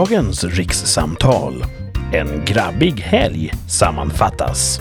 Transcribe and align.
dagens 0.00 0.44
rikssamtal. 0.44 1.64
En 2.12 2.44
grabbig 2.44 3.00
helg 3.00 3.52
sammanfattas. 3.68 4.80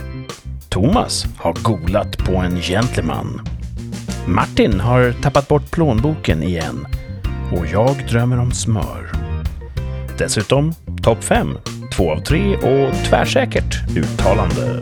Thomas 0.69 1.25
har 1.37 1.53
golat 1.63 2.17
på 2.17 2.35
en 2.35 2.61
gentleman. 2.61 3.41
Martin 4.27 4.79
har 4.79 5.11
tappat 5.21 5.47
bort 5.47 5.71
plånboken 5.71 6.43
igen. 6.43 6.87
Och 7.51 7.65
jag 7.67 8.07
drömmer 8.09 8.39
om 8.39 8.51
smör. 8.51 9.11
Dessutom 10.17 10.73
topp 11.03 11.23
5, 11.23 11.57
2 11.93 12.11
av 12.11 12.19
3 12.19 12.55
och 12.55 12.93
tvärsäkert 13.05 13.97
uttalande. 13.97 14.79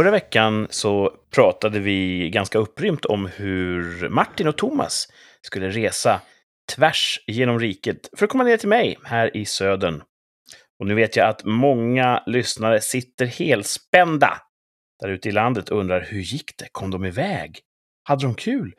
Förra 0.00 0.10
veckan 0.10 0.66
så 0.70 1.12
pratade 1.34 1.78
vi 1.78 2.30
ganska 2.30 2.58
upprymt 2.58 3.04
om 3.04 3.26
hur 3.26 4.08
Martin 4.08 4.48
och 4.48 4.58
Thomas 4.58 5.08
skulle 5.42 5.68
resa 5.68 6.20
tvärs 6.72 7.20
genom 7.26 7.58
riket 7.58 8.10
för 8.16 8.24
att 8.24 8.30
komma 8.30 8.44
ner 8.44 8.56
till 8.56 8.68
mig 8.68 8.98
här 9.04 9.36
i 9.36 9.44
södern. 9.44 10.02
Och 10.78 10.86
nu 10.86 10.94
vet 10.94 11.16
jag 11.16 11.28
att 11.28 11.44
många 11.44 12.22
lyssnare 12.26 12.80
sitter 12.80 13.26
helspända 13.26 14.42
där 15.00 15.08
ute 15.08 15.28
i 15.28 15.32
landet 15.32 15.68
och 15.68 15.78
undrar 15.78 16.00
hur 16.00 16.20
gick 16.20 16.56
det? 16.58 16.68
Kom 16.72 16.90
de 16.90 17.04
iväg? 17.04 17.60
Hade 18.02 18.22
de 18.22 18.34
kul? 18.34 18.74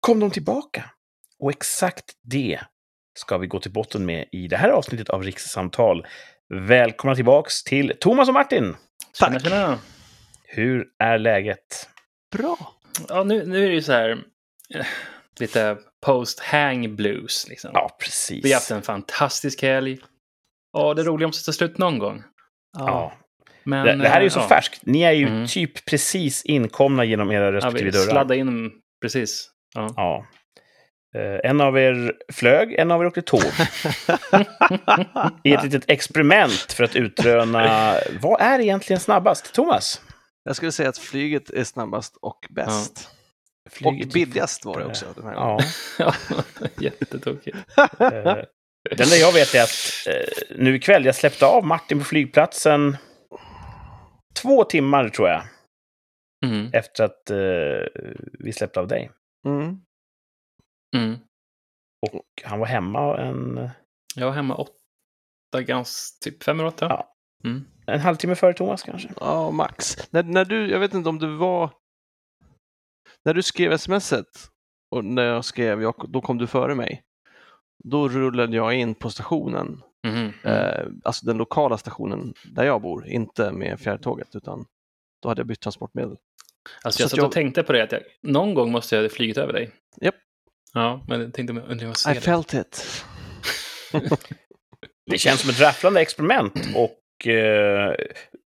Kom 0.00 0.20
de 0.20 0.30
tillbaka? 0.30 0.84
Och 1.38 1.50
exakt 1.50 2.04
det 2.22 2.60
ska 3.18 3.38
vi 3.38 3.46
gå 3.46 3.60
till 3.60 3.72
botten 3.72 4.06
med 4.06 4.28
i 4.32 4.48
det 4.48 4.56
här 4.56 4.68
avsnittet 4.68 5.10
av 5.10 5.22
Rikssamtal. 5.22 6.06
Välkomna 6.68 7.14
tillbaks 7.14 7.64
till 7.64 7.92
Thomas 8.00 8.28
och 8.28 8.34
Martin! 8.34 8.76
Tjena, 9.18 9.40
tjena. 9.40 9.78
Hur 10.54 10.86
är 10.98 11.18
läget? 11.18 11.88
Bra. 12.36 12.56
Ja, 13.08 13.24
nu, 13.24 13.46
nu 13.46 13.64
är 13.64 13.68
det 13.68 13.74
ju 13.74 13.82
så 13.82 13.92
här 13.92 14.10
eh, 14.74 14.86
lite 15.40 15.76
post-hang 16.06 16.96
blues. 16.96 17.46
Liksom. 17.48 17.70
Ja, 17.74 17.96
precis. 18.00 18.44
Vi 18.44 18.52
har 18.52 18.56
haft 18.56 18.70
en 18.70 18.82
fantastisk 18.82 19.62
helg. 19.62 19.98
Ja, 20.72 20.94
det 20.94 21.02
roliga 21.02 21.28
måste 21.28 21.44
ta 21.46 21.52
slut 21.52 21.78
någon 21.78 21.98
gång. 21.98 22.22
Ja. 22.78 23.12
Men, 23.64 23.86
Det, 23.86 23.96
det 23.96 24.08
här 24.08 24.20
är 24.20 24.24
ju 24.24 24.30
så 24.30 24.38
eh, 24.38 24.44
ja. 24.44 24.48
färskt. 24.56 24.80
Ni 24.86 25.02
är 25.02 25.12
ju 25.12 25.26
Mm. 25.26 25.46
typ 25.46 25.84
precis 25.84 26.44
inkomna 26.44 27.04
genom 27.04 27.30
era 27.32 27.44
Ja, 27.44 27.52
respektive 27.52 27.84
vi 27.84 27.90
dörrar. 27.90 28.10
sladdade 28.10 28.36
in 28.36 28.70
precis. 29.02 29.50
Ja. 29.74 29.92
Ja. 29.96 30.26
Eh, 31.20 31.50
en 31.50 31.60
av 31.60 31.78
er 31.78 32.12
flög, 32.32 32.74
en 32.74 32.90
av 32.90 33.00
er 33.02 33.06
åkte 33.06 33.22
tåg. 33.22 33.42
I 35.44 35.52
ett 35.52 35.64
litet 35.64 35.90
experiment 35.90 36.72
för 36.72 36.84
att 36.84 36.96
utröna 36.96 37.94
vad 38.20 38.40
är 38.40 38.58
egentligen 38.60 39.00
snabbast? 39.00 39.54
Thomas? 39.54 40.00
Jag 40.44 40.56
skulle 40.56 40.72
säga 40.72 40.88
att 40.88 40.98
flyget 40.98 41.50
är 41.50 41.64
snabbast 41.64 42.16
och 42.16 42.46
bäst. 42.50 43.08
Flyget- 43.70 44.06
Och 44.06 44.12
billigast 44.12 44.64
var 44.64 44.78
det 44.78 44.84
också. 44.86 45.06
Den 45.16 45.24
här 45.26 45.34
gången. 45.34 45.60
Ja. 45.98 46.14
Ja, 46.60 46.66
jättetokigt. 46.80 47.56
Eh, 47.76 48.36
det 48.96 49.00
enda 49.02 49.16
jag 49.20 49.32
vet 49.32 49.54
är 49.54 49.62
att 49.62 50.06
eh, 50.08 50.56
nu 50.58 50.76
ikväll, 50.76 51.04
jag 51.04 51.14
släppte 51.14 51.46
av 51.46 51.66
Martin 51.66 51.98
på 51.98 52.04
flygplatsen 52.04 52.96
två 54.42 54.64
timmar 54.64 55.08
tror 55.08 55.28
jag, 55.28 55.42
Mm. 56.46 56.70
efter 56.72 57.04
att 57.04 57.30
eh, 57.30 58.02
vi 58.38 58.52
släppte 58.52 58.80
av 58.80 58.86
dig. 58.88 59.10
Mm. 59.46 59.76
Mm. 60.96 61.18
Och 62.06 62.22
han 62.44 62.58
var 62.58 62.66
hemma 62.66 63.18
en, 63.18 63.70
Jag 64.16 64.26
var 64.26 64.32
hemma 64.32 64.54
åtta, 64.54 65.62
ganska, 65.62 66.24
typ 66.30 66.42
fem 66.42 66.60
åtta. 66.60 66.86
Ja. 66.88 67.14
Mm. 67.44 67.64
En 67.86 68.00
halvtimme 68.00 68.34
före 68.34 68.52
Thomas 68.54 68.82
kanske. 68.82 69.08
Ja, 69.20 69.50
max. 69.50 69.96
När, 70.12 70.22
när 70.22 70.44
du, 70.44 70.70
jag 70.70 70.80
vet 70.80 70.94
inte 70.94 71.08
om 71.08 71.18
det 71.18 71.36
var... 71.36 71.70
När 73.24 73.34
du 73.34 73.42
skrev 73.42 73.76
smset 73.76 74.26
och 74.94 75.04
när 75.04 75.22
jag 75.24 75.44
skrev, 75.44 75.82
jag, 75.82 75.94
då 76.08 76.20
kom 76.20 76.38
du 76.38 76.46
före 76.46 76.74
mig. 76.74 77.02
Då 77.84 78.08
rullade 78.08 78.56
jag 78.56 78.74
in 78.74 78.94
på 78.94 79.10
stationen, 79.10 79.82
Mhm. 80.06 80.32
eh, 80.44 80.86
alltså 81.04 81.26
den 81.26 81.36
lokala 81.36 81.78
stationen 81.78 82.34
där 82.44 82.64
jag 82.64 82.82
bor, 82.82 83.06
inte 83.06 83.52
med 83.52 83.80
fjärrtåget 83.80 84.36
utan 84.36 84.64
då 85.22 85.28
hade 85.28 85.40
jag 85.40 85.46
bytt 85.46 85.60
transportmedel. 85.60 86.16
Alltså 86.82 86.96
så 86.98 87.02
jag 87.02 87.04
att 87.06 87.10
satt 87.10 87.16
jag- 87.18 87.26
och 87.26 87.32
tänkte 87.32 87.62
på 87.62 87.72
det 87.72 87.82
att 87.82 87.92
jag, 87.92 88.00
någon 88.22 88.54
gång 88.54 88.72
måste 88.72 88.96
jag 88.96 89.02
ha 89.02 89.08
flugit 89.08 89.36
över 89.36 89.52
dig. 89.52 89.70
Japp. 90.00 90.14
Ja, 90.72 91.04
men 91.08 91.20
jag 91.20 91.34
tänkte 91.34 91.52
undrar 91.60 91.86
jag 91.86 91.96
ser 91.96 92.10
I 92.10 92.14
det. 92.14 92.20
felt 92.20 92.54
it. 92.54 93.04
Det 95.10 95.18
känns 95.18 95.40
som 95.40 95.50
ett 95.50 95.60
rafflande 95.60 96.00
experiment. 96.00 96.54
Och 96.76 96.90
eh, 97.26 97.94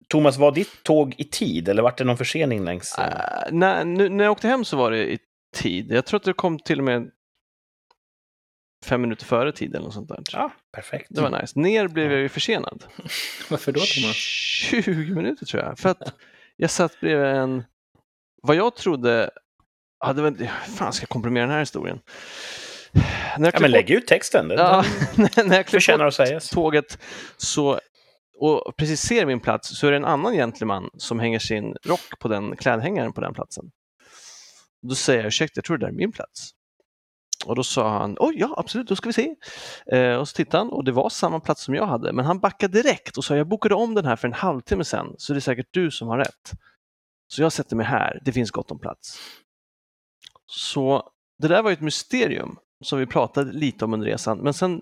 Thomas, 0.09 0.37
var 0.37 0.53
ditt 0.53 0.83
tåg 0.83 1.15
i 1.19 1.25
tid 1.25 1.69
eller 1.69 1.83
vart 1.83 1.99
det 1.99 2.05
någon 2.05 2.17
försening 2.17 2.65
längs? 2.65 2.99
eh? 2.99 3.05
Uh, 3.05 3.53
när, 3.53 3.85
nu, 3.85 4.09
när 4.09 4.25
jag 4.25 4.33
åkte 4.33 4.49
hem 4.49 4.65
så 4.65 4.77
var 4.77 4.91
det 4.91 5.13
i 5.13 5.19
tid. 5.57 5.93
Jag 5.93 6.07
tror 6.07 6.21
att 6.21 6.25
det 6.25 6.33
kom 6.33 6.59
till 6.59 6.79
och 6.79 6.85
med 6.85 7.11
fem 8.85 9.01
minuter 9.01 9.25
före 9.25 9.53
tid 9.53 9.75
eller 9.75 9.85
något 9.85 9.95
sånt 9.95 10.09
där. 10.09 10.23
Ja, 10.33 10.53
perfekt. 10.73 11.07
Det 11.11 11.21
var 11.21 11.41
nice. 11.41 11.61
Ner 11.61 11.89
blev 11.89 12.13
jag 12.13 12.21
ju 12.21 12.29
försenad. 12.29 12.85
Varför 13.51 13.73
då 13.73 13.81
Thomas? 13.81 14.17
20 14.17 15.15
minuter 15.15 15.47
tror 15.47 15.63
jag. 15.63 15.79
För 15.79 15.89
att 15.89 16.15
jag 16.57 16.71
satt 16.71 17.01
bredvid 17.01 17.27
en, 17.27 17.65
vad 18.43 18.57
jag 18.57 18.77
trodde, 18.77 19.31
hade 19.99 20.23
väl, 20.23 20.49
fan 20.77 20.93
ska 20.93 21.03
jag 21.03 21.09
komprimera 21.09 21.45
den 21.45 21.53
här 21.53 21.61
historien? 21.61 22.01
När 23.39 23.47
jag 23.47 23.55
Ja, 23.55 23.61
men 23.61 23.71
lägg 23.71 23.91
ut 23.91 24.07
texten. 24.07 24.49
Det 24.49 24.55
Ja, 24.55 24.85
när 25.17 25.57
jag 25.57 25.67
klev 25.67 25.81
förtjänar 25.81 26.05
på 26.05 26.09
att 26.09 26.15
sägas. 26.15 26.51
tåget 26.51 26.99
så, 27.37 27.81
och 28.39 28.77
precis 28.77 29.01
ser 29.01 29.27
min 29.27 29.41
plats 29.41 29.79
så 29.79 29.87
är 29.87 29.91
det 29.91 29.97
en 29.97 30.05
annan 30.05 30.33
gentleman 30.33 30.91
som 30.97 31.21
hänger 31.21 31.39
sin 31.39 31.75
rock 31.85 32.19
på 32.21 32.29
den 32.29 32.57
klädhängaren 32.57 33.13
på 33.13 33.21
den 33.21 33.35
platsen. 33.35 33.71
Då 34.83 34.95
säger 34.95 35.21
jag 35.21 35.27
ursäkta, 35.27 35.59
jag 35.59 35.65
tror 35.65 35.79
det 35.79 35.87
där 35.87 35.93
är 35.93 35.97
min 35.97 36.13
plats. 36.13 36.51
Och 37.47 37.57
då 37.57 37.65
sa 37.65 37.99
han, 37.99 38.17
oj 38.21 38.35
ja 38.39 38.55
absolut, 38.57 38.89
då 38.89 38.97
ska 38.97 39.09
vi 39.09 39.13
se. 39.13 39.35
Eh, 39.93 40.17
och 40.17 40.29
så 40.29 40.35
tittade 40.35 40.59
han 40.59 40.73
och 40.73 40.85
det 40.85 40.93
var 40.93 41.09
samma 41.09 41.41
plats 41.41 41.63
som 41.63 41.75
jag 41.75 41.87
hade, 41.87 42.13
men 42.13 42.25
han 42.25 42.39
backade 42.39 42.83
direkt 42.83 43.19
och 43.19 43.25
sa 43.25 43.37
jag 43.37 43.49
bokade 43.49 43.75
om 43.75 43.95
den 43.95 44.05
här 44.05 44.17
för 44.17 44.29
en 44.29 44.35
halvtimme 44.35 44.85
sedan, 44.85 45.15
så 45.19 45.33
det 45.33 45.39
är 45.39 45.41
säkert 45.41 45.69
du 45.71 45.91
som 45.91 46.09
har 46.09 46.19
rätt. 46.19 46.53
Så 47.29 47.43
jag 47.43 47.53
sätter 47.53 47.77
mig 47.77 47.87
här, 47.87 48.21
det 48.25 48.33
finns 48.33 48.51
gott 48.51 48.71
om 48.71 48.79
plats. 48.79 49.19
Så 50.47 51.11
det 51.39 51.49
där 51.49 51.63
var 51.63 51.71
ju 51.71 51.75
ett 51.75 51.81
mysterium 51.81 52.57
som 52.85 52.99
vi 52.99 53.07
pratade 53.07 53.53
lite 53.53 53.85
om 53.85 53.95
under 53.95 54.07
resan, 54.07 54.39
men 54.39 54.55
sen 54.55 54.81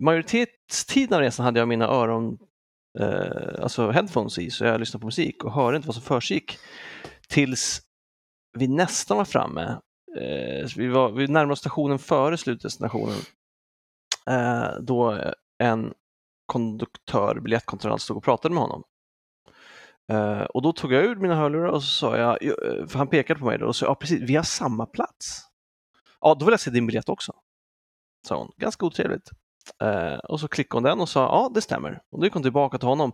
majoritetstiden 0.00 1.14
av 1.14 1.20
resan 1.20 1.44
hade 1.44 1.60
jag 1.60 1.68
mina 1.68 1.88
öron, 1.88 2.38
eh, 2.98 3.62
alltså 3.62 3.90
headphones 3.90 4.38
i, 4.38 4.50
så 4.50 4.64
jag 4.64 4.80
lyssnade 4.80 5.00
på 5.00 5.06
musik 5.06 5.44
och 5.44 5.52
hörde 5.52 5.76
inte 5.76 5.88
vad 5.88 5.94
som 5.94 6.04
försiggick. 6.04 6.58
Tills 7.28 7.80
vi 8.58 8.68
nästan 8.68 9.16
var 9.16 9.24
framme. 9.24 9.80
Eh, 10.18 10.68
vi, 10.76 10.88
var, 10.88 11.10
vi 11.10 11.26
närmade 11.28 11.52
oss 11.52 11.58
stationen 11.58 11.98
före 11.98 12.36
slutdestinationen. 12.36 13.18
Eh, 14.26 14.80
då 14.80 15.18
en 15.58 15.94
konduktör, 16.46 17.40
biljettkontrollant, 17.40 18.02
stod 18.02 18.16
och 18.16 18.24
pratade 18.24 18.54
med 18.54 18.62
honom. 18.62 18.82
Eh, 20.12 20.40
och 20.40 20.62
då 20.62 20.72
tog 20.72 20.92
jag 20.92 21.04
ur 21.04 21.16
mina 21.16 21.34
hörlurar 21.34 21.68
och 21.68 21.82
så 21.82 21.88
sa 21.88 22.16
jag, 22.16 22.44
eh, 22.44 22.86
för 22.86 22.98
han 22.98 23.08
pekade 23.08 23.40
på 23.40 23.46
mig 23.46 23.58
då, 23.58 23.66
och 23.66 23.76
sa 23.76 23.86
ja 23.86 23.94
precis, 23.94 24.20
vi 24.20 24.36
har 24.36 24.42
samma 24.42 24.86
plats. 24.86 25.42
Ja, 26.20 26.36
då 26.40 26.44
vill 26.44 26.52
jag 26.52 26.60
se 26.60 26.70
din 26.70 26.86
biljett 26.86 27.08
också. 27.08 27.32
Sa 28.28 28.38
hon, 28.38 28.52
ganska 28.56 28.86
otrevligt. 28.86 29.30
Eh, 29.82 30.14
och 30.18 30.40
så 30.40 30.48
klickade 30.48 30.76
hon 30.76 30.82
den 30.82 31.00
och 31.00 31.08
sa 31.08 31.20
ja, 31.20 31.50
det 31.54 31.60
stämmer. 31.60 32.00
Och 32.12 32.18
då 32.20 32.26
gick 32.26 32.32
hon 32.34 32.42
tillbaka 32.42 32.78
till 32.78 32.88
honom. 32.88 33.12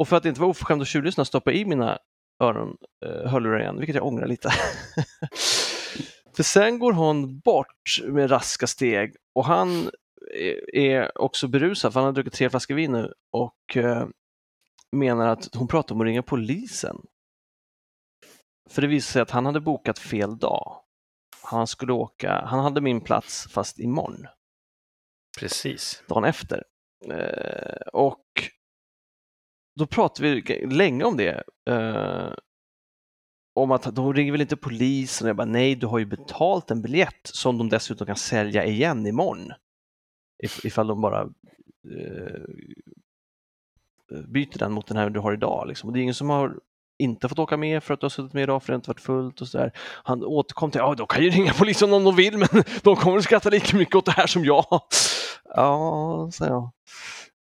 Och 0.00 0.08
för 0.08 0.16
att 0.16 0.24
inte 0.24 0.40
vara 0.40 0.50
oförskämd 0.50 0.80
och 0.80 0.86
tjuvlyssna 0.86 1.24
stoppade 1.24 1.56
jag 1.56 1.60
i 1.60 1.64
mina 1.64 1.98
öron, 2.42 2.76
eh, 3.06 3.30
hörlurar 3.30 3.60
igen, 3.60 3.76
vilket 3.78 3.96
jag 3.96 4.06
ångrar 4.06 4.26
lite. 4.26 4.50
för 6.36 6.42
sen 6.42 6.78
går 6.78 6.92
hon 6.92 7.38
bort 7.38 8.00
med 8.04 8.30
raska 8.30 8.66
steg 8.66 9.16
och 9.34 9.44
han 9.44 9.90
är- 10.34 10.76
är 10.76 11.18
också 11.18 11.48
berusad, 11.48 11.92
för 11.92 12.00
han 12.00 12.06
har 12.06 12.12
druckit 12.12 12.32
tre 12.32 12.50
flaskor 12.50 12.74
vin 12.74 12.92
nu 12.92 13.12
och 13.32 13.76
eh, 13.76 14.06
menar 14.96 15.26
att 15.28 15.54
hon 15.54 15.68
pratar 15.68 15.94
om 15.94 16.00
att 16.00 16.04
ringa 16.04 16.22
polisen. 16.22 16.96
För 18.70 18.82
det 18.82 18.88
visade 18.88 19.12
sig 19.12 19.22
att 19.22 19.30
han 19.30 19.46
hade 19.46 19.60
bokat 19.60 19.98
fel 19.98 20.38
dag. 20.38 20.76
Han 21.42 21.66
skulle 21.66 21.92
åka, 21.92 22.44
han 22.46 22.60
hade 22.60 22.80
min 22.80 23.00
plats 23.00 23.48
fast 23.50 23.78
imorgon 23.78 24.26
Precis. 25.40 26.02
dagen 26.08 26.24
efter. 26.24 26.64
Eh, 27.06 27.86
och 27.92 28.24
då 29.78 29.86
pratade 29.86 30.28
vi 30.28 30.66
länge 30.66 31.04
om 31.04 31.16
det. 31.16 31.42
Eh, 31.70 32.32
om 33.54 33.70
att 33.70 33.94
de 33.94 34.14
ringer 34.14 34.32
väl 34.32 34.40
inte 34.40 34.56
polisen? 34.56 35.26
Jag 35.26 35.36
bara, 35.36 35.44
nej, 35.44 35.74
du 35.74 35.86
har 35.86 35.98
ju 35.98 36.04
betalt 36.04 36.70
en 36.70 36.82
biljett 36.82 37.20
som 37.22 37.58
de 37.58 37.68
dessutom 37.68 38.06
kan 38.06 38.16
sälja 38.16 38.64
igen 38.64 39.06
imorgon. 39.06 39.52
If, 40.42 40.64
ifall 40.64 40.86
de 40.86 41.00
bara 41.00 41.20
eh, 41.20 42.42
eh 44.12 44.20
byter 44.28 44.58
den 44.58 44.72
mot 44.72 44.86
den 44.86 44.96
här 44.96 45.10
du 45.10 45.20
har 45.20 45.32
idag. 45.32 45.68
Liksom. 45.68 45.88
Och 45.88 45.92
det 45.92 46.00
är 46.00 46.02
ingen 46.02 46.14
som 46.14 46.30
har 46.30 46.58
inte 46.98 47.28
fått 47.28 47.38
åka 47.38 47.56
med 47.56 47.82
för 47.82 47.94
att 47.94 48.00
du 48.00 48.04
har 48.04 48.10
suttit 48.10 48.32
med 48.32 48.42
idag 48.42 48.62
för 48.62 48.72
det 48.72 48.76
inte 48.76 48.90
varit 48.90 49.00
fullt 49.00 49.40
och 49.40 49.48
sådär. 49.48 49.72
Han 50.04 50.24
återkom 50.24 50.70
till, 50.70 50.78
ja 50.78 50.94
de 50.94 51.06
kan 51.06 51.24
ju 51.24 51.30
ringa 51.30 51.52
polisen 51.52 51.92
om 51.92 52.04
de 52.04 52.16
vill 52.16 52.38
men 52.52 52.64
de 52.82 52.96
kommer 52.96 53.18
att 53.18 53.24
skratta 53.24 53.50
lika 53.50 53.76
mycket 53.76 53.94
åt 53.94 54.06
det 54.06 54.12
här 54.12 54.26
som 54.26 54.44
jag. 54.44 54.64
Ja, 55.54 56.28
sa 56.32 56.46
jag. 56.46 56.70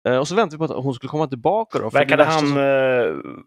Eh, 0.09 0.19
Och 0.19 0.29
så 0.29 0.35
väntade 0.35 0.57
vi 0.63 0.69
på 0.69 0.75
att 0.79 0.85
hon 0.85 0.95
skulle 0.95 1.09
komma 1.11 1.27
tillbaka 1.27 1.79
då. 1.79 1.91
Verkade 1.91 2.25
han 2.25 2.39
som- 2.49 2.57
eh, 2.59 3.43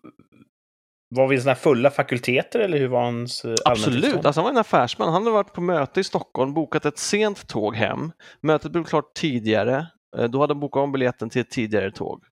var 1.16 1.28
vi 1.28 1.38
sådana 1.40 1.54
här 1.54 1.62
fulla 1.62 1.92
fakulteter 1.92 2.60
eller 2.60 2.78
hur 2.78 2.88
var 2.88 3.04
hans 3.04 3.46
eh, 3.46 3.56
Absolut, 3.66 4.26
alltså 4.26 4.42
han 4.42 4.44
var 4.44 4.52
en 4.52 4.58
affärsman. 4.58 5.08
Han 5.14 5.22
hade 5.24 5.34
varit 5.34 5.54
på 5.54 5.62
möte 5.62 6.00
i 6.00 6.04
Stockholm, 6.04 6.54
bokat 6.54 6.86
ett 6.86 6.98
sent 6.98 7.48
tåg 7.48 7.76
hem. 7.76 8.12
Mötet 8.42 8.72
blev 8.72 8.84
klart 8.84 9.14
tidigare. 9.14 9.88
Då 10.30 10.40
hade 10.42 10.54
han 10.54 10.60
bokat 10.60 10.82
om 10.82 10.92
biljetten 10.92 11.30
till 11.30 11.42
ett 11.42 11.50
tidigare 11.52 11.92
tåg. 11.92 12.24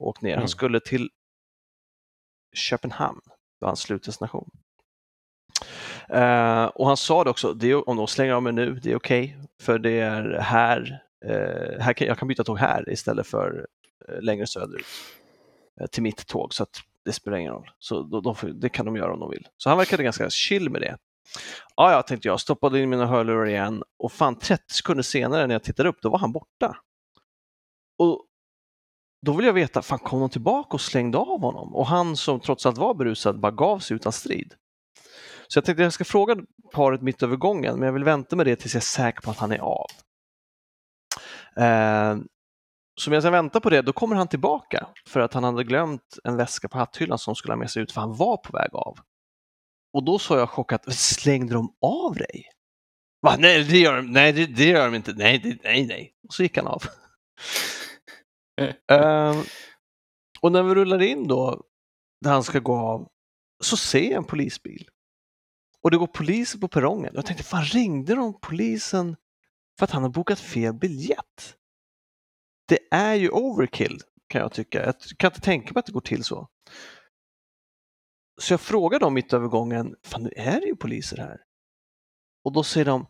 Och 0.00 0.06
åkt 0.08 0.22
ner. 0.22 0.30
Mm. 0.30 0.38
Han 0.40 0.48
skulle 0.48 0.80
till 0.80 1.10
Köpenhamn, 2.56 3.20
var 3.58 3.68
hans 3.68 3.80
slutdestination. 3.80 4.50
Eh, 6.08 6.64
och 6.64 6.86
han 6.86 6.96
sa 6.96 7.24
det 7.24 7.30
också, 7.30 7.52
det 7.54 7.70
är, 7.70 7.88
om 7.88 7.96
de 7.96 8.06
slänger 8.06 8.32
av 8.32 8.42
mig 8.42 8.52
nu, 8.52 8.74
det 8.74 8.92
är 8.92 8.96
okej, 8.96 9.38
för 9.62 9.78
det 9.78 10.00
är 10.00 10.38
här, 10.40 11.02
eh, 11.24 11.80
här 11.80 11.92
kan, 11.92 12.06
jag 12.06 12.18
kan 12.18 12.28
byta 12.28 12.44
tåg 12.44 12.58
här 12.58 12.90
istället 12.90 13.26
för 13.26 13.66
eh, 14.08 14.20
längre 14.22 14.46
söderut 14.46 14.86
eh, 15.80 15.86
till 15.86 16.02
mitt 16.02 16.26
tåg, 16.26 16.54
så 16.54 16.62
att 16.62 16.80
det 17.04 17.12
spelar 17.12 17.38
ingen 17.38 17.52
roll. 17.52 17.70
Så 17.78 18.02
då, 18.02 18.20
då, 18.20 18.34
får- 18.34 18.48
det 18.48 18.68
kan 18.68 18.86
de 18.86 18.96
göra 18.96 19.12
om 19.12 19.20
de 19.20 19.30
vill. 19.30 19.46
Så 19.56 19.68
han 19.68 19.78
verkade 19.78 20.02
ganska 20.02 20.30
chill 20.30 20.70
med 20.70 20.80
det. 20.80 20.96
Ja, 21.76 21.92
ja, 21.92 22.02
tänkte 22.02 22.28
jag, 22.28 22.40
stoppade 22.40 22.80
in 22.80 22.90
mina 22.90 23.06
hörlurar 23.06 23.46
igen 23.46 23.82
och 23.98 24.12
fan 24.12 24.38
30 24.38 24.74
sekunder 24.74 25.02
senare 25.02 25.46
när 25.46 25.54
jag 25.54 25.62
tittade 25.62 25.88
upp, 25.88 25.98
då 26.02 26.08
var 26.10 26.18
han 26.18 26.32
borta. 26.32 26.76
Och 27.98 28.24
då 29.26 29.32
vill 29.32 29.46
jag 29.46 29.52
veta, 29.52 29.82
fan 29.82 29.98
kom 29.98 30.20
de 30.20 30.30
tillbaka 30.30 30.68
och 30.74 30.80
slängde 30.80 31.18
av 31.18 31.40
honom? 31.40 31.74
Och 31.74 31.86
han 31.86 32.16
som 32.16 32.40
trots 32.40 32.66
allt 32.66 32.78
var 32.78 32.94
berusad 32.94 33.40
bara 33.40 33.52
gav 33.52 33.78
sig 33.78 33.94
utan 33.96 34.12
strid. 34.12 34.54
Så 35.48 35.56
jag 35.58 35.64
tänkte 35.64 35.82
jag 35.82 35.92
ska 35.92 36.04
fråga 36.04 36.36
paret 36.72 37.02
mitt 37.02 37.22
över 37.22 37.36
gången, 37.36 37.78
men 37.78 37.86
jag 37.86 37.92
vill 37.92 38.04
vänta 38.04 38.36
med 38.36 38.46
det 38.46 38.56
tills 38.56 38.74
jag 38.74 38.80
är 38.80 38.84
säker 38.84 39.20
på 39.20 39.30
att 39.30 39.38
han 39.38 39.52
är 39.52 39.58
av. 39.58 39.86
Eh, 41.56 42.16
så 43.00 43.10
medan 43.10 43.24
jag 43.24 43.32
väntar 43.32 43.60
på 43.60 43.70
det, 43.70 43.82
då 43.82 43.92
kommer 43.92 44.16
han 44.16 44.28
tillbaka 44.28 44.86
för 45.08 45.20
att 45.20 45.34
han 45.34 45.44
hade 45.44 45.64
glömt 45.64 46.18
en 46.24 46.36
väska 46.36 46.68
på 46.68 46.78
hatthyllan 46.78 47.18
som 47.18 47.34
skulle 47.34 47.52
ha 47.52 47.58
med 47.58 47.70
sig 47.70 47.82
ut 47.82 47.92
för 47.92 48.00
han 48.00 48.14
var 48.14 48.36
på 48.36 48.52
väg 48.52 48.70
av. 48.72 48.98
Och 49.92 50.04
då 50.04 50.18
sa 50.18 50.38
jag 50.38 50.50
chockat, 50.50 50.94
slängde 50.94 51.54
de 51.54 51.76
av 51.80 52.14
dig? 52.14 52.44
Va? 53.20 53.36
Nej, 53.38 53.64
det 53.64 53.78
gör 53.78 53.96
de, 53.96 54.12
nej, 54.12 54.32
det, 54.32 54.46
det 54.46 54.64
gör 54.64 54.84
de 54.84 54.94
inte. 54.94 55.12
Nej, 55.12 55.38
det, 55.38 55.62
nej, 55.62 55.86
nej. 55.86 56.12
Och 56.28 56.34
så 56.34 56.42
gick 56.42 56.56
han 56.56 56.66
av. 56.66 56.82
Ehm, 58.92 59.42
och 60.40 60.52
när 60.52 60.62
vi 60.62 60.74
rullar 60.74 61.02
in 61.02 61.28
då, 61.28 61.62
där 62.24 62.30
han 62.30 62.42
ska 62.42 62.58
gå 62.58 62.76
av, 62.76 63.08
så 63.64 63.76
ser 63.76 64.10
jag 64.10 64.12
en 64.12 64.24
polisbil. 64.24 64.88
Och 65.82 65.90
det 65.90 65.96
går 65.96 66.06
poliser 66.06 66.58
på 66.58 66.68
perrongen. 66.68 67.12
Jag 67.14 67.26
tänkte, 67.26 67.44
fan 67.44 67.64
ringde 67.64 68.14
de 68.14 68.40
polisen 68.40 69.16
för 69.78 69.84
att 69.84 69.90
han 69.90 70.02
har 70.02 70.10
bokat 70.10 70.40
fel 70.40 70.74
biljett? 70.74 71.54
Det 72.68 72.78
är 72.90 73.14
ju 73.14 73.30
overkill, 73.30 74.00
kan 74.28 74.40
jag 74.40 74.52
tycka. 74.52 74.84
Jag 74.84 74.94
kan 75.18 75.30
inte 75.30 75.40
tänka 75.40 75.74
mig 75.74 75.80
att 75.80 75.86
det 75.86 75.92
går 75.92 76.00
till 76.00 76.24
så. 76.24 76.48
Så 78.40 78.52
jag 78.52 78.60
frågar 78.60 79.00
dem 79.00 79.14
mitt 79.14 79.32
över 79.32 79.48
gången, 79.48 79.94
fan 80.04 80.22
nu 80.22 80.32
är 80.36 80.60
det 80.60 80.66
ju 80.66 80.76
poliser 80.76 81.16
här. 81.16 81.40
Och 82.44 82.52
då 82.52 82.62
säger 82.62 82.84
de, 82.84 83.06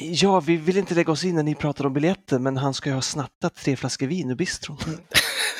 ja 0.00 0.40
vi 0.40 0.56
vill 0.56 0.76
inte 0.76 0.94
lägga 0.94 1.12
oss 1.12 1.24
in 1.24 1.34
när 1.34 1.42
ni 1.42 1.54
pratar 1.54 1.86
om 1.86 1.92
biljetter 1.92 2.38
men 2.38 2.56
han 2.56 2.74
ska 2.74 2.90
ju 2.90 2.94
ha 2.94 3.02
snattat 3.02 3.54
tre 3.54 3.76
flaskor 3.76 4.06
vin 4.06 4.30
ur 4.30 4.34
bistron. 4.34 4.78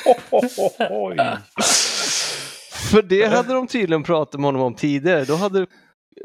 Oj. 0.89 1.17
För 2.91 3.01
det 3.01 3.25
hade 3.25 3.53
de 3.53 3.67
tydligen 3.67 4.03
pratat 4.03 4.39
med 4.39 4.45
honom 4.45 4.61
om 4.61 4.75
tidigare. 4.75 5.25
Då 5.25 5.35
hade 5.35 5.67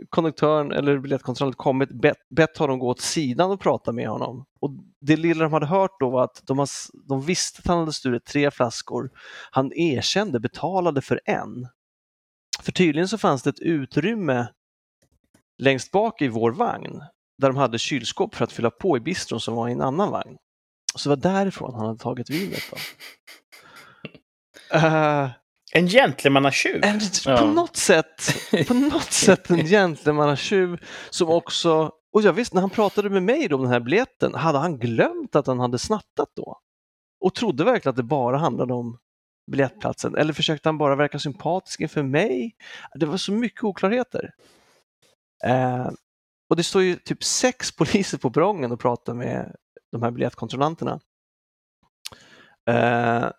konduktören 0.08 0.72
eller 0.72 0.98
biljettkontrollen 0.98 1.54
kommit, 1.54 1.90
bett, 1.90 2.28
bett 2.36 2.58
honom 2.58 2.78
gå 2.78 2.88
åt 2.88 3.00
sidan 3.00 3.50
och 3.50 3.60
prata 3.60 3.92
med 3.92 4.08
honom. 4.08 4.44
Och 4.60 4.70
Det 5.00 5.16
lilla 5.16 5.44
de 5.44 5.52
hade 5.52 5.66
hört 5.66 6.00
då 6.00 6.10
var 6.10 6.24
att 6.24 6.42
de, 6.46 6.58
har, 6.58 6.68
de 7.08 7.22
visste 7.22 7.58
att 7.58 7.66
han 7.66 7.78
hade 7.78 7.92
stulit 7.92 8.24
tre 8.24 8.50
flaskor. 8.50 9.10
Han 9.50 9.72
erkände, 9.72 10.40
betalade 10.40 11.00
för 11.00 11.20
en. 11.24 11.68
För 12.62 12.72
tydligen 12.72 13.08
så 13.08 13.18
fanns 13.18 13.42
det 13.42 13.50
ett 13.50 13.60
utrymme 13.60 14.48
längst 15.58 15.90
bak 15.90 16.22
i 16.22 16.28
vår 16.28 16.50
vagn 16.52 17.02
där 17.38 17.48
de 17.48 17.56
hade 17.56 17.78
kylskåp 17.78 18.34
för 18.34 18.44
att 18.44 18.52
fylla 18.52 18.70
på 18.70 18.96
i 18.96 19.00
bistron 19.00 19.40
som 19.40 19.54
var 19.54 19.68
i 19.68 19.72
en 19.72 19.80
annan 19.82 20.10
vagn. 20.10 20.36
Så 20.96 21.08
det 21.08 21.16
var 21.16 21.32
därifrån 21.32 21.74
han 21.74 21.86
hade 21.86 21.98
tagit 21.98 22.30
vinet. 22.30 22.62
Då. 22.70 22.76
Eh, 24.72 25.30
En 25.72 25.88
gentlemannatjuv. 25.88 26.84
en, 26.84 27.00
Ja. 27.26 27.36
På 27.36 27.46
något 27.46 27.76
sätt, 27.76 28.22
på 28.68 28.74
något 28.74 29.12
sätt 29.12 29.50
en 29.50 29.66
gentlemannatjuv 29.66 30.78
som 31.10 31.28
också, 31.28 31.92
och 32.12 32.22
jag 32.22 32.32
visste 32.32 32.56
när 32.56 32.60
han 32.60 32.70
pratade 32.70 33.10
med 33.10 33.22
mig 33.22 33.54
om 33.54 33.62
den 33.62 33.70
här 33.70 33.80
biljetten, 33.80 34.34
hade 34.34 34.58
han 34.58 34.78
glömt 34.78 35.36
att 35.36 35.46
han 35.46 35.60
hade 35.60 35.78
snattat 35.78 36.28
då? 36.36 36.58
Och 37.20 37.34
trodde 37.34 37.64
verkligen 37.64 37.90
att 37.90 37.96
det 37.96 38.02
bara 38.02 38.38
handlade 38.38 38.74
om 38.74 38.98
biljettplatsen 39.50 40.16
eller 40.16 40.32
försökte 40.32 40.68
han 40.68 40.78
bara 40.78 40.96
verka 40.96 41.18
sympatisk 41.18 41.80
inför 41.80 42.02
mig? 42.02 42.56
Det 42.94 43.06
var 43.06 43.16
så 43.16 43.32
mycket 43.32 43.64
oklarheter. 43.64 44.30
Eh, 45.44 45.90
och 46.50 46.56
det 46.56 46.62
står 46.62 46.82
ju 46.82 46.96
typ 46.96 47.24
sex 47.24 47.72
poliser 47.76 48.18
på 48.18 48.30
perrongen 48.30 48.72
och 48.72 48.80
pratar 48.80 49.14
med 49.14 49.56
de 49.92 50.02
här 50.02 50.10
biljettkontrollanterna. 50.10 51.00
Eh, 52.70 53.30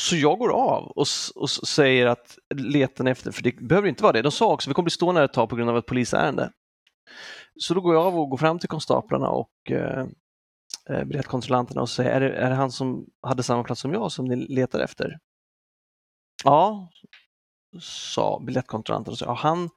så 0.00 0.16
jag 0.16 0.38
går 0.38 0.52
av 0.52 0.84
och, 0.84 1.06
och 1.34 1.50
säger 1.50 2.06
att 2.06 2.38
letar 2.54 3.04
ni 3.04 3.10
efter, 3.10 3.30
för 3.30 3.42
det 3.42 3.56
behöver 3.56 3.88
inte 3.88 4.02
vara 4.02 4.12
det. 4.12 4.22
De 4.22 4.32
sa 4.32 4.52
också 4.52 4.70
vi 4.70 4.74
kommer 4.74 4.84
bli 4.84 4.90
stående 4.90 5.20
här 5.20 5.24
ett 5.24 5.32
tag 5.32 5.48
på 5.48 5.56
grund 5.56 5.70
av 5.70 5.78
ett 5.78 5.86
polisärende. 5.86 6.50
Så 7.56 7.74
då 7.74 7.80
går 7.80 7.94
jag 7.94 8.06
av 8.06 8.18
och 8.18 8.30
går 8.30 8.36
fram 8.36 8.58
till 8.58 8.68
konstaplarna 8.68 9.28
och 9.28 9.50
eh, 9.70 10.06
eh, 10.90 11.04
biljettkontrollanterna 11.04 11.80
och 11.80 11.88
säger 11.90 12.10
är 12.10 12.20
det, 12.20 12.36
är 12.36 12.50
det 12.50 12.56
han 12.56 12.70
som 12.70 13.06
hade 13.22 13.42
samma 13.42 13.64
plats 13.64 13.80
som 13.80 13.92
jag 13.92 14.12
som 14.12 14.24
ni 14.24 14.36
letar 14.36 14.80
efter? 14.80 15.18
Ja, 16.44 16.90
sa 17.80 18.42
biljettkontrollanten. 18.46 19.12
och 19.12 19.18
sa, 19.18 19.26
Ja, 19.26 19.34
han 19.34 19.70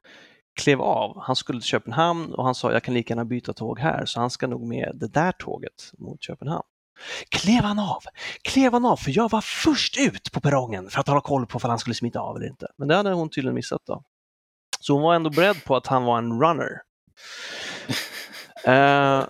klev 0.60 0.80
av. 0.80 1.20
Han 1.20 1.36
skulle 1.36 1.60
till 1.60 1.68
Köpenhamn 1.68 2.34
och 2.34 2.44
han 2.44 2.54
sa 2.54 2.72
jag 2.72 2.82
kan 2.82 2.94
lika 2.94 3.12
gärna 3.12 3.24
byta 3.24 3.52
tåg 3.52 3.78
här 3.78 4.04
så 4.04 4.20
han 4.20 4.30
ska 4.30 4.46
nog 4.46 4.66
med 4.66 4.92
det 4.94 5.08
där 5.08 5.32
tåget 5.32 5.92
mot 5.98 6.22
Köpenhamn. 6.22 6.64
Klev 7.28 7.62
han 7.64 7.78
av? 7.78 8.02
Klev 8.42 8.72
han 8.72 8.84
av? 8.84 8.96
För 8.96 9.10
jag 9.16 9.30
var 9.30 9.40
först 9.40 9.98
ut 9.98 10.32
på 10.32 10.40
perrongen 10.40 10.90
för 10.90 11.00
att 11.00 11.08
hålla 11.08 11.20
koll 11.20 11.46
på 11.46 11.58
om 11.58 11.70
han 11.70 11.78
skulle 11.78 11.94
smita 11.94 12.20
av 12.20 12.36
eller 12.36 12.46
inte. 12.46 12.66
Men 12.78 12.88
det 12.88 12.94
hade 12.96 13.12
hon 13.12 13.30
tydligen 13.30 13.54
missat 13.54 13.82
då. 13.86 14.02
Så 14.80 14.92
hon 14.92 15.02
var 15.02 15.14
ändå 15.14 15.30
beredd 15.30 15.64
på 15.64 15.76
att 15.76 15.86
han 15.86 16.04
var 16.04 16.18
en 16.18 16.40
runner. 16.42 16.70
Eh, 18.64 19.26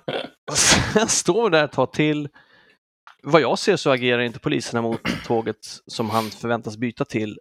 sen 0.95 1.09
står 1.09 1.45
vi 1.45 1.57
där 1.57 1.65
ett 1.65 1.73
tag 1.73 1.93
till. 1.93 2.29
Vad 3.23 3.41
jag 3.41 3.59
ser 3.59 3.77
så 3.77 3.91
agerar 3.91 4.23
inte 4.23 4.39
poliserna 4.39 4.83
mot 4.83 5.01
tåget 5.27 5.67
som 5.87 6.11
han 6.11 6.31
förväntas 6.31 6.77
byta 6.77 7.05
till. 7.05 7.39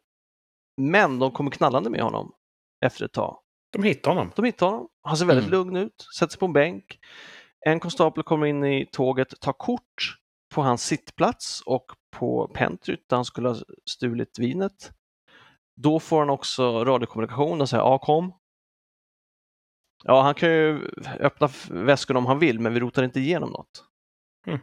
Men 0.77 1.19
de 1.19 1.31
kommer 1.31 1.51
knallande 1.51 1.89
med 1.89 2.01
honom 2.01 2.31
efter 2.85 3.05
ett 3.05 3.13
tag. 3.13 3.37
De 3.73 3.83
hittade 3.83 4.15
honom. 4.15 4.31
De 4.35 4.45
hittar 4.45 4.65
honom. 4.65 4.87
Han 5.03 5.17
ser 5.17 5.25
väldigt 5.25 5.47
Mm. 5.47 5.59
lugn 5.59 5.75
ut, 5.75 6.05
sätter 6.19 6.31
sig 6.31 6.39
på 6.39 6.45
en 6.45 6.53
bänk. 6.53 6.99
En 7.65 7.79
konstapel 7.79 8.23
kommer 8.23 8.45
in 8.45 8.63
i 8.63 8.85
tåget, 8.91 9.39
tar 9.41 9.53
kort 9.53 10.17
på 10.53 10.61
hans 10.61 10.83
sittplats 10.83 11.61
och 11.61 11.85
på 12.11 12.47
pentryt 12.47 13.09
där 13.09 13.15
han 13.15 13.25
skulle 13.25 13.49
ha 13.49 13.55
stulit 13.85 14.39
vinet. 14.39 14.91
Då 15.75 15.99
får 15.99 16.19
han 16.19 16.29
också 16.29 16.83
radiokommunikation 16.85 17.61
och 17.61 17.69
säger 17.69 17.83
ja 17.83 17.99
kom. 17.99 18.33
Ja, 20.03 20.21
han 20.21 20.33
kan 20.33 20.49
ju 20.49 20.91
öppna 21.19 21.49
väskan 21.69 22.17
om 22.17 22.25
han 22.25 22.39
vill, 22.39 22.59
men 22.59 22.73
vi 22.73 22.79
rotar 22.79 23.03
inte 23.03 23.19
igenom 23.19 23.49
något. 23.49 23.83
Mm. 24.47 24.59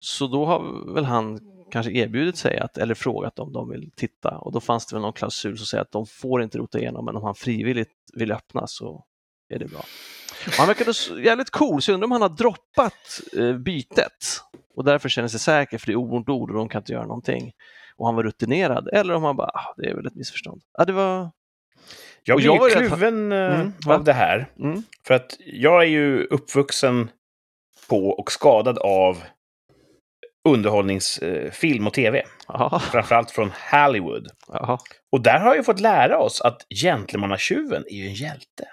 Så 0.00 0.26
då 0.26 0.44
har 0.44 0.94
väl 0.94 1.04
han 1.04 1.40
kanske 1.70 1.92
erbjudit 1.92 2.36
sig 2.36 2.58
att, 2.58 2.78
eller 2.78 2.94
frågat 2.94 3.38
om 3.38 3.52
de 3.52 3.68
vill 3.68 3.90
titta 3.96 4.38
och 4.38 4.52
då 4.52 4.60
fanns 4.60 4.86
det 4.86 4.96
väl 4.96 5.02
någon 5.02 5.12
klausul 5.12 5.58
som 5.58 5.66
säger 5.66 5.82
att 5.82 5.92
de 5.92 6.06
får 6.06 6.42
inte 6.42 6.58
rota 6.58 6.78
igenom, 6.78 7.04
men 7.04 7.16
om 7.16 7.22
han 7.22 7.34
frivilligt 7.34 7.94
vill 8.14 8.32
öppna 8.32 8.66
så 8.66 9.04
är 9.54 9.58
det 9.58 9.68
bra. 9.68 9.84
Och 10.46 10.52
han 10.58 10.66
verkade 10.66 10.92
jävligt 11.24 11.50
cool, 11.50 11.82
så 11.82 11.90
jag 11.90 11.94
undrar 11.94 12.06
om 12.06 12.12
han 12.12 12.22
har 12.22 12.28
droppat 12.28 13.20
eh, 13.38 13.52
bytet 13.52 14.40
och 14.76 14.84
därför 14.84 15.08
känner 15.08 15.28
sig 15.28 15.40
säker 15.40 15.78
för 15.78 15.86
det 15.86 15.92
är 15.92 15.96
mot 15.96 16.28
ord 16.28 16.50
och 16.50 16.56
de 16.56 16.68
kan 16.68 16.80
inte 16.80 16.92
göra 16.92 17.06
någonting. 17.06 17.52
Och 17.96 18.06
han 18.06 18.14
var 18.14 18.22
rutinerad, 18.22 18.88
eller 18.92 19.14
om 19.14 19.24
han 19.24 19.36
bara, 19.36 19.48
ah, 19.48 19.74
det 19.76 19.90
är 19.90 19.94
väl 19.94 20.06
ett 20.06 20.14
missförstånd. 20.14 20.62
Ja, 20.78 20.84
det 20.84 20.92
var... 20.92 21.30
Jag 22.22 22.36
blir 22.36 22.46
jag 22.46 22.70
kluven 22.72 23.32
eh, 23.32 23.60
Mm, 23.60 23.72
av 23.86 24.04
det 24.04 24.12
här. 24.12 24.46
Mm. 24.58 24.82
För 25.06 25.14
att 25.14 25.36
jag 25.38 25.82
är 25.82 25.86
ju 25.88 26.24
uppvuxen 26.24 27.10
på 27.88 28.08
och 28.08 28.32
skadad 28.32 28.78
av 28.78 29.22
underhållningsfilm 30.48 31.86
och 31.86 31.92
tv. 31.92 32.22
Jaha, 32.48 32.78
Framförallt 32.78 33.30
från 33.30 33.52
Hollywood. 33.70 34.26
jaha. 34.48 34.78
Och 35.12 35.20
där 35.22 35.40
har 35.40 35.54
jag 35.54 35.64
fått 35.66 35.80
lära 35.80 36.18
oss 36.18 36.40
att 36.40 36.66
gentlemannatjuven 36.82 37.84
är 37.90 37.96
ju 37.96 38.06
en 38.06 38.14
hjälte. 38.14 38.64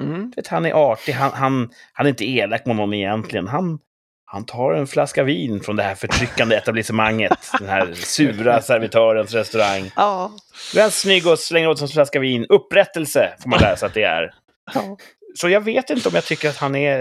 Mm. 0.00 0.32
Vet, 0.36 0.48
han 0.48 0.66
är 0.66 0.72
artig, 0.72 1.12
han, 1.12 1.32
han, 1.32 1.70
han 1.92 2.06
är 2.06 2.10
inte 2.10 2.24
elak 2.24 2.66
mot 2.66 2.76
någon 2.76 2.94
egentligen. 2.94 3.48
Han, 3.48 3.78
han 4.24 4.46
tar 4.46 4.72
en 4.72 4.86
flaska 4.86 5.22
vin 5.24 5.60
från 5.60 5.76
det 5.76 5.82
här 5.82 5.94
förtryckande 5.94 6.56
etablissemanget. 6.56 7.38
den 7.58 7.68
här 7.68 7.94
sura 7.94 8.62
servitörens 8.62 9.34
restaurang. 9.34 9.90
Ja. 9.96 10.32
Du 10.74 10.80
är 10.80 10.90
snygg 10.90 11.26
och 11.26 11.38
slänger 11.38 11.68
åt 11.68 11.78
sig 11.78 11.84
en 11.84 11.88
flaska 11.88 12.20
vin. 12.20 12.46
Upprättelse 12.48 13.34
får 13.42 13.50
man 13.50 13.58
sig 13.58 13.86
att 13.86 13.94
det 13.94 14.02
är. 14.02 14.34
ja. 14.74 14.96
Så 15.34 15.48
jag 15.48 15.60
vet 15.60 15.90
inte 15.90 16.08
om 16.08 16.14
jag 16.14 16.24
tycker 16.24 16.48
att 16.48 16.56
han 16.56 16.76
är... 16.76 16.98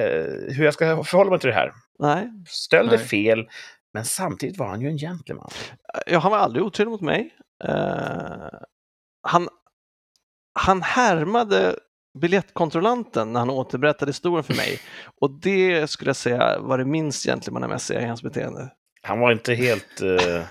Hur 0.50 0.66
jag 0.66 0.74
ska 0.74 1.04
förhålla 1.04 1.30
mig 1.30 1.40
till 1.40 1.50
det 1.50 1.56
här. 1.56 1.74
Nej, 2.00 2.30
Stöld 2.48 2.94
är 2.94 2.98
fel, 2.98 3.48
men 3.94 4.06
samtidigt 4.06 4.58
var 4.58 4.68
han 4.68 4.82
ju 4.82 4.88
en 4.88 4.98
gentleman. 4.98 5.50
ja, 6.06 6.20
han 6.20 6.32
var 6.32 6.38
aldrig 6.38 6.66
otrevlig 6.66 6.92
mot 6.92 7.02
mig. 7.02 7.36
Eh, 7.64 8.60
han, 9.22 9.50
han 10.54 10.82
härmade 10.82 11.76
biljettkontrollanten 12.20 13.34
när 13.34 13.40
han 13.40 13.50
återberättade 13.50 14.10
historien 14.10 14.44
för 14.44 14.54
mig. 14.54 14.80
Och 15.22 15.32
det 15.42 15.90
skulle 15.90 16.10
jag 16.10 16.16
säga 16.16 16.60
var 16.60 16.78
det 16.78 16.86
minst 16.86 17.26
gentlemannamässiga 17.26 18.02
i 18.02 18.06
hans 18.06 18.24
beteende. 18.24 18.70
Han 19.02 19.20
var 19.20 19.32
inte 19.32 19.54
helt... 19.54 20.02
eh, 20.02 20.44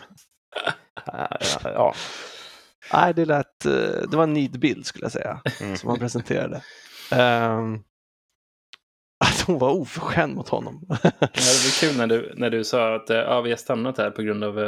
ja, 1.63 1.95
Nej, 2.93 3.15
det 3.15 3.25
lät, 3.25 3.67
eh, 3.67 3.73
det 4.11 4.17
var 4.17 4.23
en 4.23 4.33
nidbild 4.33 4.87
skulle 4.87 5.05
jag 5.05 5.13
säga, 5.13 5.41
Mm. 5.61 5.77
som 5.77 5.89
han 5.91 5.99
presenterade. 5.99 6.63
Um, 7.13 7.83
att 9.25 9.41
hon 9.47 9.59
var 9.59 9.71
oförskämd 9.71 10.35
mot 10.35 10.49
honom. 10.49 10.87
Ja, 10.89 10.99
det 11.03 11.65
var 11.65 11.81
kul 11.81 11.97
när 11.97 12.07
du, 12.07 12.33
när 12.37 12.51
du 12.51 12.65
sa 12.65 12.95
att 12.97 13.11
eh, 13.11 13.17
ja, 13.17 13.41
vi 13.41 13.51
har 13.51 13.57
stannat 13.57 13.99
här 13.99 14.11
på 14.11 14.23
grund 14.23 14.45
av 14.45 14.59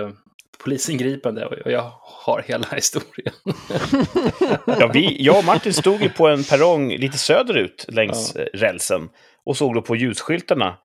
polisingripande 0.59 1.47
och 1.47 1.53
och 1.53 1.73
jag 1.73 1.93
har 2.03 2.43
hela 2.47 2.67
historien. 2.73 3.35
ja, 4.67 4.91
vi, 4.95 5.23
jag 5.25 5.39
och 5.39 5.45
Martin 5.45 5.73
stod 5.75 6.03
ju 6.03 6.09
på 6.09 6.29
en 6.29 6.45
perrong 6.45 6.89
lite 6.97 7.19
söderut 7.19 7.85
längs 7.89 8.37
eh, 8.37 8.47
rälsen 8.55 9.09
och 9.47 9.57
såg 9.57 9.75
då 9.75 9.83
på 9.83 9.97
ljusskyltarna 9.97 10.77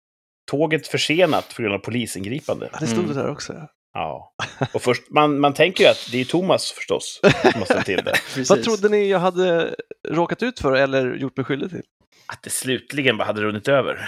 tåget 0.51 0.87
försenat 0.87 1.53
på 1.55 1.61
grund 1.61 1.75
av 1.75 1.79
polisingripande. 1.79 2.69
Ja, 2.73 2.77
det 2.79 2.87
stod 2.87 2.99
Mm. 3.03 3.15
det 3.15 3.21
där 3.21 3.29
också. 3.29 3.53
ja. 3.53 3.67
Ja. 3.93 4.33
Och 4.73 4.81
först, 4.81 5.03
man, 5.09 5.39
man 5.39 5.53
tänker 5.53 5.83
ju 5.83 5.89
att 5.89 6.09
det 6.11 6.21
är 6.21 6.25
Thomas 6.25 6.71
förstås 6.71 7.19
som 7.41 7.51
har 7.59 7.65
ställt 7.65 7.85
till 7.85 8.03
det. 8.05 8.13
Vad 8.49 8.63
trodde 8.63 8.89
ni 8.89 9.09
jag 9.09 9.19
hade 9.19 9.75
råkat 10.09 10.43
ut 10.43 10.59
för 10.59 10.71
eller 10.73 11.15
gjort 11.15 11.37
mig 11.37 11.45
skyldig 11.45 11.69
till? 11.69 11.81
Att 12.27 12.43
det 12.43 12.49
slutligen 12.49 13.17
bara 13.17 13.23
hade 13.23 13.41
runnit 13.41 13.67
över. 13.67 14.07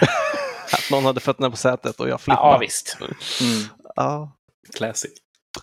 Att 0.73 0.91
någon 0.91 1.05
hade 1.05 1.19
fötterna 1.19 1.51
på 1.51 1.57
sätet 1.57 1.99
och 1.99 2.09
jag 2.09 2.21
flippade. 2.21 2.47
Ja, 2.47 2.57
visst. 2.57 2.97
Mm, 3.01 3.13
Ja. 3.95 4.37
classic. 4.77 5.11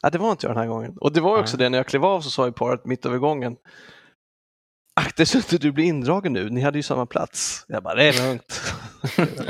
Ja, 0.03 0.11
det 0.11 0.19
var 0.19 0.31
inte 0.31 0.47
jag 0.47 0.57
den 0.57 0.63
här 0.63 0.69
gången. 0.69 0.95
Och 1.01 1.13
det 1.13 1.21
var 1.21 1.39
också 1.39 1.57
det, 1.57 1.69
när 1.69 1.79
jag 1.79 1.87
klev 1.87 2.05
av 2.05 2.21
så 2.21 2.31
sa 2.31 2.47
ju 2.47 2.53
paret 2.53 2.85
mitt 2.85 3.07
över 3.07 3.19
gången 3.19 3.57
Akta 5.01 5.27
så 5.27 5.39
att 5.39 5.61
du 5.61 5.73
blir 5.73 5.85
indragen 5.85 6.33
nu, 6.33 6.51
ni 6.51 6.61
hade 6.61 6.79
ju 6.79 6.83
samma 6.83 7.07
plats. 7.07 7.65
Jag 7.69 7.83
bara, 7.83 7.95
det 7.95 8.05
är 8.05 8.29
lugnt. 8.29 8.63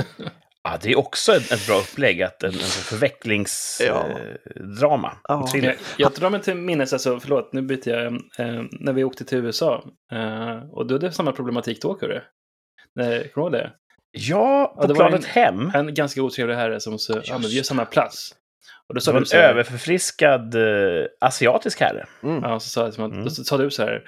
Ja, 0.68 0.78
det 0.82 0.92
är 0.92 0.98
också 0.98 1.32
ett, 1.32 1.52
ett 1.52 1.66
bra 1.66 1.76
upplägg, 1.78 2.22
att 2.22 2.42
en, 2.42 2.50
en 2.50 2.56
förvecklingsdrama. 2.58 5.12
Ja. 5.28 5.34
Eh. 5.34 5.38
Ja. 5.44 5.48
Jag, 5.54 5.76
jag 5.96 6.12
drar 6.12 6.30
mig 6.30 6.42
till 6.42 6.54
minnes, 6.54 6.92
alltså, 6.92 7.20
förlåt, 7.20 7.52
nu 7.52 7.62
byter 7.62 7.88
jag, 7.88 8.06
eh, 8.38 8.62
när 8.70 8.92
vi 8.92 9.04
åkte 9.04 9.24
till 9.24 9.38
USA. 9.38 9.84
Eh, 10.12 10.56
och 10.70 10.86
då 10.86 10.94
hade 10.94 11.12
samma 11.12 11.32
problematik 11.32 11.82
då, 11.82 11.94
Kurre. 11.94 12.22
Kommer 12.94 13.30
du 13.34 13.36
ihåg 13.36 13.52
det? 13.52 13.72
Ja, 14.10 14.72
på 14.76 14.82
Ja, 14.82 14.86
det 14.86 14.94
var 14.94 15.08
planet 15.08 15.24
en- 15.24 15.30
hem. 15.30 15.70
En 15.74 15.94
ganska 15.94 16.22
otrevlig 16.22 16.54
herre 16.54 16.80
som 16.80 16.98
sa, 16.98 17.20
ja 17.24 17.38
men 17.38 17.50
vi 17.50 17.56
har 17.56 17.64
samma 17.64 17.84
plats. 17.84 18.34
Och 18.88 18.94
då 18.94 19.00
sa 19.00 19.16
en 19.16 19.24
överförfriskad 19.34 20.54
eh, 20.54 21.04
asiatisk 21.20 21.80
herre. 21.80 22.06
Mm. 22.22 22.42
ja, 22.42 22.60
så 22.60 22.68
sa, 22.68 22.84
jag 22.96 23.12
Mm. 23.12 23.24
då 23.24 23.30
sa 23.30 23.56
du 23.56 23.70
så 23.70 23.82
här, 23.82 24.02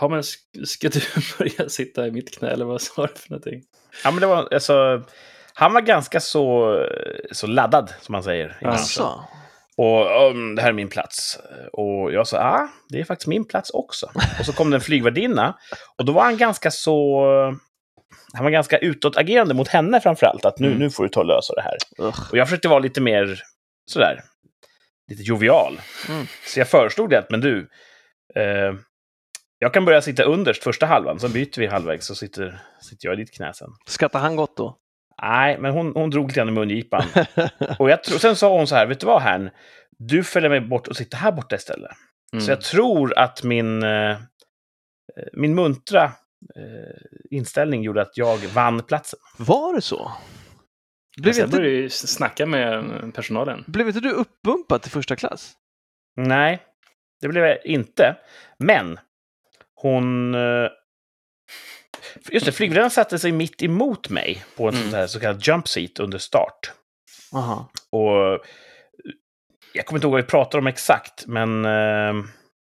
ja 0.00 0.08
men 0.08 0.20
sk- 0.20 0.64
ska 0.64 0.88
du 0.88 1.00
börja 1.38 1.68
sitta 1.68 2.06
i 2.06 2.10
mitt 2.10 2.38
knä 2.38 2.48
eller 2.50 2.64
vad 2.64 2.80
sa 2.82 3.02
du 3.06 3.14
för 3.20 3.30
någonting? 3.30 3.62
Ja, 4.04 4.10
men 4.10 4.20
det 4.20 4.26
var 4.26 4.48
alltså... 4.54 5.02
Han 5.54 5.72
var 5.72 5.80
ganska 5.80 6.20
så, 6.20 6.74
så 7.32 7.46
laddad, 7.46 7.92
som 8.00 8.12
man 8.12 8.22
säger. 8.22 8.58
Alltså, 8.62 9.20
Och 9.76 10.30
um, 10.30 10.54
det 10.54 10.62
här 10.62 10.68
är 10.68 10.72
min 10.72 10.88
plats. 10.88 11.38
Och 11.72 12.12
jag 12.12 12.26
sa, 12.28 12.36
ja, 12.36 12.42
ah, 12.42 12.68
det 12.88 13.00
är 13.00 13.04
faktiskt 13.04 13.26
min 13.28 13.44
plats 13.44 13.70
också. 13.70 14.10
Och 14.38 14.44
så 14.46 14.52
kom 14.52 14.70
det 14.70 14.76
en 14.76 14.80
flygvärdinna. 14.80 15.54
Och 15.98 16.04
då 16.04 16.12
var 16.12 16.22
han 16.24 16.36
ganska 16.36 16.70
så... 16.70 17.24
Han 18.34 18.44
var 18.44 18.50
ganska 18.50 18.78
utåtagerande 18.78 19.54
mot 19.54 19.68
henne 19.68 20.00
framför 20.00 20.26
allt. 20.26 20.44
Att 20.44 20.58
nu, 20.58 20.66
Mm. 20.66 20.78
nu 20.78 20.90
får 20.90 21.02
du 21.02 21.08
ta 21.08 21.20
och 21.20 21.26
lösa 21.26 21.54
det 21.54 21.62
här. 21.62 21.76
Ugh. 21.98 22.20
Och 22.30 22.38
jag 22.38 22.48
försökte 22.48 22.68
vara 22.68 22.78
lite 22.78 23.00
mer 23.00 23.42
sådär, 23.90 24.20
lite 25.10 25.22
jovial. 25.22 25.80
Mm. 26.08 26.26
Så 26.46 26.60
jag 26.60 26.68
föreslog 26.68 27.10
det 27.10 27.18
att, 27.18 27.30
men 27.30 27.40
du, 27.40 27.68
eh, 28.34 28.74
jag 29.58 29.74
kan 29.74 29.84
börja 29.84 30.02
sitta 30.02 30.22
underst 30.22 30.62
första 30.62 30.86
halvan, 30.86 31.20
så 31.20 31.28
byter 31.28 31.58
vi 31.58 31.66
halvvägs 31.66 32.06
så 32.06 32.14
sitter, 32.14 32.60
sitter 32.80 33.08
jag 33.08 33.14
i 33.14 33.16
ditt 33.16 33.34
knä 33.34 33.52
sen. 33.54 33.70
skrattar 33.86 34.20
han 34.20 34.36
gott 34.36 34.56
då? 34.56 34.78
Nej, 35.22 35.58
men 35.58 35.72
hon, 35.72 35.92
hon 35.94 36.10
drog 36.10 36.26
lite 36.26 36.40
grann 36.40 36.48
i 36.48 36.52
mungipan. 36.52 37.04
och 37.78 37.90
jag 37.90 38.04
sen 38.04 38.36
sa 38.36 38.56
hon 38.56 38.66
så 38.66 38.74
här, 38.74 38.86
vet 38.86 39.00
du 39.00 39.06
vad 39.06 39.22
Herrn? 39.22 39.50
Du 39.98 40.24
följer 40.24 40.50
med 40.50 40.68
bort 40.68 40.88
och 40.88 40.96
sitter 40.96 41.16
här 41.16 41.32
borta 41.32 41.56
istället. 41.56 41.90
Mm. 42.32 42.44
Så 42.44 42.50
jag 42.50 42.60
tror 42.60 43.18
att 43.18 43.42
min, 43.42 43.82
eh, 43.82 44.16
min 45.32 45.54
muntra 45.54 46.04
eh, 46.56 47.30
inställning 47.30 47.82
gjorde 47.82 48.02
att 48.02 48.16
jag 48.16 48.38
vann 48.38 48.82
platsen. 48.82 49.18
Var 49.36 49.74
det 49.74 49.80
så? 49.80 50.12
Blev 51.22 51.32
Sen 51.32 51.44
inte, 51.44 51.56
började 51.56 51.74
jag 51.74 51.82
ju 51.82 51.88
snacka 51.90 52.46
med 52.46 53.14
personalen. 53.14 53.64
blev 53.66 53.86
inte 53.88 54.00
du 54.00 54.10
uppbumpad 54.10 54.82
till 54.82 54.90
första 54.90 55.16
klass? 55.16 55.52
Nej, 56.16 56.58
det 57.20 57.28
blev 57.28 57.44
jag 57.44 57.66
inte. 57.66 58.16
Men 58.58 58.98
hon... 59.74 60.34
eh, 60.34 60.68
Just 62.30 62.46
det, 62.46 62.52
flygvärdinnan 62.52 62.90
satte 62.90 63.18
sig 63.18 63.32
mitt 63.32 63.62
emot 63.62 64.08
mig 64.10 64.44
på 64.56 64.68
en 64.68 64.74
Mm. 64.74 64.90
sån 64.90 64.98
här 64.98 65.06
så 65.06 65.20
kallad 65.20 65.46
jump 65.46 65.68
seat 65.68 65.98
under 65.98 66.18
start. 66.18 66.72
Aha. 67.32 67.70
Och 67.90 68.40
jag 69.72 69.86
kommer 69.86 69.98
inte 69.98 70.06
ihåg 70.06 70.12
vad 70.12 70.22
vi 70.22 70.26
pratade 70.28 70.58
om 70.60 70.66
exakt, 70.66 71.26
men 71.26 71.64
eh, 71.64 72.12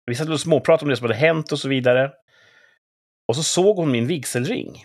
vi 0.07 0.15
satt 0.15 0.29
och 0.29 0.41
småpratade 0.41 0.85
om 0.85 0.91
det 0.91 0.97
som 0.97 1.05
hade 1.05 1.15
hänt 1.15 1.53
och 1.53 1.59
så 1.59 1.69
vidare. 1.69 2.11
Och 3.29 3.37
så 3.37 3.43
såg 3.43 3.77
hon 3.77 3.91
min 3.91 4.07
vigselring. 4.07 4.85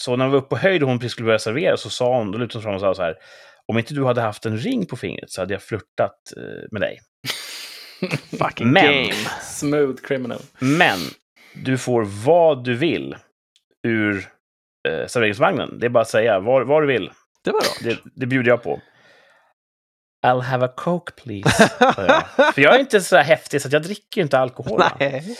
Så 0.00 0.16
när 0.16 0.24
vi 0.26 0.30
var 0.30 0.38
uppe 0.38 0.48
på 0.48 0.56
höjd 0.56 0.82
och 0.82 0.88
hon 0.88 0.98
precis 0.98 1.12
skulle 1.12 1.26
börja 1.26 1.38
servera 1.38 1.76
så 1.76 1.90
sa 1.90 2.16
hon, 2.18 2.30
då 2.32 2.38
lutade 2.38 2.54
hon 2.58 2.62
fram 2.62 2.74
och 2.74 2.80
sa 2.80 2.94
så 2.94 3.02
här, 3.02 3.14
om 3.66 3.78
inte 3.78 3.94
du 3.94 4.04
hade 4.04 4.20
haft 4.20 4.46
en 4.46 4.58
ring 4.58 4.86
på 4.86 4.96
fingret 4.96 5.30
så 5.30 5.40
hade 5.42 5.54
jag 5.54 5.62
flörtat 5.62 6.32
eh, 6.36 6.42
med 6.70 6.80
dig. 6.82 6.98
Fucking 8.38 8.70
Men- 8.72 8.84
game. 8.84 9.14
Smooth 9.42 10.02
criminal. 10.02 10.40
Men 10.58 10.98
du 11.54 11.78
får 11.78 12.02
vad 12.24 12.64
du 12.64 12.74
vill 12.74 13.16
ur 13.86 14.28
eh, 14.88 15.06
serveringsvagnen. 15.06 15.78
Det 15.78 15.86
är 15.86 15.90
bara 15.90 16.02
att 16.02 16.08
säga 16.08 16.40
vad, 16.40 16.66
vad 16.66 16.82
du 16.82 16.86
vill. 16.86 17.10
Det 17.44 17.50
var 17.50 17.60
bra. 17.60 17.70
Det, 17.90 17.98
det 18.14 18.26
bjuder 18.26 18.50
jag 18.50 18.62
på. 18.62 18.80
I'll 20.26 20.40
have 20.40 20.66
a 20.66 20.72
coke 20.76 21.12
please. 21.12 21.70
jag. 21.80 21.94
För 22.54 22.60
jag 22.62 22.74
är 22.74 22.78
inte 22.78 23.00
så 23.00 23.16
här 23.16 23.24
häftig 23.24 23.62
så 23.62 23.68
att 23.68 23.72
jag 23.72 23.82
dricker 23.82 24.20
inte 24.20 24.38
alkohol. 24.38 24.82
Nej. 25.00 25.36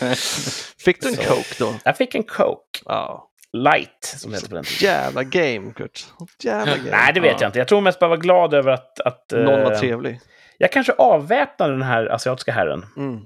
Fick 0.85 1.01
du 1.01 1.07
en 1.07 1.15
Så. 1.15 1.21
coke 1.23 1.55
då? 1.59 1.75
Jag 1.85 1.97
fick 1.97 2.15
en 2.15 2.23
coke. 2.23 2.79
Ja. 2.85 3.27
Light, 3.57 4.03
som 4.17 4.33
hette 4.33 4.49
på 4.49 4.55
den 4.55 4.63
tiden. 4.63 4.93
Jävla 4.93 5.23
game, 5.23 5.73
Kurt. 5.73 6.05
Jävla 6.43 6.77
game. 6.77 6.91
Nej, 6.91 7.13
det 7.13 7.19
vet 7.19 7.31
Ja. 7.31 7.37
jag 7.41 7.49
inte. 7.49 7.59
Jag 7.59 7.67
tror 7.67 7.81
mest 7.81 7.99
bara 7.99 8.07
vara 8.07 8.19
glad 8.19 8.53
över 8.53 8.71
att... 8.71 8.99
att 8.99 9.33
eh, 9.33 9.39
Någon 9.39 9.63
var 9.63 9.75
trevlig. 9.75 10.19
jag 10.57 10.71
kanske 10.71 10.93
avväpnade 10.93 11.73
den 11.73 11.81
här 11.81 12.05
asiatiska 12.05 12.51
herren 12.51 12.85
Mm. 12.97 13.19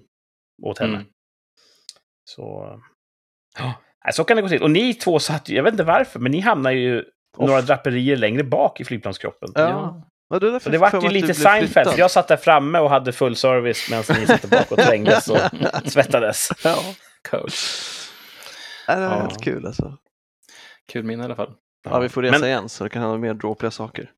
åt 0.63 0.79
henne. 0.79 0.93
Mm. 0.95 1.05
Så... 2.29 2.67
Nej, 4.05 4.13
så 4.13 4.23
kan 4.23 4.37
det 4.37 4.41
gå 4.43 4.49
till. 4.49 4.63
Och 4.63 4.71
ni 4.71 4.93
två 4.93 5.19
satt 5.19 5.49
jag 5.49 5.63
vet 5.63 5.71
inte 5.73 5.83
varför, 5.83 6.19
men 6.19 6.31
ni 6.31 6.39
hamnar 6.39 6.71
ju 6.71 7.03
några 7.37 7.61
draperier 7.61 8.15
längre 8.17 8.43
bak 8.43 8.79
i 8.79 8.85
flygplanskroppen. 8.85 9.49
Ja. 9.55 10.01
Ja, 10.29 10.39
det, 10.39 10.59
Så 10.59 10.69
det 10.69 10.79
för 10.89 11.01
ju 11.01 11.09
lite 11.09 11.33
Seinfeld. 11.33 11.89
Jag 11.97 12.11
satt 12.11 12.27
där 12.27 12.37
framme 12.37 12.79
och 12.79 12.89
hade 12.89 13.11
full 13.13 13.35
service 13.35 13.89
medan 13.89 14.03
ni 14.19 14.25
satt 14.25 14.49
bak 14.49 14.71
och 14.71 14.77
trängdes 14.79 15.27
och 15.27 15.37
svettades. 15.85 16.49
Ja. 16.63 16.75
Coach. 17.29 17.81
Ja, 18.87 18.95
det 18.95 19.07
var 19.07 19.15
Ja. 19.15 19.21
helt 19.21 19.43
kul 19.43 19.65
alltså. 19.65 19.97
Kul 20.91 21.03
minne 21.03 21.21
i 21.23 21.25
alla 21.25 21.35
fall. 21.35 21.53
Ja, 21.89 21.99
vi 21.99 22.09
får 22.09 22.21
resa 22.21 22.39
Men 22.39 22.47
igen 22.49 22.69
så 22.69 22.83
det 22.83 22.89
kan 22.89 23.01
hända 23.01 23.17
mer 23.17 23.33
dråpliga 23.33 23.71
saker. 23.71 24.11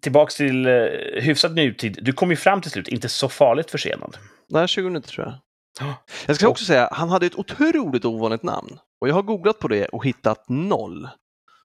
tillbaks 0.00 0.34
till 0.36 0.66
uh, 0.66 1.20
hyfsad 1.20 1.54
nutid. 1.54 1.98
Du 2.02 2.12
kom 2.12 2.30
ju 2.30 2.36
fram 2.36 2.60
till 2.60 2.70
slut, 2.70 2.88
inte 2.88 3.08
så 3.08 3.28
farligt 3.28 3.70
försenad. 3.70 4.16
Nej, 4.48 4.68
20 4.68 4.84
minuter 4.84 5.08
tror 5.08 5.26
jag. 5.26 5.34
Ja. 5.80 5.94
Jag 6.26 6.36
ska 6.36 6.46
Och- 6.46 6.50
också 6.50 6.64
säga, 6.64 6.88
han 6.92 7.08
hade 7.08 7.26
ett 7.26 7.34
otroligt 7.38 8.04
ovanligt 8.04 8.42
namn. 8.42 8.78
Och 9.00 9.08
jag 9.08 9.14
har 9.14 9.22
googlat 9.22 9.58
på 9.58 9.68
det 9.68 9.86
och 9.86 10.04
hittat 10.06 10.48
noll. 10.48 11.08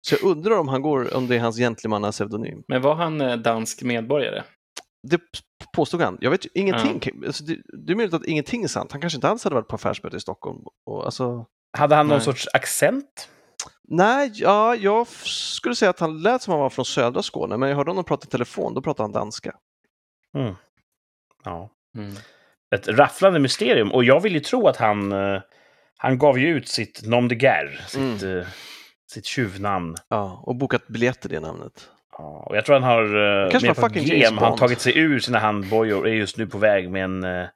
Så 0.02 0.16
jag 0.16 0.24
undrar 0.32 0.58
om 0.60 0.68
han 0.68 0.82
går, 0.82 1.16
om 1.18 1.28
det 1.28 1.36
är 1.36 1.40
hans 1.40 1.58
gentlemanna-pseudonym. 1.58 2.64
Men 2.68 2.82
var 2.82 2.96
han 2.96 3.22
eh, 3.22 3.36
dansk 3.38 3.82
medborgare? 3.84 4.44
Det 5.08 5.20
påstod 5.76 6.02
han. 6.02 6.18
Jag 6.22 6.32
vet 6.32 6.46
ju 6.46 6.50
ingenting. 6.54 7.24
Alltså, 7.26 7.44
det, 7.44 7.58
det 7.86 7.94
är 7.94 7.96
möjligt 7.96 8.14
att 8.14 8.26
ingenting 8.26 8.64
är 8.64 8.68
sant. 8.68 8.92
Han 8.92 9.02
kanske 9.02 9.18
inte 9.18 9.30
alls 9.30 9.44
hade 9.44 9.56
varit 9.56 9.68
på 9.68 9.76
affärsmöte 9.76 10.18
i 10.18 10.20
Stockholm. 10.20 10.60
Och, 10.86 11.06
alltså, 11.06 11.46
Hade 11.78 11.96
han 11.96 12.08
någon 12.08 12.18
Nej. 12.18 12.26
sorts 12.26 12.48
accent? 12.54 13.30
Nej, 13.88 14.32
ja, 14.34 14.76
jag 14.76 15.08
skulle 15.08 15.76
säga 15.76 15.90
att 15.90 16.00
han 16.00 16.22
lät 16.22 16.42
som 16.42 16.52
han 16.52 16.60
var 16.60 16.70
från 16.70 16.86
södra 16.86 17.24
Skåne, 17.24 17.58
men 17.58 17.70
jag 17.70 17.76
hörde 17.76 17.92
honom 17.92 18.04
prata 18.04 18.28
i 18.28 18.30
telefon, 18.30 18.74
då 18.74 18.82
pratade 18.82 19.04
han 19.04 19.12
danska. 19.12 19.56
Mm. 20.38 20.54
Ja. 21.44 21.70
Mm. 21.98 22.14
Ett 22.76 22.88
rafflande 22.88 23.40
mysterium. 23.40 23.92
Och 23.92 24.04
jag 24.04 24.20
vill 24.20 24.34
ju 24.34 24.40
tro 24.40 24.68
att 24.68 24.78
han, 24.78 25.12
eh, 25.12 25.42
han 25.98 26.18
gav 26.18 26.40
ju 26.40 26.48
ut 26.48 26.68
sitt 26.68 27.02
nom 27.06 27.28
de 27.28 27.36
guerre, 27.36 27.78
sitt, 27.88 28.24
eh, 28.24 28.48
sitt 29.12 29.26
tjuvnamn. 29.26 29.96
Ja, 30.10 30.44
och 30.46 30.56
bokat 30.56 30.88
biljetter 30.88 31.30
det 31.30 31.40
namnet. 31.40 31.90
Ja, 32.18 32.44
och 32.50 32.58
jag 32.58 32.66
tror 32.66 32.80
han 32.80 32.84
har 32.84 33.50
Kanske 33.52 33.68
med 33.68 33.76
problem. 33.76 34.06
James 34.06 34.40
Han 34.42 34.58
tagit 34.58 34.82
sig 34.82 34.98
ur 34.98 35.20
sina 35.20 35.40
handbojor 35.40 36.00
och 36.00 36.08
är 36.08 36.14
just 36.14 36.38
nu 36.38 36.48
på 36.48 36.58
väg 36.58 36.92
med 36.92 37.04
en, 37.04 37.24
eh, 37.24 37.48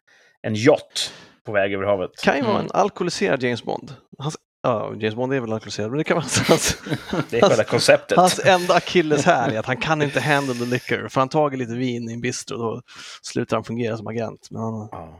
en 0.41 0.55
yacht 0.55 1.13
på 1.45 1.51
väg 1.51 1.73
över 1.73 1.85
havet. 1.85 2.11
Kan 2.23 2.35
ju 2.35 2.41
vara 2.41 2.53
Mm. 2.53 2.65
en 2.65 2.71
alkoholiserad 2.81 3.43
James 3.43 3.63
Bond. 3.63 3.95
Hans, 4.17 4.37
ja, 4.63 4.93
James 4.99 5.15
Bond 5.15 5.33
är 5.33 5.39
väl 5.39 5.53
alkoholiserad, 5.53 5.89
men 5.89 5.97
det 5.97 6.03
kan 6.03 6.15
vara 6.15 6.25
hans, 6.47 6.77
Det 7.29 7.37
är 7.37 7.49
själva 7.49 7.63
konceptet. 7.63 8.17
hans 8.17 8.39
enda 8.45 8.73
akilles 8.73 9.25
här 9.25 9.51
är 9.51 9.59
att 9.59 9.65
han 9.65 9.77
kan 9.77 10.01
inte 10.01 10.19
handle 10.19 10.53
the 10.55 10.65
liquor. 10.65 11.07
Får 11.07 11.21
han 11.21 11.29
tag 11.29 11.53
i 11.53 11.57
lite 11.57 11.73
vin 11.73 12.09
i 12.09 12.13
en 12.13 12.21
bistro 12.21 12.57
då 12.57 12.81
slutar 13.21 13.57
han 13.57 13.63
fungera 13.63 13.97
som 13.97 14.07
agent. 14.07 14.47
Men 14.51 14.61
han, 14.61 14.89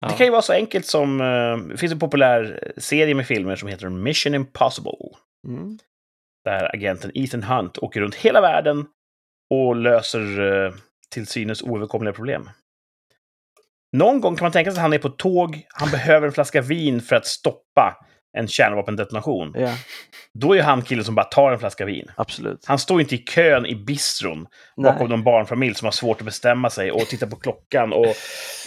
Ja. 0.00 0.08
Det 0.08 0.14
kan 0.14 0.26
ju 0.26 0.30
vara 0.32 0.42
så 0.42 0.52
enkelt 0.52 0.86
som... 0.86 1.20
eh, 1.20 1.56
det 1.68 1.76
finns 1.76 1.92
en 1.92 1.98
populär 1.98 2.72
serie 2.76 3.14
med 3.14 3.26
filmer 3.26 3.56
som 3.56 3.68
heter 3.68 3.88
Mission 3.88 4.34
Impossible. 4.34 4.92
Mm. 5.48 5.78
Där 6.44 6.74
agenten 6.74 7.10
Ethan 7.14 7.42
Hunt 7.42 7.78
åker 7.78 8.00
runt 8.00 8.14
hela 8.14 8.40
världen 8.40 8.86
och 9.54 9.76
löser 9.76 10.40
uh, 10.40 10.72
till 11.10 11.26
synes 11.26 11.62
oöverkomliga 11.62 12.12
problem. 12.12 12.50
Någon 13.98 14.20
gång 14.20 14.36
kan 14.36 14.44
man 14.44 14.52
tänka 14.52 14.70
sig 14.70 14.78
att 14.78 14.82
han 14.82 14.92
är 14.92 14.98
på 14.98 15.08
tåg, 15.08 15.66
han 15.68 15.90
behöver 15.90 16.26
en 16.26 16.32
flaska 16.32 16.62
vin 16.62 17.00
för 17.00 17.16
att 17.16 17.26
stoppa 17.26 17.96
en 18.38 18.48
kärnvapendetonation. 18.48 19.54
Ja, 19.56 19.74
Då 20.34 20.56
är 20.56 20.62
han 20.62 20.82
killen 20.82 21.04
som 21.04 21.14
bara 21.14 21.24
tar 21.24 21.52
en 21.52 21.58
flaska 21.58 21.84
vin. 21.84 22.06
absolut. 22.16 22.64
Han 22.66 22.78
står 22.78 23.00
inte 23.00 23.14
i 23.14 23.18
kön 23.18 23.66
i 23.66 23.74
bistron 23.74 24.46
bakom 24.76 25.08
någon 25.08 25.24
barnfamilj 25.24 25.74
som 25.74 25.86
har 25.86 25.92
svårt 25.92 26.20
att 26.20 26.24
bestämma 26.24 26.70
sig 26.70 26.92
och 26.92 27.00
tittar 27.00 27.26
på 27.26 27.36
klockan. 27.36 27.92
Och, 27.92 28.14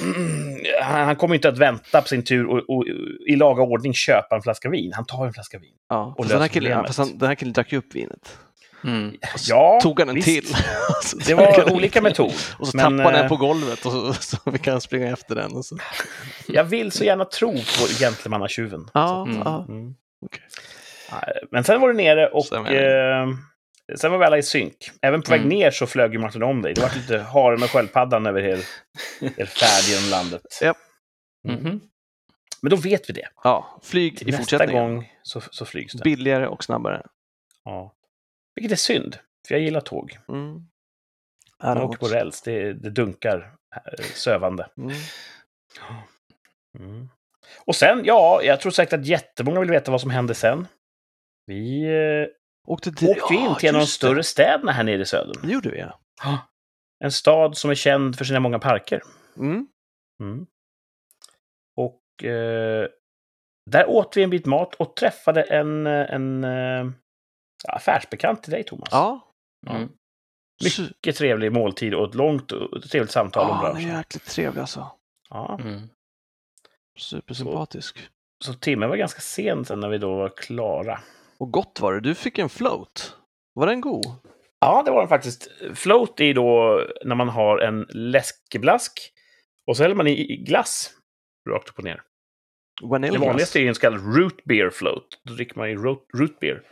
mm, 0.01 0.57
han 0.83 1.05
han 1.05 1.15
kommer 1.15 1.35
inte 1.35 1.49
att 1.49 1.57
vänta 1.57 2.01
på 2.01 2.07
sin 2.07 2.23
tur 2.23 2.45
och, 2.47 2.77
och 2.77 2.85
i 3.27 3.35
laga 3.35 3.63
ordning 3.63 3.93
köpa 3.93 4.35
en 4.35 4.41
flaska 4.41 4.69
vin. 4.69 4.91
Han 4.95 5.05
tar 5.05 5.25
en 5.25 5.33
flaska 5.33 5.59
vin. 5.59 5.75
Ja, 5.89 6.15
och 6.17 6.25
fast 6.25 6.29
den, 6.29 6.37
här 6.37 6.47
löser 6.47 6.53
killen, 6.53 6.71
problemet. 6.71 6.95
fast 6.95 6.99
han, 7.09 7.17
den 7.17 7.27
här 7.27 7.35
killen 7.35 7.53
drack 7.53 7.71
ju 7.71 7.77
upp 7.77 7.95
vinet. 7.95 8.37
Mm. 8.83 9.15
Och 9.33 9.39
så 9.39 9.51
Ja, 9.53 9.79
tog 9.83 9.99
han 9.99 10.09
en 10.09 10.15
visst. 10.15 10.27
till. 10.27 10.45
Det 11.25 11.33
han 11.33 11.45
var 11.65 11.73
olika 11.73 11.93
till. 11.93 12.03
metod. 12.03 12.33
Och 12.59 12.67
så 12.67 12.77
men, 12.77 12.83
tappade 12.83 13.03
han 13.03 13.13
eh, 13.15 13.19
den 13.19 13.29
på 13.29 13.35
golvet 13.37 13.85
och 13.85 13.91
så, 13.91 14.13
så 14.19 14.37
vi 14.51 14.59
kan 14.59 14.81
springa 14.81 15.13
efter 15.13 15.35
den. 15.35 15.55
Och 15.55 15.65
så. 15.65 15.77
Jag 16.47 16.63
vill 16.63 16.91
så 16.91 17.03
gärna 17.03 17.25
tro 17.25 17.51
på 17.51 17.87
gentlemannatjuven. 17.99 18.89
Ja, 18.93 19.21
Mm. 19.25 19.41
ja. 19.45 19.65
Mm. 19.69 19.95
Ja, 21.11 21.23
Men 21.51 21.63
sen 21.63 21.81
var 21.81 21.87
du 21.87 21.93
nere 21.93 22.27
och 22.27 22.53
eh, 22.53 23.27
sen 23.97 24.11
var 24.11 24.17
vi 24.19 24.25
alla 24.25 24.37
i 24.37 24.43
synk. 24.43 24.75
Även 25.01 25.21
på 25.21 25.31
väg 25.31 25.39
Mm. 25.41 25.49
ner 25.49 25.71
så 25.71 25.87
flög 25.87 26.13
ju 26.13 26.19
Martin 26.19 26.43
om 26.43 26.61
dig. 26.61 26.73
Det 26.73 26.81
var 26.81 26.91
lite 26.95 27.19
haren 27.19 27.63
och 27.63 27.69
sköldpaddan 27.71 28.25
över 28.25 28.41
er, 28.41 28.59
er 29.37 29.45
färd 29.45 29.83
genom 29.95 30.09
landet. 30.09 30.41
Ja. 30.61 30.73
Mhm. 31.47 31.79
Men 32.61 32.69
då 32.69 32.75
vet 32.75 33.09
vi 33.09 33.13
det. 33.13 33.27
ja, 33.43 33.79
flyg 33.83 34.21
i 34.21 34.25
Nästa 34.25 34.37
fortsättningen. 34.37 34.93
gång 34.95 35.09
så, 35.23 35.41
så 35.51 35.65
flygs 35.65 35.93
det. 35.93 36.03
Billigare 36.03 36.47
och 36.47 36.63
snabbare. 36.63 37.01
Ja. 37.65 37.93
Vilket 38.59 38.71
är 38.71 38.81
synd, 38.81 39.17
för 39.47 39.55
jag 39.55 39.61
gillar 39.61 39.81
tåg. 39.81 40.17
Mm. 40.29 40.61
Man 41.63 41.77
åker 41.77 41.97
på 41.97 42.07
räls, 42.07 42.41
det, 42.41 42.73
det 42.73 42.89
dunkar 42.89 43.55
eh, 43.75 44.03
sövande. 44.03 44.69
Mm. 44.77 44.91
Mm. 46.79 47.09
Och 47.65 47.75
sen, 47.75 48.01
ja, 48.05 48.41
jag 48.43 48.61
tror 48.61 48.71
säkert 48.71 48.93
att 48.93 49.05
jättemånga 49.05 49.59
vill 49.59 49.69
veta 49.69 49.91
vad 49.91 50.01
som 50.01 50.09
hände 50.09 50.35
sen. 50.35 50.67
Vi 51.45 51.83
eh, 51.83 52.27
Åkte, 52.67 52.91
till, 52.91 53.09
åkte 53.09 53.33
in 53.33 53.55
till 53.55 53.69
en 53.69 53.75
av 53.75 53.79
de 53.79 53.83
just 53.83 54.01
det. 54.01 54.07
större 54.07 54.23
städerna 54.23 54.71
här 54.71 54.83
nere 54.83 55.01
i 55.01 55.05
södern. 55.05 55.47
Det 55.47 55.53
gjorde 55.53 55.69
vi, 55.69 55.79
ja. 55.79 55.99
En 57.03 57.11
stad 57.11 57.57
som 57.57 57.71
är 57.71 57.75
känd 57.75 58.17
för 58.17 58.25
sina 58.25 58.39
många 58.39 58.59
parker. 58.59 59.01
Mm. 59.37 59.67
Mm. 60.21 60.45
Och 61.75 62.23
eh, 62.23 62.87
där 63.71 63.89
åt 63.89 64.17
vi 64.17 64.23
en 64.23 64.29
bit 64.29 64.45
mat 64.45 64.75
och 64.75 64.95
träffade 64.95 65.41
en, 65.43 65.87
eh, 65.87 66.13
en 66.13 66.43
affärsbekant 67.67 68.43
till 68.43 68.51
dig, 68.51 68.63
Thomas. 68.63 68.89
Ja. 68.91 69.33
Mm. 69.67 69.89
Mycket 70.63 71.15
trevlig 71.15 71.51
måltid 71.51 71.93
och 71.93 72.09
ett 72.09 72.15
långt 72.15 72.51
och 72.51 72.83
trevligt 72.83 73.11
samtal 73.11 73.49
om 73.49 73.57
Ja, 73.61 73.67
är 73.67 73.73
branschen. 73.73 73.89
jäkligt 73.97 74.25
trevlig 74.25 74.61
alltså. 74.61 74.91
Ja. 75.29 75.59
Mm. 75.61 75.81
Supersympatisk. 76.97 77.99
Så 78.45 78.53
timmen 78.53 78.89
var 78.89 78.95
ganska 78.97 79.21
sen 79.21 79.65
sen 79.65 79.79
när 79.79 79.89
vi 79.89 79.97
då 79.97 80.15
var 80.15 80.29
klara. 80.29 80.99
Och 81.37 81.51
gott 81.51 81.79
var 81.79 81.93
det. 81.93 81.99
Du 81.99 82.15
fick 82.15 82.37
en 82.37 82.49
float. 82.49 83.15
Var 83.53 83.67
den 83.67 83.81
god? 83.81 84.05
Ja, 84.59 84.83
det 84.85 84.91
var 84.91 84.99
den 84.99 85.09
faktiskt. 85.09 85.47
Float 85.75 86.19
är 86.19 86.33
då 86.33 86.81
när 87.05 87.15
man 87.15 87.29
har 87.29 87.57
en 87.59 87.85
läskeblask 87.89 89.13
och 89.67 89.77
så 89.77 89.83
häller 89.83 89.95
man 89.95 90.07
i 90.07 90.37
glass 90.47 90.91
rakt 91.49 91.69
upp 91.69 91.77
och 91.77 91.83
ner. 91.83 92.01
Det 92.81 92.87
Vanilj 92.87 93.17
vanligaste 93.17 93.59
är 93.59 93.61
ju 93.61 93.67
en 93.67 93.75
så 93.75 93.81
kallad 93.81 94.15
root 94.17 94.43
beer 94.43 94.69
float. 94.69 95.07
Då 95.23 95.33
dricker 95.33 95.57
man 95.57 95.69
ju 95.69 95.75
root, 95.75 96.05
root 96.17 96.39
beer. 96.39 96.63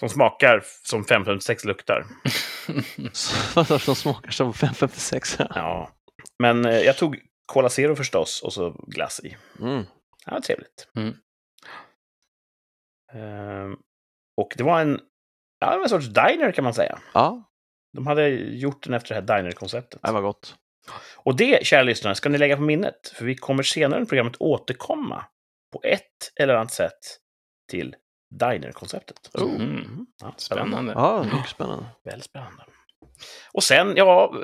Som 0.00 0.08
smakar 0.08 0.62
som 0.82 1.04
556 1.04 1.64
luktar. 1.64 2.06
Som 3.78 3.94
smakar 3.96 4.30
som 4.30 4.54
556. 4.54 5.36
Ja. 5.38 5.90
Men 6.38 6.64
eh, 6.64 6.78
jag 6.80 6.96
tog 6.96 7.18
Cola 7.46 7.68
Zero 7.68 7.96
förstås 7.96 8.42
och 8.42 8.52
så 8.52 8.70
glass 8.70 9.20
i. 9.20 9.36
Mm. 9.60 9.84
Ja, 10.26 10.40
trevligt. 10.40 10.88
Mm. 10.96 11.14
Ehm, 13.12 13.76
och 14.36 14.54
det 14.56 14.64
var 14.64 14.80
en, 14.80 15.00
ja, 15.60 15.70
var 15.76 15.82
en 15.82 15.88
sorts 15.88 16.06
diner 16.06 16.52
kan 16.52 16.64
man 16.64 16.74
säga. 16.74 16.98
Ja, 17.14 17.50
De 17.96 18.06
hade 18.06 18.28
gjort 18.28 18.84
den 18.84 18.94
efter 18.94 19.14
det 19.14 19.32
här 19.32 19.38
diner-konceptet. 19.42 20.00
det 20.02 20.12
var 20.12 20.20
gott. 20.22 20.56
Och 21.16 21.36
det, 21.36 21.66
kära 21.66 21.82
lyssnare, 21.82 22.14
ska 22.14 22.28
ni 22.28 22.38
lägga 22.38 22.56
på 22.56 22.62
minnet. 22.62 23.08
För 23.14 23.24
vi 23.24 23.34
kommer 23.36 23.62
senare 23.62 24.02
i 24.02 24.06
programmet 24.06 24.36
återkomma 24.38 25.24
på 25.72 25.80
ett 25.84 26.32
eller 26.40 26.54
annat 26.54 26.72
sätt 26.72 26.98
till 27.70 27.96
diner-konceptet. 28.30 29.30
Oh. 29.34 29.54
Mm. 29.54 30.06
Ja, 30.22 30.34
Spännande. 30.36 30.92
Ja, 30.92 31.24
mycket 31.24 31.48
spännande. 31.50 31.84
Väldigt 32.04 32.24
spännande. 32.24 32.64
Och 33.52 33.62
sen, 33.64 33.92
ja, 33.96 34.34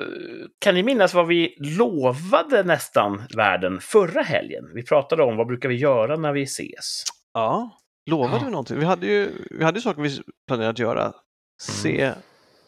kan 0.59 0.75
ni 0.75 0.83
minnas 0.83 1.13
vad 1.13 1.27
vi 1.27 1.55
lovade 1.59 2.63
nästan 2.63 3.21
världen 3.35 3.79
förra 3.81 4.21
helgen? 4.21 4.63
Vi 4.73 4.83
pratade 4.85 5.23
om 5.23 5.37
vad 5.37 5.47
brukar 5.47 5.69
vi 5.69 5.75
göra 5.75 6.15
när 6.15 6.31
vi 6.33 6.43
ses? 6.43 7.03
Ja, 7.33 7.77
lovade 8.09 8.33
Ja. 8.35 8.41
vi 8.45 8.51
någonting? 8.51 8.79
Vi 8.79 8.85
hade 8.85 9.07
ju 9.07 9.31
vi 9.51 9.63
hade 9.63 9.77
ju 9.77 9.81
saker 9.81 10.01
vi 10.01 10.21
planerade 10.47 10.69
att 10.71 10.79
göra. 10.79 11.13
Se 11.61 12.13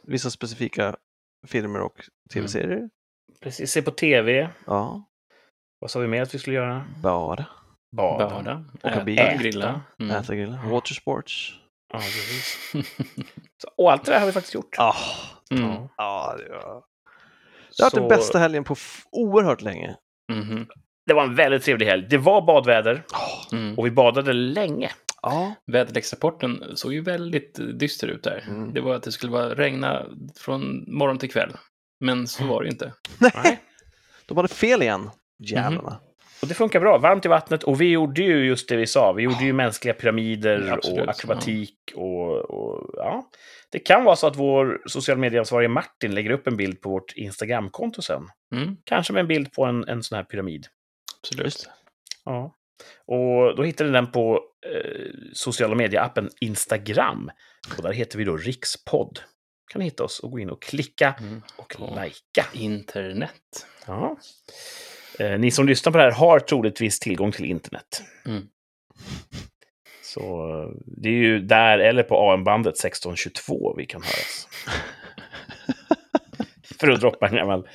vissa 0.04 0.30
specifika 0.30 0.95
filmer 1.47 1.82
och 1.82 1.95
tv-serier. 2.34 2.89
Precis, 3.41 3.71
se 3.71 3.82
på 3.82 3.91
tv. 3.91 4.49
Ja, 4.67 5.06
Vad 5.80 5.91
sa 5.91 5.99
vi 5.99 6.08
mer 6.08 6.21
att 6.21 6.34
vi 6.36 6.39
skulle 6.39 6.56
göra? 6.56 6.86
bada, 7.01 7.45
Bada. 7.95 8.29
Bada, 8.29 8.65
Åka 8.84 8.89
äta, 8.95 9.03
bil. 9.03 9.15
grilla. 9.39 9.81
Mm. 9.99 10.15
äta, 10.15 10.36
grilla, 10.36 10.60
watersports. 10.69 11.53
Ja, 11.93 11.97
precis. 11.99 12.58
Så, 13.62 13.69
och 13.77 13.91
allt 13.91 14.05
det 14.05 14.12
där 14.12 14.19
har 14.19 14.25
vi 14.25 14.31
faktiskt 14.31 14.53
gjort. 14.53 14.75
Ja, 14.77 14.95
Mm. 15.51 15.63
Ja. 15.69 15.89
ja 15.97 16.36
det 16.38 16.49
var... 16.49 16.84
Det 17.77 17.84
har 17.84 17.86
varit 17.86 17.93
den 17.93 18.08
bästa 18.08 18.39
helgen 18.39 18.63
på 18.63 18.73
f- 18.73 19.03
oerhört 19.12 19.62
länge. 19.62 19.95
Mhm. 20.31 20.67
Det 21.05 21.13
var 21.13 21.23
en 21.23 21.36
väldigt 21.36 21.63
trevlig 21.63 21.86
helg. 21.86 22.08
Det 22.10 22.17
var 22.17 22.41
badväder 22.41 23.03
Mm. 23.51 23.77
och 23.77 23.86
vi 23.86 23.91
badade 23.91 24.34
länge. 24.34 24.91
Ja, 25.21 25.53
Väderleksrapporten 25.71 26.63
såg 26.75 26.93
ju 26.93 27.01
väldigt 27.01 27.60
dyster 27.79 28.08
ut 28.08 28.23
där. 28.23 28.45
Mm. 28.47 28.73
Det 28.73 28.81
var 28.81 28.95
att 28.95 29.03
det 29.03 29.12
skulle 29.12 29.31
vara 29.31 29.55
regna 29.55 30.05
från 30.39 30.86
morgon 30.88 31.17
till 31.17 31.31
kväll. 31.31 31.51
Men 31.99 32.27
så 32.27 32.45
var 32.45 32.62
det 32.62 32.65
ju 32.67 32.71
inte. 32.71 32.93
Nej. 33.19 33.60
de 34.25 34.38
hade 34.38 34.49
fel 34.49 34.81
igen, 34.81 35.10
jävlarna. 35.43 35.99
Och 36.45 36.49
det 36.49 36.55
funkar 36.55 36.79
bra. 36.79 36.97
Varmt 36.97 37.25
i 37.25 37.27
vattnet. 37.27 37.63
Och 37.63 37.81
vi 37.81 37.89
gjorde 37.91 38.21
ju 38.21 38.45
just 38.45 38.69
det 38.69 38.75
vi 38.75 38.88
sa. 38.88 39.12
Vi 39.13 39.23
gjorde 39.23 39.43
ju 39.43 39.53
mänskliga 39.53 39.93
pyramider 39.93 40.65
Ja, 40.67 40.73
absolut. 40.73 41.03
och 41.03 41.10
akrobatik. 41.10 41.75
Och, 41.95 42.31
och, 42.38 42.89
ja. 42.93 43.29
Det 43.69 43.79
kan 43.79 44.03
vara 44.03 44.15
så 44.15 44.27
att 44.27 44.36
vår 44.36 44.81
social 44.86 45.17
medieansvarige 45.17 45.67
Martin 45.67 46.15
lägger 46.15 46.29
upp 46.29 46.47
en 46.47 46.58
bild 46.58 46.81
på 46.81 46.89
vårt 46.89 47.13
Instagramkonto 47.15 48.01
sen. 48.01 48.27
Mm. 48.55 48.77
Kanske 48.84 49.13
med 49.13 49.19
en 49.19 49.27
bild 49.27 49.53
på 49.53 49.65
en, 49.65 49.88
en 49.88 50.03
sån 50.03 50.15
här 50.15 50.23
pyramid. 50.23 50.67
Absolut. 51.21 51.69
Ja. 52.25 52.55
Och 53.05 53.55
då 53.55 53.63
hittar 53.63 53.86
ni 53.86 53.91
den 53.91 54.12
på 54.12 54.36
eh, 54.75 55.12
sociala 55.34 55.75
medieappen 55.75 56.29
Instagram. 56.41 57.31
Och 57.77 57.84
där 57.84 57.91
heter 57.93 58.17
vi 58.17 58.23
då 58.23 58.38
Rikspodd. 58.38 59.19
kan 59.71 59.79
ni 59.79 59.86
hitta 59.86 60.03
oss 60.03 60.19
och 60.19 60.31
gå 60.31 60.39
in 60.39 60.49
och 60.49 60.62
klicka 60.62 61.15
Mm. 61.19 61.41
och 61.58 61.75
Ja. 61.79 62.03
likea. 62.03 62.45
Internet. 62.53 63.67
Ja. 63.88 64.17
Eh, 65.19 65.39
ni 65.39 65.51
som 65.51 65.67
lyssnar 65.67 65.91
på 65.91 65.97
det 65.97 66.04
här 66.04 66.12
har 66.12 66.39
troligtvis 66.39 66.99
tillgång 66.99 67.32
till 67.32 67.45
internet. 67.45 68.04
Mm. 68.25 68.43
Så 70.04 70.21
eh, 70.21 70.69
det 70.86 71.10
är 71.10 71.13
ju 71.13 71.39
där 71.39 71.80
eller 71.80 72.04
på 72.04 72.32
AM-bandet 72.32 72.73
1622 72.86 73.73
vi 73.78 73.86
kan 73.86 74.01
höras. 74.01 74.47
För 76.80 76.89
att 76.89 76.99
droppa 76.99 77.28
en 77.28 77.36
gammal 77.36 77.67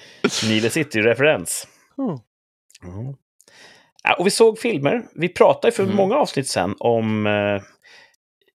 Nile 0.48 0.70
City-referens. 0.70 1.68
Mm. 1.98 2.10
Mm. 2.94 3.14
Ja, 4.02 4.14
och 4.18 4.26
vi 4.26 4.30
såg 4.30 4.58
filmer. 4.58 5.02
Vi 5.14 5.28
pratade 5.28 5.72
för 5.72 5.82
Mm. 5.82 5.96
många 5.96 6.14
avsnitt 6.16 6.48
sen 6.48 6.74
om... 6.78 7.26
Eh, 7.26 7.62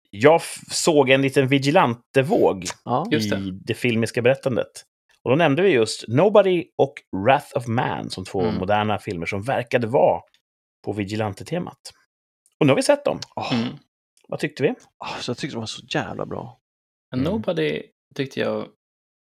jag 0.09 0.41
såg 0.71 1.09
en 1.09 1.21
liten 1.21 1.47
vigilantevåg 1.47 2.65
Ja. 2.85 3.07
Just 3.11 3.29
det. 3.31 3.37
i 3.37 3.51
det 3.51 3.73
filmiska 3.73 4.21
berättandet. 4.21 4.67
Och 5.25 5.31
då 5.31 5.35
nämnde 5.35 5.61
vi 5.61 5.69
just 5.69 6.07
Nobody 6.07 6.65
och 6.77 6.93
Wrath 7.25 7.57
of 7.57 7.67
Man 7.67 8.09
som 8.09 8.25
två 8.25 8.41
Mm. 8.41 8.55
moderna 8.55 8.99
filmer 8.99 9.25
som 9.25 9.41
verkade 9.41 9.87
vara 9.87 10.21
på 10.85 10.93
vigilante-temat. 10.93 11.79
Och 12.59 12.65
nu 12.65 12.71
har 12.71 12.75
vi 12.75 12.83
sett 12.83 13.05
dem. 13.05 13.19
Mm. 13.53 13.67
Vad 14.27 14.39
tyckte 14.39 14.63
vi? 14.63 14.75
så 15.21 15.29
jag 15.31 15.37
tyckte 15.37 15.55
de 15.55 15.59
var 15.59 15.65
så 15.65 15.81
jävla 15.89 16.25
bra. 16.25 16.59
Mm. 17.15 17.25
Nobody 17.25 17.83
tyckte 18.15 18.39
jag, 18.39 18.61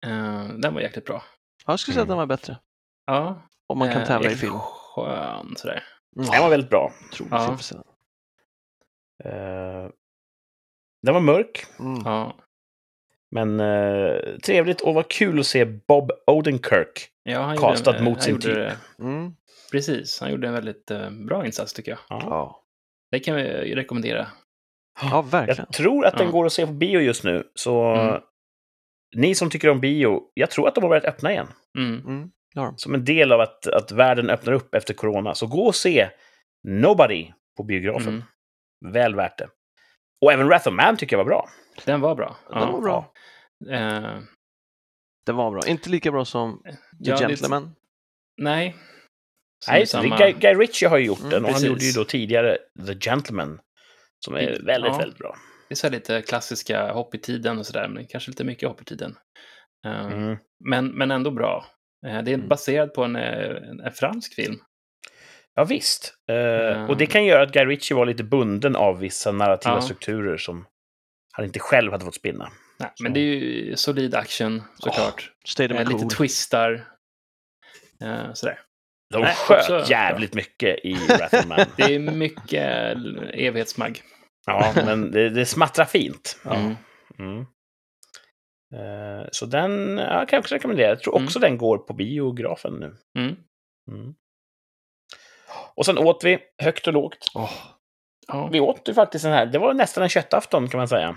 eh, 0.07 0.45
den 0.49 0.75
var 0.75 0.81
jäkligt 0.81 1.05
bra. 1.05 1.23
Ja, 1.67 1.73
jag 1.73 1.81
skulle 1.81 1.93
säga 1.95 2.03
att 2.03 2.09
den 2.09 2.17
var 2.17 2.27
bättre. 2.27 2.59
Ja. 3.07 3.43
Om 3.67 3.79
man 3.79 3.93
kan 3.93 4.01
eh, 4.03 4.07
tävla 4.07 4.31
i 4.31 4.35
film. 4.35 4.59
Skön 4.59 5.55
sådär. 5.57 5.83
Mm. 6.17 6.31
Den 6.31 6.43
var 6.43 6.51
väldigt 6.51 6.71
bra. 6.71 6.93
Otroligt 7.13 7.33
Ja. 7.33 7.59
Eh, 9.25 9.91
den 11.03 11.15
var 11.15 11.21
mörk, 11.21 11.67
Mm. 11.79 12.03
Ja. 12.05 12.37
Men 13.45 13.61
eh, 13.61 14.39
trevligt 14.39 14.81
och 14.81 14.95
var 14.95 15.03
kul 15.11 15.39
att 15.41 15.47
se 15.47 15.65
Bob 15.65 16.11
Odenkirk. 16.27 17.09
Ja, 17.23 17.41
han 17.41 17.57
Castad 17.59 17.93
gjorde, 17.93 18.05
mot 18.05 18.15
han 18.15 18.23
sin 18.23 18.41
typ. 18.41 18.55
det 18.55 18.77
Mm. 18.99 19.33
precis. 19.73 20.21
Han 20.21 20.31
gjorde 20.31 20.47
en 20.49 20.55
väldigt 20.55 20.91
eh, 20.91 21.11
bra 21.11 21.47
insats 21.47 21.73
tycker 21.73 21.91
jag. 21.91 21.99
Ja. 22.09 22.21
Ja, 22.25 22.63
Det 23.11 23.21
kan 23.21 23.37
vi 23.37 23.75
rekommendera. 23.75 24.27
ja 25.03 25.23
verkligen. 25.23 25.67
Jag 25.69 25.73
tror 25.73 26.07
att 26.07 26.17
den 26.19 26.27
Ja. 26.27 26.33
går 26.33 26.47
att 26.47 26.53
se 26.53 26.67
på 26.67 26.73
bio 26.73 27.01
just 27.01 27.25
nu, 27.25 27.45
så 27.55 27.85
Mm. 27.95 28.21
ni 29.17 29.35
som 29.35 29.51
tycker 29.51 29.69
om 29.69 29.81
bio, 29.81 30.21
jag 30.35 30.51
tror 30.51 30.69
att 30.69 30.75
de 30.75 30.81
har 30.85 30.89
börjat 30.89 31.05
öppna 31.05 31.33
igen. 31.33 31.49
Mm. 31.79 32.01
Mm, 32.07 32.31
har 32.55 32.67
de. 32.67 32.79
Som 32.79 32.95
en 32.95 33.05
del 33.05 33.33
av 33.33 33.41
att, 33.41 33.67
att 33.67 33.93
världen 33.93 34.31
öppnar 34.31 34.53
upp 34.53 34.75
efter 34.75 34.95
corona. 34.95 35.35
Så 35.35 35.47
gå 35.47 35.67
och 35.67 35.75
se 35.75 36.09
Nobody 36.69 37.33
på 37.57 37.63
biografen. 37.63 38.09
Mm. 38.09 38.23
Väl 38.93 39.15
värt 39.15 39.39
det. 39.39 39.49
Och 40.21 40.33
även 40.33 40.47
Wrath 40.49 40.69
of 40.69 40.75
Man 40.75 40.97
tycker 40.97 41.17
jag 41.17 41.25
var 41.25 41.31
bra. 41.31 41.49
Den 41.85 42.01
var 42.01 42.15
bra. 42.15 42.37
Den 42.51 42.73
var 42.73 42.81
bra. 42.81 43.13
Eh, 43.71 44.19
Den 45.27 45.37
var 45.37 45.51
bra. 45.51 45.61
Inte 45.67 45.91
lika 45.91 46.11
bra 46.13 46.25
som 46.25 46.63
The 46.65 46.71
ja, 46.99 47.17
Gentleman. 47.17 47.75
Nej. 48.43 48.77
Som 49.65 49.75
Nej, 49.75 49.87
samma- 49.87 50.17
Guy, 50.19 50.33
Guy 50.33 50.55
Ritchie 50.55 50.89
har 50.89 50.99
ju 50.99 51.05
gjort 51.07 51.19
Mm, 51.19 51.31
den 51.31 51.43
och 51.45 51.49
han 51.51 51.55
precis. 51.55 51.69
gjorde 51.69 51.85
ju 51.85 51.93
då 51.93 52.05
tidigare 52.05 52.59
The 52.87 52.95
Gentleman. 53.11 53.61
Som 54.25 54.35
är 54.35 54.61
väldigt, 54.63 54.93
ja. 54.93 54.99
väldigt 54.99 55.19
bra. 55.19 55.37
Det 55.69 55.73
är 55.73 55.77
så 55.77 55.87
här 55.87 55.93
lite 55.93 56.23
klassiska 56.23 56.93
hopp 56.93 57.15
i 57.15 57.19
tiden 57.19 57.59
och 57.59 57.67
sådär, 57.67 57.89
men 57.89 58.07
kanske 58.07 58.31
lite 58.31 58.45
mycket 58.45 58.69
hopp 58.69 58.83
i 58.83 58.85
tiden. 58.85 59.17
Eh, 59.87 60.07
Mm. 60.07 60.37
men, 60.65 60.87
men 60.89 61.11
ändå 61.11 61.31
bra. 61.31 61.67
Eh, 62.07 62.23
det 62.23 62.31
är 62.31 62.35
Mm. 62.35 62.49
baserat 62.49 62.95
på 62.95 63.05
en, 63.05 63.17
en, 63.17 63.81
en 63.81 63.93
fransk 63.93 64.35
film. 64.35 64.59
Ja, 65.55 65.65
visst. 65.65 66.15
Eh, 66.31 66.37
Mm. 66.77 66.91
Och 66.91 66.97
det 66.97 67.07
kan 67.07 67.25
göra 67.25 67.43
att 67.43 67.53
Guy 67.53 67.65
Ritchie 67.65 67.97
var 67.97 68.07
lite 68.07 68.25
bunden 68.25 68.77
av 68.77 68.99
vissa 68.99 69.33
narrativa 69.33 69.75
Ja. 69.75 69.81
strukturer 69.81 70.37
som 70.37 70.67
han 71.37 71.45
inte 71.45 71.59
själv 71.59 71.93
hade 71.93 72.05
fått 72.05 72.15
spinna. 72.15 72.51
Nej, 72.79 72.91
men 73.03 73.13
det 73.13 73.21
är 73.21 73.25
ju 73.25 73.77
solid 73.77 74.15
action 74.15 74.63
såklart. 74.79 75.33
Stadium 75.47 75.77
Eh, 75.77 75.81
är 75.81 75.85
lite 75.87 75.99
cool. 76.01 76.11
twistar. 76.11 76.89
Eh, 78.03 78.33
sådär. 78.33 78.61
De 79.11 79.23
Nej, 79.23 79.35
sköt 79.35 79.71
också- 79.71 79.91
jävligt 79.91 80.35
mycket 80.35 80.79
i 80.85 80.93
Wrath 81.09 81.35
of 81.39 81.47
Man. 81.47 81.59
Det 81.77 81.83
är 81.95 81.99
mycket 81.99 82.97
evighetsmagg. 83.33 84.03
ja, 84.47 84.73
men 84.75 85.11
det, 85.11 85.29
det 85.31 85.47
smattrar 85.47 85.85
fint. 85.85 86.41
Ja. 86.45 86.55
Mm. 86.57 86.75
Mm. 87.19 87.41
Eh, 88.75 89.29
Så 89.33 89.47
den 89.47 89.99
ja, 89.99 90.07
kan 90.27 90.37
jag 90.37 90.41
också 90.41 90.55
rekommendera. 90.55 90.89
Jag 90.89 91.01
tror 91.01 91.23
också 91.25 91.39
den 91.39 91.59
går 91.59 91.79
på 91.79 91.93
biografen 91.95 92.73
nu. 92.75 92.97
Mm. 93.19 93.37
Mm. 93.91 94.15
Och 95.75 95.87
sen 95.87 95.99
åt 95.99 96.25
vi 96.25 96.39
högt 96.63 96.87
och 96.87 96.93
lågt. 96.93 97.31
Åh, 97.35 97.53
Ja. 98.27 98.49
Vi 98.53 98.61
åt 98.61 98.89
ju 98.89 98.95
faktiskt 98.95 99.25
den 99.25 99.33
här, 99.33 99.47
det 99.47 99.59
var 99.59 99.75
nästan 99.75 100.03
en 100.03 100.09
köttafton 100.09 100.69
kan 100.69 100.79
man 100.79 100.89
säga. 100.89 101.17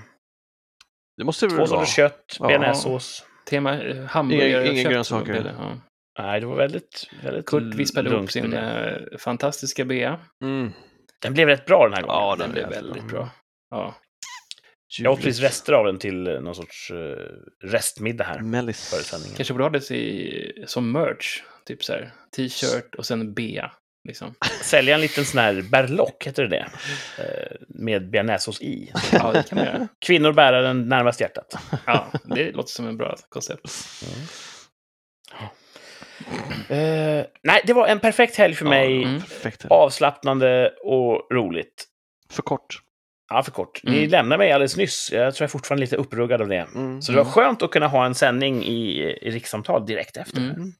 det 1.17 1.23
måste 1.23 1.45
det 1.45 1.49
Två 1.49 1.55
väl 1.57 1.67
vara. 1.67 1.79
sorters 1.79 1.95
kött, 1.95 2.37
Ja. 2.39 2.47
bearnaisesås. 2.47 3.25
Tema 3.49 3.81
eh, 3.83 4.03
hamburgare 4.05 4.49
Inga- 4.67 4.71
inga 4.81 4.89
grönsaker. 4.89 5.53
Ja. 5.59 5.77
Nej, 6.19 6.39
det 6.39 6.45
var 6.45 6.55
väldigt, 6.55 7.09
väldigt 7.23 7.45
Kurt 7.45 7.75
vispade 7.75 8.09
ihop 8.09 8.17
lugnt 8.17 8.31
sin 8.31 8.49
det. 8.51 9.07
eh, 9.11 9.17
fantastiska 9.17 9.85
bea. 9.85 10.19
Mm. 10.43 10.71
Den 11.21 11.33
blev 11.33 11.47
rätt 11.47 11.65
bra 11.65 11.83
den 11.83 11.93
här 11.93 12.01
gången. 12.01 12.15
Ja, 12.21 12.29
Den 12.35 12.39
den 12.39 12.51
blev 12.51 12.69
väldigt 12.69 12.95
jättebra. 12.95 13.19
bra. 13.19 13.29
Ja. 13.69 13.95
Jag 14.99 15.13
åt 15.13 15.21
precis 15.21 15.41
rester 15.41 15.73
av 15.73 15.85
den 15.85 15.99
till 15.99 16.27
eh, 16.27 16.41
någon 16.41 16.55
sorts 16.55 16.91
restmiddag 17.63 18.23
här. 18.23 18.39
Mellis. 18.39 19.33
Kanske 19.35 19.53
borde 19.53 19.63
ha 19.63 19.69
det 19.69 19.91
i, 19.91 20.63
som 20.67 20.91
merch. 20.91 21.41
Typ 21.65 21.83
så 21.83 21.93
här 21.93 22.11
t-shirt 22.35 22.95
och 22.95 23.05
sen 23.05 23.33
bea. 23.33 23.71
Liksom. 24.03 24.33
Sälja 24.63 24.95
en 24.95 25.01
liten 25.01 25.25
sån 25.25 25.39
här 25.39 25.61
berlock, 25.71 26.27
heter 26.27 26.43
det 26.43 26.49
det? 26.49 26.67
Eh, 27.23 27.57
Med 27.67 28.09
bearnaisesås 28.09 28.61
i. 28.61 28.91
Ja, 29.13 29.31
det 29.31 29.49
kan 29.49 29.57
man 29.57 29.65
göra. 29.67 29.87
Kvinnor 29.99 30.31
bära 30.33 30.61
den 30.61 30.89
närmast 30.89 31.21
hjärtat. 31.21 31.55
Ja, 31.85 32.07
det 32.23 32.51
låter 32.51 32.69
som 32.71 32.87
en 32.87 32.97
bra 32.97 33.15
koncept. 33.29 33.61
Eh, 36.69 37.25
nej, 37.43 37.61
det 37.65 37.73
var 37.73 37.87
en 37.87 37.99
perfekt 37.99 38.35
helg 38.35 38.55
för 38.55 38.65
mig. 38.65 39.03
mm. 39.03 39.19
Perfekt. 39.21 39.65
Avslappnande 39.69 40.73
och 40.83 41.27
roligt. 41.33 41.85
För 42.29 42.41
kort. 42.41 42.79
Ja, 43.29 43.43
för 43.43 43.51
kort. 43.51 43.83
Ni 43.83 43.97
Mm. 43.97 44.09
lämnade 44.09 44.37
mig 44.37 44.51
alldeles 44.51 44.77
nyss. 44.77 45.09
Jag 45.11 45.35
tror 45.35 45.43
jag 45.43 45.47
är 45.47 45.51
fortfarande 45.51 45.81
lite 45.81 45.95
uppruggad 45.95 46.41
av 46.41 46.47
det. 46.47 46.67
Mm. 46.75 47.01
Så 47.01 47.11
det 47.11 47.17
var 47.17 47.25
skönt 47.25 47.61
att 47.63 47.71
kunna 47.71 47.87
ha 47.87 48.05
en 48.05 48.15
sändning 48.15 48.63
i, 48.63 48.99
i 49.21 49.31
rikssamtal 49.31 49.85
direkt 49.85 50.17
efter. 50.17 50.37
Mm. 50.37 50.73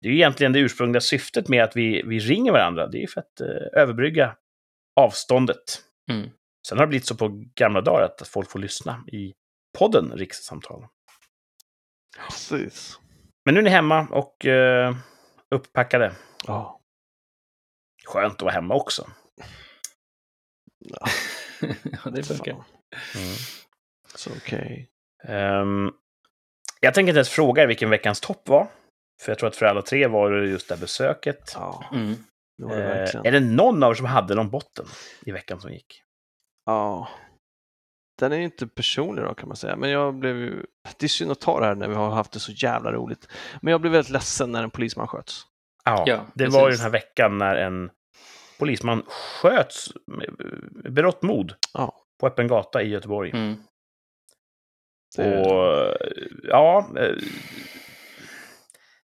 Det 0.00 0.08
är 0.08 0.12
ju 0.12 0.16
egentligen 0.16 0.52
det 0.52 0.58
ursprungliga 0.58 1.00
syftet 1.00 1.48
med 1.48 1.64
att 1.64 1.76
vi, 1.76 2.02
vi 2.02 2.18
ringer 2.18 2.52
varandra. 2.52 2.86
Det 2.86 2.98
är 2.98 3.00
ju 3.00 3.06
för 3.06 3.20
att 3.20 3.40
eh, 3.40 3.80
överbrygga 3.82 4.36
avståndet. 4.96 5.84
Mm. 6.10 6.30
Sen 6.68 6.78
har 6.78 6.86
det 6.86 6.88
blivit 6.88 7.06
så 7.06 7.14
på 7.14 7.44
gamla 7.54 7.80
dagar 7.80 8.04
att 8.04 8.28
folk 8.28 8.50
får 8.50 8.58
lyssna 8.58 9.04
i 9.12 9.34
podden 9.78 10.12
Rikssamtal. 10.16 10.86
Precis. 12.28 12.98
Men 13.44 13.54
nu 13.54 13.60
är 13.60 13.64
ni 13.64 13.70
hemma 13.70 14.08
och 14.10 14.46
eh, 14.46 14.96
upppackade. 15.50 16.12
Ja. 16.46 16.80
Skönt 18.06 18.34
att 18.34 18.42
vara 18.42 18.52
hemma 18.52 18.74
också. 18.74 19.10
ja, 22.04 22.10
det 22.10 22.22
funkar. 22.22 22.52
Fan. 22.52 22.64
Så 24.14 24.30
okej. 24.36 24.90
Ehm, 25.24 25.90
jag 26.80 26.94
tänker 26.94 27.08
inte 27.08 27.18
ens 27.18 27.28
fråga 27.28 27.62
er 27.62 27.66
vilken 27.66 27.90
veckans 27.90 28.20
topp 28.20 28.48
var. 28.48 28.68
För 29.20 29.32
jag 29.32 29.38
tror 29.38 29.48
att 29.48 29.56
för 29.56 29.66
alla 29.66 29.82
tre 29.82 30.06
var 30.06 30.30
det 30.30 30.46
just 30.46 30.68
det 30.68 30.74
här 30.74 30.80
besöket. 30.80 31.52
Ja, 31.54 31.84
Mm. 31.92 32.14
det 32.58 32.64
var 32.64 32.76
det 32.76 32.82
Eh, 32.82 32.88
verkligen. 32.88 33.26
är 33.26 33.32
det 33.32 33.40
någon 33.40 33.82
av 33.82 33.90
er 33.90 33.94
som 33.94 34.06
hade 34.06 34.34
någon 34.34 34.50
botten 34.50 34.86
i 35.26 35.32
veckan 35.32 35.60
som 35.60 35.72
gick? 35.72 36.02
Ja. 36.66 37.08
Den 38.18 38.32
är 38.32 38.36
ju 38.36 38.44
inte 38.44 38.66
personlig 38.66 39.24
då 39.24 39.34
kan 39.34 39.48
man 39.48 39.56
säga, 39.56 39.76
men 39.76 39.90
jag 39.90 40.14
blev 40.14 40.36
ju... 40.36 40.66
Det 40.98 41.06
är 41.06 41.08
synd 41.08 41.30
att 41.30 41.40
ta 41.40 41.60
det 41.60 41.66
här 41.66 41.74
när 41.74 41.88
vi 41.88 41.94
har 41.94 42.10
haft 42.10 42.32
det 42.32 42.40
så 42.40 42.52
jävla 42.52 42.92
roligt. 42.92 43.28
Men 43.62 43.70
jag 43.70 43.80
blev 43.80 43.92
väldigt 43.92 44.12
ledsen 44.12 44.52
när 44.52 44.62
en 44.62 44.70
polisman 44.70 45.06
sköts. 45.08 45.42
Ja, 45.84 46.04
Ja, 46.06 46.26
det 46.34 46.44
precis. 46.44 46.60
var 46.60 46.68
ju 46.70 46.74
den 46.76 46.82
här 46.84 46.90
veckan 46.90 47.38
när 47.38 47.56
en 47.56 47.90
polisman 48.58 49.02
sköts 49.08 49.88
med 50.06 50.92
berått 50.94 51.22
mod 51.22 51.54
Ja. 51.74 51.94
på 52.20 52.26
öppen 52.26 52.48
gata 52.48 52.82
i 52.82 52.88
Göteborg. 52.88 53.30
Mm. 53.30 53.54
Och 55.18 55.94
ja, 56.42 56.86
eh, 56.96 57.14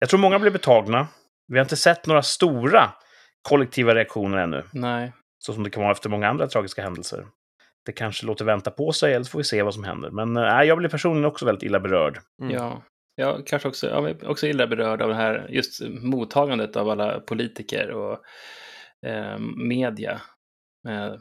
jag 0.03 0.09
tror 0.09 0.19
många 0.19 0.39
blev 0.39 0.53
betagna. 0.53 1.07
Vi 1.47 1.57
har 1.57 1.65
inte 1.65 1.75
sett 1.75 2.07
några 2.07 2.23
stora 2.23 2.93
kollektiva 3.41 3.95
reaktioner 3.95 4.37
ännu, 4.37 4.63
Nej. 4.73 5.11
så 5.45 5.53
som 5.53 5.63
det 5.63 5.69
kan 5.69 5.83
vara 5.83 5.91
efter 5.91 6.09
många 6.09 6.29
andra 6.29 6.47
tragiska 6.47 6.83
händelser. 6.83 7.27
Det 7.85 7.91
kanske 7.91 8.25
låter 8.25 8.45
vänta 8.45 8.71
på 8.71 8.91
sig, 8.91 9.13
eller 9.13 9.23
så 9.23 9.31
får 9.31 9.39
vi 9.39 9.43
se 9.43 9.63
vad 9.63 9.73
som 9.73 9.83
händer. 9.83 10.09
Men 10.09 10.37
eh, 10.37 10.63
jag 10.63 10.77
blev 10.77 10.89
personligen 10.89 11.25
också 11.25 11.45
väldigt 11.45 11.63
illa 11.63 11.79
berörd. 11.79 12.19
Mm. 12.41 12.53
Ja. 12.55 12.83
Jag 13.15 13.47
kanske 13.47 13.67
också, 13.67 13.89
jag 13.89 14.09
är 14.09 14.27
också 14.27 14.47
illa 14.47 14.67
berörd 14.67 15.01
av 15.01 15.09
det 15.09 15.15
här 15.15 15.47
just 15.49 15.81
mottagandet 16.01 16.75
av 16.75 16.89
alla 16.89 17.19
politiker 17.19 17.91
och 17.91 18.19
eh, 19.07 19.37
media. 19.57 20.21
Eh, 20.87 21.13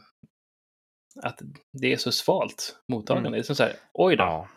att 1.23 1.38
det 1.81 1.92
är 1.92 1.97
så 1.97 2.12
svalt 2.12 2.77
mottagande. 2.88 3.29
Mm. 3.29 3.33
Det 3.33 3.38
är 3.38 3.42
som 3.42 3.57
så 3.57 3.62
här, 3.62 3.73
oj 3.92 4.16
då, 4.16 4.23
Ja. 4.25 4.49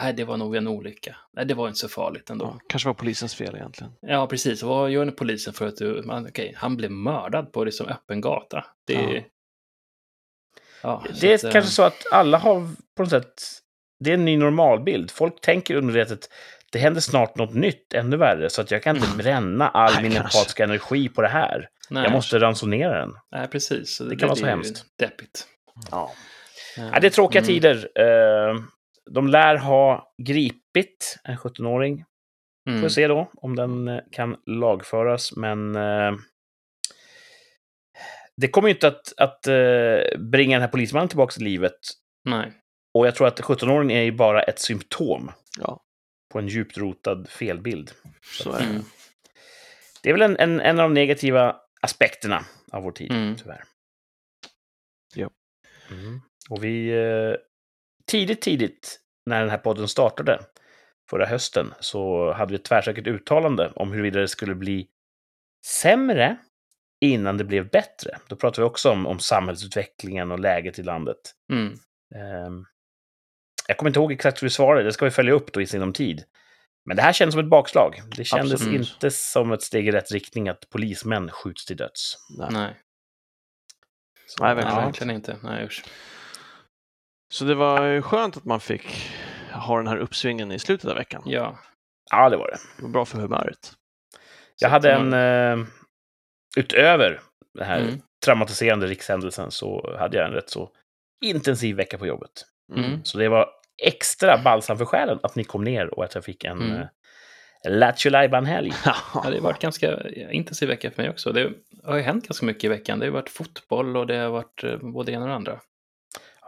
Nej 0.00 0.12
det 0.12 0.24
var 0.24 0.36
nog 0.36 0.56
en 0.56 0.68
olycka. 0.68 1.16
Nej, 1.32 1.46
det 1.46 1.54
var 1.54 1.68
inte 1.68 1.78
så 1.80 1.88
farligt 1.88 2.30
ändå. 2.30 2.44
Ja, 2.44 2.60
kanske 2.68 2.88
var 2.88 2.94
polisens 2.94 3.34
fel 3.34 3.54
egentligen. 3.56 3.92
Ja, 4.00 4.26
precis. 4.26 4.62
Vad 4.62 4.90
gör 4.90 5.04
ni 5.04 5.12
polisen 5.12 5.52
för 5.54 5.66
att 5.66 5.76
du... 5.76 6.02
Man, 6.04 6.26
okej, 6.26 6.54
han 6.56 6.76
blev 6.76 6.90
mördad 6.90 7.52
på 7.52 7.64
liksom 7.64 7.86
öppen 7.86 8.20
gata. 8.20 8.64
Det 8.86 8.94
är... 8.94 9.14
Ja. 9.14 9.22
Ja, 10.82 11.04
Det 11.20 11.30
är 11.30 11.34
att, 11.34 11.44
eh, 11.44 11.50
kanske 11.50 11.70
så 11.70 11.82
att 11.82 12.12
alla 12.12 12.38
har 12.38 12.68
på 12.96 13.02
något 13.02 13.10
sätt... 13.10 13.42
Det 14.00 14.10
är 14.10 14.14
en 14.14 14.24
ny 14.24 14.36
normalbild. 14.36 15.10
Folk 15.10 15.40
tänker 15.40 15.74
undermedvetet 15.74 16.28
det 16.72 16.78
händer 16.78 17.00
snart 17.00 17.36
något 17.36 17.54
nytt, 17.54 17.94
ännu 17.94 18.16
värre, 18.16 18.50
så 18.50 18.60
att 18.60 18.70
jag 18.70 18.82
kan 18.82 18.96
inte 18.96 19.06
Mm. 19.08 19.18
bränna 19.18 19.68
all 19.68 19.92
Nej, 19.94 20.02
min 20.02 20.12
kanske. 20.12 20.38
empatiska 20.38 20.64
energi 20.64 21.08
på 21.08 21.22
det 21.22 21.28
här. 21.28 21.68
nej, 21.90 22.02
Jag 22.02 22.12
måste 22.12 22.38
ransonera 22.38 23.00
den. 23.00 23.14
Nej, 23.32 23.48
precis. 23.48 23.96
Så 23.96 24.04
Det 24.04 24.16
kan 24.16 24.28
vara 24.28 24.36
så 24.36 24.46
hemskt. 24.46 24.84
Deppigt. 24.98 25.46
Ja. 25.90 26.12
Ja, 26.76 27.00
det 27.00 27.06
är 27.06 27.10
tråkiga 27.10 27.40
mm. 27.42 27.46
tider. 27.46 27.88
Eh, 27.94 28.54
De 29.10 29.28
lär 29.28 29.56
ha 29.56 30.14
gripit 30.22 31.18
en 31.24 31.36
17-åring. 31.36 32.04
Får 32.64 32.70
Mm. 32.70 32.82
vi 32.82 32.90
se 32.90 33.08
då 33.08 33.30
om 33.34 33.56
den 33.56 33.88
eh, 33.88 34.00
kan 34.12 34.36
lagföras, 34.46 35.36
men 35.36 35.76
eh, 35.76 36.12
det 38.36 38.48
kommer 38.48 38.68
ju 38.68 38.74
inte 38.74 38.88
att, 38.88 39.12
att 39.16 39.46
eh, 39.46 40.18
bringa 40.18 40.56
den 40.56 40.60
här 40.62 40.68
polismannen 40.68 41.08
tillbaka 41.08 41.32
till 41.32 41.44
livet. 41.44 41.78
Nej. 42.24 42.52
Och 42.94 43.06
jag 43.06 43.14
tror 43.14 43.26
att 43.26 43.40
17-åringen 43.40 43.90
är 43.96 44.02
ju 44.02 44.12
bara 44.12 44.42
ett 44.42 44.58
symptom 44.58 45.30
Ja, 45.58 45.80
på 46.32 46.38
en 46.38 46.48
djupt 46.48 46.78
rotad 46.78 47.28
felbild. 47.28 47.90
så 48.38 48.52
är 48.52 48.58
det. 48.58 48.64
Mm. 48.64 48.82
Det 50.02 50.08
är 50.10 50.12
väl 50.14 50.22
en, 50.22 50.36
en, 50.36 50.60
en 50.60 50.78
av 50.80 50.82
de 50.90 50.94
negativa 50.94 51.56
aspekterna 51.80 52.44
av 52.72 52.82
vår 52.82 52.92
tid, 52.92 53.10
Mm. 53.12 53.36
tyvärr. 53.36 53.64
Ja. 55.14 55.30
Mm. 55.90 56.20
Och 56.50 56.64
vi... 56.64 56.88
Eh, 56.90 57.36
tidigt, 58.06 58.42
tidigt, 58.42 59.00
när 59.26 59.40
den 59.40 59.50
här 59.50 59.58
podden 59.58 59.88
startade, 59.88 60.40
förra 61.10 61.26
hösten, 61.26 61.74
så 61.80 62.32
hade 62.32 62.50
vi 62.50 62.56
ett 62.56 62.64
tvärsäkert 62.64 63.06
uttalande 63.06 63.72
om 63.76 63.92
huruvida 63.92 64.20
det 64.20 64.28
skulle 64.28 64.54
bli 64.54 64.88
sämre 65.66 66.36
innan 67.00 67.36
det 67.36 67.44
blev 67.44 67.70
bättre. 67.70 68.18
Då 68.28 68.36
pratade 68.36 68.62
vi 68.62 68.70
också 68.70 68.90
om, 68.90 69.06
om 69.06 69.18
samhällsutvecklingen 69.18 70.30
och 70.30 70.38
läget 70.38 70.78
i 70.78 70.82
landet. 70.82 71.18
Mm. 71.52 71.72
Ehm, 72.14 72.66
jag 73.68 73.76
kommer 73.76 73.90
inte 73.90 74.00
ihåg 74.00 74.12
exakt 74.12 74.42
hur 74.42 74.46
vi 74.46 74.50
svarade, 74.50 74.84
det 74.84 74.92
ska 74.92 75.04
vi 75.04 75.10
följa 75.10 75.32
upp 75.32 75.52
då 75.52 75.60
i 75.60 75.66
sinom 75.66 75.92
tid. 75.92 76.24
Men 76.84 76.96
det 76.96 77.02
här 77.02 77.12
kändes 77.12 77.32
som 77.32 77.40
ett 77.44 77.50
bakslag. 77.50 78.02
Det 78.16 78.24
kändes 78.24 78.52
Absolut. 78.52 78.80
inte 78.80 79.10
som 79.10 79.52
ett 79.52 79.62
steg 79.62 79.88
i 79.88 79.92
rätt 79.92 80.12
riktning 80.12 80.48
att 80.48 80.70
polismän 80.70 81.30
skjuts 81.30 81.66
till 81.66 81.76
döds. 81.76 82.16
Nej. 82.38 82.48
Nej, 82.52 82.74
Nej, 84.40 84.54
nej 84.54 84.54
verkligen. 84.54 84.84
verkligen 84.84 85.10
inte. 85.10 85.36
Nej, 85.42 85.64
usch. 85.64 85.84
Så 87.32 87.44
det 87.44 87.54
var 87.54 87.84
ju 87.84 88.02
skönt 88.02 88.36
att 88.36 88.44
man 88.44 88.60
fick 88.60 89.10
ha 89.52 89.76
den 89.76 89.86
här 89.86 89.96
uppsvingen 89.96 90.52
i 90.52 90.58
slutet 90.58 90.90
av 90.90 90.96
veckan. 90.96 91.22
Ja. 91.26 91.58
Ja, 92.10 92.28
det 92.28 92.36
var 92.36 92.46
det. 92.46 92.56
Det 92.76 92.82
var 92.82 92.90
bra 92.90 93.04
för 93.04 93.18
humöret. 93.18 93.72
Jag 94.58 94.68
Så 94.68 94.72
hade 94.72 94.92
en... 94.92 95.12
Eh, 95.12 95.66
utöver 96.56 97.20
den 97.54 97.66
här 97.66 97.80
Mm. 97.80 98.00
traumatiserande 98.24 98.86
rikshändelsen 98.86 99.50
så 99.50 99.96
hade 99.98 100.16
jag 100.16 100.26
en 100.26 100.32
rätt 100.32 100.50
så 100.50 100.70
intensiv 101.24 101.76
vecka 101.76 101.98
på 101.98 102.06
jobbet. 102.06 102.30
Mm. 102.76 103.04
Så 103.04 103.18
det 103.18 103.28
var 103.28 103.48
extra 103.82 104.38
balsam 104.44 104.78
för 104.78 104.84
själen 104.84 105.18
att 105.22 105.36
ni 105.36 105.44
kom 105.44 105.64
ner 105.64 105.94
och 105.94 106.04
att 106.04 106.14
jag 106.14 106.24
fick 106.24 106.44
en 106.44 106.58
Mm. 106.58 106.72
mm. 106.72 106.86
Lattjo 107.68 108.10
helg 108.10 108.72
Ja, 108.84 108.94
det 109.30 109.36
har 109.36 109.40
varit 109.40 109.58
ganska 109.60 110.08
intensiv 110.10 110.68
vecka 110.68 110.90
för 110.90 111.02
mig 111.02 111.10
också. 111.10 111.32
Det 111.32 111.52
har 111.84 111.96
ju 111.96 112.02
hänt 112.02 112.28
ganska 112.28 112.46
mycket 112.46 112.64
i 112.64 112.68
veckan. 112.68 112.98
Det 112.98 113.06
har 113.06 113.12
varit 113.12 113.30
fotboll 113.30 113.96
och 113.96 114.06
det 114.06 114.16
har 114.16 114.30
varit 114.30 114.64
eh, 114.64 114.76
både 114.76 115.12
det 115.12 115.14
ena 115.14 115.22
och 115.22 115.28
det 115.28 115.34
andra. 115.34 115.60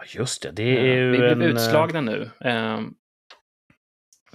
Ja, 0.04 0.18
just 0.18 0.42
det. 0.42 0.50
Det 0.50 0.62
är 0.90 0.94
ju 0.96 1.10
Vi 1.10 1.18
blev 1.18 1.32
en, 1.32 1.42
eh, 1.42 1.48
utslagna 1.48 2.00
nu. 2.00 2.30
ehm, 2.40 2.94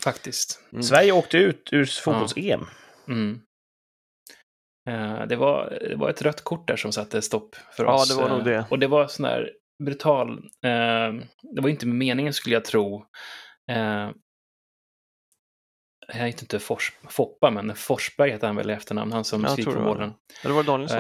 faktiskt. 0.02 0.60
Mm. 0.72 0.84
Sverige 0.84 1.12
åkte 1.12 1.38
ut 1.38 1.70
ur 1.72 1.86
fotbolls-EM. 1.86 2.66
Mm. 3.08 3.40
Eh, 4.90 5.28
det, 5.28 5.36
var, 5.36 5.78
det 5.90 5.96
var 5.96 6.10
ett 6.10 6.22
rött 6.22 6.42
kort 6.44 6.68
där 6.68 6.76
som 6.76 6.92
satte 6.92 7.22
stopp 7.22 7.56
för 7.72 7.84
Ja, 7.86 7.94
oss. 7.94 8.10
det 8.10 8.22
var 8.22 8.30
nog 8.30 8.40
eh, 8.40 8.44
det. 8.46 8.66
Och 8.70 8.80
det 8.80 8.88
var 8.88 9.08
sån 9.08 9.26
här 9.26 9.52
brutal... 9.84 10.30
eh, 10.64 11.14
det 11.56 11.62
var 11.62 11.70
inte 11.70 11.88
meningen 11.88 12.34
skulle 12.34 12.56
jag 12.56 12.66
tro. 12.66 13.06
Eh, 13.72 14.10
jag 16.08 16.16
heter 16.28 16.44
inte 16.44 16.60
Fors, 16.60 16.94
Foppa, 17.10 17.52
men 17.52 17.76
Forsberg 17.76 18.32
heter 18.32 18.48
han 18.48 18.56
väl 18.56 18.70
i 18.70 18.74
efternamn, 18.74 19.12
han 19.12 19.24
som 19.24 19.44
Jag 19.44 19.56
tror 19.56 19.66
på 19.66 19.72
det 19.72 19.78
var 19.80 19.86
bollen. 19.94 20.14
Eller 20.44 20.54
var 20.54 20.64
det 20.64 20.68
Danielsson? 20.72 21.00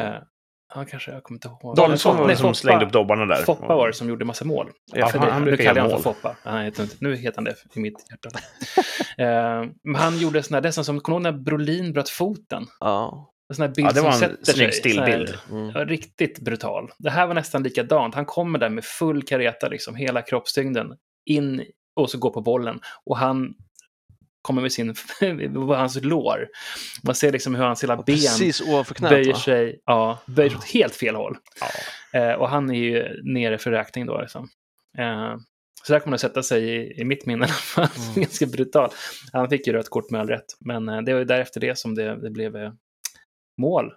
Ja, 0.75 0.86
kanske, 0.86 1.12
jag 1.12 1.23
kommer 1.23 1.36
inte 1.36 1.47
ihåg. 1.47 1.75
Danielsson 1.75 2.17
var 2.17 2.27
det 2.27 2.36
som 2.36 2.43
Foppa. 2.43 2.53
slängde 2.53 2.86
upp 2.86 2.91
dobbarna 2.91 3.25
där. 3.25 3.36
Foppa 3.43 3.75
var 3.75 3.88
det 3.88 3.93
som 3.93 4.10
gjorde 4.10 4.25
massa 4.25 4.45
mål. 4.45 4.69
Ja, 4.93 5.08
För 5.08 5.17
han- 5.19 5.27
det- 5.27 5.34
han 5.34 5.41
nu 5.43 5.47
brukar 5.51 5.63
kallar 5.63 5.82
göra 5.82 5.89
mål. 5.93 6.01
Foppa. 6.01 6.36
Han 6.43 6.62
heter 6.63 6.88
nu 6.99 7.15
heter 7.15 7.36
han 7.38 7.43
det 7.43 7.55
i 7.75 7.79
mitt 7.79 8.05
hjärta. 8.10 8.29
Eh, 9.17 9.63
men 9.84 9.95
han 9.95 10.17
gjorde 10.19 10.43
här, 10.51 10.62
nästan 10.62 10.84
som, 10.86 10.99
kommer 10.99 11.19
när 11.19 11.32
Brolin 11.32 11.93
bröt 11.93 12.10
foten? 12.10 12.65
Ja. 12.79 13.32
En 13.49 13.55
sån 13.55 13.63
här 13.67 13.75
bild 13.75 13.88
Ja, 13.88 13.91
det 13.91 14.01
var 14.01 14.12
som 14.12 14.23
en 14.23 14.29
sätter 14.29 14.53
snygg 14.53 14.73
stillbild. 14.73 15.38
Mm. 15.51 15.69
Ja, 15.75 15.86
riktigt 15.86 16.39
brutal. 16.39 16.89
Det 16.97 17.10
här 17.10 17.27
var 17.27 17.34
nästan 17.34 17.63
likadant. 17.63 18.15
Han 18.15 18.25
kommer 18.25 18.60
där 18.60 18.69
med 18.69 18.84
full 18.86 19.23
kareta, 19.23 19.67
liksom, 19.67 19.95
hela 19.95 20.21
kroppstyngden, 20.21 20.93
in 21.25 21.63
och 21.95 22.10
så 22.10 22.17
går 22.17 22.29
på 22.29 22.41
bollen. 22.41 22.79
Och 23.05 23.17
han 23.17 23.53
kommer 24.41 24.62
med 24.62 24.71
sin, 24.71 24.95
hans 25.67 26.04
lår. 26.04 26.47
Man 27.04 27.15
ser 27.15 27.32
liksom 27.32 27.56
hur 27.56 27.63
hans 27.63 27.84
hela 27.84 27.95
ben 27.95 28.06
Precis 28.06 28.62
ovanför 28.62 28.95
knät 28.95 29.10
böjer 29.10 29.34
va? 29.34 29.39
sig, 29.39 29.82
ja, 29.86 30.19
böjer 30.25 30.49
sig 30.49 30.58
åt 30.58 30.65
helt 30.65 30.95
fel 30.95 31.15
håll. 31.15 31.38
Ja. 31.62 32.19
Eh, 32.19 32.34
och 32.34 32.49
han 32.49 32.69
är 32.69 32.80
ju 32.80 33.21
nere 33.23 33.58
för 33.58 33.71
räkning 33.71 34.06
då. 34.06 34.21
Liksom. 34.21 34.49
Eh, 34.97 35.36
så 35.84 35.93
där 35.93 35.99
kommer 35.99 36.12
det 36.12 36.15
att 36.15 36.21
sätta 36.21 36.43
sig 36.43 36.63
i, 36.63 37.02
i 37.02 37.04
mitt 37.04 37.25
minne. 37.25 37.45
i 37.45 37.49
alla 37.49 37.54
fall. 37.54 37.88
Mm. 37.97 38.13
Ganska 38.15 38.45
brutal. 38.45 38.89
Han 39.34 39.49
fick 39.49 39.67
ju 39.67 39.73
rött 39.73 39.89
kort 39.89 40.10
med 40.10 40.21
all 40.21 40.28
rätt. 40.28 40.45
Men 40.60 40.89
eh, 40.89 41.02
det 41.02 41.13
var 41.13 41.19
ju 41.19 41.25
därefter 41.25 41.60
det 41.60 41.78
som 41.78 41.95
det, 41.95 42.21
det 42.21 42.30
blev 42.30 42.56
eh, 42.56 42.71
mål. 43.58 43.93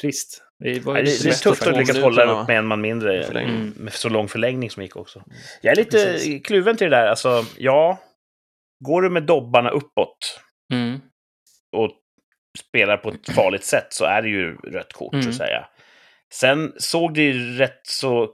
Trist. 0.00 0.42
Det, 0.58 0.80
var 0.80 0.96
ju 0.96 1.04
det, 1.04 1.10
är 1.10 1.42
tufft 1.42 1.66
att 1.66 1.76
lyckas 1.76 1.98
hålla 1.98 2.24
upp 2.24 2.48
med 2.48 2.58
en 2.58 2.66
man 2.66 2.80
mindre. 2.80 3.24
Mm. 3.24 3.72
med 3.76 3.92
så 3.92 4.08
lång 4.08 4.28
förlängning 4.28 4.70
som 4.70 4.82
gick 4.82 4.96
också. 4.96 5.22
Jag 5.62 5.72
är 5.72 5.76
lite 5.76 6.04
Precis. 6.04 6.46
kluven 6.46 6.76
till 6.76 6.90
det 6.90 6.96
där. 6.96 7.06
Alltså, 7.06 7.44
ja, 7.58 7.98
går 8.84 9.02
du 9.02 9.10
med 9.10 9.22
dobbarna 9.22 9.70
uppåt 9.70 10.40
Mm. 10.72 11.00
och 11.76 11.90
spelar 12.58 12.96
på 12.96 13.08
ett 13.08 13.30
farligt 13.34 13.64
sätt 13.64 13.86
så 13.90 14.04
är 14.04 14.22
det 14.22 14.28
ju 14.28 14.56
rött 14.56 14.92
kort, 14.92 15.12
så 15.12 15.16
Mm. 15.18 15.28
att 15.28 15.34
säga. 15.36 15.68
Sen 16.34 16.72
såg 16.76 17.14
det 17.14 17.22
ju 17.22 17.56
rätt 17.58 17.80
så 17.86 18.30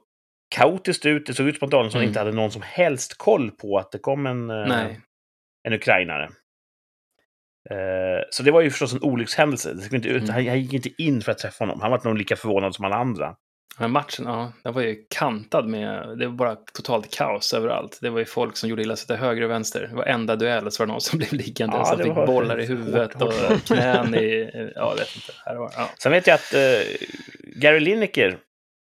kaotiskt 0.54 1.06
ut. 1.06 1.26
Det 1.26 1.34
såg 1.34 1.46
ut 1.48 1.58
som 1.58 1.66
att 1.66 1.72
Danielsson 1.72 1.98
Mm. 2.00 2.08
inte 2.08 2.20
hade 2.20 2.32
någon 2.32 2.50
som 2.50 2.62
helst 2.62 3.18
koll 3.18 3.50
på 3.50 3.78
att 3.78 3.92
det 3.92 3.98
kom 3.98 4.26
en, 4.26 4.50
eh, 4.50 4.66
Nej. 4.68 5.00
en 5.68 5.72
ukrainare. 5.72 6.24
Eh, 7.70 8.22
Så 8.30 8.42
det 8.42 8.50
var 8.50 8.60
ju 8.60 8.70
förstås 8.70 8.92
en 8.92 9.02
olyckshändelse. 9.02 9.74
Det 9.74 9.96
inte, 9.96 10.08
ut- 10.08 10.22
Mm. 10.22 10.34
han, 10.34 10.46
han 10.48 10.60
gick 10.60 10.72
inte 10.72 11.02
in 11.02 11.20
för 11.20 11.32
att 11.32 11.38
träffa 11.38 11.64
honom. 11.64 11.80
Han 11.80 11.90
var 11.90 12.00
nog 12.04 12.18
lika 12.18 12.36
förvånad 12.36 12.74
som 12.74 12.84
alla 12.84 12.96
andra. 12.96 13.36
Men 13.78 13.90
matchen, 13.90 14.24
ja, 14.26 14.52
den 14.62 14.72
var 14.72 14.82
ju 14.82 15.04
kantad 15.10 15.68
med, 15.68 16.18
det 16.18 16.26
var 16.26 16.34
bara 16.34 16.56
totalt 16.56 17.14
kaos 17.14 17.54
överallt. 17.54 17.98
Det 18.00 18.10
var 18.10 18.18
ju 18.18 18.24
folk 18.24 18.56
som 18.56 18.68
gjorde 18.68 18.82
illa 18.82 18.96
sig 18.96 19.06
till 19.06 19.16
höger 19.16 19.42
och 19.42 19.50
vänster. 19.50 19.86
Det 19.90 19.96
var 19.96 20.04
enda 20.04 20.36
duell 20.36 20.70
så 20.70 20.82
var 20.82 20.86
det 20.86 20.92
någon 20.92 21.00
som 21.00 21.18
blev 21.18 21.32
liggande, 21.32 21.76
Ja, 21.76 21.84
som 21.84 21.98
fick 21.98 22.14
var 22.14 22.26
bollar 22.26 22.60
i 22.60 22.66
huvudet 22.66 23.22
och 23.22 23.32
knän 23.66 24.14
i, 24.14 24.50
ja, 24.74 24.90
jag 24.90 24.96
vet 24.96 25.16
inte. 25.16 25.32
Här 25.44 25.56
var, 25.56 25.72
ja. 25.76 25.90
Sen 25.98 26.12
vet 26.12 26.26
jag 26.26 26.34
att 26.34 26.54
eh, 26.54 26.60
Gary 27.56 27.80
Lineker, 27.80 28.38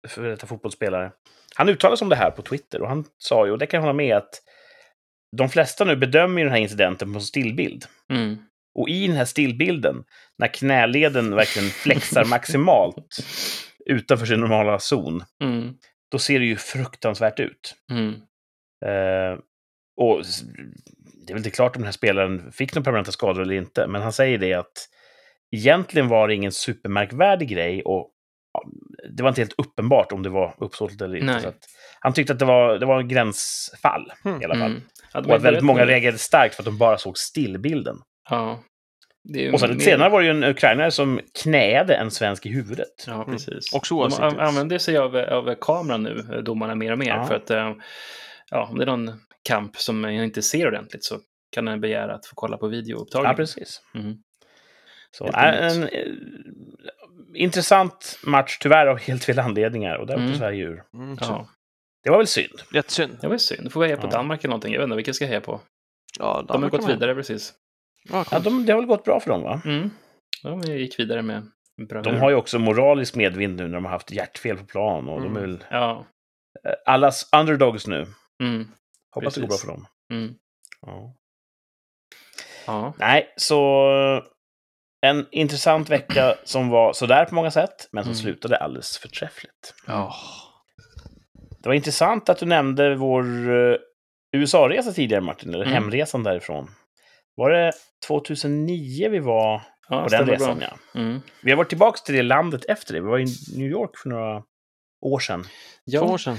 för 0.08 0.24
detta 0.24 0.48
fotbollsspelare, 0.48 1.12
han 1.56 1.70
uttalade 1.70 1.98
sig 1.98 2.06
om 2.06 2.10
det 2.10 2.15
här 2.15 2.32
på 2.32 2.42
Twitter 2.42 2.82
och 2.82 2.88
han 2.88 3.06
sa 3.18 3.46
ju, 3.46 3.52
och 3.52 3.58
det 3.58 3.65
kan 3.65 3.78
jag 3.78 3.82
hålla 3.82 3.94
med, 3.94 4.18
att 4.18 4.42
de 5.38 5.50
flesta 5.50 5.86
nu 5.86 5.96
bedömer 5.96 6.44
den 6.44 6.52
här 6.52 6.60
incidenten 6.60 7.13
på 7.13 7.20
stillbild. 7.20 7.86
Mm. 8.12 8.38
Och 8.80 8.89
i 8.89 9.08
den 9.08 9.15
här 9.15 9.26
stillbilden, 9.26 10.04
när 10.38 10.48
knäleden 10.48 11.36
verkligen 11.36 11.70
flexar 11.70 12.26
maximalt 12.30 13.18
utanför 13.86 14.26
sin 14.26 14.39
normala 14.39 14.80
zon, 14.80 15.24
Mm. 15.44 15.74
då 16.12 16.20
ser 16.20 16.39
det 16.39 16.46
ju 16.46 16.56
fruktansvärt 16.56 17.39
ut. 17.39 17.76
Mm. 17.92 18.13
Eh, 18.86 19.39
och 20.02 20.24
det 21.26 21.32
är 21.32 21.34
väl 21.34 21.38
inte 21.38 21.50
klart 21.50 21.76
om 21.76 21.82
den 21.82 21.88
här 21.88 21.92
spelaren 21.92 22.52
fick 22.52 22.76
några 22.76 22.84
permanenta 22.84 23.12
skador 23.12 23.42
eller 23.42 23.56
inte, 23.56 23.88
men 23.88 24.02
han 24.02 24.13
säger 24.13 24.38
det 24.38 24.54
att 24.54 24.89
egentligen 25.56 26.08
var 26.08 26.28
det 26.28 26.36
ingen 26.36 26.52
supermärkvärdig 26.52 27.50
grej 27.50 27.82
och 27.84 28.12
ja, 28.54 28.63
det 29.10 29.24
var 29.24 29.30
inte 29.30 29.42
helt 29.42 29.56
uppenbart 29.58 30.12
om 30.12 30.24
det 30.24 30.30
var 30.30 30.56
uppsåtligt 30.58 31.02
eller 31.02 31.18
inte. 31.18 31.48
Att, 31.48 31.65
han 32.00 32.13
tyckte 32.13 32.34
att 32.34 32.39
det 32.39 32.46
var, 32.46 32.80
det 32.80 32.86
var 32.86 33.00
en 33.00 33.08
gränsfall 33.08 34.12
Mm. 34.26 34.42
i 34.42 34.46
alla 34.46 34.56
fall. 34.56 34.72
Mm. 34.72 34.82
Ja, 35.13 35.22
de 35.22 35.30
Och 35.30 35.36
att 35.36 35.42
väldigt 35.42 35.63
många 35.63 35.86
reagerade 35.86 36.18
starkt 36.18 36.56
för 36.56 36.62
att 36.62 36.65
de 36.65 36.78
bara 36.78 36.98
såg 36.98 37.18
stillbilden. 37.18 37.98
Ja. 38.30 38.63
Det 39.34 39.39
är 39.39 39.44
ju 39.44 39.52
Och 39.54 39.60
sen 39.60 39.70
mer- 39.72 39.80
senare 39.80 40.10
var 40.10 40.20
det 40.20 40.26
ju 40.26 40.32
en 40.32 40.44
ukrainare 40.44 40.92
som 40.92 41.20
knäade 41.44 41.96
en 41.96 42.12
svensk 42.12 42.46
i 42.46 42.50
huvudet. 42.50 43.04
Ja, 43.08 43.26
precis. 43.26 43.74
Också 43.74 43.96
De 43.96 44.00
oavsiktligt. 44.02 44.34
an- 44.34 44.39
använder 44.48 44.78
sig 44.78 44.98
av, 44.98 45.15
av 45.15 45.56
kameran 45.62 46.04
nu, 46.04 46.26
eh, 46.34 46.38
domarna, 46.39 46.76
mer 46.76 46.92
och 46.92 47.00
mer. 47.00 47.10
Ja. 47.10 47.26
För 47.26 47.36
att, 47.36 47.50
eh, 47.52 47.74
ja, 48.52 48.68
om 48.72 48.78
det 48.78 48.84
är 48.84 48.98
någon 48.98 49.12
kamp 49.44 49.78
som 49.78 50.04
jag 50.04 50.24
inte 50.26 50.42
ser 50.42 50.68
ordentligt 50.68 51.04
så 51.04 51.20
kan 51.52 51.65
den 51.65 51.82
begära 51.82 52.13
att 52.13 52.26
få 52.26 52.32
kolla 52.36 52.58
på 52.58 52.68
videoupptagning. 52.68 53.30
Ja, 53.32 53.36
precis. 53.36 53.82
Mm. 53.96 54.15
Så 55.12 55.24
nytt. 55.26 55.36
en 55.36 55.84
eh, 55.84 55.89
intressant 57.36 58.20
match, 58.24 58.58
tyvärr 58.62 58.88
av 58.88 58.98
helt 59.00 59.24
fel 59.24 59.39
anledningar. 59.39 59.96
Och 59.96 60.08
där 60.08 60.13
åkte 60.13 60.24
Mm. 60.26 60.38
Sverige 60.38 60.63
ur. 60.65 60.84
Mm. 60.94 61.18
Ja, 61.22 61.48
Det 62.04 62.10
var 62.10 62.18
väl 62.18 62.28
synd. 62.28 62.62
Jättesynd. 62.74 63.18
det 63.22 63.28
var 63.28 63.36
ju 63.36 63.39
synd. 63.39 63.63
Då 63.63 63.70
får 63.70 63.82
vi 63.82 63.88
heja 63.88 63.98
på 63.98 64.08
Ja. 64.08 64.12
Danmark 64.12 64.39
eller 64.44 64.50
någonting. 64.50 64.74
Jag 64.74 64.80
vet 64.80 64.86
inte, 64.86 64.96
vilka 64.96 65.13
ska 65.13 65.24
jag 65.26 65.30
heja 65.30 65.42
på? 65.42 65.62
Ja, 66.20 66.26
De 66.26 66.32
har 66.32 66.44
Danmark 66.44 66.72
gått 66.72 66.89
vidare 66.89 67.15
precis. 67.15 67.54
Ja, 68.12 68.39
de, 68.39 68.65
det 68.65 68.72
har 68.74 68.80
väl 68.80 68.88
gått 68.88 69.04
bra 69.04 69.19
för 69.19 69.30
dem, 69.30 69.41
va? 69.43 69.62
Mm. 69.65 69.89
De 70.43 70.62
gick 70.62 71.00
vidare 71.00 71.22
med 71.22 71.52
bra 71.89 72.02
De 72.02 72.15
har 72.19 72.30
ju 72.30 72.36
också 72.36 72.60
moralisk 72.60 73.15
medvind 73.15 73.56
nu 73.56 73.67
när 73.67 73.74
de 73.76 73.86
har 73.86 73.91
haft 73.91 74.12
hjärtfel 74.12 74.58
på 74.58 74.65
plan. 74.65 75.10
Och 75.10 75.22
de 75.22 75.36
är 75.36 75.39
Mm. 75.39 75.41
väl 75.52 75.63
Ja. 75.72 76.06
eh, 76.67 76.74
allas 76.86 77.30
underdogs 77.36 77.88
nu. 77.88 78.06
Mm. 78.43 78.67
Hoppas 79.15 79.36
det 79.36 79.41
går 79.41 79.48
bra 79.48 79.54
Precis. 79.56 79.65
för 79.65 79.72
dem. 79.74 79.86
Mm. 80.13 80.34
Ja. 80.82 81.15
Ja. 82.67 82.93
Nej, 82.98 83.34
så 83.38 84.24
en 85.06 85.28
intressant 85.32 85.89
vecka 85.89 86.36
som 86.43 86.69
var 86.69 86.93
sådär 86.93 87.26
på 87.26 87.36
många 87.36 87.52
sätt, 87.52 87.89
men 87.91 88.04
som 88.04 88.12
Mm. 88.12 88.22
slutade 88.22 88.58
alldeles 88.58 88.98
förträffligt. 88.98 89.74
Ja. 89.88 90.15
Det 91.63 91.69
var 91.69 91.74
intressant 91.74 92.30
att 92.30 92.38
du 92.38 92.45
nämnde 92.45 92.95
vår 92.95 93.24
eh, 93.50 93.76
USA-resa 94.32 94.91
tidigare, 94.91 95.22
Martin, 95.22 95.54
eller 95.54 95.65
Mm. 95.65 95.74
hemresan 95.74 96.24
därifrån. 96.24 96.72
Var 97.39 97.49
det 97.49 97.71
2009 98.08 99.10
vi 99.10 99.19
var 99.19 99.62
ja 99.89 100.04
på 100.04 100.10
den 100.10 100.25
resan? 100.28 100.58
bra. 100.58 100.67
Ja. 100.93 100.99
Mm. 100.99 101.19
Vi 101.43 101.52
har 101.52 101.58
varit 101.58 101.69
tillbaka 101.69 101.97
till 102.06 102.15
det 102.15 102.21
landet 102.23 102.65
efter 102.65 102.93
det. 102.93 103.02
Vi 103.02 103.08
var 103.08 103.19
i 103.19 103.25
New 103.58 103.67
York 103.69 103.97
för 103.97 104.10
några 104.10 104.43
år 105.02 105.19
sedan. 105.19 105.43
Två 105.43 105.97
år 106.06 106.12
Ja, 106.12 106.17
sedan. 106.17 106.38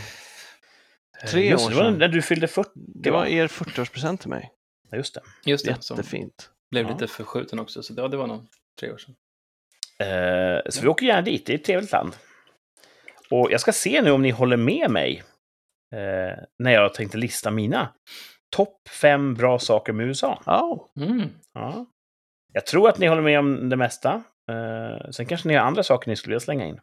Tre 1.30 1.50
Just 1.50 1.66
år 1.66 1.70
det, 1.70 1.74
det 1.76 1.82
var 1.82 1.90
sedan. 1.90 1.98
när 1.98 2.08
du 2.08 2.22
fyllde 2.22 2.46
40. 2.48 2.70
Det 2.74 3.10
var 3.10 3.26
er 3.26 3.46
40-årspresent 3.46 4.16
till 4.16 4.28
mig. 4.30 4.50
Ja, 4.90 4.96
Just 4.96 5.14
det. 5.14 5.20
just 5.44 5.64
det. 5.64 5.70
Jättefint. 5.70 6.50
blev 6.70 6.86
Ja. 6.86 6.92
lite 6.92 7.06
förskjuten 7.06 7.58
också. 7.58 7.82
Så 7.82 7.92
det, 7.92 8.02
ja, 8.02 8.08
det 8.08 8.16
var 8.16 8.26
nog 8.26 8.46
tre 8.80 8.92
år 8.92 8.98
sedan. 8.98 9.14
Eh, 10.08 10.60
så 10.70 10.82
vi 10.82 10.88
åker 10.88 11.06
gärna 11.06 11.22
dit. 11.22 11.46
Det 11.46 11.52
är 11.52 11.58
ett 11.58 11.64
trevligt 11.64 11.92
land. 11.92 12.16
Och 13.30 13.48
jag 13.52 13.60
ska 13.60 13.72
se 13.72 14.02
nu 14.02 14.10
om 14.10 14.22
ni 14.22 14.30
håller 14.30 14.56
med 14.56 14.90
mig 14.90 15.22
eh, 15.94 16.38
när 16.58 16.72
jag 16.72 16.94
tänkte 16.94 17.18
lista 17.18 17.50
mina 17.50 17.94
topp 18.50 18.88
fem 18.88 19.34
bra 19.34 19.58
saker 19.58 19.92
med 19.92 20.06
USA. 20.06 20.42
Ja. 20.46 20.92
Mm. 21.00 21.30
Ja. 21.54 21.86
Jag 22.52 22.66
tror 22.66 22.88
att 22.88 22.98
ni 22.98 23.06
håller 23.06 23.22
med 23.22 23.38
om 23.38 23.68
det 23.68 23.76
mesta. 23.76 24.22
Eh, 24.50 25.10
sen 25.10 25.26
kanske 25.26 25.48
ni 25.48 25.54
har 25.54 25.66
andra 25.66 25.82
saker 25.82 26.10
ni 26.10 26.16
skulle 26.16 26.32
vilja 26.32 26.40
slänga 26.40 26.66
in. 26.66 26.80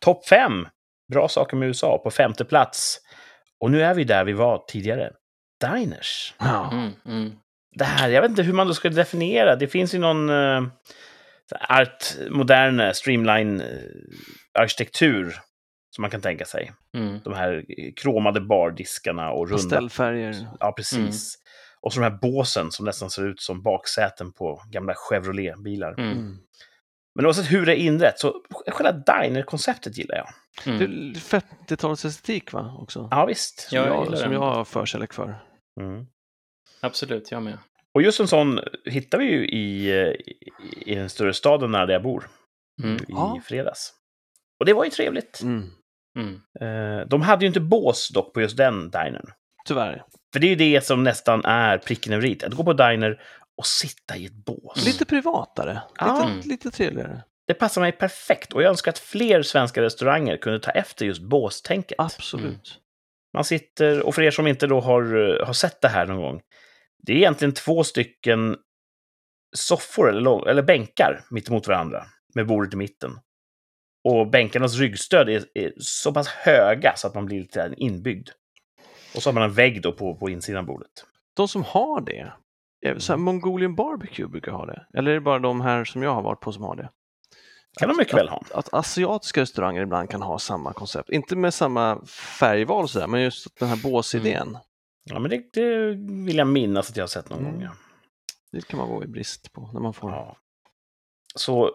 Topp 0.00 0.26
fem 0.26 0.68
bra 1.12 1.28
saker 1.28 1.56
med 1.56 1.68
USA 1.68 2.00
på 2.04 2.10
femte 2.10 2.44
plats. 2.44 3.00
Och 3.60 3.70
nu 3.70 3.82
är 3.82 3.94
vi 3.94 4.04
där 4.04 4.24
vi 4.24 4.32
var 4.32 4.64
tidigare. 4.68 5.12
Diners. 5.60 6.34
ja. 6.38 6.70
Mm. 6.72 6.92
Mm. 7.06 7.32
det 7.74 7.84
här, 7.84 8.08
jag 8.08 8.22
vet 8.22 8.30
inte 8.30 8.42
hur 8.42 8.52
man 8.52 8.66
då 8.66 8.74
ska 8.74 8.88
definiera. 8.88 9.56
Det 9.56 9.68
finns 9.68 9.94
ju 9.94 9.98
någon 9.98 10.30
uh, 10.30 10.62
art, 11.68 12.04
modern 12.30 12.94
streamline 12.94 13.60
uh, 13.60 13.68
arkitektur 14.58 15.36
som 15.96 16.02
man 16.02 16.10
kan 16.10 16.20
tänka 16.20 16.44
sig. 16.44 16.72
Mm. 16.94 17.20
De 17.24 17.34
här 17.34 17.64
kromade 17.96 18.40
bardiskarna 18.40 19.30
och 19.30 19.48
runda... 19.48 19.62
Pastellfärger. 19.62 20.46
Ja, 20.60 20.72
precis. 20.72 21.38
Och 21.80 21.92
så 21.92 22.00
de 22.00 22.04
här 22.10 22.18
båsen 22.22 22.70
som 22.70 22.84
nästan 22.84 23.10
ser 23.10 23.26
ut 23.26 23.40
som 23.40 23.62
baksäten 23.62 24.32
på 24.32 24.62
gamla 24.70 24.94
Chevrolet-bilar. 24.96 25.92
Mm. 25.98 26.12
Mm. 26.12 26.36
Men 27.14 27.26
oavsett 27.26 27.52
hur 27.52 27.66
det 27.66 27.72
är 27.72 27.76
inrett, 27.76 28.18
så 28.18 28.42
själva 28.66 28.92
diner-konceptet 28.92 29.98
gillar 29.98 30.16
jag. 30.16 30.28
Det 30.78 30.84
Mm. 30.84 31.10
är 31.10 31.14
50-talsestetik 31.14 32.52
va, 32.52 32.76
också? 32.78 33.08
Ja, 33.10 33.26
visst. 33.26 33.60
Som, 33.60 33.78
Ja, 33.78 33.86
jag 33.86 34.06
jag, 34.06 34.18
som 34.18 34.32
jag 34.32 34.40
har 34.40 34.64
förkärlek 34.64 35.12
för. 35.12 35.34
Mm. 35.80 36.06
Absolut, 36.80 37.30
jag 37.30 37.42
med. 37.42 37.58
Och 37.94 38.02
just 38.02 38.20
en 38.20 38.28
sån 38.28 38.60
hittar 38.84 39.18
vi 39.18 39.24
ju 39.24 39.46
i, 39.48 39.90
eh, 40.00 40.14
i 40.92 40.94
den 40.94 41.08
större 41.10 41.34
staden 41.34 41.72
där 41.72 41.88
jag 41.88 42.02
bor. 42.02 42.28
Mm. 42.82 42.96
I 42.96 43.04
Ja. 43.08 43.40
fredags. 43.44 43.92
Och 44.60 44.66
det 44.66 44.72
var 44.72 44.84
ju 44.84 44.90
trevligt. 44.90 45.40
Mm. 45.42 45.70
Mm. 46.16 46.34
Eh, 46.60 47.06
De 47.08 47.22
hade 47.22 47.44
ju 47.44 47.46
inte 47.46 47.60
bås 47.60 48.08
dock 48.08 48.34
på 48.34 48.40
just 48.40 48.56
den 48.56 48.90
dinern. 48.90 49.30
Tyvärr. 49.66 50.04
För 50.32 50.40
det 50.40 50.46
är 50.46 50.48
ju 50.48 50.56
det 50.56 50.84
som 50.84 51.04
nästan 51.04 51.44
är 51.44 51.78
pricken 51.78 52.12
över 52.12 52.26
i. 52.26 52.38
Att 52.44 52.54
gå 52.54 52.64
på 52.64 52.72
diner 52.72 53.20
och 53.56 53.66
sitta 53.66 54.16
i 54.16 54.26
ett 54.26 54.44
bås. 54.44 54.84
Lite 54.86 55.04
privatare. 55.04 55.82
Ja. 55.98 56.12
Lite, 56.14 56.32
Mm. 56.32 56.48
lite 56.48 56.70
trevligare. 56.70 57.22
Det 57.46 57.54
passar 57.54 57.80
mig 57.80 57.92
perfekt 57.92 58.52
och 58.52 58.62
jag 58.62 58.68
önskar 58.68 58.90
att 58.92 58.98
fler 58.98 59.42
svenska 59.42 59.82
restauranger 59.82 60.36
kunde 60.36 60.60
ta 60.60 60.70
efter 60.70 61.06
just 61.06 61.22
båstänket. 61.22 61.94
Absolut. 62.00 62.80
Man 63.34 63.44
sitter, 63.44 64.02
och 64.06 64.14
för 64.14 64.22
er 64.22 64.30
som 64.30 64.46
inte 64.46 64.66
då 64.66 64.80
har, 64.80 65.02
har 65.46 65.52
sett 65.52 65.80
det 65.80 65.88
här 65.88 66.06
någon 66.06 66.22
gång, 66.22 66.40
det 67.02 67.12
är 67.12 67.16
egentligen 67.16 67.54
två 67.54 67.84
stycken 67.84 68.56
soffor 69.56 70.08
eller, 70.08 70.48
eller 70.48 70.62
bänkar 70.62 71.24
mitt 71.30 71.48
emot 71.48 71.66
varandra 71.66 72.04
med 72.34 72.46
bordet 72.46 72.74
i 72.74 72.76
mitten. 72.76 73.10
Och 74.08 74.30
bänkarnas 74.30 74.74
ryggstöd 74.78 75.28
är, 75.28 75.44
är 75.54 75.72
så 75.78 76.12
pass 76.12 76.28
höga 76.28 76.92
så 76.96 77.06
att 77.06 77.14
man 77.14 77.26
blir 77.26 77.40
lite 77.40 77.74
inbyggd. 77.76 78.28
Och 79.14 79.22
så 79.22 79.28
har 79.28 79.34
man 79.34 79.42
en 79.42 79.52
vägg 79.52 79.82
då 79.82 79.92
på, 79.92 80.14
på 80.14 80.30
insidan 80.30 80.58
av 80.58 80.66
bordet. 80.66 80.90
De 81.34 81.48
som 81.48 81.62
har 81.64 82.00
det, 82.00 82.32
så 83.00 83.12
här, 83.12 83.18
Mongolian 83.18 83.74
Barbecue 83.74 84.28
brukar 84.28 84.52
ha 84.52 84.66
det. 84.66 84.86
Eller 84.94 85.10
är 85.10 85.14
det 85.14 85.20
bara 85.20 85.38
de 85.38 85.60
här 85.60 85.84
som 85.84 86.02
jag 86.02 86.14
har 86.14 86.22
varit 86.22 86.40
på 86.40 86.52
som 86.52 86.62
har 86.62 86.76
det? 86.76 86.90
kan 87.78 87.88
de 87.88 87.96
mycket 87.96 88.14
väl 88.14 88.28
ha. 88.28 88.42
Att 88.54 88.74
asiatiska 88.74 89.40
restauranger 89.40 89.82
ibland 89.82 90.10
kan 90.10 90.22
ha 90.22 90.38
samma 90.38 90.72
koncept. 90.72 91.10
Inte 91.10 91.36
med 91.36 91.54
samma 91.54 92.04
färgval 92.38 92.82
och 92.82 92.90
sådär, 92.90 93.06
men 93.06 93.22
just 93.22 93.58
den 93.58 93.68
här 93.68 93.82
båsidén. 93.82 94.58
Ja, 95.04 95.18
men 95.18 95.30
det, 95.30 95.52
det 95.52 95.86
vill 96.24 96.36
jag 96.36 96.46
minnas 96.46 96.90
att 96.90 96.96
jag 96.96 97.02
har 97.02 97.08
sett 97.08 97.30
någon 97.30 97.38
Mm. 97.38 97.52
gång. 97.52 97.62
Ja. 97.62 97.70
Det 98.52 98.66
kan 98.68 98.78
man 98.78 98.88
gå 98.88 99.04
i 99.04 99.06
brist 99.06 99.52
på 99.52 99.70
när 99.72 99.80
man 99.80 99.94
får. 99.94 100.10
Ja. 100.10 100.36
Så 101.34 101.70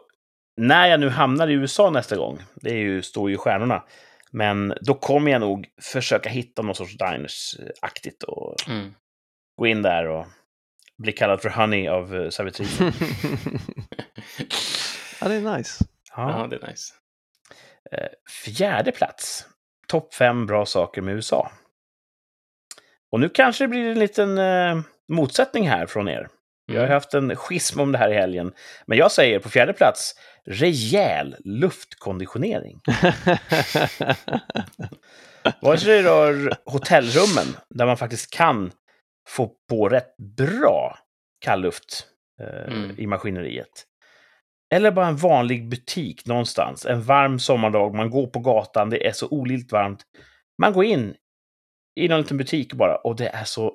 när 0.57 0.87
jag 0.87 0.99
nu 0.99 1.09
hamnar 1.09 1.47
i 1.47 1.53
USA 1.53 1.89
nästa 1.89 2.15
gång, 2.15 2.39
det 2.55 2.69
är 2.69 2.75
ju, 2.77 3.01
står 3.01 3.29
ju 3.29 3.35
i 3.35 3.37
stjärnorna, 3.37 3.83
men 4.31 4.73
då 4.81 4.93
kommer 4.93 5.31
jag 5.31 5.41
nog 5.41 5.67
försöka 5.81 6.29
hitta 6.29 6.61
någon 6.61 6.75
sorts 6.75 6.97
diners-aktigt 6.97 8.23
och 8.23 8.55
Mm. 8.69 8.93
gå 9.57 9.67
in 9.67 9.81
där 9.81 10.07
och 10.07 10.25
bli 10.97 11.11
kallad 11.11 11.41
för 11.41 11.49
honey 11.49 11.87
av 11.87 12.13
uh, 12.15 12.29
servitrisen. 12.29 12.87
ja, 15.21 15.27
det 15.27 15.35
är 15.35 15.57
nice. 15.57 15.85
Ja, 16.15 16.39
Ja. 16.41 16.47
det 16.47 16.55
är 16.55 16.67
nice. 16.67 16.93
Eh, 17.91 18.07
Fjärde 18.45 18.91
plats. 18.91 19.45
Topp 19.87 20.13
fem 20.13 20.45
bra 20.45 20.65
saker 20.65 21.01
med 21.01 21.15
USA. 21.15 21.51
Och 23.11 23.19
nu 23.19 23.29
kanske 23.29 23.63
det 23.63 23.67
blir 23.67 23.89
en 23.91 23.99
liten 23.99 24.37
eh, 24.37 24.79
motsättning 25.07 25.69
här 25.69 25.85
från 25.85 26.07
er. 26.09 26.27
Jag 26.73 26.81
har 26.81 26.87
haft 26.87 27.13
en 27.13 27.35
schism 27.35 27.79
om 27.79 27.91
det 27.91 27.97
här 27.97 28.09
i 28.11 28.13
helgen. 28.13 28.53
Men 28.85 28.97
jag 28.97 29.11
säger 29.11 29.39
på 29.39 29.49
fjärde 29.49 29.73
plats, 29.73 30.15
rejäl 30.45 31.35
luftkonditionering. 31.45 32.79
Vare 35.61 35.77
sig 35.77 36.01
det 36.01 36.09
rör 36.09 36.53
hotellrummen, 36.65 37.45
där 37.69 37.85
man 37.85 37.97
faktiskt 37.97 38.33
kan 38.33 38.71
få 39.27 39.51
på 39.69 39.89
rätt 39.89 40.17
bra 40.37 40.97
kallluft 41.45 42.07
eh, 42.41 42.73
Mm. 42.73 42.95
i 42.99 43.07
maskineriet. 43.07 43.85
Eller 44.73 44.91
bara 44.91 45.07
en 45.07 45.15
vanlig 45.17 45.69
butik 45.69 46.25
någonstans. 46.25 46.85
En 46.85 47.01
varm 47.01 47.39
sommardag, 47.39 47.95
man 47.95 48.09
går 48.09 48.27
på 48.27 48.39
gatan, 48.39 48.89
det 48.89 49.07
är 49.07 49.11
så 49.11 49.27
olidligt 49.27 49.71
varmt. 49.71 50.03
Man 50.61 50.73
går 50.73 50.85
in 50.85 51.15
i 51.99 52.07
någon 52.07 52.21
liten 52.21 52.37
butik 52.37 52.73
bara 52.73 52.95
och 52.95 53.15
det 53.15 53.27
är 53.27 53.43
så 53.43 53.73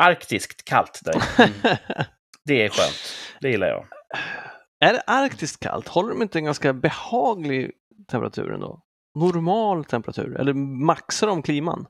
arktiskt 0.00 0.64
kallt 0.64 1.00
där. 1.04 1.22
Mm. 1.38 1.52
Det 2.44 2.64
är 2.64 2.68
skönt. 2.68 3.14
Det 3.40 3.50
gillar 3.50 3.66
jag. 3.68 3.86
är 4.80 4.92
det 4.92 5.02
arktiskt 5.06 5.60
kallt? 5.60 5.88
Håller 5.88 6.10
de 6.10 6.22
inte 6.22 6.38
en 6.38 6.44
ganska 6.44 6.72
behaglig 6.72 7.70
temperatur 8.10 8.52
ändå? 8.52 8.80
Normal 9.18 9.84
temperatur? 9.84 10.40
Eller 10.40 10.52
maxar 10.84 11.26
de 11.26 11.42
kliman? 11.42 11.86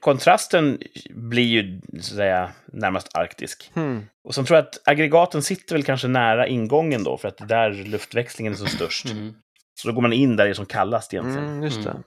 Kontrasten 0.00 0.78
blir 1.10 1.44
ju 1.46 1.80
så 1.92 1.96
att 1.96 2.04
säga 2.04 2.50
närmast 2.72 3.16
arktisk. 3.16 3.70
Hmm. 3.74 4.06
Och 4.28 4.34
sen 4.34 4.44
tror 4.44 4.56
jag 4.56 4.64
att 4.66 4.88
aggregaten 4.88 5.42
sitter 5.42 5.74
väl 5.74 5.84
kanske 5.84 6.08
nära 6.08 6.46
ingången 6.46 7.04
då, 7.04 7.18
för 7.18 7.28
att 7.28 7.36
det 7.36 7.44
är 7.44 7.48
där 7.48 7.70
luftväxlingen 7.72 8.52
är 8.52 8.56
som 8.56 8.66
störst. 8.66 9.10
Mm. 9.10 9.34
Så 9.80 9.88
då 9.88 9.94
går 9.94 10.02
man 10.02 10.12
in 10.12 10.36
där 10.36 10.44
det 10.44 10.50
är 10.50 10.54
som 10.54 10.66
kallast 10.66 11.14
egentligen. 11.14 11.48
Mm, 11.48 11.62
just 11.62 11.84
det. 11.84 11.90
Mm. 11.90 12.02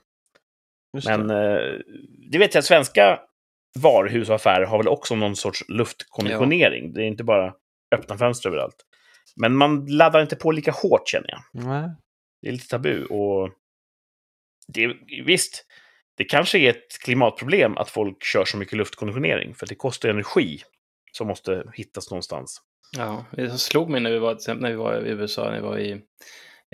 Just 0.96 1.08
Men 1.08 1.28
det. 1.28 1.74
eh, 1.74 1.80
det 2.30 2.38
vet 2.38 2.54
jag 2.54 2.58
att 2.60 2.64
svenska 2.66 3.20
varuhus 3.78 4.28
och 4.28 4.34
affärer 4.34 4.66
har 4.66 4.78
väl 4.78 4.88
också 4.88 5.14
någon 5.14 5.36
sorts 5.36 5.64
luftkonditionering. 5.68 6.92
Det 6.92 7.02
är 7.02 7.06
inte 7.06 7.24
bara 7.24 7.54
öppna 7.94 8.18
fönster 8.18 8.48
överallt. 8.48 8.76
Men 9.36 9.56
man 9.56 9.86
laddar 9.86 10.22
inte 10.22 10.36
på 10.36 10.50
lika 10.50 10.72
hårt 10.72 11.08
känner 11.08 11.28
jag. 11.30 11.64
Nej. 11.64 11.90
Det 12.42 12.48
är 12.48 12.52
lite 12.52 12.68
tabu. 12.68 13.04
Och 13.04 13.50
det, 14.68 14.96
visst, 15.26 15.66
det 16.16 16.24
kanske 16.24 16.58
är 16.58 16.70
ett 16.70 16.98
klimatproblem 17.04 17.76
att 17.76 17.90
folk 17.90 18.24
kör 18.24 18.44
så 18.44 18.56
mycket 18.56 18.78
luftkonditionering. 18.78 19.54
För 19.54 19.66
det 19.66 19.74
kostar 19.74 20.08
energi 20.08 20.62
som 21.12 21.26
måste 21.26 21.64
hittas 21.74 22.10
någonstans. 22.10 22.60
Ja, 22.96 23.24
det 23.32 23.58
slog 23.58 23.90
mig 23.90 24.00
när 24.00 24.10
vi 24.10 24.18
var, 24.18 24.54
när 24.54 24.70
vi 24.70 24.76
var 24.76 25.06
i 25.06 25.10
USA, 25.10 25.44
när 25.44 25.60
vi 25.60 25.66
var 25.66 25.78
i 25.78 26.00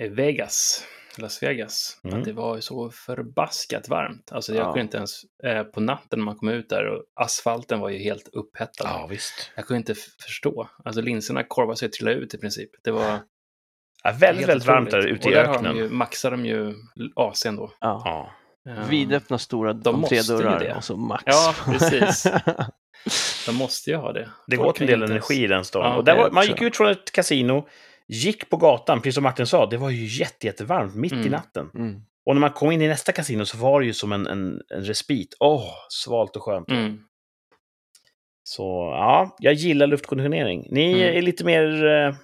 Vegas, 0.09 0.85
Las 1.17 1.43
Vegas, 1.43 1.99
Mm. 2.03 2.19
att 2.19 2.25
det 2.25 2.33
var 2.33 2.55
ju 2.55 2.61
så 2.61 2.89
förbaskat 2.91 3.89
varmt. 3.89 4.31
Alltså 4.31 4.53
jag 4.55 4.61
Ja. 4.61 4.65
kunde 4.65 4.81
inte 4.81 4.97
ens, 4.97 5.11
eh, 5.43 5.63
på 5.63 5.79
natten 5.79 6.19
när 6.19 6.25
man 6.25 6.35
kom 6.35 6.49
ut 6.49 6.69
där 6.69 6.85
och 6.85 7.03
asfalten 7.15 7.79
var 7.79 7.89
ju 7.89 7.97
helt 7.99 8.27
upphettad. 8.33 9.07
visst. 9.09 9.51
Jag 9.55 9.65
kunde 9.65 9.77
inte 9.77 9.95
förstå. 10.23 10.69
Alltså 10.85 11.01
linserna 11.01 11.43
korvade 11.43 11.77
sig 11.77 11.85
och 11.85 11.91
trillade 11.93 12.17
ut 12.17 12.33
i 12.33 12.37
princip. 12.37 12.69
Det 12.83 12.91
var 12.91 13.19
Ja, 14.03 14.11
väldigt, 14.19 14.47
väldigt 14.49 14.67
varmt 14.67 14.91
där 14.91 15.07
ute 15.07 15.25
och 15.27 15.31
i 15.31 15.35
där 15.35 15.45
Har 15.45 15.55
öknen. 15.55 15.75
de 15.75 15.81
ju, 15.81 15.89
maxar 15.89 16.31
de 16.31 16.45
ju 16.45 16.73
AC'n 17.15 17.57
då. 17.57 17.71
Ja. 17.79 18.01
Ja. 18.05 18.31
Ja. 18.63 18.83
Vidöppna 18.89 19.37
stora 19.37 19.73
De 19.73 19.95
entrédörrar 19.95 20.59
det. 20.59 20.75
och 20.75 20.83
så 20.83 20.97
max. 20.97 21.23
Ja, 21.25 21.55
precis. 21.65 22.27
De 23.45 23.55
måste 23.55 23.89
ju 23.89 23.95
ha 23.95 24.13
det. 24.13 24.29
Det 24.47 24.55
går 24.55 24.67
en 24.67 24.73
kan 24.73 24.87
del 24.87 25.03
energi 25.03 25.43
i 25.43 25.47
den 25.47 25.65
stan. 25.65 25.81
Ja, 25.81 25.95
och 25.97 26.03
där 26.03 26.15
var, 26.17 26.31
man 26.31 26.45
gick 26.45 26.61
ut 26.61 26.77
från 26.77 26.87
ett 26.91 27.11
kasino, 27.11 27.67
gick 28.07 28.49
på 28.49 28.57
gatan, 28.57 29.01
precis 29.01 29.15
som 29.15 29.23
Martin 29.23 29.45
sa, 29.47 29.65
det 29.65 29.77
var 29.77 29.89
ju 29.89 30.05
jätte, 30.19 30.47
jättevarmt 30.47 30.95
mitt 30.95 31.13
i 31.13 31.15
Mm. 31.15 31.31
natten. 31.31 31.69
Mm. 31.75 32.01
Och 32.25 32.35
när 32.35 32.39
man 32.39 32.51
kom 32.51 32.71
in 32.71 32.81
i 32.81 32.87
nästa 32.87 33.11
kasino 33.11 33.45
så 33.45 33.57
var 33.57 33.79
det 33.81 33.85
ju 33.85 33.93
som 33.93 34.11
en, 34.11 34.27
en, 34.27 34.61
en 34.69 34.83
respit. 34.83 35.33
Åh, 35.39 35.65
svalt 35.89 36.35
och 36.35 36.43
skönt. 36.43 36.69
Mm. 36.69 36.99
Så 38.43 38.63
ja, 38.97 39.35
jag 39.39 39.53
gillar 39.53 39.87
luftkonditionering. 39.87 40.67
Ni 40.71 40.91
Mm. 41.03 41.17
är 41.17 41.21
lite 41.21 41.43
mer 41.45 41.85
eh, 41.85 42.15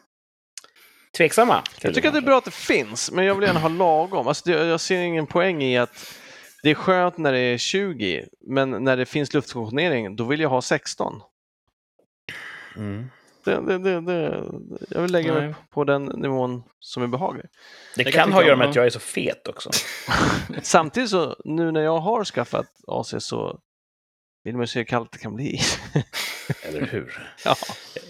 tveksamma. 1.18 1.64
Jag 1.82 1.94
tycker 1.94 2.08
att 2.08 2.14
det 2.14 2.20
är 2.20 2.22
bra 2.22 2.38
att 2.38 2.46
det 2.46 2.54
finns, 2.54 3.12
men 3.12 3.26
jag 3.26 3.36
vill 3.36 3.48
gärna 3.48 3.60
ha 3.60 3.70
lagom. 3.70 4.28
Alltså, 4.28 4.50
det, 4.50 4.66
jag 4.66 4.80
ser 4.80 5.02
ingen 5.02 5.28
poäng 5.28 5.64
i 5.64 5.78
att 5.78 6.16
det 6.64 6.70
är 6.70 6.76
skönt 6.76 7.18
när 7.18 7.32
det 7.32 7.40
är 7.40 7.58
20, 7.58 8.26
men 8.48 8.70
när 8.72 8.98
det 8.98 9.06
finns 9.06 9.34
luftkonditionering, 9.34 10.16
då 10.16 10.24
vill 10.24 10.40
jag 10.40 10.50
ha 10.50 10.62
16. 10.62 11.22
Mm. 12.78 13.10
Det, 13.48 13.62
det, 13.68 13.78
det, 13.78 14.02
det, 14.02 14.44
jag 14.90 15.02
vill 15.02 15.12
lägga 15.12 15.34
mig 15.34 15.46
Nej. 15.46 15.56
på 15.72 15.84
den 15.84 16.06
nivån 16.06 16.64
som 16.80 17.04
är 17.04 17.08
behaglig. 17.08 17.46
Det, 17.96 18.04
Det 18.04 18.12
kan 18.12 18.24
kan 18.24 18.34
ha 18.34 18.40
att 18.40 18.46
göra 18.48 18.58
med 18.58 18.70
att 18.70 18.76
jag 18.76 18.86
är 18.86 18.90
så 18.90 19.00
fet 19.00 19.48
också. 19.48 19.70
Samtidigt 20.62 21.10
så, 21.10 21.36
nu 21.46 21.72
när 21.72 21.82
jag 21.82 22.00
har 22.00 22.24
skaffat 22.26 22.68
AC 22.88 23.14
så 23.20 23.60
vill 24.44 24.54
man 24.54 24.64
ju 24.64 24.68
se 24.68 24.80
hur 24.80 24.86
kallt 24.86 25.12
det 25.12 25.18
kan 25.18 25.36
bli. 25.36 25.60
Eller 26.64 26.82
hur? 26.86 27.30
ja. 27.46 27.56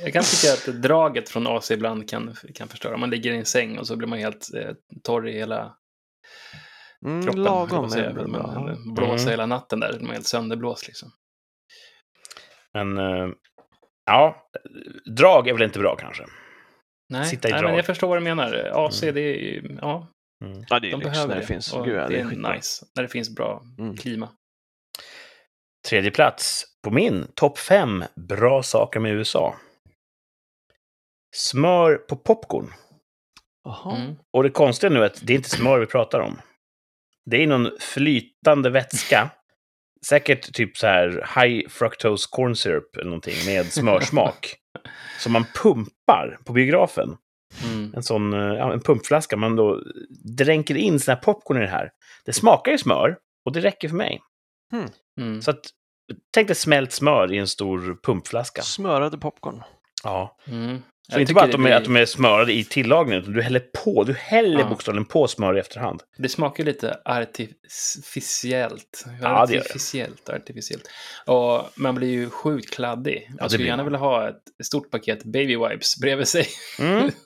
Jag 0.03 0.13
kan 0.13 0.23
tycka 0.23 0.53
att 0.53 0.81
draget 0.81 1.29
från 1.29 1.47
AC 1.47 1.71
ibland 1.71 2.09
kan, 2.09 2.35
kan 2.55 2.67
förstöra. 2.67 2.97
Man 2.97 3.09
ligger 3.09 3.31
i 3.33 3.37
en 3.37 3.45
säng 3.45 3.77
och 3.79 3.87
så 3.87 3.95
blir 3.95 4.07
man 4.07 4.19
helt 4.19 4.53
eh, 4.55 4.71
torr 5.03 5.27
i 5.27 5.33
hela 5.33 5.73
Mm, 7.05 7.23
kroppen. 7.23 7.43
jag 7.43 7.51
lagom 7.53 7.89
säga. 7.89 8.13
Man 8.13 8.31
bra. 8.31 8.75
blåser 8.95 9.13
Mm. 9.23 9.29
hela 9.31 9.45
natten 9.45 9.79
där, 9.79 9.97
man 9.99 10.09
är 10.09 10.13
helt 10.13 10.27
sönderblåst 10.27 10.87
liksom. 10.87 11.11
Men 12.73 12.97
eh, 12.97 13.27
ja, 14.07 14.49
drag 15.05 15.47
är 15.47 15.53
väl 15.53 15.61
inte 15.63 15.79
bra 15.79 15.95
kanske. 15.95 16.23
Nej, 17.09 17.25
Sitta 17.25 17.47
i 17.47 17.51
Nej 17.51 17.61
drag. 17.61 17.69
men 17.69 17.75
jag 17.75 17.85
förstår 17.85 18.07
vad 18.07 18.17
du 18.17 18.23
menar. 18.23 18.71
AC, 18.73 19.03
Mm. 19.03 19.15
det 19.15 19.21
är 19.21 19.35
ju, 19.39 19.77
ja, 19.81 20.07
Mm. 20.45 20.63
Ja, 20.69 20.79
det 20.79 20.87
är 20.87 20.91
de 20.91 20.97
lyx 20.97 21.09
behöver 21.11 21.27
när 21.27 21.35
det. 21.35 21.41
det 21.41 21.47
finns. 21.47 21.71
Gud, 21.85 21.95
ja, 21.95 22.07
det 22.07 22.19
är 22.19 22.25
skitbra. 22.25 22.53
nice, 22.55 22.85
när 22.95 23.03
det 23.03 23.09
finns 23.09 23.35
bra 23.35 23.63
Mm. 23.79 23.97
klima. 23.97 24.29
Tredje 25.87 26.11
plats 26.11 26.65
på 26.83 26.91
min 26.91 27.27
topp 27.35 27.57
fem 27.57 28.03
bra 28.15 28.63
saker 28.63 28.99
med 28.99 29.13
USA. 29.13 29.55
smör 31.35 31.95
på 31.95 32.15
popcorn. 32.15 32.73
Mm. 33.95 34.15
Och 34.37 34.43
det 34.43 34.49
konstiga 34.49 34.89
nu 34.89 34.99
är 34.99 35.05
att 35.05 35.19
det 35.27 35.33
är 35.33 35.37
inte 35.37 35.49
smör 35.49 35.79
vi 35.79 35.85
pratar 35.85 36.19
om. 36.19 36.41
Det 37.25 37.43
är 37.43 37.47
någon 37.47 37.69
flytande 37.79 38.69
vätska. 38.69 39.29
Säkert 40.09 40.53
typ 40.53 40.77
så 40.77 40.87
här 40.87 41.09
high 41.35 41.69
fructose 41.69 42.27
corn 42.31 42.55
syrup 42.55 42.95
eller 42.95 43.05
någonting 43.05 43.45
med 43.45 43.65
smörsmak. 43.65 44.55
som 45.19 45.31
man 45.31 45.45
pumpar 45.63 46.37
på 46.45 46.53
biografen. 46.53 47.17
Mm. 47.63 47.93
En 47.95 48.03
sån 48.03 48.33
eh, 48.33 48.39
ja, 48.39 48.73
en 48.73 48.79
pumpflaska. 48.79 49.37
Man 49.37 49.55
då 49.55 49.81
dränker 50.37 50.75
in 50.75 50.99
sina 50.99 51.15
popcorn 51.15 51.57
i 51.57 51.61
det 51.61 51.67
här. 51.67 51.89
Det 52.25 52.33
smakar 52.33 52.71
ju 52.71 52.77
smör 52.77 53.17
och 53.45 53.51
det 53.51 53.59
räcker 53.59 53.89
för 53.89 53.95
mig. 53.95 54.19
Mm. 55.21 55.41
Så 55.41 55.51
att, 55.51 55.59
tänk 56.33 56.47
dig 56.47 56.55
smält 56.55 56.91
smör 56.91 57.33
i 57.33 57.37
en 57.37 57.47
stor 57.47 57.99
pumpflaska. 58.03 58.61
Smörade 58.61 59.17
popcorn. 59.17 59.63
Ja. 60.03 60.37
Så 61.13 61.19
inte 61.19 61.33
bara 61.33 61.45
att 61.45 61.51
det 61.51 61.57
de, 61.57 61.61
är, 61.61 61.65
blir- 61.69 61.75
att 61.75 61.83
de 61.83 61.95
är 61.95 62.05
smörade 62.05 62.53
i 62.53 62.63
tillagningen, 62.63 63.21
utan 63.21 63.33
du 63.33 63.41
häller 63.41 63.59
på. 63.83 64.03
Du 64.03 64.13
häller 64.13 64.59
Ja. 64.59 64.69
bokstavligen 64.69 65.05
på 65.05 65.27
smör 65.27 65.57
i 65.57 65.59
efterhand. 65.59 66.03
Det 66.17 66.29
smakar 66.29 66.63
lite 66.63 66.97
artificiellt. 67.05 69.05
Ja, 69.21 69.45
det 69.45 69.53
gör 69.53 69.59
det. 69.59 69.65
artificiellt, 69.65 70.29
artificiellt. 70.29 70.89
Och 71.25 71.61
man 71.75 71.95
blir 71.95 72.09
ju 72.11 72.29
sjukt 72.29 72.73
kladdig. 72.75 73.29
Man 73.39 73.49
skulle 73.49 73.65
gärna 73.65 73.77
man. 73.77 73.85
vilja 73.85 73.99
ha 73.99 74.29
ett 74.29 74.65
stort 74.65 74.91
paket 74.91 75.23
baby 75.23 75.55
wipes 75.57 75.97
bredvid 76.01 76.27
sig. 76.27 76.45
Mm. 76.79 77.11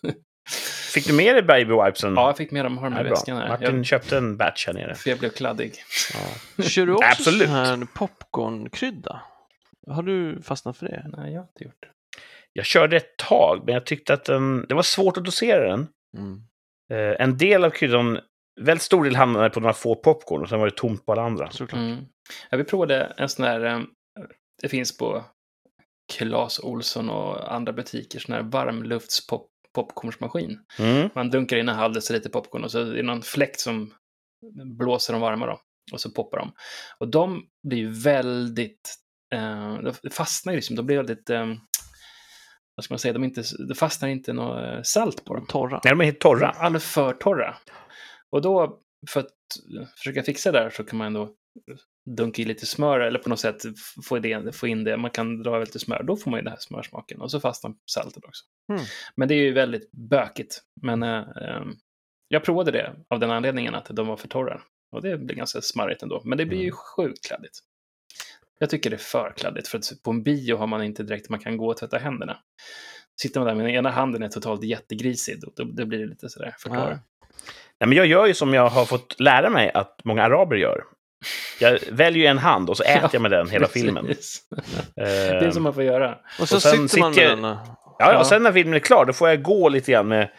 Fick 0.93 1.07
du 1.07 1.13
med 1.13 1.35
dig 1.35 1.43
baby 1.43 1.73
wipesen? 1.85 2.13
Ja, 2.15 2.27
jag 2.27 2.37
fick 2.37 2.51
med 2.51 2.65
dem, 2.65 2.77
har 2.77 2.89
dem 2.89 2.99
Ja, 2.99 3.05
i 3.05 3.09
väskan 3.09 3.37
här. 3.37 3.49
Martin 3.49 3.75
Jag, 3.77 3.85
köpte 3.85 4.17
en 4.17 4.37
batch 4.37 4.67
här 4.67 4.73
nere. 4.73 4.95
för 4.95 5.09
jag 5.09 5.19
blev 5.19 5.29
kladdig. 5.29 5.73
Ja. 6.57 6.63
Kör 6.63 6.85
du 6.85 6.93
också 6.93 7.07
Absolut. 7.07 7.47
sån 7.47 7.55
här 7.55 7.87
popcornkrydda? 7.95 9.21
Har 9.87 10.03
du 10.03 10.41
fastnat 10.41 10.77
för 10.77 10.85
det? 10.85 11.05
Nej, 11.17 11.31
jag 11.33 11.39
har 11.39 11.47
inte 11.47 11.63
gjort 11.63 11.77
det. 11.81 11.87
Jag 12.53 12.65
körde 12.65 12.97
ett 12.97 13.17
tag, 13.17 13.63
men 13.65 13.73
jag 13.73 13.85
tyckte 13.85 14.13
att 14.13 14.25
den, 14.25 14.65
det 14.69 14.75
var 14.75 14.83
svårt 14.83 15.17
att 15.17 15.25
dosera 15.25 15.69
den. 15.69 15.87
Mm. 16.17 16.41
Eh, 16.93 17.21
en 17.21 17.37
del 17.37 17.63
av 17.63 17.69
kryddan, 17.69 18.19
väldigt 18.61 18.83
stor 18.83 19.03
del 19.03 19.15
hamnade 19.15 19.49
på 19.49 19.59
några 19.59 19.73
få 19.73 19.95
popcorn 19.95 20.41
och 20.41 20.49
sen 20.49 20.59
var 20.59 20.65
det 20.65 20.75
tomt 20.75 21.05
på 21.05 21.11
alla 21.11 21.21
andra. 21.21 21.51
Såklart. 21.51 21.79
Mm. 21.79 22.05
Ja, 22.49 22.57
vi 22.57 22.63
provade 22.63 23.13
en 23.17 23.29
sån 23.29 23.45
här, 23.45 23.65
eh, 23.65 23.79
det 24.61 24.69
finns 24.69 24.97
på 24.97 25.23
Clas 26.13 26.59
Olsson 26.59 27.09
och 27.09 27.53
andra 27.53 27.73
butiker, 27.73 28.19
sån 28.19 28.35
här 28.35 28.43
varmluftspop 28.43 29.47
popcornsmaskin. 29.73 30.59
Mm. 30.79 31.09
Man 31.15 31.29
dunkar 31.29 31.57
in 31.57 31.69
en 31.69 31.75
halv 31.75 31.93
deciliter 31.93 32.29
popcorn 32.29 32.63
och 32.63 32.71
så 32.71 32.79
är 32.79 32.85
det 32.85 33.03
någon 33.03 33.21
fläkt 33.21 33.59
som 33.59 33.93
blåser 34.77 35.13
dem 35.13 35.21
varma 35.21 35.45
då. 35.45 35.59
Och 35.91 36.01
så 36.01 36.11
poppar 36.11 36.37
de. 36.37 36.53
Och 36.97 37.07
de 37.07 37.43
blir 37.67 37.77
ju 37.77 37.91
väldigt, 37.91 38.95
eh, 39.33 39.77
de 39.81 40.09
fastnar 40.11 40.53
ju 40.53 40.57
liksom, 40.57 40.75
de 40.75 40.85
blir 40.85 40.97
väldigt, 40.97 41.29
eh, 41.29 41.47
vad 42.81 42.85
ska 42.85 42.93
man 42.93 42.99
säga, 42.99 43.13
de 43.13 43.23
inte, 43.23 43.43
det 43.67 43.75
fastnar 43.75 44.09
inte 44.09 44.33
något 44.33 44.63
eh, 44.63 44.81
salt 44.83 45.25
på 45.25 45.35
dem. 45.35 45.45
Torra. 45.45 45.81
Nej, 45.83 45.91
de 45.91 46.01
är 46.01 46.05
helt 46.05 46.19
torra. 46.19 46.49
Alldeles 46.49 46.85
för 46.85 47.13
torra. 47.13 47.55
Och 48.31 48.41
då, 48.41 48.79
för 49.09 49.19
att 49.19 49.27
försöka 49.97 50.23
fixa 50.23 50.51
det 50.51 50.59
här 50.59 50.69
så 50.69 50.83
kan 50.83 50.97
man 50.97 51.07
ändå 51.07 51.29
dunka 52.17 52.41
i 52.41 52.45
lite 52.45 52.65
smör 52.65 52.99
eller 52.99 53.19
på 53.19 53.29
något 53.29 53.39
sätt 53.39 53.61
få, 54.03 54.19
det, 54.19 54.55
få 54.55 54.67
in 54.67 54.83
det. 54.83 54.97
Man 54.97 55.11
kan 55.11 55.43
dra 55.43 55.59
lite 55.59 55.79
smör, 55.79 56.03
då 56.03 56.17
får 56.17 56.31
man 56.31 56.37
ju 56.39 56.43
den 56.43 56.51
här 56.51 56.59
smörsmaken. 56.59 57.21
Och 57.21 57.31
så 57.31 57.39
fastnar 57.39 57.73
saltet 57.91 58.25
också. 58.25 58.45
Mm. 58.71 58.83
Men 59.15 59.27
det 59.27 59.33
är 59.33 59.43
ju 59.43 59.53
väldigt 59.53 59.91
bökigt. 59.91 60.61
Men 60.81 61.03
eh, 61.03 61.25
jag 62.27 62.43
provade 62.43 62.71
det 62.71 62.95
av 63.09 63.19
den 63.19 63.31
anledningen 63.31 63.75
att 63.75 63.85
de 63.85 64.07
var 64.07 64.17
för 64.17 64.27
torra. 64.27 64.61
Och 64.91 65.01
det 65.01 65.17
blir 65.17 65.35
ganska 65.35 65.61
smarrigt 65.61 66.03
ändå. 66.03 66.21
Men 66.25 66.37
det 66.37 66.45
blir 66.45 66.57
ju 66.57 66.63
Mm. 66.63 66.75
sjukt 66.95 67.27
kladdigt. 67.27 67.59
Jag 68.61 68.69
tycker 68.69 68.89
det 68.89 68.95
är 68.95 68.97
för 68.97 69.33
kladdigt, 69.37 69.67
för 69.67 69.77
att 69.77 69.83
på 70.03 70.11
en 70.11 70.23
bio 70.23 70.57
har 70.57 70.67
man 70.67 70.83
inte 70.83 71.03
direkt 71.03 71.29
man 71.29 71.39
kan 71.39 71.57
gå 71.57 71.67
och 71.67 71.77
tvätta 71.77 71.97
händerna. 71.97 72.37
Sitter 73.21 73.39
man 73.39 73.47
där 73.47 73.55
med 73.55 73.65
den 73.65 73.73
ena 73.75 73.89
handen 73.89 74.23
är 74.23 74.27
totalt 74.27 74.63
jättegrisig, 74.63 75.41
då, 75.41 75.51
då, 75.55 75.63
då 75.71 75.85
blir 75.85 75.99
det 75.99 76.05
lite 76.05 76.29
sådär 76.29 76.55
för 76.59 76.69
Ja. 76.75 76.85
Nej, 77.79 77.87
men 77.87 77.93
jag 77.97 78.05
gör 78.05 78.25
ju 78.25 78.33
som 78.33 78.53
jag 78.53 78.69
har 78.69 78.85
fått 78.85 79.19
lära 79.19 79.49
mig 79.49 79.71
att 79.73 79.99
många 80.03 80.23
araber 80.23 80.55
gör. 80.55 80.83
Jag 81.59 81.79
väljer 81.91 82.31
en 82.31 82.37
hand 82.37 82.69
och 82.69 82.77
så 82.77 82.83
äter 82.87 83.09
jag 83.13 83.21
med 83.21 83.31
den 83.31 83.49
hela 83.49 83.67
filmen. 83.67 84.05
Precis. 84.05 84.41
Eh, 84.51 85.03
Det 85.03 85.45
är 85.45 85.51
som 85.51 85.63
man 85.63 85.73
får 85.73 85.83
göra. 85.83 86.17
Och 86.39 86.49
så 86.49 86.55
Och 86.55 86.61
sen 86.61 86.89
sitter 86.89 86.99
man 86.99 87.09
med 87.11 87.15
sitter- 87.15 87.29
den. 87.35 87.45
och- 87.45 87.57
Ja, 87.99 88.07
ja, 88.07 88.13
Ja. 88.13 88.19
och 88.19 88.25
sen 88.27 88.43
när 88.43 88.51
filmen 88.51 88.73
är 88.73 88.79
klar, 88.79 89.05
då 89.05 89.13
får 89.13 89.29
jag 89.29 89.41
gå 89.43 89.69
lite 89.69 89.91
grann 89.91 90.07
med, 90.07 90.29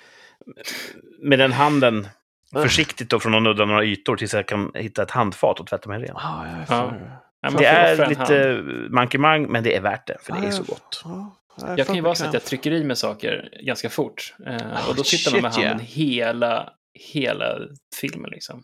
med 1.22 1.38
den 1.38 1.52
handen 1.52 2.08
försiktigt 2.52 3.10
då 3.10 3.20
från 3.20 3.34
att 3.34 3.42
nudda 3.42 3.64
några 3.64 3.84
ytor 3.84 4.16
tills 4.16 4.34
jag 4.34 4.48
kan 4.48 4.70
hitta 4.74 5.02
ett 5.02 5.10
handfat 5.10 5.60
och 5.60 5.66
tvätta 5.66 5.88
mig 5.88 5.98
ren. 5.98 6.10
Ja, 6.14 6.46
jag 6.68 6.78
är 6.78 6.82
Ja. 6.82 6.94
Ja, 7.42 7.50
Det 7.50 7.66
är 7.66 8.08
lite 8.08 8.62
mankemang, 8.90 9.46
men 9.52 9.64
det 9.64 9.76
är 9.76 9.80
värt 9.80 10.06
det, 10.06 10.16
för 10.22 10.32
det 10.40 10.46
är 10.46 10.50
så 10.50 10.62
gott. 10.62 11.02
Ja, 11.04 11.36
jag 11.76 11.86
kan 11.86 11.96
ju 11.96 12.00
vara 12.02 12.14
så 12.14 12.24
att 12.26 12.34
jag 12.34 12.44
trycker 12.44 12.70
i 12.72 12.84
med 12.84 12.98
saker 12.98 13.48
ganska 13.62 13.90
fort. 13.90 14.34
Eh, 14.46 14.56
Oh, 14.56 14.88
och 14.90 14.96
då 14.96 15.04
sitter 15.04 15.32
man 15.32 15.42
med 15.42 15.52
handen 15.52 15.78
hela, 15.86 16.70
hela 17.12 17.58
filmen 18.00 18.30
liksom. 18.30 18.62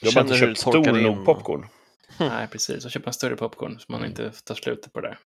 Jag 0.00 0.08
har 0.08 0.14
bara 0.14 0.20
inte 0.20 0.36
köpt 0.46 0.58
stor 0.60 0.92
nog 1.02 1.24
popcorn. 1.24 1.66
Mm. 2.18 2.32
Nej, 2.32 2.46
precis. 2.52 2.84
Och 2.84 2.90
köpa 2.90 3.06
en 3.06 3.12
större 3.12 3.36
popcorn 3.36 3.78
så 3.78 3.92
man 3.92 4.04
inte 4.04 4.30
tar 4.44 4.54
slut 4.54 4.92
på 4.92 5.00
det 5.00 5.08
där. 5.08 5.18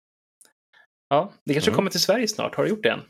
Ja, 1.09 1.33
det 1.45 1.53
kanske 1.53 1.71
Mm. 1.71 1.77
kommer 1.77 1.91
till 1.91 2.01
Sverige 2.01 2.29
snart. 2.29 2.55
Har 2.55 2.65
du 2.65 2.71
gjort 2.71 2.83
det 2.83 2.89
än? 2.91 2.99
Jag 2.99 3.07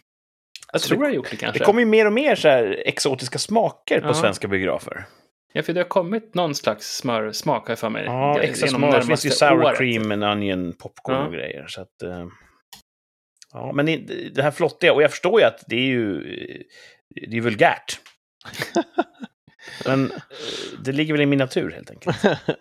Alltså, 0.73 0.89
tror 0.89 0.99
det- 0.99 1.05
jag 1.05 1.11
har 1.11 1.15
gjort 1.17 1.31
det 1.31 1.37
kanske. 1.37 1.59
Det 1.59 1.65
kommer 1.65 1.81
ju 1.81 1.87
mer 1.87 2.07
och 2.07 2.13
mer 2.13 2.37
så 2.37 2.49
här 2.49 2.83
exotiska 2.87 3.39
smaker 3.39 4.01
på 4.01 4.07
Ja. 4.07 4.15
svenska 4.15 4.49
biografer. 4.49 5.05
Ja, 5.53 5.63
för 5.63 5.73
det 5.73 5.81
har 5.81 5.89
kommit 5.89 6.35
någon 6.35 6.55
slags 6.55 6.97
smörsmak 6.97 7.63
har 7.63 7.71
jag 7.71 7.79
för 7.79 7.89
mig. 7.89 8.05
Ja, 8.05 8.41
extra 8.41 8.69
smör. 8.69 9.01
Det 9.01 9.07
finns 9.07 9.27
ju 9.27 9.31
sour 9.31 9.65
året. 9.65 9.79
cream 9.79 10.13
and 10.13 10.25
onion 10.25 10.73
popcorn 10.73 11.17
Ja. 11.17 11.27
och 11.27 11.33
grejer. 11.33 11.67
Så 11.69 11.81
att, 11.81 12.03
eh, 12.03 12.27
ja, 13.53 13.73
men 13.73 13.87
det, 14.35 14.43
här 14.43 14.51
flottiga, 14.51 14.93
och 14.93 15.03
jag 15.03 15.11
förstår 15.11 15.41
ju 15.41 15.47
att 15.47 15.65
det 15.67 15.77
är 15.77 15.87
ju 15.87 16.23
det 17.31 17.37
är 17.37 17.41
vulgärt. 17.41 18.01
men 19.87 20.11
eh, 20.11 20.17
det 20.85 20.93
ligger 20.93 21.15
väl 21.15 21.21
i 21.21 21.27
min 21.27 21.39
natur 21.39 21.71
helt 21.71 21.91
enkelt. 21.91 22.17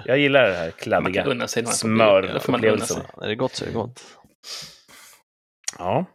Jag 0.05 0.17
gillar 0.17 0.47
det 0.47 0.55
här 0.55 0.71
kladdiga. 0.77 1.47
smörupplevelsen. 1.65 3.01
Ja, 3.17 3.23
är 3.23 3.27
det 3.27 3.35
gott 3.35 3.55
så 3.55 3.63
är 3.63 3.67
det 3.67 3.73
gott. 3.73 4.03
Ja, 5.77 6.05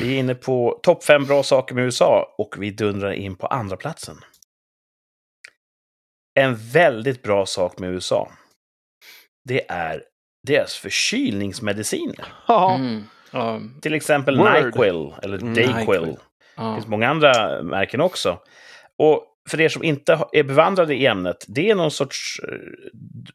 vi 0.00 0.14
är 0.14 0.18
inne 0.18 0.34
på 0.34 0.80
topp 0.82 1.04
fem 1.04 1.24
bra 1.24 1.42
saker 1.42 1.74
med 1.74 1.84
USA 1.84 2.34
och 2.38 2.54
vi 2.58 2.70
dundrar 2.70 3.12
in 3.12 3.36
på 3.36 3.46
andra 3.46 3.76
platsen. 3.76 4.16
En 6.38 6.56
väldigt 6.56 7.22
bra 7.22 7.46
sak 7.46 7.78
med 7.78 7.90
USA. 7.90 8.28
Det 9.48 9.70
är 9.70 10.02
deras 10.46 10.74
förkylningsmediciner. 10.74 12.26
Ja, 12.48 12.80
Mm. 13.32 13.80
Till 13.80 13.94
exempel 13.94 14.38
Word. 14.38 14.64
Nyquil 14.64 15.14
eller 15.22 15.38
Mm, 15.38 15.54
Dayquil. 15.54 15.74
Nyquil. 16.00 16.16
Det 16.56 16.74
finns 16.74 16.86
många 16.86 17.08
andra 17.08 17.62
märken 17.62 18.00
också. 18.00 18.38
Och 18.98 19.24
för 19.48 19.60
er 19.60 19.68
som 19.68 19.84
inte 19.84 20.18
är 20.32 20.42
bevandrade 20.42 20.94
i 20.94 21.06
ämnet, 21.06 21.44
det 21.48 21.70
är 21.70 21.74
någon 21.74 21.90
sorts 21.90 22.40
eh, 22.48 22.58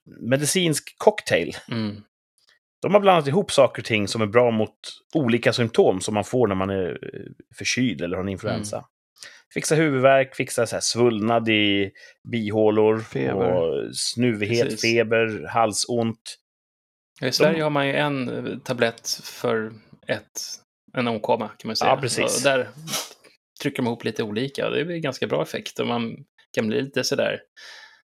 medicinsk 0.06 0.96
cocktail. 0.98 1.56
Mm. 1.72 2.02
De 2.82 2.94
har 2.94 3.02
blandat 3.02 3.28
ihop 3.28 3.52
saker 3.52 3.82
och 3.82 3.86
ting 3.86 4.08
som 4.08 4.22
är 4.22 4.26
bra 4.26 4.52
mot 4.52 4.76
olika 5.14 5.54
symptom 5.54 6.02
som 6.02 6.14
man 6.14 6.24
får 6.24 6.48
när 6.48 6.56
man 6.56 6.70
är 6.70 6.90
eh, 7.14 7.22
förkyld 7.58 8.02
eller 8.02 8.18
har 8.18 8.24
en 8.24 8.30
influensa. 8.30 8.78
Mm. 8.78 8.88
Fixa 9.54 9.76
huvudvärk, 9.76 10.36
fixa 10.36 10.66
så 10.66 10.76
här 10.76 10.82
svullnad 10.82 11.50
i 11.50 11.92
bihålor, 12.32 13.00
Feber. 13.00 13.52
och 13.52 13.96
snuvighet, 13.96 14.64
Precis. 14.64 14.82
feber, 14.82 15.48
halsont. 15.48 16.38
Ja, 17.22 17.28
I 17.28 17.32
Sverige 17.32 17.64
har 17.64 17.70
man 17.70 17.88
ju 17.88 17.94
en 17.94 18.30
eh, 18.30 18.58
tablett 18.58 19.08
för 19.24 19.74
ett, 20.08 20.42
en 20.98 21.08
åkomma 21.08 21.48
kan 21.48 21.68
man 21.68 21.76
säga. 21.76 21.92
Ja, 21.92 21.98
precis. 22.02 22.38
Och 22.38 22.44
där 22.44 22.70
trycker 23.62 23.78
de 23.78 23.88
ihop 23.88 24.04
lite 24.04 24.24
olika 24.24 24.68
och 24.68 24.76
det 24.76 24.86
blir 24.86 24.98
ganska 24.98 25.28
bra 25.28 25.44
effekt. 25.44 25.80
Och 25.80 25.88
man 25.88 26.16
kan 26.54 26.68
bli 26.68 26.82
lite 26.82 27.04
sådär 27.04 27.40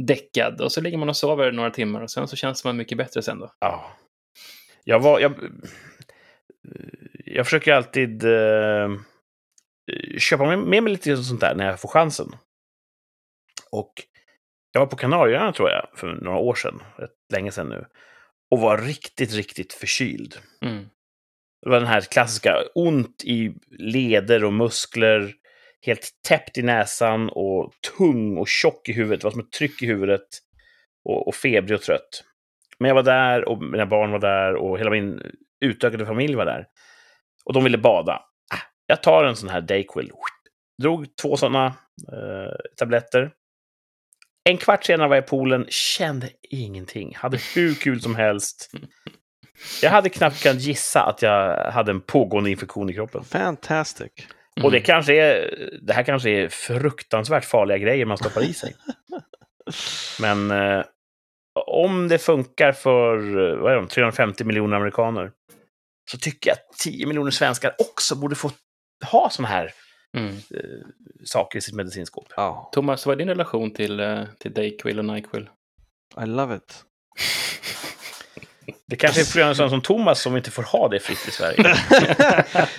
däckad 0.07 0.61
och 0.61 0.73
så 0.73 0.81
ligger 0.81 0.99
man 0.99 1.09
och 1.09 1.17
sover 1.17 1.53
några 1.53 1.71
timmar 1.71 2.01
och 2.01 2.11
sen 2.11 2.29
så 2.29 2.37
känns 2.37 2.65
man 2.65 2.77
mycket 2.77 2.99
bättre 2.99 3.23
sen 3.23 3.39
då. 3.39 3.53
Ja. 3.61 3.97
Jag 4.85 5.01
var... 5.01 5.21
Jag, 5.21 5.35
jag 7.25 7.47
försöker 7.47 7.73
alltid 7.73 8.25
eh, 8.25 8.89
köpa 10.19 10.47
med, 10.47 10.59
med 10.59 10.83
mig 10.83 10.93
lite 10.93 11.17
sånt 11.17 11.41
där 11.41 11.55
när 11.55 11.67
jag 11.67 11.81
får 11.81 11.89
chansen. 11.89 12.29
Och 13.73 13.93
jag 14.73 14.81
var 14.81 14.87
på 14.87 14.97
Kanarieöarna 14.97 15.53
tror 15.53 15.71
jag, 15.71 15.87
för 15.95 16.07
några 16.07 16.39
år 16.39 16.55
sedan, 16.55 16.83
rätt 16.97 17.11
länge 17.33 17.53
sedan 17.53 17.69
nu, 17.69 17.85
och 18.51 18.61
var 18.61 18.79
riktigt, 18.79 19.35
riktigt 19.35 19.73
förkyld. 19.73 20.35
Mm. 20.63 20.89
Det 21.63 21.71
var 21.71 21.79
den 21.79 21.89
här 21.89 22.01
klassiska 22.01 22.57
ont 22.75 23.25
i 23.25 23.55
leder 23.79 24.45
och 24.45 24.53
muskler, 24.53 25.35
helt 25.87 26.11
täppt 26.29 26.59
i 26.59 26.63
näsan 26.63 27.31
och 27.31 27.73
tung 27.99 28.37
och 28.37 28.49
tjock 28.49 28.89
i 28.89 28.93
huvudet. 28.93 29.21
Det 29.21 29.25
var 29.25 29.31
som 29.31 29.41
ett 29.41 29.53
tryck 29.53 29.83
i 29.83 29.87
huvudet 29.87 30.29
och, 31.05 31.29
och 31.29 31.35
febrig 31.35 31.79
och 31.79 31.83
trött. 31.83 32.25
Men 32.79 32.89
jag 32.89 32.95
var 32.95 33.03
där 33.03 33.49
och 33.49 33.63
mina 33.63 33.87
barn 33.87 34.11
var 34.11 34.19
där 34.19 34.55
och 34.55 34.79
hela 34.79 34.91
min 34.91 35.23
utökade 35.61 36.07
familj 36.07 36.35
var 36.35 36.45
där. 36.45 36.67
Och 37.45 37.53
de 37.53 37.65
ville 37.65 37.79
bada. 37.79 38.23
Jag 38.91 39.03
tar 39.03 39.25
en 39.25 39.37
sån 39.37 39.49
här 39.49 39.61
Dayquil. 39.61 40.11
Drog 40.83 41.17
två 41.17 41.37
såna 41.37 41.67
eh, 42.13 42.55
tabletter. 42.77 43.31
En 44.49 44.57
kvart 44.57 44.85
senare 44.85 45.09
var 45.09 45.17
jag 45.17 45.25
i 45.25 45.29
poolen, 45.29 45.67
kände 45.69 46.31
ingenting. 46.51 47.15
Hade 47.17 47.39
hur 47.55 47.75
kul 47.75 48.01
som 48.01 48.15
helst. 48.15 48.71
Jag 49.83 49.91
hade 49.91 50.09
knappt 50.09 50.43
kunnat 50.43 50.61
gissa 50.63 51.03
att 51.03 51.23
jag 51.23 51.71
hade 51.73 51.91
en 51.91 52.01
pågående 52.01 52.51
infektion 52.51 52.91
i 52.91 52.95
kroppen. 52.95 53.25
fantastic. 53.25 54.11
Och 54.63 54.71
det 54.71 54.77
Mm. 54.77 54.83
kanske 54.87 55.15
är, 55.15 55.55
det 55.83 55.93
här 55.93 56.03
kanske 56.03 56.31
är 56.31 56.49
fruktansvärt 56.49 57.45
farliga 57.45 57.79
grejer 57.79 58.05
man 58.07 58.19
stoppar 58.19 58.43
i 58.43 58.53
sig. 58.55 58.75
Men 60.21 60.51
eh, 60.51 60.85
om 61.67 62.09
det 62.09 62.19
funkar 62.19 62.73
för 62.73 63.17
vad 63.57 63.73
är 63.73 63.77
de, 63.77 63.89
350 63.89 64.45
miljoner 64.45 64.77
amerikaner 64.77 65.33
så 66.11 66.19
tycker 66.19 66.51
jag 66.51 66.55
att 66.55 66.79
10 66.79 67.07
miljoner 67.07 67.31
svenskar 67.31 67.75
också 67.79 68.15
borde 68.17 68.35
få 68.35 68.51
ha 69.05 69.31
såna 69.31 69.49
här 69.49 69.73
Mm. 70.17 70.29
eh, 70.35 70.87
saker 71.25 71.59
i 71.59 71.63
sitt 71.63 71.75
medicinskåp. 71.75 72.27
Ja, 72.37 72.71
Thomas, 72.73 73.07
vad 73.07 73.13
är 73.15 73.19
din 73.19 73.29
relation 73.29 73.71
till, 73.71 74.01
eh, 74.01 74.23
till 74.39 74.53
Dayquil 74.53 74.99
och 74.99 75.05
Nyquil? 75.05 75.49
I 76.23 76.27
love 76.27 76.57
it. 76.57 76.85
Det 78.87 78.97
kanske 78.97 79.21
är 79.21 79.25
för 79.25 79.41
en 79.41 79.55
sån 79.57 79.71
som 79.71 79.83
Thomas 79.83 80.21
som 80.23 80.37
inte 80.37 80.51
får 80.51 80.63
ha 80.63 80.89
det 80.89 81.01
fritt 81.01 81.29
i 81.29 81.31
Sverige. 81.31 81.75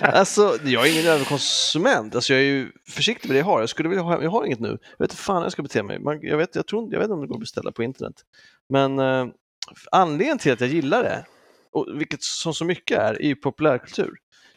alltså, 0.00 0.58
jag 0.64 0.86
är 0.86 0.92
ingen 0.92 1.06
överkonsument. 1.06 2.14
Alltså, 2.14 2.32
jag 2.32 2.42
är 2.42 2.46
ju 2.46 2.72
försiktig 2.90 3.28
med 3.28 3.34
det 3.34 3.38
jag 3.38 3.46
har. 3.46 3.60
Jag 3.60 3.68
skulle 3.68 3.88
vilja 3.88 4.02
ha, 4.02 4.22
jag 4.22 4.30
har 4.30 4.46
inget 4.46 4.60
nu. 4.60 4.68
Jag 4.68 5.04
vet 5.04 5.10
inte 5.10 5.16
fan 5.22 5.36
hur 5.36 5.42
jag 5.42 5.52
ska 5.52 5.62
bete 5.62 5.82
mig. 5.82 5.98
Man, 5.98 6.18
jag, 6.22 6.36
vet, 6.36 6.54
jag, 6.54 6.66
tror, 6.66 6.92
jag 6.92 6.98
vet 6.98 7.04
inte 7.04 7.14
om 7.14 7.20
det 7.20 7.26
går 7.26 7.34
att 7.34 7.40
beställa 7.40 7.72
på 7.72 7.82
internet. 7.82 8.14
Men 8.68 8.98
eh, 8.98 9.26
anledningen 9.90 10.38
till 10.38 10.52
att 10.52 10.60
jag 10.60 10.70
gillar 10.70 11.02
det, 11.02 11.24
och 11.72 11.86
vilket 11.96 12.22
som 12.22 12.54
så 12.54 12.64
mycket 12.64 12.98
är, 12.98 13.14
är 13.22 13.26
ju 13.26 13.34
populärkultur. 13.36 14.10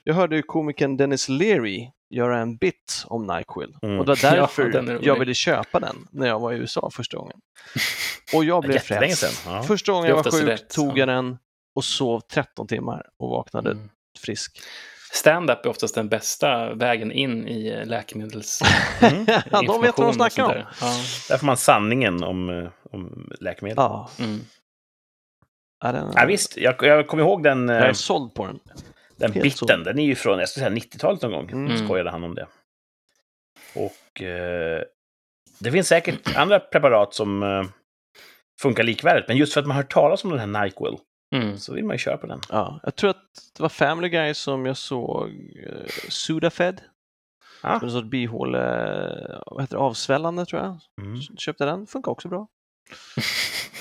Jag 0.07 0.13
hörde 0.13 0.35
ju 0.35 0.41
komikern 0.41 0.97
Dennis 0.97 1.29
Leary 1.29 1.89
göra 2.09 2.39
en 2.39 2.57
bit 2.57 3.03
om 3.07 3.27
Nyquil. 3.27 3.75
Mm. 3.81 3.99
Och 3.99 4.05
det 4.05 4.23
var 4.23 4.29
Ja, 4.35 4.39
därför 4.41 4.71
rolig. 4.71 4.97
jag 5.07 5.19
ville 5.19 5.33
köpa 5.33 5.79
den 5.79 6.07
när 6.11 6.27
jag 6.27 6.39
var 6.39 6.53
i 6.53 6.55
USA 6.57 6.89
första 6.93 7.17
gången. 7.17 7.37
Och 8.33 8.43
jag 8.45 8.63
blev 8.63 8.79
frälst. 8.79 9.43
Ja. 9.45 9.63
Första 9.63 9.91
gången 9.91 10.09
jag 10.09 10.15
var 10.23 10.31
sjuk 10.31 10.47
rätt, 10.47 10.69
tog 10.69 10.87
ja. 10.91 10.97
jag 10.97 11.07
den 11.07 11.37
och 11.75 11.83
sov 11.83 12.19
13 12.19 12.67
timmar 12.67 13.05
och 13.19 13.29
vaknade 13.29 13.71
Mm. 13.71 13.89
frisk. 14.19 14.59
Stand-up 15.13 15.65
är 15.65 15.69
oftast 15.69 15.95
den 15.95 16.09
bästa 16.09 16.73
vägen 16.73 17.11
in 17.11 17.47
i 17.47 17.67
eh, 17.69 17.85
läkemedels... 17.85 18.61
Mm. 19.01 19.25
Ja, 19.51 19.61
de 19.61 19.81
vet 19.81 19.97
vad 19.97 20.07
de 20.07 20.13
snackar 20.13 20.43
om. 20.43 20.49
där. 20.49 20.67
Ja. 20.81 20.87
Där 21.29 21.37
får 21.37 21.45
man 21.45 21.57
sanningen 21.57 22.23
om, 22.23 22.49
eh, 22.49 22.69
om 22.91 23.31
läkemedel. 23.39 23.75
Ja. 23.77 24.09
Ja, 24.17 24.23
Mm. 24.23 24.39
ja, 25.83 25.91
den, 25.91 26.27
visst, 26.27 26.57
jag, 26.57 26.75
jag 26.81 27.07
kommer 27.07 27.23
ihåg 27.23 27.43
den, 27.43 27.69
jag 27.69 27.77
eh, 27.77 27.89
är 27.89 27.93
såld 27.93 28.33
på 28.33 28.45
den. 28.47 28.59
Den 29.17 29.31
helt 29.31 29.43
bitten. 29.43 29.57
så. 29.67 29.83
Den 29.83 29.99
är 29.99 30.05
ju 30.05 30.15
från 30.15 30.39
jag 30.39 30.49
skulle 30.49 30.65
säga 30.65 30.75
90-talet 30.77 31.21
någon 31.21 31.31
gång. 31.31 31.49
Mm. 31.51 31.85
Skojade 31.85 32.09
han 32.11 32.23
om 32.23 32.35
det. 32.35 32.47
Och 33.75 34.21
eh, 34.21 34.81
det 35.59 35.71
finns 35.71 35.87
säkert 35.87 36.19
andra 36.37 36.59
preparat 36.59 37.13
som 37.13 37.43
eh, 37.43 37.63
funkar 38.61 38.83
likvärdigt. 38.83 39.27
Men 39.27 39.37
just 39.37 39.53
för 39.53 39.61
att 39.61 39.67
man 39.67 39.75
har 39.75 39.83
hört 39.83 39.93
talas 39.93 40.23
om 40.23 40.29
den 40.29 40.39
här 40.55 40.63
Nyquil 40.63 40.97
Mm. 41.35 41.57
så 41.57 41.73
vill 41.73 41.85
man 41.85 41.93
ju 41.93 41.97
köra 41.97 42.17
på 42.17 42.27
den. 42.27 42.39
Ja, 42.49 42.79
jag 42.83 42.95
tror 42.95 43.09
att 43.09 43.23
det 43.57 43.61
var 43.63 43.69
Family 43.69 44.09
Guy 44.09 44.33
som 44.33 44.65
jag 44.65 44.77
såg 44.77 45.29
uh, 45.29 45.85
Sudafed. 46.09 46.81
Ja. 47.63 47.79
Som 47.79 47.87
en 47.87 47.93
sorts 47.93 48.09
bihåle, 48.09 48.59
vad 49.45 49.63
heter 49.63 49.77
det, 49.77 49.83
avsvällande 49.83 50.45
tror 50.45 50.61
jag. 50.61 50.79
Mm. 51.01 51.21
Köpte 51.21 51.65
den, 51.65 51.87
funkar 51.87 52.11
också 52.11 52.27
bra. 52.27 52.47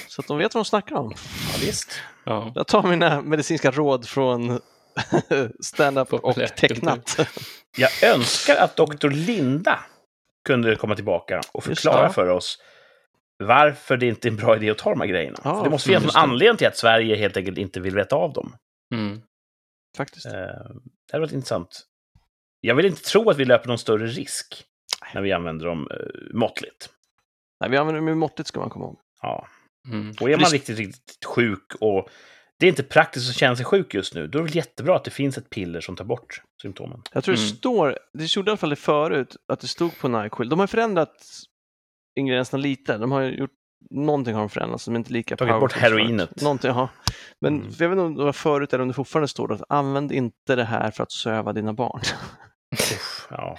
Så 0.09 0.21
att 0.21 0.29
de 0.29 0.39
vet 0.39 0.55
vad 0.55 0.65
de 0.65 0.69
snackar 0.69 0.97
om. 0.97 1.13
Ja, 1.53 1.59
visst. 1.61 2.01
Ja. 2.25 2.53
Jag 2.55 2.67
tar 2.67 2.83
mina 2.83 3.23
medicinska 3.23 3.71
råd 3.71 4.09
från 4.09 4.61
stand-up 5.61 6.13
och 6.13 6.35
tecknat. 6.57 7.17
Jag 7.77 8.03
önskar 8.15 8.57
att 8.57 8.77
Dr. 8.77 9.09
Linda 9.09 9.79
kunde 10.47 10.77
komma 10.77 10.95
tillbaka 10.95 11.41
och 11.53 11.65
förklara 11.65 12.11
för 12.13 12.29
oss 12.29 12.59
varför 13.39 13.97
det 13.97 14.07
inte 14.07 14.29
är 14.29 14.31
en 14.31 14.37
bra 14.37 14.57
idé 14.57 14.71
att 14.71 14.79
ta 14.79 14.91
de 14.91 15.01
här 15.01 15.09
grejerna. 15.09 15.39
Ja, 15.45 15.57
För 15.57 15.65
det 15.65 15.71
måste 15.71 15.89
finnas 15.89 16.05
en 16.05 16.21
anledning 16.23 16.57
till 16.57 16.67
att 16.67 16.77
Sverige 16.77 17.17
helt 17.17 17.37
enkelt 17.37 17.59
inte 17.59 17.81
vill 17.81 17.95
veta 17.95 18.17
av 18.17 18.33
dem. 18.33 18.57
Mm. 18.95 19.21
Faktiskt. 19.97 20.27
Eh, 20.27 20.33
Det 20.33 21.13
hade 21.13 21.21
varit 21.21 21.33
intressant. 21.33 21.87
Jag 22.61 22.75
vill 22.75 22.87
inte 22.87 23.03
tro 23.03 23.31
att 23.31 23.37
vi 23.37 23.45
löper 23.45 23.69
någon 23.69 23.79
större 23.79 24.07
risk 24.07 24.65
när 25.15 25.23
vi 25.23 25.33
använder 25.33 25.67
dem 25.67 25.89
eh, 25.91 26.35
måttligt. 26.35 26.89
Nej, 27.61 27.71
vi 27.71 27.77
använder 27.77 28.03
dem 28.03 28.19
måttet 28.19 28.47
ska 28.47 28.61
man 28.61 28.71
komma 28.71 28.85
ihåg. 28.85 28.99
Ja. 29.23 29.49
Mm. 29.89 30.15
Och 30.21 30.31
är 30.31 30.37
man 30.37 30.51
riktigt, 30.51 30.79
riktigt 30.79 31.25
sjuk 31.25 31.75
och 31.81 32.09
det 32.59 32.67
är 32.67 32.71
inte 32.71 32.83
praktiskt 32.83 33.31
att 33.31 33.37
känna 33.37 33.57
sig 33.57 33.65
sjuk 33.65 33.95
just 33.95 34.15
nu, 34.15 34.27
då 34.27 34.39
är 34.39 34.43
det 34.43 34.49
väl 34.49 34.57
jättebra 34.57 34.97
att 34.97 35.05
det 35.05 35.11
finns 35.11 35.39
ett 35.39 35.51
piller 35.51 35.81
som 35.81 35.97
tar 35.97 36.05
bort 36.05 36.43
symptomen. 36.63 37.03
Jag 37.13 37.25
tror 37.25 37.35
det 37.35 37.41
Mm. 37.41 37.57
står, 37.57 37.99
det 38.13 38.29
stod 38.29 38.47
i 38.47 38.51
alla 38.51 38.57
fall 38.57 38.71
det 38.71 38.77
förut, 38.77 39.37
att 39.49 39.61
det 39.61 39.67
stod 39.69 39.99
på 39.99 40.09
Nyquil. 40.09 40.49
De 40.49 40.59
har 40.61 40.67
förändrat 40.67 41.15
ingredienserna 42.17 42.61
lite. 42.63 42.99
De 42.99 43.13
har 43.13 43.23
gjort, 43.23 43.51
någonting 43.91 44.35
har 44.35 44.41
de 44.41 44.49
förändrat 44.49 44.81
som 44.81 44.97
inte 44.97 45.11
är 45.11 45.13
lika 45.13 45.37
Tagit 45.37 45.61
bort 45.61 45.73
som 45.73 45.81
förut. 45.81 45.93
heroinet. 45.93 46.43
Någonting, 46.43 46.71
ja. 46.71 46.89
Men 47.41 47.55
Mm. 47.55 47.67
jag 47.79 47.89
vet 47.89 47.93
inte 47.97 48.03
om 48.05 48.15
det 48.17 48.25
var 48.25 48.33
förut 48.33 48.73
eller 48.73 48.83
om 48.83 48.89
det 48.89 48.95
fortfarande 48.95 49.29
står 49.29 49.53
att 49.53 49.63
använd 49.69 50.13
inte 50.13 50.57
det 50.57 50.65
här 50.65 50.91
för 50.91 51.03
att 51.03 51.13
söva 51.13 51.53
dina 51.53 51.73
barn. 51.73 52.01
Ja. 53.31 53.57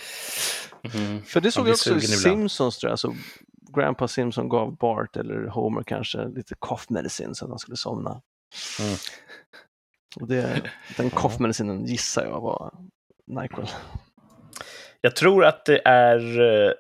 Mm. 0.94 1.22
för 1.24 1.42
det 1.42 1.52
såg 1.52 1.68
jag 1.68 1.72
också 1.74 1.96
i. 1.96 2.02
Simpsons 2.02 2.78
tror 2.78 2.90
jag. 2.90 3.00
Så 3.00 3.16
Grandpa 3.76 4.08
Simpson 4.08 4.50
gav 4.50 4.78
Bart 4.78 5.16
eller 5.18 5.48
Homer 5.48 5.84
kanske 5.84 6.28
lite 6.28 6.56
cough 6.60 6.84
medicine 6.90 7.36
så 7.36 7.46
att 7.46 7.50
han 7.50 7.60
skulle 7.60 7.78
somna. 7.78 8.22
Mm. 8.80 8.96
Och 10.22 10.28
det, 10.28 10.62
den 10.98 11.10
cough 11.10 11.42
medicinen 11.42 11.86
gissar 11.86 12.26
jag 12.26 12.42
var 12.42 12.74
Nyquil. 13.28 13.66
Jag 15.02 15.16
tror 15.16 15.46
att 15.46 15.66
det 15.66 15.82
är, 15.86 16.40
eh, 16.42 16.72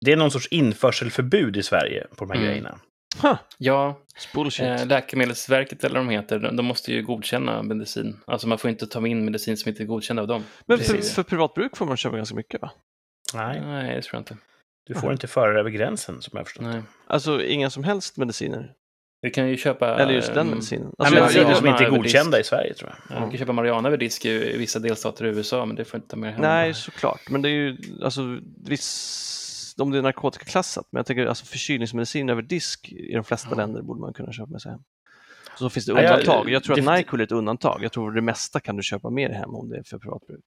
det 0.00 0.12
är 0.12 0.16
någon 0.16 0.30
sorts 0.30 0.48
införselförbud 0.50 1.56
i 1.56 1.62
Sverige 1.62 2.06
på 2.16 2.24
de 2.24 2.30
här 2.30 2.36
Mm. 2.36 2.48
grejerna. 2.48 2.78
Huh, 3.22 3.36
Ja, 3.58 4.00
eh, 4.60 4.86
Läkemedelsverket 4.86 5.84
eller 5.84 5.94
vad 6.00 6.06
de 6.06 6.12
heter, 6.12 6.38
de 6.38 6.56
de 6.56 6.66
måste 6.66 6.92
ju 6.92 7.02
godkänna 7.02 7.62
medicin. 7.62 8.20
Alltså 8.26 8.48
man 8.48 8.58
får 8.58 8.70
inte 8.70 8.86
ta 8.86 9.06
in 9.06 9.24
medicin 9.24 9.56
som 9.56 9.68
inte 9.68 9.82
är 9.82 9.86
godkänd 9.86 10.18
av 10.20 10.26
dem. 10.26 10.44
Men 10.66 10.78
för, 10.78 10.96
för 10.96 11.22
privatbruk 11.22 11.76
får 11.76 11.86
man 11.86 11.96
köpa 11.96 12.16
ganska 12.16 12.34
mycket 12.34 12.62
va? 12.62 12.70
Nej, 13.34 13.60
Nej, 13.60 13.94
det 13.96 14.02
tror 14.02 14.14
jag 14.14 14.20
inte. 14.20 14.36
du 14.86 14.94
får 14.94 15.12
inte 15.12 15.26
föra 15.26 15.60
över 15.60 15.70
gränsen 15.70 16.22
som 16.22 16.30
jag 16.32 16.40
har 16.40 16.44
förstått. 16.44 16.64
Nej. 16.64 16.82
Alltså 17.06 17.42
inga 17.44 17.70
som 17.70 17.84
helst 17.84 18.16
mediciner. 18.16 18.72
Du 19.22 19.30
kan 19.30 19.48
ju 19.48 19.56
köpa... 19.56 19.98
Eller 19.98 20.12
just 20.12 20.34
den 20.34 20.38
ehm, 20.46 20.48
medicinen. 20.50 20.84
Nej, 20.84 20.92
Alltså, 20.98 21.14
men 21.14 21.18
jag- 21.18 21.22
mediciner 21.26 21.48
jag- 21.50 21.58
som 21.58 21.66
inte 21.66 21.84
är 21.84 21.90
godkända 21.90 22.40
i 22.40 22.44
Sverige 22.44 22.74
tror 22.74 22.90
jag. 23.08 23.16
Ja, 23.16 23.24
du 23.24 23.30
kan 23.30 23.38
köpa 23.38 23.52
marijuana 23.52 23.88
över 23.88 23.98
disk 23.98 24.24
i 24.24 24.56
vissa 24.58 24.78
delstater 24.78 25.24
i 25.24 25.28
USA, 25.28 25.66
men 25.66 25.76
det 25.76 25.84
får 25.84 25.98
inte 25.98 26.08
ta 26.08 26.16
med 26.16 26.32
hem. 26.32 26.40
Nej, 26.42 26.74
såklart. 26.74 27.20
Men 27.30 27.42
det 27.42 27.48
är 27.48 27.52
ju, 27.52 27.76
alltså, 28.02 28.38
viss, 28.64 29.74
om 29.78 29.90
det 29.90 29.98
är 29.98 30.02
narkotikaklassat, 30.02 30.86
men 30.92 30.98
jag 30.98 31.06
tänker 31.06 31.26
alltså 31.26 31.44
förkylningsmedicin 31.44 32.28
över 32.28 32.42
disk 32.42 32.88
i 32.92 33.12
de 33.14 33.24
flesta 33.24 33.48
Ja. 33.50 33.56
länder 33.56 33.82
borde 33.82 34.00
man 34.00 34.12
kunna 34.12 34.32
köpa 34.32 34.50
med 34.50 34.62
sig 34.62 34.70
hem. 34.72 34.80
Så 35.58 35.70
finns 35.70 35.86
det 35.86 35.92
undantag. 35.92 36.50
Jag 36.50 36.64
tror 36.64 36.78
att 36.78 36.98
Nyquil 36.98 37.20
är 37.20 37.24
ett 37.24 37.32
undantag. 37.32 37.80
Jag 37.84 37.92
tror 37.92 38.12
det 38.12 38.20
mesta 38.22 38.60
kan 38.60 38.76
du 38.76 38.82
köpa 38.82 39.10
med 39.10 39.30
dig 39.30 39.36
hem 39.38 39.54
om 39.54 39.68
det 39.68 39.76
är 39.78 39.82
för 39.82 39.98
privatbruk. 39.98 40.44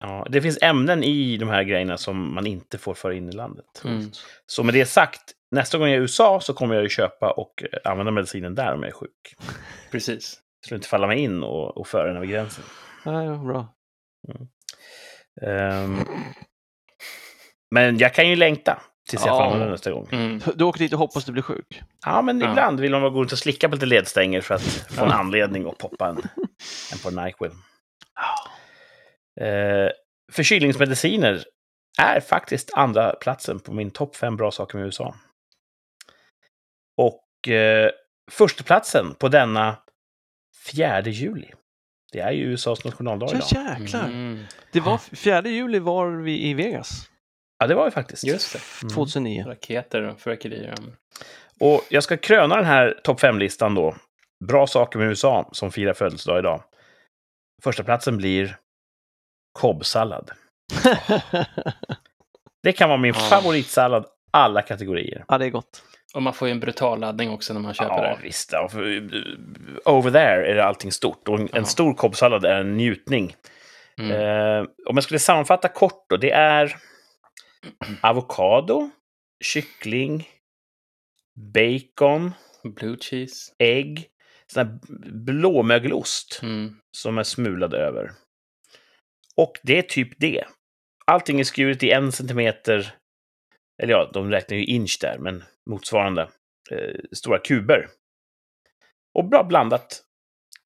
Ja, 0.00 0.26
det 0.30 0.42
finns 0.42 0.58
ämnen 0.62 1.02
i 1.04 1.36
de 1.36 1.48
här 1.48 1.62
grejerna 1.62 1.96
som 1.98 2.34
man 2.34 2.46
inte 2.46 2.78
får 2.78 2.94
föra 2.94 3.14
in 3.14 3.28
i 3.28 3.32
landet. 3.32 3.82
Mm. 3.84 4.10
Så 4.46 4.62
med 4.62 4.74
det 4.74 4.86
sagt, 4.86 5.20
nästa 5.50 5.78
gång 5.78 5.86
jag 5.88 5.94
är 5.94 5.98
i 5.98 6.02
USA 6.02 6.40
så 6.40 6.54
kommer 6.54 6.74
jag 6.74 6.82
ju 6.82 6.88
köpa 6.88 7.30
och 7.30 7.62
eh, 7.72 7.90
använda 7.90 8.12
medicinen 8.12 8.54
där 8.54 8.74
om 8.74 8.82
jag 8.82 8.88
är 8.88 8.94
sjuk. 8.94 9.34
Precis. 9.90 10.34
Det 10.60 10.66
skulle 10.66 10.76
inte 10.76 10.88
falla 10.88 11.06
mig 11.06 11.18
in 11.18 11.42
och, 11.42 11.76
och 11.76 11.86
föra 11.86 12.06
den 12.06 12.16
över 12.16 12.26
gränsen. 12.26 12.64
Ja, 13.04 13.24
ja, 13.24 13.36
bra. 13.36 13.66
Ehm, 15.42 15.96
men 17.74 17.98
jag 17.98 18.14
kan 18.14 18.28
ju 18.28 18.36
längta 18.36 18.82
tills 19.10 19.26
jag 19.26 19.34
får 19.36 19.40
Ja. 19.42 19.44
använda 19.44 19.64
den 19.64 19.72
nästa 19.72 19.90
gång. 19.90 20.08
Mm. 20.12 20.40
Du 20.54 20.64
åker 20.64 20.78
dit 20.78 20.92
och 20.92 20.98
hoppas 20.98 21.24
du 21.24 21.32
blir 21.32 21.42
sjuk. 21.42 21.80
Ja, 22.06 22.22
men 22.22 22.40
Ja. 22.40 22.50
ibland 22.50 22.80
vill 22.80 22.90
man 22.90 23.00
bara 23.00 23.10
gå 23.10 23.20
runt 23.20 23.32
och 23.32 23.38
slicka 23.38 23.68
på 23.68 23.74
lite 23.74 23.86
ledstänger 23.86 24.40
för 24.40 24.54
att 24.54 24.62
få 24.62 25.04
en 25.04 25.10
anledning 25.10 25.68
att 25.68 25.78
poppa 25.78 26.08
en, 26.08 26.16
en 26.92 26.98
på 27.02 27.10
Nyquil. 27.10 27.50
Eh, 29.40 29.90
förkylningsmediciner 30.32 31.44
är 32.00 32.20
faktiskt 32.20 32.70
andra 32.74 33.12
platsen 33.12 33.60
på 33.60 33.72
min 33.72 33.90
topp 33.90 34.16
fem 34.16 34.36
bra 34.36 34.50
saker 34.50 34.78
med 34.78 34.84
USA. 34.86 35.14
Och 37.00 37.48
eh, 37.48 37.90
första 38.30 38.64
platsen 38.64 39.14
på 39.14 39.28
denna 39.28 39.76
4 40.72 41.00
juli. 41.02 41.50
Det 42.12 42.20
är 42.20 42.30
ju 42.32 42.44
USAs 42.44 42.84
nationaldag 42.84 43.28
Ja, 43.32 43.36
idag. 43.52 43.80
jäklar. 43.80 44.04
Mm. 44.04 44.44
Det 44.72 44.80
var 44.80 44.98
4 44.98 45.42
juli 45.48 45.78
var 45.78 46.10
vi 46.10 46.48
i 46.48 46.54
Vegas. 46.54 47.10
Ja, 47.58 47.66
det 47.66 47.74
var 47.74 47.84
ju 47.84 47.90
faktiskt. 47.90 48.24
Just 48.24 48.52
det. 48.52 48.60
Mm. 48.82 48.94
2009. 48.94 49.44
Raketer 49.46 50.02
och 50.02 50.20
fyrverkerier. 50.20 50.74
Och 51.60 51.82
jag 51.90 52.02
ska 52.04 52.16
kröna 52.16 52.56
den 52.56 52.64
här 52.64 53.00
topp 53.04 53.20
5-listan 53.20 53.74
då. 53.74 53.96
Bra 54.44 54.66
saker 54.66 54.98
med 54.98 55.08
USA 55.08 55.48
som 55.52 55.72
firar 55.72 55.94
födelsedag 55.94 56.38
idag. 56.38 56.62
Första 57.62 57.84
platsen 57.84 58.16
blir 58.16 58.56
kobbsallad. 59.58 60.30
Det 62.62 62.72
kan 62.72 62.88
vara 62.88 62.98
min 62.98 63.14
Ja. 63.14 63.20
favoritsallad 63.20 64.06
alla 64.30 64.62
kategorier. 64.62 65.24
ja, 65.28 65.38
det 65.38 65.46
är 65.46 65.50
gott. 65.50 65.82
Och 66.14 66.22
man 66.22 66.34
får 66.34 66.48
ju 66.48 66.52
en 66.52 66.60
brutal 66.60 67.00
laddning 67.00 67.30
också 67.30 67.52
när 67.52 67.60
man 67.60 67.74
köper 67.74 67.94
Ja, 67.94 68.02
det. 68.02 68.18
visst. 68.22 68.52
Ja, 68.52 68.68
för, 68.68 68.82
uh, 68.82 69.76
over 69.84 70.10
there 70.10 70.46
är 70.50 70.54
det 70.54 70.64
allting 70.64 70.92
stort. 70.92 71.28
Och 71.28 71.40
en, 71.40 71.48
en 71.52 71.66
stor 71.66 71.94
kobbsallad 71.94 72.44
är 72.44 72.60
en 72.60 72.76
njutning. 72.76 73.34
Mm. 73.98 74.10
Eh, 74.12 74.64
om 74.86 74.96
jag 74.96 75.04
skulle 75.04 75.18
sammanfatta 75.18 75.68
kort 75.68 76.04
då. 76.08 76.16
Det 76.16 76.30
är 76.30 76.76
avokado, 78.00 78.90
kyckling, 79.44 80.28
bacon, 81.54 82.32
Blue 82.64 82.96
cheese. 83.00 83.52
ägg, 83.58 84.06
sån 84.46 84.66
här 84.66 84.78
blåmögelost 85.24 86.40
Mm. 86.42 86.76
som 86.96 87.18
är 87.18 87.22
smulad 87.22 87.74
över. 87.74 88.10
Och 89.36 89.52
det 89.62 89.78
är 89.78 89.82
typ 89.82 90.08
det. 90.18 90.44
allting 91.06 91.40
är 91.40 91.44
skuret 91.44 91.82
i 91.82 91.90
en 91.90 92.12
centimeter, 92.12 92.92
eller 93.82 93.92
ja, 93.92 94.10
de 94.12 94.30
räknar 94.30 94.56
ju 94.56 94.64
inch 94.64 94.98
där, 95.00 95.18
men 95.18 95.44
motsvarande 95.70 96.22
eh, 96.70 96.94
stora 97.12 97.38
kuber. 97.38 97.86
Och 99.14 99.24
bra 99.28 99.42
blandat. 99.44 100.02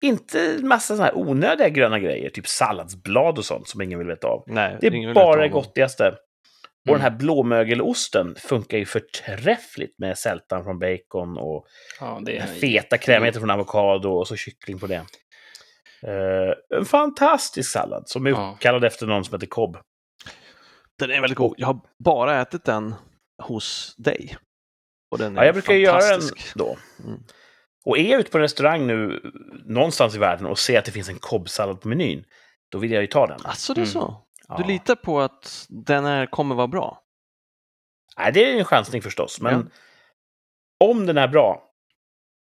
Inte 0.01 0.59
massa 0.63 0.87
sådana 0.97 1.05
här 1.05 1.17
onödiga 1.19 1.69
gröna 1.69 1.99
grejer, 1.99 2.31
typ 2.31 2.47
salladsblad 2.49 3.39
och 3.39 3.45
sånt 3.45 3.69
som 3.69 3.83
ingen 3.83 3.99
vill 3.99 4.09
veta 4.09 4.27
av. 4.27 4.45
Nej, 4.47 4.77
Det 4.81 4.87
är 4.87 5.15
bara 5.15 5.41
det 5.43 5.49
gottigaste. 5.49 6.09
Och 6.09 6.89
Mm. 6.89 7.01
den 7.03 7.13
här 7.13 7.19
blåmögelosten 7.19 8.35
funkar 8.39 8.79
ju 8.79 8.85
förträffligt 8.87 9.99
med 9.99 10.19
sältan 10.19 10.65
från 10.65 10.79
bacon 10.79 11.39
och 11.39 11.67
Ja, 12.01 12.21
det 12.23 12.37
är 12.39 12.47
feta 12.47 12.99
krämigheten 12.99 13.41
från 13.41 13.51
avokado 13.51 14.09
och 14.09 14.29
så 14.29 14.37
kyckling 14.37 14.79
på 14.79 14.87
det. 14.87 15.05
Eh, 16.03 16.79
en 16.79 16.85
fantastisk 16.85 17.71
sallad 17.73 18.09
som 18.09 18.27
är 18.27 18.31
Ja. 18.31 18.53
uppkallad 18.55 18.85
efter 18.85 19.07
någon 19.07 19.25
som 19.25 19.35
heter 19.35 19.47
Cobb. 19.47 19.77
Den 20.99 21.11
är 21.11 21.21
väldigt 21.21 21.39
god. 21.39 21.55
Jag 21.59 21.67
har 21.67 21.81
bara 22.05 22.41
ätit 22.41 22.65
den 22.65 22.95
hos 23.43 23.95
dig. 23.97 24.37
Och 25.11 25.19
den 25.19 25.37
är 25.37 25.41
Ja, 25.41 25.47
jag 25.47 25.55
brukar 25.55 25.75
göra 25.75 26.17
den 26.17 26.21
då. 26.55 26.77
Mm. 27.05 27.21
Och 27.85 27.99
är 27.99 28.11
jag 28.11 28.21
ute 28.21 28.31
på 28.31 28.39
en 28.39 28.43
restaurang 28.43 28.87
nu 28.87 29.21
någonstans 29.65 30.15
i 30.15 30.19
världen 30.19 30.47
och 30.47 30.59
ser 30.59 30.79
att 30.79 30.85
det 30.85 30.93
finns 30.93 31.09
en 31.09 31.19
Cobb-sallad 31.19 31.81
på 31.81 31.89
menyn, 31.89 32.25
då 32.71 32.79
vill 32.79 32.91
jag 32.93 33.01
ju 33.03 33.07
ta 33.07 33.27
den. 33.27 33.41
Alltså 33.45 33.75
det 33.75 33.81
är 33.81 33.83
Mm. 33.83 33.93
så? 33.93 34.27
Ja. 34.49 34.57
Du 34.57 34.65
litar 34.65 34.95
på 34.95 35.21
att 35.21 35.67
den 35.69 36.05
här 36.05 36.27
kommer 36.27 36.55
vara 36.55 36.67
bra? 36.67 37.01
Nej, 38.19 38.33
det 38.33 38.51
är 38.51 38.59
en 38.59 38.65
chansning 38.65 39.03
förstås, 39.03 39.41
men 39.41 39.71
Ja. 40.81 40.87
om 40.91 41.07
den 41.07 41.19
är 41.19 41.29
bra, 41.29 41.63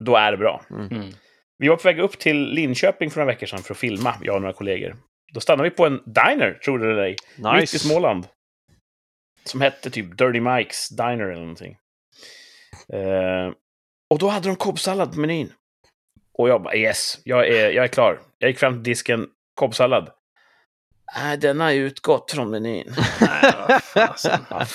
då 0.05 0.16
är 0.16 0.30
det 0.32 0.38
bra. 0.38 0.62
Mm. 0.70 1.11
Vi 1.59 1.68
var 1.68 1.76
på 1.76 1.82
väg 1.82 1.99
upp 1.99 2.18
till 2.18 2.49
Linköping 2.49 3.11
för 3.11 3.20
några 3.20 3.32
veckor 3.32 3.47
sedan 3.47 3.59
för 3.62 3.74
att 3.74 3.78
filma, 3.78 4.14
jag 4.22 4.34
och 4.34 4.41
några 4.43 4.53
kollegor. 4.55 4.97
Då 5.33 5.41
stannade 5.41 5.68
vi 5.70 5.76
på 5.76 5.87
en 5.87 6.03
diner, 6.07 6.55
tror 6.64 6.78
du 6.78 6.87
det 6.87 6.93
eller 6.93 7.03
ej, 7.03 7.16
mitt 7.37 7.57
i 7.57 7.61
Nice. 7.61 7.78
Småland. 7.78 8.26
Som 9.45 9.61
hette 9.61 9.91
typ 9.91 10.18
Dirty 10.18 10.41
Mikes 10.41 10.89
Diner 10.89 11.24
eller 11.24 11.41
någonting. 11.41 11.76
Eh, 12.93 13.53
och 14.11 14.18
då 14.18 14.28
hade 14.28 14.49
de 14.49 14.57
kobbsallad 14.57 15.12
på 15.12 15.20
menyn. 15.20 15.53
Och 16.39 16.49
jag 16.49 16.62
bara 16.62 16.74
yes, 16.76 17.18
jag 17.24 17.49
är, 17.49 17.70
jag 17.70 17.85
är 17.85 17.89
klar. 17.89 18.20
Jag 18.39 18.51
gick 18.51 18.59
fram 18.59 18.74
till 18.74 18.83
disken, 18.83 19.26
kobbsallad. 19.55 20.11
Nej, 21.16 21.37
den 21.37 21.61
har 21.61 21.72
utgått 21.72 22.31
från 22.33 22.51
menyn. 22.51 22.95
Nej, 23.20 23.53
vad 23.59 23.83
fan. 23.83 24.66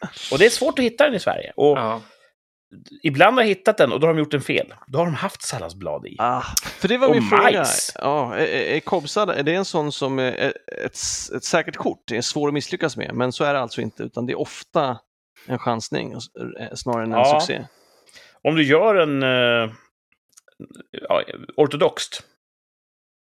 Och 0.32 0.38
det 0.38 0.46
är 0.46 0.50
svårt 0.50 0.78
att 0.78 0.84
hitta 0.84 1.04
den 1.04 1.14
i 1.14 1.20
Sverige. 1.20 1.52
Och 1.56 1.78
Ja. 1.78 2.02
Ibland 3.02 3.36
har 3.36 3.42
jag 3.42 3.48
hittat 3.48 3.76
den 3.78 3.92
och 3.92 4.00
då 4.00 4.06
har 4.06 4.14
de 4.14 4.18
gjort 4.18 4.34
en 4.34 4.40
fel. 4.40 4.74
Då 4.86 4.98
har 4.98 5.04
de 5.06 5.14
haft 5.14 5.42
salladsblad 5.42 6.06
i. 6.06 6.16
Ah, 6.18 6.42
för 6.78 6.88
det 6.88 6.98
var 6.98 7.08
Och 7.08 7.14
min 7.14 7.28
fråga. 7.28 7.42
majs. 7.42 7.92
Ja, 7.94 8.34
är, 8.34 8.46
är 8.46 8.80
Cobb-sallad, 8.80 9.36
är 9.38 9.42
det 9.42 9.54
en 9.54 9.64
sån 9.64 9.92
som 9.92 10.18
är 10.18 10.32
ett, 10.32 10.54
ett, 10.84 10.96
ett 11.36 11.44
säkert 11.44 11.76
kort? 11.76 12.02
Det 12.06 12.16
är 12.16 12.22
svår 12.22 12.48
att 12.48 12.54
misslyckas 12.54 12.96
med, 12.96 13.14
men 13.14 13.32
så 13.32 13.44
är 13.44 13.54
det 13.54 13.60
alltså 13.60 13.80
inte, 13.80 14.02
utan 14.02 14.26
det 14.26 14.32
är 14.32 14.38
ofta 14.38 14.98
en 15.46 15.58
chansning 15.58 16.12
eh, 16.12 16.18
snarare 16.74 17.02
än 17.04 17.12
en 17.12 17.18
Ja. 17.18 17.40
succé. 17.40 17.64
Om 18.42 18.54
du 18.54 18.62
gör 18.64 18.94
en 18.94 19.22
eh, 19.22 19.72
ja, 20.90 21.22
ortodoxt, 21.56 22.22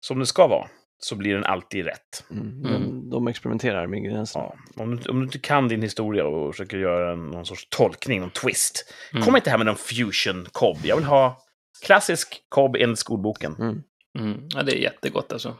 som 0.06 0.20
det 0.20 0.26
ska 0.26 0.48
vara, 0.48 0.68
så 1.04 1.16
blir 1.16 1.34
den 1.34 1.44
alltid 1.44 1.86
rätt. 1.86 2.24
Mm. 2.32 2.60
Men 2.60 3.10
de 3.10 3.28
experimenterar 3.28 3.88
med 3.88 3.98
ingredienserna. 4.00 4.46
Ja. 4.76 4.84
Om, 4.84 4.96
du, 4.96 5.10
om 5.10 5.20
du 5.20 5.26
inte 5.26 5.40
kan 5.40 5.68
din 5.68 5.82
historia 5.82 6.26
och 6.26 6.54
försöker 6.54 6.78
göra 6.78 7.12
en, 7.14 7.28
någon 7.28 7.46
sorts 7.46 7.68
tolkning, 7.70 8.22
någon 8.22 8.30
twist, 8.30 8.94
Mm. 9.14 9.26
kom 9.26 9.36
inte 9.36 9.50
här 9.50 9.58
med 9.58 9.66
någon 9.66 9.76
fusion 9.76 10.48
cobb. 10.52 10.78
Jag 10.84 10.96
vill 10.96 11.06
ha 11.06 11.42
klassisk 11.86 12.42
cobb 12.50 12.76
enligt 12.76 13.00
skolboken. 13.00 13.56
Mm. 13.60 13.84
Mm. 14.20 14.48
ja, 14.50 14.64
det 14.64 14.72
är 14.72 14.80
jättegott 14.80 15.32
alltså. 15.34 15.56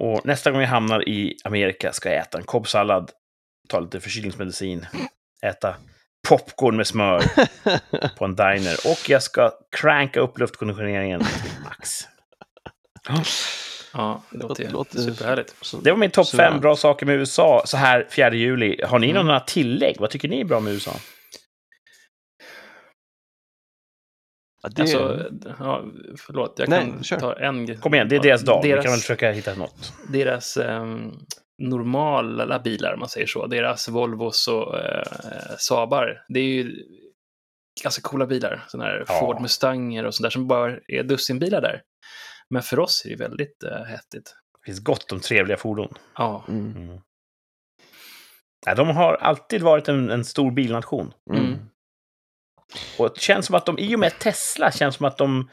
Och 0.00 0.26
nästa 0.26 0.50
gång 0.50 0.60
jag 0.60 0.68
hamnar 0.68 1.08
i 1.08 1.36
Amerika 1.44 1.92
ska 1.92 2.08
jag 2.08 2.18
äta 2.18 2.38
en 2.38 2.44
kobbsallad, 2.44 3.10
ta 3.68 3.80
lite 3.80 4.00
förkylningsmedicin, 4.00 4.86
äta 5.42 5.74
popcorn 6.28 6.76
med 6.76 6.86
smör 6.86 7.22
på 8.18 8.24
en 8.24 8.34
diner 8.36 8.76
och 8.84 9.10
jag 9.10 9.22
ska 9.22 9.52
cranka 9.76 10.20
upp 10.20 10.38
luftkonditioneringen 10.38 11.20
till 11.20 11.50
max. 11.64 12.08
Ja, 13.96 14.22
det 14.30 14.38
låter, 14.38 14.64
Det 14.64 14.70
låter- 14.70 14.98
superhärligt. 14.98 15.54
Det 15.84 15.90
var 15.90 15.98
min 15.98 16.10
topp 16.10 16.28
fem 16.28 16.60
bra 16.60 16.76
saker 16.76 17.06
med 17.06 17.16
USA 17.16 17.62
så 17.66 17.76
här 17.76 18.06
4 18.10 18.34
juli. 18.34 18.80
Har 18.84 18.98
ni 18.98 19.10
Mm. 19.10 19.26
några 19.26 19.40
tillägg? 19.40 19.96
Vad 19.98 20.10
tycker 20.10 20.28
ni 20.28 20.40
är 20.40 20.44
bra 20.44 20.60
med 20.60 20.72
USA? 20.72 20.92
Ja, 24.62 24.68
det, 24.68 24.82
Alltså, 24.82 25.30
ja, 25.58 25.84
förlåt, 26.26 26.54
jag 26.58 26.68
Nej, 26.68 26.80
kan 26.80 27.04
kör. 27.04 27.20
ta 27.20 27.32
en... 27.38 27.76
Kom 27.80 27.94
igen, 27.94 28.08
det 28.08 28.16
är 28.16 28.20
deras 28.22 28.42
dag. 28.42 28.60
Vi 28.62 28.68
Deras, 28.70 28.82
kan 28.84 28.92
väl 28.92 29.00
försöka 29.00 29.30
hitta 29.32 29.54
något. 29.54 29.92
deras 30.12 30.56
ehm, 30.56 31.12
normala 31.62 32.58
bilar, 32.58 32.92
om 32.94 33.00
man 33.00 33.08
säger 33.08 33.26
så, 33.26 33.46
deras 33.46 33.88
Volvos 33.88 34.48
och 34.48 34.78
eh, 34.78 35.02
Saabar, 35.58 36.24
det 36.28 36.40
är 36.40 36.44
ju 36.44 36.74
ganska 37.82 38.02
coola 38.02 38.26
bilar. 38.26 38.64
Sådana 38.68 38.90
här 38.90 39.04
Ja. 39.08 39.20
Ford 39.20 39.40
Mustanger 39.40 40.04
och 40.06 40.14
sådär 40.14 40.30
som 40.30 40.46
bara 40.46 40.76
är 40.88 41.02
dussinbilar 41.02 41.60
där. 41.60 41.82
Men 42.50 42.62
för 42.62 42.78
oss 42.78 43.04
är 43.04 43.10
det 43.10 43.16
väldigt 43.16 43.62
eh, 43.62 43.82
häftigt. 43.82 44.34
Det 44.60 44.64
finns 44.64 44.80
gott 44.84 45.12
om 45.12 45.20
trevliga 45.20 45.56
fordon. 45.56 45.94
Ja. 46.14 46.44
Mm. 46.48 46.76
Mm. 46.76 47.00
Nej, 48.66 48.76
de 48.76 48.88
har 48.88 49.14
alltid 49.14 49.62
varit 49.62 49.88
en, 49.88 50.10
en 50.10 50.24
stor 50.24 50.50
bilnation. 50.50 51.14
Mm. 51.30 51.44
Mm. 51.44 51.58
Och 52.98 53.10
det 53.14 53.20
känns 53.20 53.46
som 53.46 53.54
att 53.54 53.66
de, 53.66 53.78
i 53.78 53.94
och 53.96 54.00
med 54.00 54.18
Tesla, 54.18 54.70
känns 54.72 54.94
som 54.96 55.06
att 55.06 55.18
de 55.18 55.50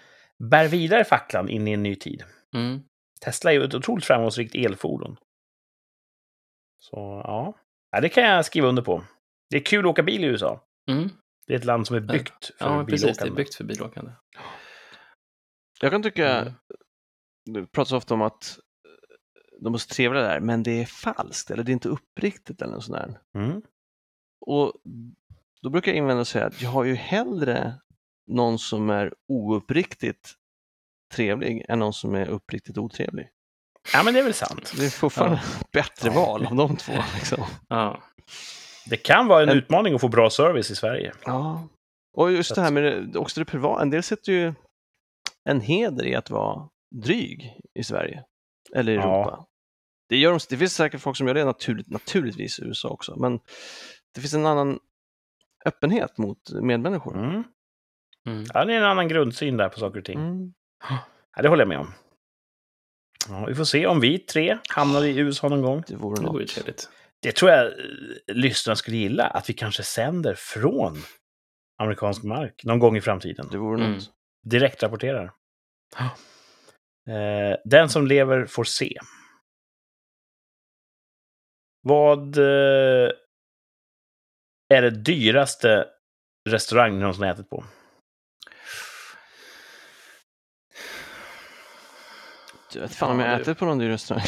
bär 0.49 0.67
vidare 0.67 1.03
facklan 1.05 1.49
in 1.49 1.67
i 1.67 1.71
en 1.71 1.83
ny 1.83 1.95
tid. 1.95 2.23
Mm. 2.55 2.79
Tesla 3.25 3.51
är 3.51 3.55
ju 3.55 3.63
ett 3.63 3.73
otroligt 3.73 4.05
framgångsrikt 4.05 4.55
elfordon. 4.55 5.17
Så 6.79 7.21
ja, 7.25 7.53
ja 7.91 8.01
det 8.01 8.09
kan 8.09 8.23
jag 8.23 8.45
skriva 8.45 8.67
under 8.67 8.81
på. 8.83 9.03
Det 9.49 9.57
är 9.57 9.65
kul 9.65 9.85
att 9.85 9.91
åka 9.91 10.03
bil 10.03 10.23
i 10.23 10.27
USA. 10.27 10.63
Mm. 10.89 11.09
Det 11.47 11.53
är 11.53 11.57
ett 11.57 11.65
land 11.65 11.87
som 11.87 11.95
är 11.95 11.99
byggt 11.99 12.45
för 12.45 12.65
Ja, 12.65 12.77
men 12.77 12.85
precis. 12.85 13.01
Det 13.03 13.09
är 13.09 13.13
bilåkande. 13.13 13.35
byggt 13.35 13.55
för 13.55 13.63
bilåkande. 13.63 14.11
Jag 15.81 15.91
kan 15.91 16.03
tycka, 16.03 16.39
Mm. 16.41 16.53
Det 17.45 17.65
pratas 17.67 17.91
ofta 17.91 18.13
om 18.13 18.21
att 18.21 18.59
de 19.61 19.73
är 19.73 19.77
så 19.77 19.87
trevliga 19.87 20.23
där, 20.23 20.39
men 20.39 20.63
det 20.63 20.81
är 20.81 20.85
falskt 20.85 21.51
eller 21.51 21.63
det 21.63 21.71
är 21.71 21.73
inte 21.73 21.89
uppriktigt 21.89 22.61
eller 22.61 22.73
något 22.73 22.83
sånt 22.83 22.97
där. 22.97 23.19
Mm. 23.41 23.61
Och 24.45 24.73
då 25.61 25.69
brukar 25.69 25.91
jag 25.91 25.97
invända 25.97 26.21
och 26.21 26.27
säga 26.27 26.45
att 26.45 26.61
jag 26.61 26.69
har 26.69 26.83
ju 26.83 26.95
hellre 26.95 27.73
någon 28.27 28.59
som 28.59 28.89
är 28.89 29.13
ouppriktigt 29.27 30.33
trevlig 31.13 31.65
än 31.69 31.79
någon 31.79 31.93
som 31.93 32.15
är 32.15 32.27
uppriktigt 32.29 32.77
otrevlig. 32.77 33.29
Ja, 33.93 34.03
men 34.03 34.13
det 34.13 34.19
är 34.19 34.23
väl 34.23 34.33
sant. 34.33 34.73
Det 34.77 34.85
är 34.85 34.89
fortfarande 34.89 35.41
bättre 35.71 36.09
Ja. 36.09 36.13
val 36.25 36.45
av 36.45 36.55
de 36.55 36.77
två. 36.77 36.93
Liksom. 37.15 37.43
Ja. 37.69 38.03
Det 38.89 38.97
kan 38.97 39.27
vara 39.27 39.43
en 39.43 39.49
En- 39.49 39.57
utmaning 39.57 39.93
att 39.95 40.01
få 40.01 40.07
bra 40.07 40.29
service 40.29 40.71
i 40.71 40.75
Sverige. 40.75 41.13
Ja. 41.25 41.67
Och 42.17 42.31
just 42.31 42.55
det 42.55 42.61
här 42.61 42.71
med 42.71 42.83
det, 42.83 43.19
också 43.19 43.39
det 43.39 43.45
privata, 43.45 43.81
en 43.81 43.89
del 43.89 44.03
sätter 44.03 44.31
ju 44.31 44.53
en 45.49 45.61
heder 45.61 46.05
i 46.05 46.15
att 46.15 46.29
vara 46.29 46.69
dryg 46.93 47.59
i 47.73 47.83
Sverige 47.83 48.23
eller 48.75 48.91
i 48.91 48.95
Ja. 48.95 49.01
Europa. 49.01 49.45
Det, 50.09 50.17
gör 50.17 50.31
de, 50.31 50.39
det 50.49 50.57
finns 50.57 50.73
säkert 50.75 51.01
folk 51.01 51.17
som 51.17 51.27
gör 51.27 51.33
det 51.33 51.45
naturligt, 51.45 51.89
naturligtvis 51.89 52.59
i 52.59 52.63
USA 52.63 52.89
också, 52.89 53.15
men 53.15 53.39
det 54.15 54.21
finns 54.21 54.33
en 54.33 54.45
annan 54.45 54.79
öppenhet 55.65 56.17
mot 56.17 56.49
medmänniskor. 56.61 57.17
Mm. 57.17 57.43
Mm. 58.27 58.45
Ja, 58.53 58.65
det 58.65 58.73
är 58.73 58.77
en 58.77 58.83
annan 58.83 59.07
grundsyn 59.07 59.57
där 59.57 59.69
på 59.69 59.79
saker 59.79 59.99
och 59.99 60.05
ting. 60.05 60.19
Mm. 60.19 60.53
Ja, 61.35 61.41
det 61.41 61.47
håller 61.49 61.61
jag 61.61 61.67
med 61.69 61.79
om. 61.79 61.93
Ja, 63.29 63.45
vi 63.45 63.55
får 63.55 63.63
se 63.63 63.87
om 63.87 63.99
vi 63.99 64.19
tre 64.19 64.57
hamnar 64.69 65.03
i 65.03 65.17
USA 65.17 65.49
någon 65.49 65.61
gång. 65.61 65.83
Det 65.87 65.95
vore 65.95 66.21
Det 66.21 66.27
vore 66.27 66.47
trevligt. 66.47 66.89
Det 67.19 67.35
tror 67.35 67.51
jag 67.51 67.65
eh, 67.65 67.73
lyssnarna 68.27 68.75
skulle 68.75 68.97
gilla, 68.97 69.27
att 69.27 69.49
vi 69.49 69.53
kanske 69.53 69.83
sänder 69.83 70.35
från 70.35 70.97
amerikansk 71.77 72.23
mark 72.23 72.61
någon 72.63 72.79
gång 72.79 72.97
i 72.97 73.01
framtiden. 73.01 73.47
Det 73.51 73.57
vore 73.57 73.79
Mm. 73.81 73.93
något. 73.93 74.11
Direkt 74.43 74.83
rapporterar. 74.83 75.31
Eh, 77.09 77.57
den 77.65 77.89
som 77.89 78.07
lever 78.07 78.45
får 78.45 78.63
se. 78.63 78.99
Vad 81.81 82.37
eh, 82.37 83.09
är 84.73 84.81
det 84.81 84.89
dyraste 84.89 85.87
restaurang 86.49 86.93
ni 86.93 86.99
någonsin 86.99 87.23
har 87.23 87.31
ätit 87.31 87.49
på? 87.49 87.65
Jag 92.73 92.81
vet 92.81 92.95
fan 92.95 93.11
om 93.11 93.19
Ja, 93.19 93.25
jag 93.27 93.37
det- 93.37 93.41
ätit 93.41 93.57
på 93.59 93.65
någon 93.65 93.79
dyr 93.79 93.89
restaurang. 93.89 94.25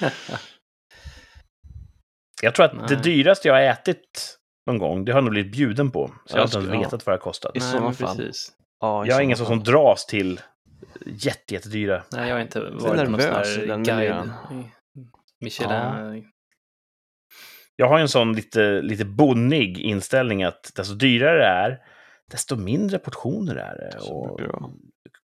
Jag 2.42 2.54
tror 2.54 2.66
att 2.66 2.88
det 2.88 2.94
Nej. 2.94 3.02
dyraste 3.04 3.48
jag 3.48 3.54
har 3.54 3.60
ätit 3.62 4.38
någon 4.66 4.78
gång, 4.78 5.04
det 5.04 5.12
har 5.12 5.16
jag 5.16 5.24
nog 5.24 5.30
blivit 5.32 5.52
bjuden 5.52 5.90
på. 5.90 6.14
Så 6.26 6.36
jag 6.38 6.46
har 6.46 6.60
inte 6.60 6.70
vetat 6.78 7.06
vad 7.06 7.12
det 7.14 7.18
har 7.18 7.18
kostat. 7.18 7.56
I 7.56 7.58
Nej, 7.58 7.68
sådana 7.70 7.92
fall. 7.92 8.16
precis. 8.16 8.52
Ja, 8.80 9.04
i 9.04 9.08
Jag 9.08 9.18
är 9.18 9.22
ingen 9.22 9.36
som 9.36 9.62
dras 9.62 10.06
till 10.06 10.40
jätte, 11.06 11.54
jättedyra. 11.54 12.02
Nej, 12.12 12.28
jag 12.28 12.34
har 12.36 12.42
inte 12.42 12.60
varit 12.60 12.80
på 12.80 13.10
någon 13.10 13.20
sån 13.20 13.30
här 13.30 13.84
guide. 13.84 14.30
Michelin. 15.40 16.24
Jag 17.76 17.88
har 17.88 17.98
ju 17.98 18.02
en 18.02 18.08
sån 18.08 18.32
lite, 18.32 18.82
lite 18.82 19.04
bonnig 19.04 19.78
inställning 19.78 20.42
att 20.42 20.72
desto 20.76 20.94
dyrare 20.94 21.38
det 21.38 21.44
är, 21.46 21.78
desto 22.30 22.56
mindre 22.56 22.98
portioner 22.98 23.56
är 23.56 23.76
det. 23.76 23.98
Och 24.12 24.40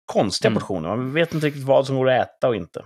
konstiga 0.06 0.50
Mm. 0.50 0.60
portioner. 0.60 0.90
Man 0.90 1.14
vet 1.14 1.34
inte 1.34 1.48
riktigt 1.48 1.64
vad 1.64 1.88
som 1.88 1.96
går 1.98 2.10
att 2.10 2.28
äta 2.28 2.48
och 2.48 2.56
inte. 2.56 2.86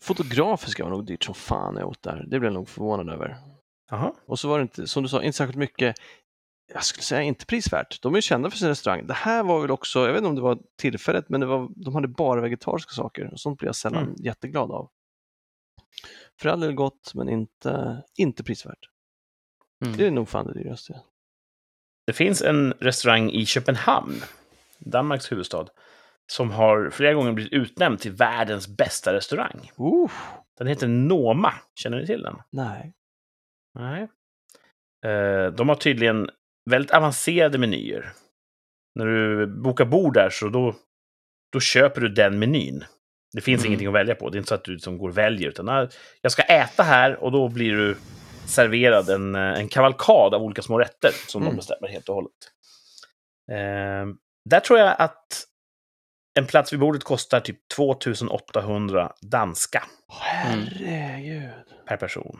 Fotografiska 0.00 0.82
var 0.84 0.90
nog 0.90 1.06
dyrt 1.06 1.24
som 1.24 1.34
fan 1.34 1.76
jag 1.76 1.88
åt 1.88 2.02
där. 2.02 2.16
Det 2.16 2.28
blev 2.40 2.44
jag 2.44 2.52
nog 2.52 2.68
förvånad 2.68 3.10
över. 3.14 3.36
Jaha. 3.90 4.12
Och 4.26 4.38
så 4.38 4.48
var 4.48 4.58
det 4.58 4.62
inte, 4.62 4.86
som 4.86 5.02
du 5.02 5.08
sa, 5.08 5.22
inte 5.22 5.36
särskilt 5.36 5.58
mycket, 5.58 5.96
jag 6.74 6.84
skulle 6.84 7.02
säga 7.02 7.22
inte 7.22 7.46
prisvärt. 7.46 8.02
De 8.02 8.14
är 8.14 8.18
ju 8.18 8.22
kända 8.22 8.50
för 8.50 8.58
sin 8.58 8.68
restaurang. 8.68 9.06
Det 9.06 9.14
här 9.14 9.42
var 9.42 9.60
väl 9.60 9.70
också, 9.70 9.98
jag 10.06 10.12
vet 10.12 10.18
inte 10.18 10.28
om 10.28 10.34
det 10.34 10.40
var 10.42 10.58
tillfället, 10.78 11.28
men 11.28 11.40
det 11.40 11.46
var, 11.46 11.68
de 11.76 11.94
hade 11.94 12.08
bara 12.08 12.40
vegetariska 12.40 12.90
saker. 12.92 13.32
Och 13.32 13.40
sånt 13.40 13.58
blir 13.58 13.68
jag 13.68 13.76
sällan 13.76 14.02
Mm. 14.04 14.14
jätteglad 14.18 14.70
av. 14.70 14.90
För 16.40 16.48
all 16.48 16.60
del 16.60 16.72
gott, 16.74 17.12
men 17.14 17.28
inte, 17.28 18.02
inte 18.18 18.44
prisvärt. 18.44 18.88
Mm. 19.84 19.96
Det 19.96 20.06
är 20.06 20.10
nog 20.10 20.28
fan 20.28 20.46
det 20.46 20.54
dyraste. 20.54 21.00
Det 22.06 22.12
finns 22.12 22.42
en 22.42 22.72
restaurang 22.72 23.30
i 23.30 23.46
Köpenhamn, 23.46 24.14
Danmarks 24.78 25.32
huvudstad, 25.32 25.66
som 26.32 26.50
har 26.50 26.90
flera 26.90 27.14
gånger 27.14 27.32
blivit 27.32 27.52
utnämnd 27.52 28.00
till 28.00 28.12
världens 28.12 28.68
bästa 28.68 29.12
restaurang. 29.12 29.70
Uh, 29.80 30.10
Den 30.58 30.66
heter 30.66 30.88
Noma. 30.88 31.52
Känner 31.74 32.00
ni 32.00 32.06
till 32.06 32.22
den? 32.22 32.36
nej. 32.50 32.92
Nej. 33.74 34.02
Eh, 35.04 35.46
De 35.52 35.68
har 35.68 35.76
tydligen 35.76 36.30
väldigt 36.70 36.90
avancerade 36.90 37.58
menyer. 37.58 38.12
När 38.94 39.06
du 39.06 39.46
bokar 39.46 39.84
bord 39.84 40.14
där 40.14 40.30
så 40.30 40.48
då, 40.48 40.74
då 41.52 41.60
köper 41.60 42.00
du 42.00 42.08
den 42.08 42.38
menyn. 42.38 42.84
Det 43.32 43.40
finns 43.40 43.60
Mm. 43.60 43.66
ingenting 43.66 43.88
att 43.88 43.94
välja 43.94 44.14
på. 44.14 44.30
Det 44.30 44.36
är 44.36 44.38
inte 44.38 44.48
så 44.48 44.54
att 44.54 44.64
du 44.64 44.78
som 44.78 44.98
går 44.98 45.08
och 45.08 45.18
väljer, 45.18 45.48
utan 45.48 45.68
"Ah, 45.68 45.88
jag 46.20 46.32
ska 46.32 46.42
äta 46.42 46.82
här 46.82 47.16
och 47.16 47.32
då 47.32 47.48
blir 47.48 47.72
du 47.72 47.96
serverad 48.46 49.10
en, 49.10 49.34
eh, 49.34 49.40
en 49.60 49.68
kavalkad 49.68 50.34
av 50.34 50.42
olika 50.42 50.62
små 50.62 50.78
rätter 50.78 51.10
som 51.28 51.42
Mm. 51.42 51.52
de 51.52 51.56
bestämmer 51.56 51.88
helt 51.88 52.08
och 52.08 52.14
hållet. 52.14 52.32
Eh, 53.52 54.14
där 54.50 54.60
tror 54.60 54.78
jag 54.78 54.94
att 54.98 55.46
en 56.38 56.46
plats 56.46 56.72
vid 56.72 56.80
bordet 56.80 57.04
kostar 57.04 57.40
typ 57.40 57.58
2800 57.76 59.12
danska 59.20 59.84
Herregud. 60.08 61.50
per 61.86 61.96
person. 61.96 62.38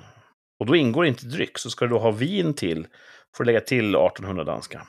Och 0.61 0.67
då 0.67 0.77
ingår 0.77 1.07
inte 1.07 1.27
dryck, 1.27 1.59
så 1.59 1.71
ska 1.71 1.85
du 1.85 1.89
då 1.91 1.99
ha 1.99 2.11
vin 2.11 2.55
till, 2.55 2.87
får 3.37 3.45
lägga 3.45 3.61
till 3.61 3.95
1800 3.95 4.45
danska. 4.45 4.87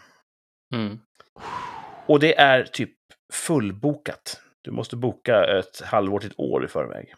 Mm. 0.73 0.99
Och 2.05 2.19
det 2.19 2.39
är 2.39 2.63
typ 2.63 2.93
fullbokat. 3.33 4.41
Du 4.61 4.71
måste 4.71 4.95
boka 4.95 5.59
ett 5.59 5.81
halvår 5.81 6.19
till 6.19 6.29
ett 6.29 6.39
år 6.39 6.65
i 6.65 6.67
förväg. 6.67 7.13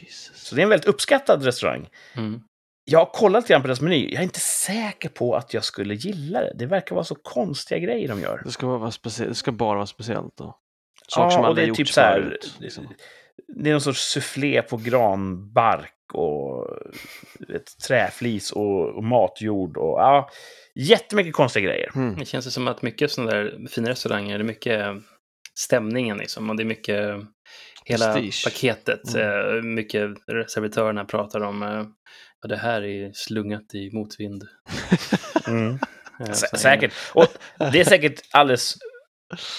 Jesus. 0.00 0.36
Så 0.36 0.54
det 0.54 0.60
är 0.60 0.62
en 0.62 0.68
väldigt 0.68 0.88
uppskattad 0.88 1.44
restaurang. 1.44 1.88
Mm. 2.16 2.40
Jag 2.84 2.98
har 2.98 3.06
kollat 3.06 3.48
lite 3.48 3.60
på 3.60 3.66
deras 3.66 3.80
meny. 3.80 4.10
Jag 4.10 4.18
är 4.18 4.22
inte 4.22 4.40
säker 4.40 5.08
på 5.08 5.34
att 5.34 5.54
jag 5.54 5.64
skulle 5.64 5.94
gilla 5.94 6.40
det. 6.40 6.52
Det 6.54 6.66
verkar 6.66 6.94
vara 6.94 7.04
så 7.04 7.14
konstiga 7.14 7.78
grejer 7.78 8.08
de 8.08 8.20
gör. 8.20 8.42
Det 8.44 8.52
ska, 8.52 8.66
bara 8.66 8.78
vara 8.78 8.90
specie- 8.90 9.28
det 9.28 9.34
ska 9.34 9.52
bara 9.52 9.74
vara 9.74 9.86
speciellt 9.86 10.36
då. 10.36 10.58
Ja, 11.16 11.26
och 11.26 11.32
aldrig 11.32 11.56
det 11.56 11.66
är 11.66 11.68
gjorts 11.68 11.78
typ 11.78 11.88
så 11.88 12.00
här... 12.00 12.22
förut, 12.22 12.56
liksom. 12.58 12.94
Det 13.48 13.70
är 13.70 13.72
någon 13.72 13.80
sorts 13.80 14.00
soufflé 14.00 14.62
på 14.62 14.76
granbark 14.76 15.93
och 16.12 16.66
ett 17.54 17.78
träflis 17.88 18.52
och, 18.52 18.96
och 18.96 19.04
matjord 19.04 19.76
och 19.76 20.00
ja, 20.00 20.28
jättemycket 20.74 21.32
konstiga 21.34 21.66
grejer. 21.66 21.90
Mm. 21.94 22.16
Det 22.18 22.24
känns 22.24 22.54
som 22.54 22.68
att 22.68 22.82
mycket 22.82 23.10
sådana 23.10 23.30
där 23.32 23.68
fina 23.70 23.88
restauranger, 23.90 24.38
det 24.38 24.42
är 24.42 24.46
mycket 24.46 24.80
stämningen 25.58 26.16
liksom. 26.18 26.50
Och 26.50 26.56
det 26.56 26.62
är 26.62 26.64
mycket 26.64 27.14
hela 27.84 28.12
Prestige. 28.14 28.44
paketet. 28.44 29.14
Mm. 29.14 29.56
eh, 29.56 29.62
Mycket 29.62 30.10
servitörerna 30.50 31.04
pratar 31.04 31.40
om. 31.40 31.62
eh, 31.62 31.84
Ja, 32.42 32.48
det 32.48 32.56
här 32.56 32.82
är 32.84 33.10
slungat 33.14 33.74
i 33.74 33.90
motvind. 33.92 34.42
Mm. 35.48 35.78
Sä- 36.18 36.46
här. 36.52 36.58
Säkert. 36.58 36.92
Och 37.14 37.26
det 37.72 37.80
är 37.80 37.84
säkert 37.84 38.20
alldeles, 38.32 38.74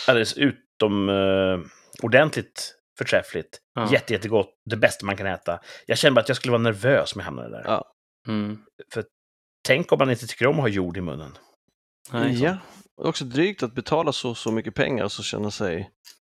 alldeles 0.07 0.37
utom 0.37 1.09
uh, 1.09 1.59
ordentligt 2.03 2.74
förträffligt. 2.97 3.59
Ja. 3.75 3.91
Jätte, 3.91 4.13
jättegott. 4.13 4.49
Det 4.69 4.75
bästa 4.77 5.05
man 5.05 5.17
kan 5.17 5.27
äta. 5.27 5.59
Jag 5.85 5.97
känner 5.97 6.15
bara 6.15 6.21
att 6.21 6.27
jag 6.29 6.37
skulle 6.37 6.51
vara 6.51 6.61
nervös 6.61 7.15
om 7.15 7.19
jag 7.19 7.25
hamnade 7.25 7.49
där. 7.49 7.63
Ja. 7.65 7.85
Mm. 8.27 8.57
Tänk 9.67 9.91
om 9.91 9.99
man 9.99 10.09
inte 10.09 10.27
tycker 10.27 10.47
om 10.47 10.55
att 10.55 10.61
ha 10.61 10.67
jord 10.67 10.97
i 10.97 11.01
munnen. 11.01 11.31
Nej, 12.11 12.43
Ja, 12.43 12.57
det 12.97 13.03
är 13.03 13.07
också 13.07 13.25
drygt 13.25 13.63
att 13.63 13.73
betala 13.75 14.11
så, 14.11 14.35
så 14.35 14.51
mycket 14.51 14.75
pengar 14.75 15.03
och 15.03 15.11
så 15.11 15.23
känna 15.23 15.51
sig... 15.51 15.89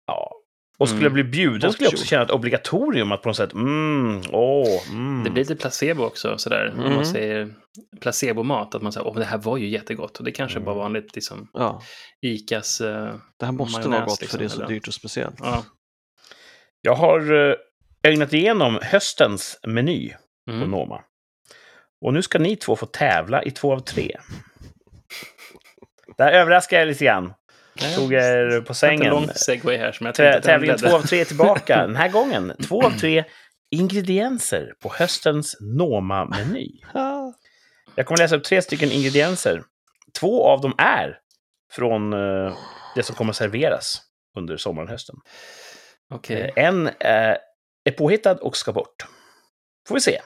Ja. 0.07 0.33
Och 0.79 0.89
skulle 0.89 1.01
Mm. 1.07 1.17
jag 1.17 1.25
bli 1.27 1.39
bjuden 1.39 1.73
skulle 1.73 1.87
jag 1.87 1.93
också 1.95 2.05
känna 2.07 2.23
ett 2.23 2.31
obligatorium 2.31 3.13
att 3.13 3.23
på 3.23 3.29
något 3.29 3.37
sätt, 3.37 3.53
mm, 3.53 4.23
åh, 4.33 4.89
mm. 4.91 5.25
Det 5.25 5.31
blir 5.31 5.43
lite 5.43 5.57
placebo 5.57 6.05
också, 6.05 6.39
sådär. 6.39 6.73
Om 6.75 6.81
Mm. 6.81 6.95
man 6.95 7.07
säger 7.07 7.55
placebomat, 8.01 8.75
att 8.75 8.83
man 8.83 8.93
säger 8.93 9.07
åh, 9.07 9.15
det 9.19 9.25
här 9.25 9.39
var 9.39 9.57
ju 9.57 9.69
jättegott. 9.69 10.19
Och 10.19 10.25
det 10.25 10.33
kanske 10.33 10.57
Mm. 10.59 10.65
bara 10.65 10.75
vanligt, 10.75 11.15
liksom, 11.15 11.51
Ja, 11.53 11.83
Icas... 12.23 12.81
eh, 12.81 13.15
det 13.39 13.45
här 13.47 13.53
måste 13.53 13.89
vara 13.89 14.05
gott 14.05 14.21
liksom, 14.21 14.39
för 14.39 14.39
det 14.39 14.45
är 14.45 14.49
så 14.49 14.57
eller? 14.63 14.69
dyrt 14.69 14.89
och 14.89 14.95
speciellt. 14.95 15.37
ja. 15.39 15.65
Jag 16.87 16.95
har 16.95 17.49
eh, 17.51 17.55
ögnat 18.03 18.32
igenom 18.32 18.78
höstens 18.82 19.59
meny 19.66 20.14
på 20.47 20.53
Mm. 20.53 20.70
Noma. 20.70 21.01
Och 22.01 22.14
nu 22.14 22.22
ska 22.22 22.39
ni 22.39 22.57
två 22.57 22.76
få 22.76 22.87
tävla 22.87 23.43
i 23.43 23.51
två 23.51 23.72
av 23.72 23.78
tre. 23.80 24.16
Där 26.18 26.32
överraskar 26.32 26.78
jag 26.78 26.89
lite 26.89 27.05
grann. 27.05 27.32
Tog 27.97 28.12
er 28.12 28.61
på 28.61 28.70
En 28.70 28.74
sängen. 28.74 29.11
lång 29.11 29.28
segway 29.34 29.76
här 29.76 29.93
som 29.93 30.07
jag 30.07 30.14
Tä- 30.14 30.76
två 30.78 30.97
av 30.97 31.03
tre 31.03 31.24
tillbaka. 31.24 31.76
Den 31.87 31.97
här 31.97 32.09
gången 32.09 32.53
två 32.68 32.82
av 32.82 32.91
tre 32.91 33.24
ingredienser 33.70 34.74
på 34.82 34.93
höstens 34.95 35.57
Noma-meny. 35.61 36.70
Jag 37.95 38.07
kommer 38.07 38.18
läsa 38.18 38.37
upp 38.37 38.45
tre 38.45 38.62
stycken 38.62 38.91
ingredienser. 38.91 39.62
Två 40.20 40.47
av 40.47 40.61
dem 40.61 40.74
är 40.78 41.18
från 41.72 42.12
eh, 42.12 42.57
det 42.95 43.03
som 43.03 43.16
kommer 43.16 43.32
serveras 43.32 44.03
under 44.37 44.57
sommaren 44.57 44.89
och 44.89 44.93
hösten. 44.93 45.16
Okej. 46.15 46.53
Eh, 46.57 46.65
En 46.65 46.87
eh, 46.87 47.37
är 47.85 47.91
påhittad 47.99 48.35
och 48.35 48.57
ska 48.57 48.73
bort. 48.73 49.07
Får 49.89 49.95
vi 49.95 50.01
se. 50.01 50.21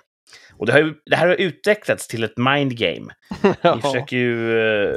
Och 0.57 0.66
det, 0.66 0.72
har 0.72 0.81
ju, 0.81 0.95
det 1.07 1.16
här 1.16 1.26
har 1.28 1.35
utvecklats 1.35 2.09
till 2.09 2.24
ett 2.24 2.37
mind 2.37 2.78
game. 2.78 3.14
Vi 3.76 3.81
försöker 3.83 4.16
ju 4.16 4.59
eh, 4.59 4.95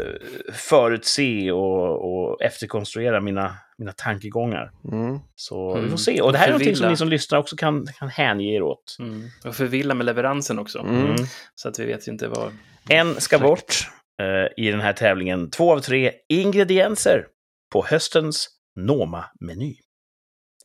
förutse 0.54 1.52
och, 1.52 1.94
och 2.14 2.42
efterkonstruera 2.42 3.22
mina, 3.22 3.56
mina 3.78 3.92
tankegångar. 3.92 4.72
Mm. 4.92 5.20
Så 5.36 5.74
vi 5.74 5.80
Mm. 5.80 5.92
får 5.92 5.98
se. 5.98 6.22
Och 6.22 6.32
det 6.32 6.38
här 6.38 6.46
är 6.48 6.52
någonting 6.52 6.76
som 6.76 6.90
ni 6.90 6.98
som 6.98 7.10
lyssnar 7.10 7.40
också 7.40 7.56
kan, 7.56 7.86
kan 8.00 8.10
hänge 8.10 8.56
er 8.56 8.62
åt. 8.62 8.96
Mm. 9.00 9.24
Och 9.46 9.56
förvilla 9.56 9.94
med 9.94 10.06
leveransen 10.06 10.60
också. 10.60 10.80
Mm. 10.80 11.06
Mm. 11.06 11.16
Så 11.56 11.70
att 11.70 11.80
vi 11.80 11.86
vet 11.86 12.08
ju 12.08 12.12
inte 12.12 12.28
vad... 12.28 12.52
En 12.90 13.22
ska 13.22 13.40
bort 13.40 13.90
eh, 14.22 14.64
i 14.66 14.72
den 14.72 14.82
här 14.82 14.94
tävlingen. 14.94 15.50
Två 15.52 15.74
av 15.74 15.80
tre 15.80 16.12
ingredienser 16.30 17.26
på 17.74 17.86
höstens 17.86 18.50
Noma-meny. 18.80 19.76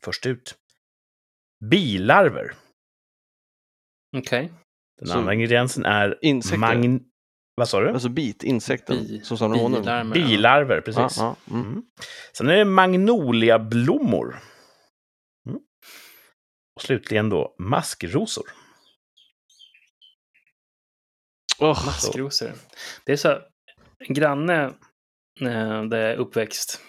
Först 0.04 0.26
ut. 0.26 0.54
Bilarver. 1.70 2.54
Okej. 4.16 4.52
Den 4.98 5.08
Så- 5.08 5.18
andra 5.18 5.34
ingrediensen 5.34 5.84
är 5.84 6.18
Insekter. 6.22 6.58
magn... 6.58 7.00
Vad 7.54 7.68
sa 7.68 7.80
du? 7.80 7.88
Alltså 7.90 8.08
bit, 8.08 8.42
insekten, 8.42 8.96
Bi- 8.96 9.20
som 9.24 9.38
samlar 9.38 9.58
honung. 9.58 10.12
Bilarver, 10.12 10.80
precis. 10.80 11.18
Ja, 11.18 11.36
ja, 11.48 11.54
mm. 11.54 11.66
Mm. 11.66 11.82
Sen 12.32 12.48
är 12.48 12.56
det 12.56 12.64
magnoliablommor. 12.64 14.38
Mm. 15.46 15.58
Och 16.76 16.82
slutligen 16.82 17.28
då 17.30 17.54
maskrosor. 17.58 18.44
Åh, 21.60 21.86
Maskrosor. 21.86 22.52
Det 23.04 23.12
är 23.12 23.16
så, 23.16 23.38
en 23.98 24.14
granne 24.14 24.64
eh, 25.40 25.82
där 25.84 25.98
jag 25.98 26.10
är 26.12 26.16
uppväxt, 26.16 26.80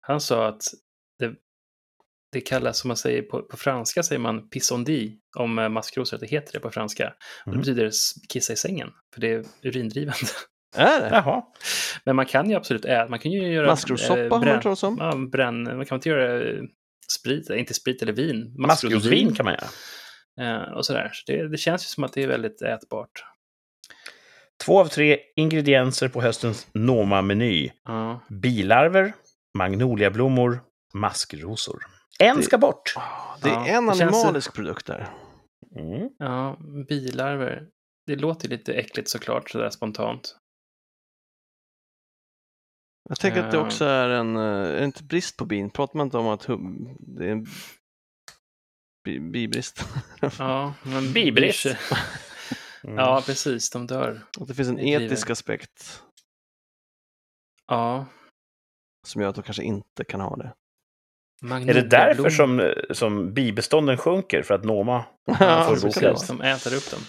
han 0.00 0.20
sa 0.20 0.46
att 0.48 0.62
det 2.34 2.40
kallas, 2.40 2.78
som 2.78 2.88
man 2.88 2.96
säger 2.96 3.22
på, 3.22 3.42
på 3.42 3.56
franska 3.56 4.02
säger 4.02 4.20
man 4.20 4.48
pissondi 4.48 5.18
om 5.36 5.58
eh, 5.58 5.68
maskrosor, 5.68 6.18
det 6.18 6.26
heter 6.26 6.52
det 6.52 6.60
på 6.60 6.70
franska. 6.70 7.12
Och 7.46 7.46
Mm. 7.52 7.58
Det 7.58 7.58
betyder 7.58 7.86
s- 7.86 8.12
kissa 8.28 8.52
i 8.52 8.56
sängen, 8.56 8.90
för 9.14 9.20
det 9.20 9.32
är 9.32 9.44
urindrivande. 9.62 10.18
är 10.76 11.00
det? 11.00 11.08
Jaha. 11.12 11.42
Men 12.04 12.16
man 12.16 12.26
kan 12.26 12.50
ju 12.50 12.56
absolut 12.56 12.84
äta, 12.84 13.08
man 13.10 13.18
kan 13.18 13.32
ju 13.32 13.52
göra... 13.52 13.66
Maskrossoppa 13.66 14.20
eh, 14.20 14.30
har 14.30 14.44
man 14.46 14.60
talas 14.60 14.82
om. 14.82 14.96
Ja, 15.00 15.16
bränn, 15.32 15.62
man 15.62 15.86
kan 15.86 15.96
inte 15.96 16.08
göra 16.08 16.42
eh, 16.50 16.62
sprit, 17.20 17.50
inte 17.50 17.74
sprit 17.74 18.02
eller 18.02 18.12
vin. 18.12 18.54
Maskrosvin 18.58 19.34
kan 19.34 19.44
man 19.44 19.54
göra. 19.54 19.68
Och 20.76 20.86
sådär. 20.86 21.10
Så 21.12 21.32
det, 21.32 21.48
det 21.48 21.56
känns 21.56 21.82
ju 21.84 21.86
som 21.86 22.04
att 22.04 22.12
det 22.12 22.22
är 22.22 22.28
väldigt 22.28 22.62
ätbart. 22.62 23.10
Två 24.64 24.80
av 24.80 24.86
tre 24.86 25.18
ingredienser 25.36 26.08
på 26.08 26.22
höstens 26.22 26.66
Noma-meny. 26.74 27.70
Ja. 27.84 28.20
Bilarver, 28.28 29.12
magnoliablommor, 29.58 30.60
maskrosor. 30.94 31.82
En 32.24 32.36
Det- 32.36 32.42
ska 32.42 32.58
bort. 32.58 32.92
Ah, 32.96 33.36
Det 33.42 33.48
är 33.48 33.52
Ja, 33.52 33.66
en 33.66 33.86
det 33.86 33.94
känns- 33.96 34.14
animalisk 34.14 34.54
produkt 34.54 34.86
där. 34.86 35.08
Mm. 35.76 36.08
Ja, 36.18 36.56
bilarver. 36.88 37.68
Det 38.06 38.16
låter 38.16 38.48
lite 38.48 38.74
äckligt 38.74 39.08
såklart, 39.10 39.50
sådär 39.50 39.70
spontant. 39.70 40.36
Jag 43.08 43.18
tänker 43.20 43.42
att 43.44 43.50
det 43.50 43.56
Eh. 43.58 43.66
också 43.66 43.84
är 43.84 44.08
en, 44.08 44.36
eh, 44.36 44.42
är 44.42 44.72
det 44.78 44.84
inte 44.84 45.04
brist 45.04 45.36
på 45.36 45.44
bin? 45.44 45.70
Pratar 45.70 45.96
man 45.96 46.06
inte 46.06 46.18
om 46.18 46.28
att 46.28 46.44
hum, 46.44 46.96
det 47.00 47.24
är 47.26 47.30
en 47.30 47.46
bi, 49.04 49.20
bibrist? 49.20 49.84
Ja, 50.38 50.74
men 50.82 51.12
Bibrist. 51.12 51.66
Mm. 52.84 52.96
Ja, 52.96 53.22
precis. 53.26 53.70
De 53.70 53.86
dör. 53.86 54.20
att 54.40 54.48
det 54.48 54.54
finns 54.54 54.68
en 54.68 54.78
etisk 54.78 55.30
aspekt 55.30 56.02
Ja, 57.66 58.06
som 59.06 59.22
gör 59.22 59.28
att 59.28 59.34
de 59.34 59.42
kanske 59.44 59.62
inte 59.62 60.04
kan 60.04 60.20
ha 60.20 60.36
det. 60.36 60.54
Är 61.52 61.74
det 61.74 61.82
därför 61.88 62.30
som, 62.30 62.72
som 62.90 63.34
bibestånden 63.34 63.96
sjunker? 63.96 64.42
För 64.42 64.54
att 64.54 64.64
Noma 64.64 65.04
Ja, 65.26 65.76
får 65.80 66.02
vara. 66.02 66.16
Som 66.16 66.40
äter 66.40 66.74
upp 66.76 66.90
dem. 66.90 67.00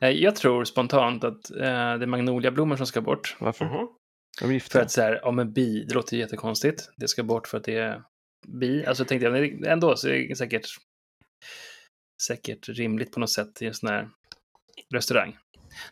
Eh, 0.00 0.08
Jag 0.10 0.36
tror 0.36 0.64
spontant 0.64 1.24
att 1.24 1.50
eh, 1.50 1.56
det 1.60 1.64
är 2.04 2.06
magnoliablommor 2.06 2.76
som 2.76 2.86
ska 2.86 3.00
bort. 3.00 3.36
Varför? 3.38 3.64
Mhm. 3.64 3.72
De 4.40 4.44
är 4.44 4.46
För 4.48 4.52
giftiga. 4.52 4.82
att 4.82 4.90
så 4.90 5.00
här, 5.00 5.20
ja 5.22 5.30
men 5.30 5.52
bi, 5.52 5.84
det 5.88 5.94
låter 5.94 6.14
ju 6.16 6.20
jättekonstigt. 6.22 6.90
Det 6.96 7.08
ska 7.08 7.22
bort 7.22 7.48
för 7.48 7.58
att 7.58 7.64
det 7.64 7.76
är 7.76 8.02
bi. 8.46 8.86
Alltså 8.86 9.04
tänkte 9.04 9.24
jag, 9.26 9.32
men 9.32 9.64
ändå 9.64 9.96
så 9.96 10.08
är 10.08 10.28
det 10.28 10.36
säkert, 10.36 10.66
säkert 12.26 12.68
rimligt 12.68 13.12
på 13.12 13.20
något 13.20 13.30
sätt 13.30 13.62
i 13.62 13.66
en 13.66 13.74
sån 13.74 13.88
här 13.88 14.08
restaurang. 14.94 15.36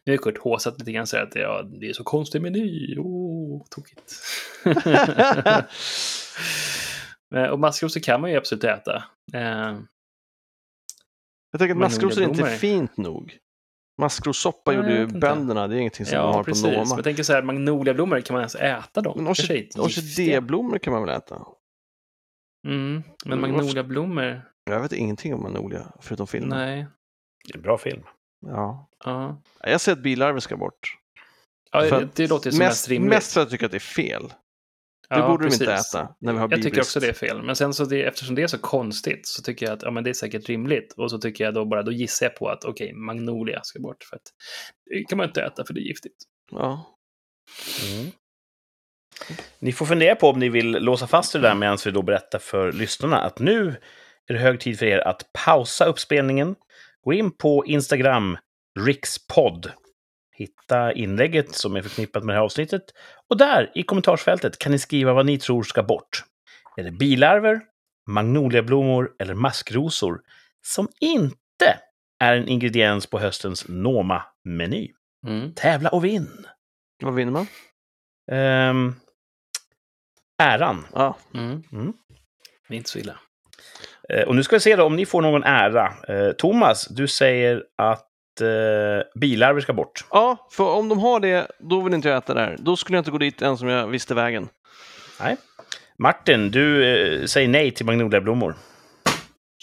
Nu 0.06 0.12
har 0.12 0.16
Kurt 0.18 0.38
håsat 0.38 0.78
lite 0.78 0.92
grann 0.92 1.06
så 1.06 1.16
här 1.16 1.22
att 1.24 1.34
ja, 1.34 1.62
det 1.80 1.88
är 1.88 1.92
så 1.92 2.04
konstig 2.04 2.42
meny. 2.42 2.96
Åh, 2.98 3.62
tokigt. 3.70 4.12
Men- 7.30 7.50
och 7.50 7.58
maskrosor 7.58 8.00
kan 8.00 8.20
man 8.20 8.30
ju 8.30 8.36
absolut 8.36 8.64
äta. 8.64 9.04
Eh, 9.34 9.40
Jag 11.50 11.58
tänker 11.58 11.70
att 11.74 11.76
maskrosor 11.80 12.22
är 12.22 12.28
inte 12.28 12.40
Magnoliablommor. 12.42 12.58
fint 12.58 12.96
nog. 12.96 13.38
Maskrossoppa 14.00 14.72
gjorde 14.74 14.92
ju 14.98 15.06
bönderna, 15.06 15.66
det 15.68 15.74
är 15.76 15.78
ingenting 15.78 16.06
som 16.06 16.16
ja, 16.18 16.32
har 16.32 16.44
precis. 16.44 16.62
på 16.62 16.68
Men 16.70 16.78
Noma. 16.78 16.94
jag 16.96 17.04
tänker 17.04 17.22
så 17.22 17.32
här, 17.32 17.42
magnoliablommor, 17.42 18.20
kan 18.20 18.34
man 18.34 18.40
ens 18.40 18.54
äta 18.54 19.00
dem? 19.00 19.12
Men 19.16 19.26
orkidéblommor 19.84 20.78
kan 20.78 20.92
man 20.92 21.02
väl 21.06 21.16
äta? 21.16 21.34
Mm, 22.66 23.02
men 23.24 23.38
Mm, 23.38 23.50
magnoliablommor, 23.50 24.42
Jag 24.64 24.80
vet 24.80 24.92
ingenting 24.92 25.34
om 25.34 25.42
magnolia, 25.42 25.92
förutom 26.00 26.26
filmen. 26.26 26.58
nej. 26.58 26.86
Det 27.44 27.52
är 27.52 27.56
en 27.56 27.62
bra 27.62 27.78
film. 27.78 28.02
Ja. 28.46 28.88
Ja. 29.04 29.42
Jag 29.60 29.80
säger 29.80 29.96
att 29.96 30.02
bilarver 30.02 30.40
ska 30.40 30.56
bort. 30.56 30.96
Ja, 31.72 31.80
det, 31.80 32.08
det 32.14 32.26
låter 32.28 32.46
ju 32.46 32.52
som 32.52 32.58
mest 32.58 32.70
Mest, 32.70 32.88
rimligt. 32.88 33.10
mest 33.10 33.32
för 33.32 33.40
att 33.40 33.44
jag 33.44 33.50
tycker 33.50 33.66
att 33.66 33.72
det 33.72 33.78
är 33.78 33.80
fel. 33.80 34.32
Det 35.10 35.16
Ja, 35.18 35.28
borde 35.28 35.44
precis. 35.44 35.58
de 35.58 35.64
inte 35.64 35.74
äta 35.74 36.14
när 36.20 36.32
vi 36.32 36.38
har 36.38 36.48
Jag 36.50 36.62
tycker 36.62 36.80
också 36.80 37.00
det 37.00 37.08
är 37.08 37.12
fel. 37.12 37.42
Men 37.42 37.56
sen 37.56 37.74
så 37.74 37.84
det, 37.84 38.02
eftersom 38.02 38.34
det 38.34 38.42
är 38.42 38.46
så 38.46 38.58
konstigt 38.58 39.26
så 39.26 39.42
tycker 39.42 39.66
jag 39.66 39.72
att 39.72 39.82
ja, 39.82 39.90
men 39.90 40.04
det 40.04 40.10
är 40.10 40.14
säkert 40.14 40.48
rimligt. 40.48 40.92
Och 40.96 41.10
så 41.10 41.18
tycker 41.18 41.44
jag 41.44 41.54
då 41.54 41.64
bara, 41.64 41.82
då 41.82 41.92
gissar 41.92 42.26
jag 42.26 42.36
på 42.36 42.48
att 42.48 42.64
okej, 42.64 42.92
magnolia 42.92 43.60
ska 43.62 43.80
bort. 43.80 44.04
För 44.04 44.16
att 44.16 44.22
det 44.90 45.04
kan 45.04 45.18
man 45.18 45.26
inte 45.26 45.42
äta 45.42 45.64
för 45.64 45.74
det 45.74 45.80
är 45.80 45.88
giftigt. 45.88 46.16
Ja. 46.50 46.96
Mm. 47.92 48.10
Ni 49.58 49.72
får 49.72 49.86
fundera 49.86 50.14
på 50.14 50.28
om 50.28 50.38
ni 50.38 50.48
vill 50.48 50.70
låsa 50.70 51.06
fast 51.06 51.32
det 51.32 51.38
där 51.38 51.54
medan 51.54 51.78
vi 51.84 51.90
då 51.90 52.02
berättar 52.02 52.38
för 52.38 52.72
lyssnarna 52.72 53.20
att 53.20 53.38
nu 53.38 53.76
är 54.28 54.34
det 54.34 54.40
hög 54.40 54.60
tid 54.60 54.78
för 54.78 54.86
er 54.86 54.98
att 54.98 55.30
pausa 55.44 55.84
uppspelningen. 55.84 56.54
Gå 57.04 57.12
in 57.12 57.30
på 57.30 57.66
Instagram, 57.66 58.38
rikspodd. 58.80 59.72
Hitta 60.38 60.92
inlägget 60.92 61.54
som 61.54 61.76
är 61.76 61.82
förknippat 61.82 62.24
med 62.24 62.34
det 62.34 62.38
här 62.38 62.44
avsnittet. 62.44 62.82
Och 63.28 63.36
där, 63.36 63.72
i 63.74 63.82
kommentarsfältet, 63.82 64.58
kan 64.58 64.72
ni 64.72 64.78
skriva 64.78 65.12
vad 65.12 65.26
ni 65.26 65.38
tror 65.38 65.62
ska 65.62 65.82
bort. 65.82 66.24
Är 66.76 66.84
det 66.84 66.90
bilarver, 66.90 67.60
magnoliablommor 68.06 69.10
eller 69.18 69.34
maskrosor 69.34 70.20
som 70.66 70.88
inte 71.00 71.78
är 72.20 72.36
en 72.36 72.48
ingrediens 72.48 73.06
på 73.06 73.18
höstens 73.18 73.68
Noma-meny? 73.68 74.92
Mm. 75.26 75.54
Tävla 75.54 75.90
och 75.90 76.04
vinn! 76.04 76.46
Vad 77.02 77.14
vinner 77.14 77.32
man? 77.32 77.46
Ehm, 78.30 78.94
äran. 80.42 80.86
Ja. 80.94 81.16
Mm. 81.34 81.62
Mm. 81.72 81.92
Det 82.68 82.74
är 82.74 82.78
inte 82.78 82.90
så 82.90 82.98
illa. 82.98 83.18
Eh, 84.08 84.28
och 84.28 84.36
nu 84.36 84.42
ska 84.42 84.56
vi 84.56 84.60
se 84.60 84.76
då 84.76 84.84
om 84.84 84.96
ni 84.96 85.06
får 85.06 85.22
någon 85.22 85.44
ära. 85.44 85.94
Eh, 86.08 86.32
Thomas, 86.32 86.88
du 86.88 87.08
säger 87.08 87.64
att 87.76 88.07
eh, 88.40 89.02
bilarver 89.20 89.60
ska 89.60 89.72
bort. 89.72 90.04
ja, 90.10 90.48
för 90.52 90.64
om 90.64 90.88
de 90.88 90.98
har 90.98 91.20
det, 91.20 91.50
då 91.58 91.80
vill 91.80 91.94
inte 91.94 92.08
jag 92.08 92.18
äta 92.18 92.34
där. 92.34 92.56
Då 92.58 92.76
skulle 92.76 92.96
jag 92.96 93.00
inte 93.00 93.10
gå 93.10 93.18
dit 93.18 93.42
ens 93.42 93.62
om 93.62 93.68
jag 93.68 93.86
visste 93.88 94.14
vägen. 94.14 94.48
Nej. 95.20 95.36
Martin, 95.98 96.50
du 96.50 96.84
eh, 96.86 97.24
säger 97.26 97.48
nej 97.48 97.70
till 97.70 97.86
magnoliablommor. 97.86 98.54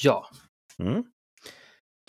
Ja. 0.04 0.30
Mm. 0.80 1.04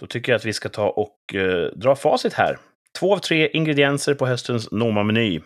Då 0.01 0.07
tycker 0.07 0.33
jag 0.33 0.39
att 0.39 0.45
vi 0.45 0.53
ska 0.53 0.69
ta 0.69 0.89
och 0.89 1.35
eh, 1.35 1.71
dra 1.77 1.97
facit 1.97 2.33
här. 2.33 2.59
Två 2.99 3.13
av 3.15 3.19
tre 3.19 3.49
ingredienser 3.49 4.15
på 4.15 4.27
höstens 4.27 4.71
Noma-meny. 4.71 5.41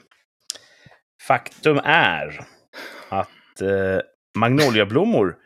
Faktum 1.26 1.80
är 1.84 2.46
att 3.08 3.60
eh, 3.60 4.00
magnoliablommor 4.38 5.36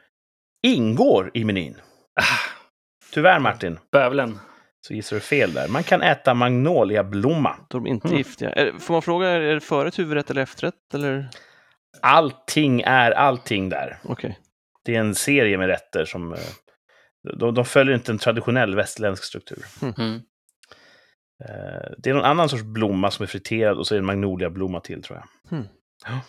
ingår 0.63 1.31
i 1.35 1.45
menyn. 1.45 1.77
Ah, 2.21 2.51
Tyvärr, 3.13 3.39
Martin, 3.39 3.79
bövelen. 3.93 4.39
Så 4.87 4.95
gissar 4.95 5.17
du 5.17 5.21
fel 5.21 5.53
där. 5.55 5.69
Man 5.69 5.83
kan 5.83 6.03
äta 6.03 6.35
magnoliablomma. 6.35 7.57
Då 7.69 7.79
är 7.79 7.81
de 7.83 7.87
inte 7.87 8.09
Mm. 8.09 8.19
giftiga. 8.19 8.51
Är, 8.51 8.79
får 8.79 8.95
man 8.95 9.03
fråga, 9.03 9.29
är 9.29 9.41
det 9.55 9.61
förrätt, 9.61 9.99
huvudrätt 9.99 10.31
eller 10.31 10.43
efterrätt? 10.43 10.95
Eller? 10.95 11.29
Allting 12.03 12.81
är 12.81 13.11
allting 13.11 13.69
där. 13.69 13.99
Okej. 14.05 14.39
Det 14.85 14.97
är 14.97 15.01
en 15.01 15.15
serie 15.15 15.59
med 15.59 15.67
rätter 15.69 16.05
som... 16.05 16.33
eh, 16.33 16.39
De, 17.39 17.55
de 17.55 17.65
följer 17.65 17.95
inte 17.95 18.13
en 18.13 18.19
traditionell 18.19 18.77
västerländsk 18.77 19.25
struktur. 19.25 19.65
Mm. 19.83 20.15
Eh, 21.45 21.91
Det 21.99 22.11
är 22.11 22.15
någon 22.15 22.25
annan 22.25 22.49
sorts 22.49 22.63
blomma 22.63 23.11
som 23.11 23.23
är 23.23 23.27
friterad 23.27 23.79
och 23.79 23.87
så 23.87 23.95
är 23.95 23.97
det 23.97 24.01
en 24.01 24.07
magnoliablomma 24.07 24.81
till, 24.81 25.03
tror 25.03 25.19
jag. 25.19 25.59
Ja. 26.07 26.21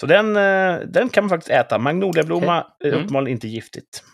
Så 0.00 0.06
den, 0.06 0.36
eh, 0.36 0.80
den 0.88 1.08
kan 1.08 1.24
man 1.24 1.28
faktiskt 1.28 1.50
äta. 1.50 1.78
Magnoliablomma 1.78 2.66
är 2.84 2.88
Mm. 2.88 2.98
uppenbarligen 3.00 3.36
inte 3.36 3.48
giftigt. 3.48 4.04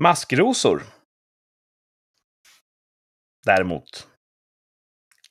Maskrosor. 0.00 0.82
Däremot 3.46 4.08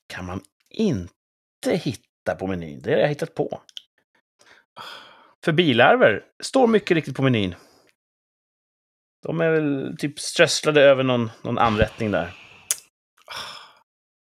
kan 0.07 0.25
man 0.25 0.41
inte 0.69 1.71
hitta 1.71 2.35
på 2.39 2.47
menyn. 2.47 2.81
Det 2.81 2.91
har 2.91 2.99
jag 2.99 3.07
hittat 3.07 3.35
på. 3.35 3.61
För 5.45 5.51
bilarver 5.51 6.23
står 6.43 6.67
mycket 6.67 6.95
riktigt 6.95 7.15
på 7.15 7.21
menyn. 7.21 7.55
De 9.23 9.41
är 9.41 9.49
väl 9.51 9.95
typ 9.99 10.19
strösslade 10.19 10.81
över 10.81 11.03
någon, 11.03 11.31
någon 11.41 11.57
anrättning 11.57 12.11
där. 12.11 12.33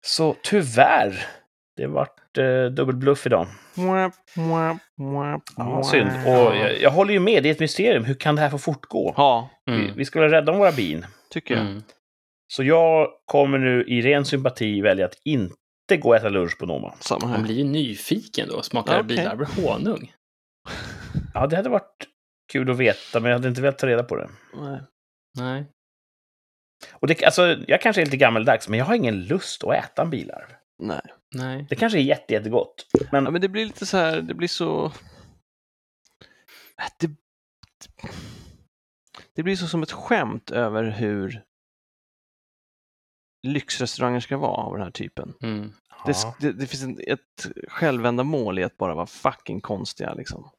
Så 0.06 0.36
tyvärr, 0.44 1.26
det 1.76 1.88
vart 1.88 2.38
eh, 2.38 2.66
dubbelbluff 2.66 3.26
idag. 3.26 3.48
Ja, 5.58 5.84
synd. 5.84 6.10
Och 6.28 6.56
jag, 6.56 6.82
jag 6.82 6.92
håller 6.92 7.14
ju 7.14 7.20
med, 7.20 7.44
det 7.44 7.50
är 7.50 7.54
ett 7.54 7.60
mysterium. 7.60 8.04
Hur 8.06 8.14
kan 8.16 8.36
det 8.36 8.42
här 8.42 8.50
få 8.50 8.58
fortgå? 8.58 9.14
Ja, 9.18 9.50
Vi, 9.66 9.72
Mm. 9.74 9.96
vi 9.96 10.06
ska 10.06 10.20
vara 10.20 10.32
rädda 10.32 10.52
om 10.52 10.58
våra 10.58 10.72
bin. 10.72 11.06
tycker 11.30 11.54
jag. 11.56 11.64
Mm. 11.66 11.84
Så 12.52 12.64
jag 12.64 13.10
kommer 13.26 13.58
nu 13.58 13.84
i 13.88 14.02
ren 14.02 14.26
sympati 14.26 14.82
välja 14.82 15.06
att 15.06 15.18
inte 15.26 15.98
gå 16.02 16.10
och 16.10 16.16
äta 16.16 16.30
lunch 16.30 16.58
på 16.60 16.66
Noma. 16.66 16.94
Samma 17.00 17.26
Man 17.28 17.36
här. 17.36 17.44
blir 17.44 17.56
ju 17.56 17.64
nyfiken 17.64 18.48
då. 18.50 18.62
Smakar 18.62 18.94
Ja, 18.94 19.00
okej. 19.00 19.18
bilarver 19.18 19.46
honung? 19.46 20.14
Ja, 21.34 21.48
det 21.48 21.56
hade 21.56 21.70
varit 21.70 22.08
kul 22.52 22.72
att 22.72 22.78
veta, 22.78 23.20
men 23.20 23.32
jag 23.32 23.38
hade 23.38 23.48
inte 23.48 23.62
velat 23.62 23.78
ta 23.78 23.88
reda 23.88 24.04
på 24.04 24.16
det. 24.16 24.30
Nej. 24.54 24.82
Nej. 25.38 25.66
Och 26.92 27.08
det, 27.08 27.24
alltså, 27.24 27.58
jag 27.68 27.82
kanske 27.82 28.02
är 28.02 28.06
lite 28.06 28.18
gammeldags, 28.18 28.70
men 28.70 28.80
jag 28.80 28.86
har 28.86 28.96
ingen 28.96 29.22
lust 29.26 29.64
att 29.64 29.74
äta 29.76 30.02
en 30.02 30.10
bilarv. 30.10 30.46
Nej. 30.80 31.02
Nej. 31.36 31.66
Det 31.70 31.76
kanske 31.76 32.00
är 32.00 32.04
jätte, 32.04 32.34
jättegott. 32.34 32.86
Men, 33.12 33.24
Ja, 33.26 33.32
men 33.32 33.42
det 33.42 33.50
blir 33.50 33.66
lite 33.66 33.86
så 33.86 33.98
här, 33.98 34.22
det 34.22 34.34
blir 34.34 34.48
så... 34.48 34.86
Äh, 34.86 34.92
Det, 37.00 37.10
det 39.36 39.44
blir 39.44 39.56
så 39.56 39.68
som 39.68 39.84
ett 39.84 39.92
skämt 39.92 40.52
över 40.52 40.84
hur 40.84 41.44
lyxrestauranger 43.44 44.20
ska 44.20 44.38
vara 44.38 44.52
av 44.52 44.74
den 44.74 44.84
här 44.84 44.92
typen. 44.92 45.34
Mm. 45.44 45.74
Det, 46.06 46.12
ja, 46.24 46.36
det, 46.40 46.52
det 46.52 46.68
finns 46.68 46.84
en, 46.84 47.00
ett 47.08 47.48
självändamål 47.68 48.60
i 48.60 48.64
att 48.64 48.78
bara 48.78 48.96
vara 48.96 49.06
fucking 49.06 49.62
konstiga 49.62 50.14
liksom. 50.14 50.50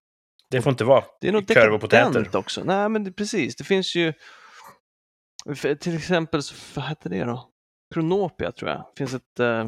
det 0.51 0.63
får 0.63 0.71
inte 0.71 0.85
vara 0.85 1.05
Det 1.21 1.29
är 1.29 1.33
något 1.33 1.55
korv 1.55 1.75
och 1.75 1.81
potäter. 1.81 2.37
också. 2.37 2.65
Nej, 2.65 2.89
men 2.89 3.05
det, 3.05 3.13
precis. 3.13 3.57
Det 3.57 3.65
finns 3.65 3.95
ju... 3.95 4.13
Till 5.81 5.97
exempel, 5.97 6.43
så, 6.43 6.55
vad 6.75 6.85
hette 6.85 7.09
det 7.09 7.25
då? 7.25 7.49
Kronopia 7.95 8.53
tror 8.53 8.71
jag. 8.71 8.79
Det 8.79 8.99
finns 8.99 9.15
ett, 9.15 9.41
eh, 9.41 9.67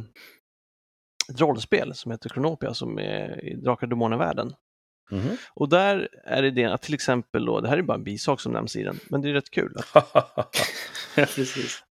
ett 1.33 1.41
rollspel 1.41 1.95
som 1.95 2.11
heter 2.13 2.29
Kronopia 2.29 2.75
som 2.75 2.99
är 2.99 3.45
i 3.45 3.55
Drakar 3.55 3.87
och 3.87 3.91
Demoner-världen. 3.91 4.55
Mhm. 5.11 5.37
Och 5.55 5.69
där 5.69 6.09
är 6.25 6.43
idén 6.43 6.73
att 6.73 6.83
till 6.83 6.95
exempel, 6.95 7.45
då, 7.45 7.61
det 7.61 7.69
här 7.69 7.79
är 7.79 7.83
bara 7.83 7.97
en 7.97 8.05
bisak 8.05 8.41
som 8.41 8.53
nämns 8.53 8.77
i 8.77 8.83
den, 8.83 9.01
men 9.09 9.21
det 9.21 9.29
är 9.29 9.33
rätt 9.33 9.51
kul. 9.51 9.77
Att 9.95 10.57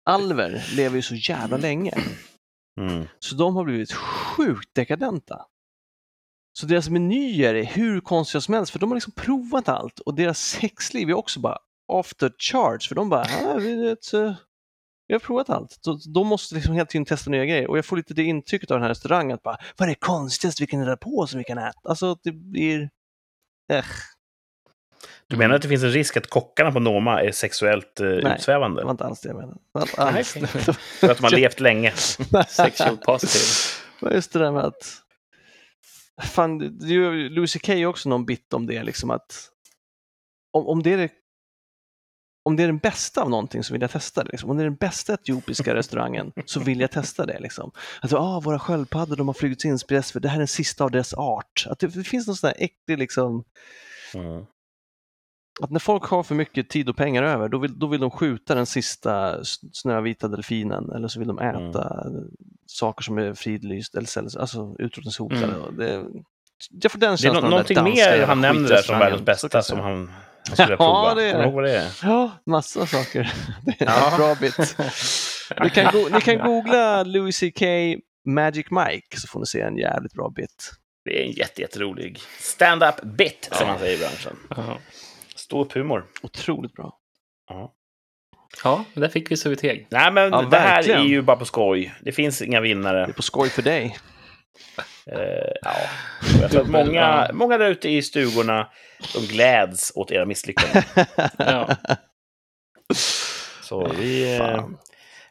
alver 0.04 0.64
lever 0.76 0.96
ju 0.96 1.02
så 1.02 1.14
jävla 1.14 1.56
länge, 1.56 1.92
mm. 2.80 3.06
så 3.18 3.34
de 3.34 3.56
har 3.56 3.64
blivit 3.64 3.92
sjukt 3.92 4.74
dekadenta. 4.74 5.46
Så 6.58 6.66
deras 6.66 6.88
menyer 6.88 7.54
är 7.54 7.64
hur 7.64 8.00
konstiga 8.00 8.40
som 8.40 8.54
helst, 8.54 8.72
för 8.72 8.78
de 8.78 8.90
har 8.90 8.96
liksom 8.96 9.12
provat 9.16 9.68
allt 9.68 10.00
och 10.00 10.14
deras 10.14 10.38
sexliv 10.38 11.10
är 11.10 11.14
också 11.14 11.40
bara 11.40 11.58
off 11.88 12.14
the 12.14 12.30
charts, 12.38 12.88
för 12.88 12.94
de 12.94 13.08
bara, 13.08 13.26
ah, 13.44 13.54
vi, 13.54 13.74
vet, 13.74 14.12
eh, 14.12 14.34
vi 15.06 15.14
har 15.14 15.20
provat 15.20 15.50
allt. 15.50 15.78
Så 15.80 15.98
de 16.14 16.26
måste 16.26 16.54
liksom 16.54 16.74
hela 16.74 16.86
tiden 16.86 17.04
testa 17.04 17.30
nya 17.30 17.44
grejer 17.44 17.70
och 17.70 17.78
jag 17.78 17.84
får 17.84 17.96
lite 17.96 18.14
det 18.14 18.22
intrycket 18.22 18.70
av 18.70 18.74
den 18.74 18.82
här 18.82 18.88
restaurangen, 18.88 19.34
att 19.34 19.42
bara, 19.42 19.58
vad 19.76 19.88
är 19.88 19.90
det 19.90 20.00
konstigaste 20.00 20.62
vi 20.62 20.66
kan 20.66 20.80
hitta 20.80 20.96
på 20.96 21.26
som 21.26 21.38
vi 21.38 21.44
kan 21.44 21.58
äta? 21.58 21.88
Alltså, 21.88 22.16
det 22.22 22.32
blir... 22.32 22.90
Äh, 23.68 23.84
Du 25.26 25.36
menar 25.36 25.54
att 25.54 25.62
det 25.62 25.68
finns 25.68 25.82
en 25.82 25.90
risk 25.90 26.16
att 26.16 26.26
kockarna 26.30 26.72
på 26.72 26.80
Noma 26.80 27.22
är 27.22 27.32
sexuellt 27.32 28.00
eh, 28.00 28.06
Nej, 28.06 28.34
utsvävande? 28.36 28.80
det 28.80 28.84
var 28.84 28.90
inte 28.90 29.04
alls 29.04 29.20
det 29.20 29.28
jag 29.28 29.36
menade. 29.36 29.58
Nej, 30.12 30.24
För 31.00 31.10
att 31.10 31.18
de 31.18 31.24
har 31.24 31.30
levt 31.30 31.60
länge? 31.60 31.92
Sexual 32.48 32.96
positive. 32.96 33.44
Men 34.00 34.12
just 34.14 34.32
det 34.32 34.38
där 34.38 34.52
med 34.52 34.64
att... 34.64 34.98
Fan, 36.22 36.58
det 36.58 36.86
är 36.86 36.90
ju 36.90 37.28
Lucy 37.28 37.58
Kay 37.58 37.86
också 37.86 38.08
någon 38.08 38.26
bit 38.26 38.52
om 38.54 38.66
det, 38.66 38.82
liksom 38.82 39.10
att 39.10 39.48
om, 40.52 40.66
om, 40.66 40.82
det 40.82 40.92
är 40.92 40.96
det, 40.96 41.08
om 42.44 42.56
det 42.56 42.62
är 42.62 42.66
den 42.66 42.78
bästa 42.78 43.22
av 43.22 43.30
någonting 43.30 43.64
så 43.64 43.72
vill 43.72 43.82
jag 43.82 43.90
testa 43.90 44.24
det. 44.24 44.30
Liksom. 44.32 44.50
Om 44.50 44.56
det 44.56 44.62
är 44.62 44.64
den 44.64 44.74
bästa 44.74 45.14
etiopiska 45.14 45.74
restaurangen 45.74 46.32
så 46.46 46.60
vill 46.60 46.80
jag 46.80 46.90
testa 46.90 47.26
det. 47.26 47.40
Liksom. 47.40 47.70
Alltså, 48.00 48.16
ah, 48.16 48.40
våra 48.40 48.58
sköldpaddor 48.58 49.16
de 49.16 49.26
har 49.28 49.34
flugit 49.34 49.58
till 49.58 49.70
inspireras 49.70 50.12
för 50.12 50.20
det 50.20 50.28
här 50.28 50.36
är 50.36 50.38
den 50.38 50.48
sista 50.48 50.84
av 50.84 50.90
deras 50.90 51.14
art. 51.14 51.66
Att 51.70 51.78
det, 51.78 51.86
det 51.86 52.04
finns 52.04 52.26
någon 52.26 52.36
sån 52.36 52.48
där 52.48 52.64
äcklig 52.64 52.98
liksom, 52.98 53.44
Mm. 54.14 54.44
att 55.60 55.70
när 55.70 55.78
folk 55.80 56.02
har 56.04 56.22
för 56.22 56.34
mycket 56.34 56.68
tid 56.68 56.88
och 56.88 56.96
pengar 56.96 57.22
över, 57.22 57.48
då 57.48 57.58
vill, 57.58 57.78
då 57.78 57.86
vill 57.86 58.00
de 58.00 58.10
skjuta 58.10 58.54
den 58.54 58.66
sista 58.66 59.44
snövita 59.72 60.28
delfinen 60.28 60.90
eller 60.92 61.08
så 61.08 61.18
vill 61.18 61.28
de 61.28 61.38
äta 61.38 62.06
saker 62.66 63.02
som 63.02 63.18
är 63.18 63.34
fridlyst 63.34 63.94
eller 63.94 64.38
alltså 64.40 64.76
utrotningshotade. 64.78 65.44
Mm. 65.44 65.76
Det, 65.76 66.04
jag 66.82 66.92
får 66.92 66.98
den 66.98 67.10
Det 67.10 67.14
är 67.14 67.16
känslan 67.16 67.32
nå- 67.34 67.38
av 67.38 67.42
den 67.42 67.50
någonting 67.50 67.84
mer 67.84 68.26
han 68.26 68.40
nämner 68.40 68.68
där 68.68 68.82
som 68.82 68.98
världens 68.98 69.22
bästa 69.22 69.62
som 69.62 69.78
han, 69.80 70.10
skulle 70.44 70.76
Ja, 70.78 71.14
det 71.16 71.24
är 71.24 71.38
det. 71.52 71.62
det 71.62 71.76
är? 71.76 71.90
Ja, 72.02 72.30
massa 72.46 72.86
saker. 72.86 73.32
Det 73.64 73.80
är 73.80 73.86
Ja. 73.86 74.10
en 74.10 74.16
bra 74.18 74.34
bit. 74.34 74.76
Ni 75.62 75.70
kan, 75.70 75.92
go- 75.92 76.08
ni 76.12 76.20
kan 76.20 76.38
googla 76.46 77.02
Louis 77.02 77.38
CK 77.40 77.62
Magic 78.26 78.66
Mike 78.70 79.20
så 79.20 79.28
får 79.28 79.40
ni 79.40 79.46
se 79.46 79.60
en 79.60 79.76
jävligt 79.78 80.12
bra 80.14 80.30
bit. 80.36 80.70
Det 81.04 81.20
är 81.22 81.24
en 81.26 81.32
jätte, 81.32 81.60
jätterolig 81.62 82.18
stand-up 82.38 83.02
bit, 83.02 83.48
som 83.52 83.66
man 83.68 83.78
säger 83.78 83.96
i 83.96 83.98
branschen. 83.98 84.36
Ja. 84.56 84.78
Stå 85.36 85.62
upp 85.64 85.72
humor. 85.72 86.04
Otroligt 86.22 86.72
bra. 86.72 86.98
Ja. 87.48 87.72
ja, 88.64 88.84
där 88.94 89.08
fick 89.08 89.30
vi 89.30 89.36
Suviteg. 89.36 89.86
Nej, 89.90 90.12
men 90.12 90.30
Ja, 90.32 90.42
det 90.42 90.58
här 90.58 90.76
verkligen. 90.76 91.00
är 91.00 91.04
ju 91.04 91.22
bara 91.22 91.36
på 91.36 91.44
skoj. 91.44 91.94
Det 92.00 92.12
finns 92.12 92.42
inga 92.42 92.60
Det 92.60 92.68
vinnare. 92.68 93.04
är 93.06 93.12
på 93.12 93.22
skoj 93.22 93.48
för 93.50 93.62
dig. 93.62 93.96
Eh, 95.06 95.52
ja. 95.62 95.72
Jag 96.40 96.50
tror 96.50 96.62
att 96.62 96.68
många, 96.70 97.00
Ja. 97.00 97.30
många 97.32 97.58
där 97.58 97.70
ute 97.70 97.88
i 97.88 98.02
stugorna, 98.02 98.68
de 99.14 99.26
gläds 99.26 99.92
åt 99.94 100.10
era 100.10 100.24
misslyckanden. 100.26 100.82
Ja. 101.38 101.76
Så 103.62 103.88
vi, 103.98 104.38
eh, 104.38 104.66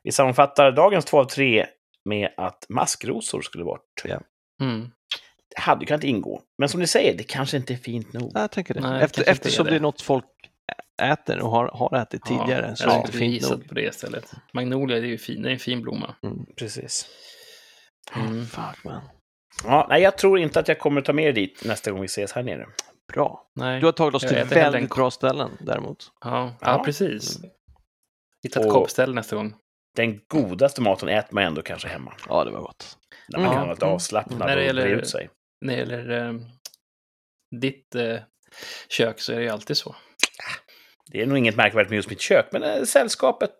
vi 0.03 0.11
sammanfattar 0.11 0.72
dagens 0.72 1.05
två 1.05 1.19
av 1.19 1.26
tre 1.26 1.65
med 2.05 2.30
att 2.38 2.65
maskrosor 2.69 3.41
skulle 3.41 3.63
bort. 3.63 4.03
Mm. 4.61 4.91
Det 5.55 5.61
hade 5.61 5.82
ju 5.82 5.88
kunnat 5.88 6.03
ingå. 6.03 6.41
Men 6.57 6.69
som 6.69 6.80
ni 6.80 6.88
säger, 6.88 7.17
det 7.17 7.24
kanske 7.24 7.57
inte 7.57 7.74
är 7.74 7.78
fint 7.78 8.13
nog. 8.13 8.32
Jag 8.34 8.51
tänker 8.51 8.74
det. 8.74 8.80
Nej, 8.80 9.03
Efter, 9.03 9.30
eftersom 9.30 9.65
det 9.65 9.76
är 9.76 9.80
något 9.80 10.01
folk 10.01 10.26
äter 11.01 11.39
och 11.39 11.51
har, 11.51 11.67
har 11.67 11.97
ätit 12.01 12.24
tidigare 12.26 12.65
Ja, 12.69 12.76
så 12.76 12.84
jag 12.84 12.91
är 12.93 12.95
det 12.95 12.99
inte 13.05 13.17
fint 13.17 13.49
nog. 13.49 13.67
på 13.67 13.74
det 13.74 13.82
istället. 13.82 14.32
Magnolia 14.53 14.99
det 14.99 15.05
är 15.05 15.09
ju 15.09 15.17
fin, 15.17 15.41
det 15.41 15.49
är 15.49 15.53
en 15.53 15.59
fin 15.59 15.82
blomma. 15.82 16.15
Mm. 16.24 16.45
Precis. 16.57 17.05
Mm. 18.16 18.45
Fuck 18.45 18.84
man. 18.84 19.01
Ja, 19.64 19.86
nej, 19.89 20.01
jag 20.01 20.18
tror 20.18 20.39
inte 20.39 20.59
att 20.59 20.68
jag 20.68 20.80
kommer 20.80 21.01
ta 21.01 21.14
med 21.14 21.26
er 21.26 21.34
dit 21.34 21.62
nästa 21.66 21.91
gång 21.91 22.01
vi 22.01 22.05
ses 22.05 22.32
här 22.34 22.43
nere. 22.43 22.66
Bra. 23.14 23.47
Nej. 23.55 23.80
Du 23.80 23.86
har 23.86 23.93
tagit 23.93 24.16
oss 24.16 24.24
Jag 24.24 24.30
till 24.30 24.38
en 24.41 24.47
väldigt 24.47 24.89
bra 24.89 25.12
ställen 25.12 25.51
däremot. 25.59 26.12
Ja, 26.22 26.30
Ja. 26.62 26.72
ja, 26.78 26.84
precis. 26.84 27.39
Hitta 28.43 28.59
ett 28.59 28.66
Och- 28.66 28.72
koppställ 28.72 29.14
nästa 29.14 29.36
gång. 29.36 29.55
Den 29.95 30.20
godaste 30.28 30.82
maten 30.82 31.09
äter 31.09 31.34
man 31.34 31.43
ändå 31.43 31.62
kanske 31.62 31.88
hemma. 31.88 32.14
Ja, 32.30 32.43
det 32.43 32.51
var 32.51 32.59
gott. 32.62 32.97
När 33.28 33.39
man 33.39 33.45
Mm. 33.47 33.53
kan 33.57 33.62
vara 33.62 33.74
lite 33.74 33.86
Mm. 33.86 33.95
avslappnad 33.95 34.39
När 34.39 34.47
det 34.55 34.62
och 34.62 34.66
gäller- 34.68 34.88
ut 34.88 35.07
sig. 35.09 35.30
När 35.66 35.74
det 35.74 35.80
gäller 35.80 36.28
eh, 36.30 36.34
ditt 37.62 37.95
eh, 37.95 38.18
kök 38.89 39.20
så 39.20 39.32
är 39.34 39.38
det 39.38 39.43
ju 39.43 39.49
alltid 39.49 39.78
så. 39.78 39.95
Det 41.12 41.22
är 41.22 41.26
nog 41.26 41.38
inget 41.38 41.55
märkvärdigt 41.55 41.89
med 41.89 41.95
just 41.97 42.09
mitt 42.09 42.22
kök, 42.22 42.45
men 42.51 42.64
eh, 42.64 42.84
sällskapet 42.84 43.53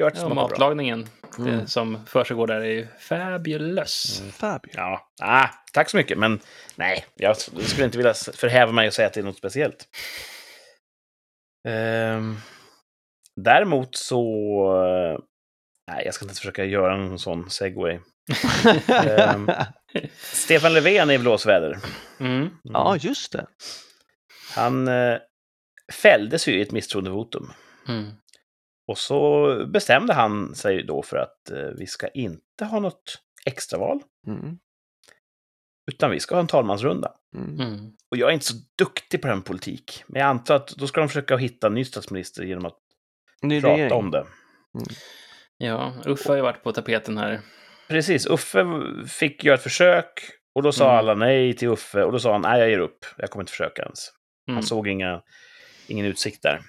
gör 0.00 0.10
det 0.10 0.20
Ja, 0.20 0.34
matlagningen 0.34 1.08
Mm. 1.38 1.58
det 1.58 1.66
som 1.66 2.06
försiggår 2.06 2.46
där 2.46 2.60
är 2.60 2.64
ju 2.64 2.86
fabulous. 2.98 4.20
Mm. 4.20 4.32
Fab. 4.32 4.66
Ja, 4.72 5.10
ah, 5.22 5.48
tack 5.72 5.90
så 5.90 5.96
mycket, 5.96 6.18
men 6.18 6.40
nej, 6.76 7.04
jag 7.14 7.36
skulle 7.36 7.84
inte 7.84 7.98
vilja 7.98 8.14
förhäva 8.14 8.72
mig 8.72 8.86
och 8.86 8.94
säga 8.94 9.08
att 9.08 9.14
det 9.14 9.20
är 9.20 9.24
något 9.24 9.36
speciellt. 9.36 9.88
Ehm, 11.68 12.36
däremot 13.36 13.96
så... 13.96 14.24
Nej, 15.90 16.02
jag 16.04 16.14
ska 16.14 16.24
inte 16.24 16.34
försöka 16.34 16.64
göra 16.64 16.96
någon 16.96 17.18
sån 17.18 17.50
segway. 17.50 17.98
Ehm. 18.88 19.50
Stefan 20.18 20.72
Löfven 20.74 21.10
är 21.10 21.14
i 21.14 21.18
blåsväder. 21.18 21.78
Mm. 22.20 22.36
Mm. 22.40 22.50
ja, 22.62 22.96
just 23.00 23.32
det. 23.32 23.46
Han 24.54 24.88
eh, 24.88 25.18
fälldes 25.92 26.48
ju 26.48 26.58
i 26.58 26.62
ett 26.62 26.72
misstroendevotum. 26.72 27.52
Mm. 27.88 28.10
Och 28.90 28.98
så 28.98 29.46
bestämde 29.66 30.12
han 30.14 30.54
sig 30.54 30.82
då 30.82 31.02
för 31.02 31.16
att 31.16 31.50
eh, 31.50 31.58
vi 31.78 31.86
ska 31.86 32.08
inte 32.08 32.64
ha 32.64 32.80
något 32.80 33.18
extraval, 33.46 34.00
Mm. 34.26 34.58
utan 35.92 36.10
vi 36.10 36.20
ska 36.20 36.34
ha 36.34 36.40
en 36.40 36.46
talmansrunda. 36.46 37.12
Mm. 37.36 37.60
Mm. 37.60 37.92
Och 38.10 38.16
jag 38.16 38.28
är 38.30 38.32
inte 38.34 38.46
så 38.46 38.54
duktig 38.78 39.22
på 39.22 39.28
den 39.28 39.42
politik, 39.42 40.04
men 40.06 40.20
jag 40.20 40.28
antar 40.28 40.54
att 40.56 40.68
då 40.68 40.86
ska 40.86 41.00
de 41.00 41.08
försöka 41.08 41.36
hitta 41.36 41.66
en 41.66 41.74
ny 41.74 41.84
statsminister 41.84 42.42
genom 42.44 42.66
att 42.66 42.76
Ny 43.42 43.60
prata 43.60 43.74
regering. 43.74 43.92
om 43.92 44.10
det. 44.10 44.26
Ja, 45.58 45.92
Uffe 46.06 46.28
har 46.28 46.36
ju 46.36 46.42
varit 46.42 46.62
på 46.62 46.72
tapeten 46.72 47.18
här. 47.18 47.40
Precis, 47.88 48.26
Uffe 48.26 48.64
fick 49.08 49.44
göra 49.44 49.54
ett 49.56 49.62
försök 49.62 50.12
och 50.54 50.62
då 50.62 50.72
sa 50.72 50.84
Mm. 50.84 50.96
alla 50.98 51.14
nej 51.14 51.56
till 51.56 51.68
Uffe 51.68 52.02
och 52.04 52.12
då 52.12 52.18
sa 52.18 52.32
han 52.32 52.40
nej, 52.42 52.60
jag 52.60 52.70
ger 52.70 52.78
upp, 52.78 53.06
jag 53.18 53.30
kommer 53.30 53.42
inte 53.42 53.50
försöka 53.52 53.82
ens. 53.82 54.08
Mm. 54.48 54.56
Han 54.56 54.62
såg 54.62 54.88
inga, 54.88 55.22
ingen 55.86 56.06
utsikt 56.06 56.42
där. 56.42 56.60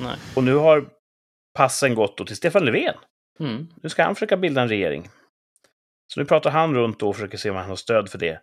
Nej. 0.00 0.16
Och 0.36 0.44
nu 0.44 0.54
har 0.54 0.88
passen 1.54 1.94
gått 1.94 2.18
då 2.18 2.24
till 2.24 2.36
Stefan 2.36 2.64
Löfven. 2.64 2.94
Mm. 3.40 3.68
Nu 3.82 3.88
ska 3.88 4.04
han 4.04 4.14
försöka 4.14 4.36
bilda 4.36 4.62
en 4.62 4.68
regering. 4.68 5.08
Så 6.14 6.20
nu 6.20 6.26
pratar 6.26 6.50
han 6.50 6.74
runt 6.74 7.02
och 7.02 7.16
försöker 7.16 7.38
se 7.38 7.50
om 7.50 7.56
han 7.56 7.68
har 7.68 7.76
stöd 7.76 8.10
för 8.10 8.18
det. 8.18 8.40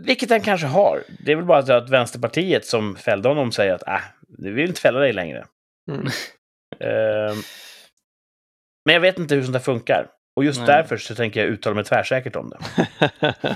Vilket 0.00 0.30
han 0.30 0.40
kanske 0.40 0.66
har. 0.66 1.02
Det 1.24 1.32
är 1.32 1.36
väl 1.36 1.44
bara 1.44 1.76
att 1.76 1.90
Vänsterpartiet 1.90 2.66
som 2.66 2.96
fällde 2.96 3.28
honom 3.28 3.52
säger 3.52 3.74
att 3.74 3.88
äh, 3.88 4.00
vi 4.38 4.50
vill 4.50 4.68
inte 4.68 4.80
fälla 4.80 5.00
dig 5.00 5.12
längre. 5.12 5.46
Mm. 5.90 6.06
Ehm, 6.80 7.36
men 8.84 8.94
jag 8.94 9.00
vet 9.00 9.18
inte 9.18 9.34
hur 9.34 9.42
sånt 9.42 9.52
där 9.52 9.60
funkar. 9.60 10.06
Och 10.36 10.44
just 10.44 10.58
Nej. 10.58 10.66
därför 10.66 10.96
så 10.96 11.14
tänker 11.14 11.40
jag 11.40 11.48
uttala 11.48 11.74
mig 11.74 11.84
tvärsäkert 11.84 12.36
om 12.36 12.50
det. 12.50 12.86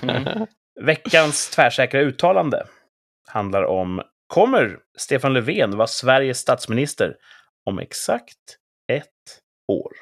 Mm. 0.02 0.46
Veckans 0.80 1.50
tvärsäkra 1.50 2.00
uttalande 2.00 2.66
handlar 3.28 3.62
om 3.62 4.02
Kommer 4.26 4.78
Stefan 4.96 5.32
Löfven 5.32 5.76
vara 5.76 5.86
Sveriges 5.86 6.38
statsminister 6.38 7.16
om 7.64 7.78
exakt 7.78 8.58
ett 8.92 9.40
år? 9.72 9.92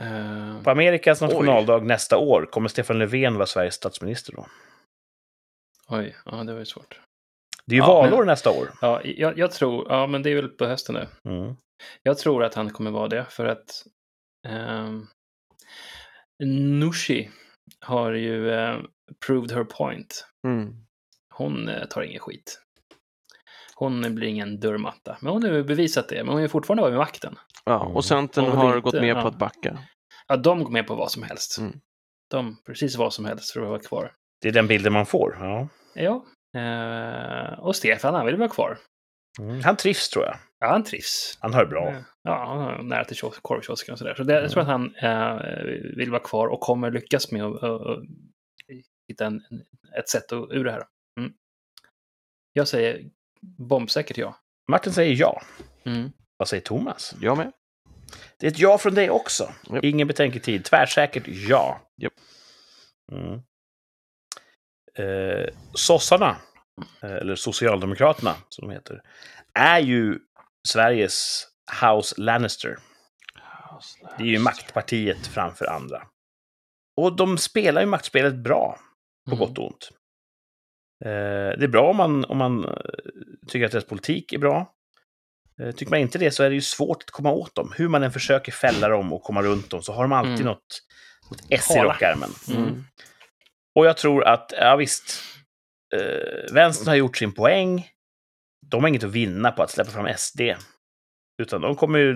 Eh, 0.00 0.62
På 0.62 0.70
Amerikas 0.70 1.22
Oj. 1.22 1.28
nationaldag 1.28 1.84
nästa 1.84 2.18
år 2.18 2.46
kommer 2.50 2.68
Stefan 2.68 2.98
Löfven 2.98 3.34
vara 3.34 3.46
Sveriges 3.46 3.74
statsminister 3.74 4.32
då. 4.32 4.46
oj, 5.88 6.16
ja 6.24 6.44
det 6.44 6.52
var 6.52 6.58
ju 6.58 6.66
svårt. 6.66 7.00
Det 7.66 7.72
är 7.74 7.76
ju 7.76 7.82
Ja, 7.82 7.86
valår 8.02 8.18
men- 8.18 8.26
nästa 8.26 8.50
år. 8.50 8.68
Ja, 8.80 9.00
jag, 9.04 9.38
jag 9.38 9.52
tror, 9.52 9.86
ja 9.88 10.06
men 10.06 10.22
det 10.22 10.30
är 10.30 10.34
väl 10.34 10.48
på 10.48 10.66
hösten 10.66 10.94
nu. 10.94 11.30
Mm. 11.30 11.56
Jag 12.02 12.18
tror 12.18 12.44
att 12.44 12.54
han 12.54 12.70
kommer 12.70 12.90
vara 12.90 13.08
det 13.08 13.24
för 13.30 13.46
att 13.46 13.86
um, 14.48 15.08
Nooshi 16.80 17.30
har 17.80 18.12
ju 18.12 18.50
eh, 18.50 18.78
proved 19.26 19.52
her 19.52 19.64
point. 19.64 20.26
Mm. 20.46 20.74
Hon 21.34 21.68
eh, 21.68 21.84
tar 21.88 22.02
ingen 22.02 22.20
skit. 22.20 22.60
Hon 23.84 24.14
blir 24.14 24.28
ingen 24.28 24.60
dörrmatta. 24.60 25.18
Men 25.20 25.32
hon 25.32 25.42
har 25.42 25.50
ju 25.50 25.64
bevisat 25.64 26.08
det. 26.08 26.24
Men 26.24 26.32
hon 26.34 26.42
är 26.42 26.48
fortfarande 26.48 26.90
vid 26.90 26.98
makten. 26.98 27.38
Ja, 27.64 27.78
och 27.78 28.04
Centern 28.04 28.44
Och 28.44 28.50
har 28.52 28.68
lite, 28.68 28.80
gått 28.80 28.94
med 28.94 29.16
ja. 29.16 29.22
på 29.22 29.28
att 29.28 29.38
backa. 29.38 29.78
Ja, 30.28 30.36
de 30.36 30.64
går 30.64 30.70
med 30.70 30.86
på 30.86 30.94
vad 30.94 31.10
som 31.10 31.22
helst. 31.22 31.58
Mm. 31.58 31.72
De, 32.30 32.56
precis 32.66 32.96
vad 32.96 33.12
som 33.12 33.24
helst 33.24 33.50
för 33.52 33.60
att 33.62 33.68
vara 33.68 33.78
kvar. 33.78 34.12
Det 34.40 34.48
är 34.48 34.52
den 34.52 34.66
bilden 34.66 34.92
man 34.92 35.06
får. 35.06 35.36
Ja. 35.40 35.68
Ja. 35.94 36.24
Eh, 36.60 37.58
och 37.58 37.76
Stefan, 37.76 38.14
han 38.14 38.26
vill 38.26 38.36
vara 38.36 38.48
kvar. 38.48 38.78
Mm. 39.40 39.60
Han 39.64 39.76
trivs 39.76 40.08
tror 40.10 40.24
jag. 40.24 40.36
Ja, 40.60 40.66
han 40.70 40.84
trivs. 40.84 41.38
Han 41.40 41.54
hör 41.54 41.66
bra. 41.66 41.88
Eh, 41.88 41.98
Ja, 42.22 42.44
han 42.46 42.58
har 42.58 42.82
nära 42.82 43.04
till 43.04 43.16
kios- 43.16 43.38
korvkiosken 43.42 43.92
och 43.92 43.98
sådär. 43.98 44.14
Så 44.14 44.22
det, 44.22 44.32
jag 44.40 44.50
tror 44.50 44.62
att 44.62 44.68
han 44.68 44.94
eh, 44.94 45.36
vill 45.96 46.10
vara 46.10 46.22
kvar 46.22 46.46
och 46.48 46.60
kommer 46.60 46.90
lyckas 46.90 47.32
med 47.32 47.44
att 47.44 47.62
att 47.62 47.98
hitta 49.08 49.26
en, 49.26 49.42
en- 49.50 49.62
ett 49.98 50.08
sätt 50.08 50.32
att, 50.32 50.50
ur 50.50 50.64
det 50.64 50.72
här. 50.72 50.82
Mm. 51.20 51.32
Jag 52.52 52.68
säger 52.68 53.10
bombsäkert 53.58 54.16
ja. 54.16 54.36
Martin 54.70 54.92
säger 54.92 55.14
ja. 55.20 55.42
Mm. 55.84 56.12
Vad 56.36 56.48
säger 56.48 56.62
Thomas? 56.62 57.14
Jag 57.20 57.36
med. 57.36 57.52
Det 58.38 58.46
är 58.46 58.50
ett 58.50 58.58
ja 58.58 58.78
från 58.78 58.94
dig 58.94 59.10
också. 59.10 59.52
Japp. 59.70 59.84
Ingen 59.84 60.08
betänketid. 60.08 60.64
Tvärsäkert 60.64 61.22
ja. 61.26 61.80
Japp. 62.02 62.12
Mm. 63.12 63.40
Eh, 64.98 65.48
sossarna, 65.74 66.36
eh, 67.02 67.10
eller 67.12 67.34
Socialdemokraterna 67.36 68.34
som 68.48 68.68
de 68.68 68.74
heter, 68.74 69.02
är 69.58 69.78
ju 69.78 70.18
Sveriges 70.68 71.46
House 71.82 72.14
Lannister. 72.18 72.78
Det 74.18 74.22
är 74.24 74.28
ju 74.28 74.38
maktpartiet 74.38 75.26
framför 75.26 75.66
andra. 75.66 76.06
Och 76.96 77.16
de 77.16 77.38
spelar 77.38 77.80
ju 77.80 77.86
maktspelet 77.86 78.34
bra, 78.34 78.78
på 79.30 79.34
Mm. 79.34 79.38
gott 79.48 79.58
och 79.58 79.66
ont. 79.66 79.90
Eh, 81.04 81.58
det 81.58 81.64
är 81.64 81.68
bra 81.68 81.90
om 81.90 81.96
man, 81.96 82.24
om 82.24 82.38
man 82.38 82.64
eh, 82.64 82.70
tycker 83.48 83.66
att 83.66 83.72
deras 83.72 83.84
politik 83.84 84.32
är 84.32 84.38
bra. 84.38 84.70
Eh, 85.60 85.70
tycker 85.70 85.90
man 85.90 86.00
inte 86.00 86.18
det 86.18 86.30
så 86.30 86.42
är 86.42 86.48
det 86.48 86.54
ju 86.54 86.60
svårt 86.60 87.02
att 87.02 87.10
komma 87.10 87.30
åt 87.32 87.54
dem. 87.54 87.72
Hur 87.76 87.88
man 87.88 88.02
än 88.02 88.12
försöker 88.12 88.52
fälla 88.52 88.88
dem 88.88 89.12
och 89.12 89.22
komma 89.22 89.42
runt 89.42 89.70
dem 89.70 89.82
så 89.82 89.92
har 89.92 90.02
de 90.02 90.12
alltid 90.12 90.34
Mm. 90.34 90.46
något, 90.46 90.80
något 91.30 91.40
ess 91.50 91.70
i 91.70 91.78
rockärmen. 91.78 92.30
Mm. 92.48 92.84
Och 93.74 93.86
jag 93.86 93.96
tror 93.96 94.24
att, 94.24 94.52
ja 94.58 94.76
visst, 94.76 95.22
eh, 95.94 96.54
vänstern 96.54 96.88
har 96.88 96.94
gjort 96.94 97.16
sin 97.16 97.32
poäng. 97.32 97.88
de 98.70 98.82
har 98.82 98.88
inget 98.88 99.04
att 99.04 99.10
vinna 99.10 99.50
på 99.52 99.62
att 99.62 99.70
släppa 99.70 99.90
fram 99.90 100.06
SD. 100.16 100.40
Utan 101.42 101.60
de 101.60 101.76
kommer 101.76 101.98
ju 101.98 102.14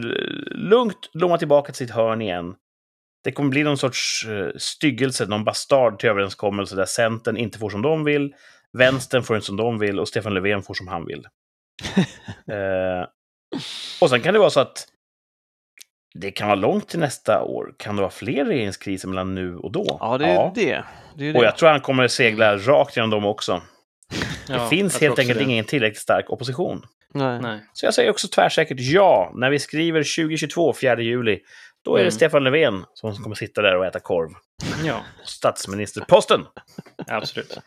lugnt 0.51 1.11
lomma 1.13 1.39
tillbaka 1.39 1.67
till 1.73 1.87
sitt 1.87 1.95
hörn 1.95 2.23
igen. 2.23 2.55
Det 3.25 3.33
kommer 3.33 3.51
bli 3.51 3.63
någon 3.63 3.79
sorts 3.79 4.27
styggelse, 4.57 5.27
någon 5.27 5.45
bastard 5.45 5.99
till 5.99 6.09
överenskommelse 6.11 6.77
där 6.77 6.85
Centern 6.85 7.37
inte 7.37 7.59
får 7.59 7.71
som 7.71 7.83
de 7.83 8.05
vill, 8.05 8.35
Vänstern 8.73 9.23
får 9.23 9.37
inte 9.37 9.47
som 9.47 9.57
de 9.57 9.79
vill 9.79 10.01
och 10.01 10.09
Stefan 10.09 10.35
Löfven 10.35 10.63
får 10.63 10.75
som 10.75 10.89
han 10.89 11.07
vill. 11.07 11.27
eh, 12.55 13.07
och 14.01 14.11
sen 14.11 14.21
kan 14.21 14.35
det 14.35 14.41
vara 14.41 14.51
så 14.51 14.61
att 14.61 14.89
det 16.15 16.31
kan 16.31 16.49
vara 16.49 16.59
långt 16.59 16.89
till 16.89 16.99
nästa 16.99 17.43
år. 17.43 17.75
Kan 17.77 17.97
det 17.97 18.03
vara 18.03 18.11
fler 18.11 18.45
regeringskriser 18.45 19.09
mellan 19.09 19.35
nu 19.35 19.57
och 19.57 19.73
då? 19.73 19.97
Ja, 20.01 20.19
det 20.19 20.27
är 20.27 20.51
det. 20.55 20.85
det, 21.17 21.29
är 21.29 21.33
det. 21.33 21.39
Och 21.39 21.45
jag 21.45 21.57
tror 21.57 21.69
han 21.69 21.81
kommer 21.81 22.05
att 22.05 22.11
segla 22.11 22.57
rakt 22.57 22.97
genom 22.97 23.11
dem 23.11 23.25
också. 23.25 23.63
Det 24.47 24.53
Ja, 24.55 24.69
finns 24.69 25.01
helt 25.01 25.19
enkelt 25.19 25.41
ingen 25.41 25.65
tillräckligt 25.65 26.03
stark 26.03 26.31
opposition. 26.31 26.83
Nej. 27.15 27.41
Nej. 27.41 27.61
Så 27.73 27.87
jag 27.87 27.95
säger 27.95 28.11
också 28.11 28.29
tvärsäkert 28.29 28.77
ja. 28.81 29.33
När 29.35 29.51
vi 29.51 29.59
skriver 29.59 30.01
2022, 30.01 30.73
4 30.73 31.01
juli, 31.01 31.41
då 31.89 31.95
är 31.95 31.99
det 31.99 32.05
Mm. 32.05 32.11
Stefan 32.13 32.45
Löfven 32.45 32.85
som 32.95 33.15
kommer 33.15 33.35
sitta 33.37 33.63
där 33.63 33.77
och 33.77 33.87
äta 33.87 34.01
korv. 34.01 34.31
Ja, 34.85 35.05
Statsministerposten! 35.25 36.41
absolut. 37.07 37.59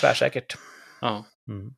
Tvärsäkert. 0.00 0.56
Ja. 1.00 1.24
Mm. 1.48 1.70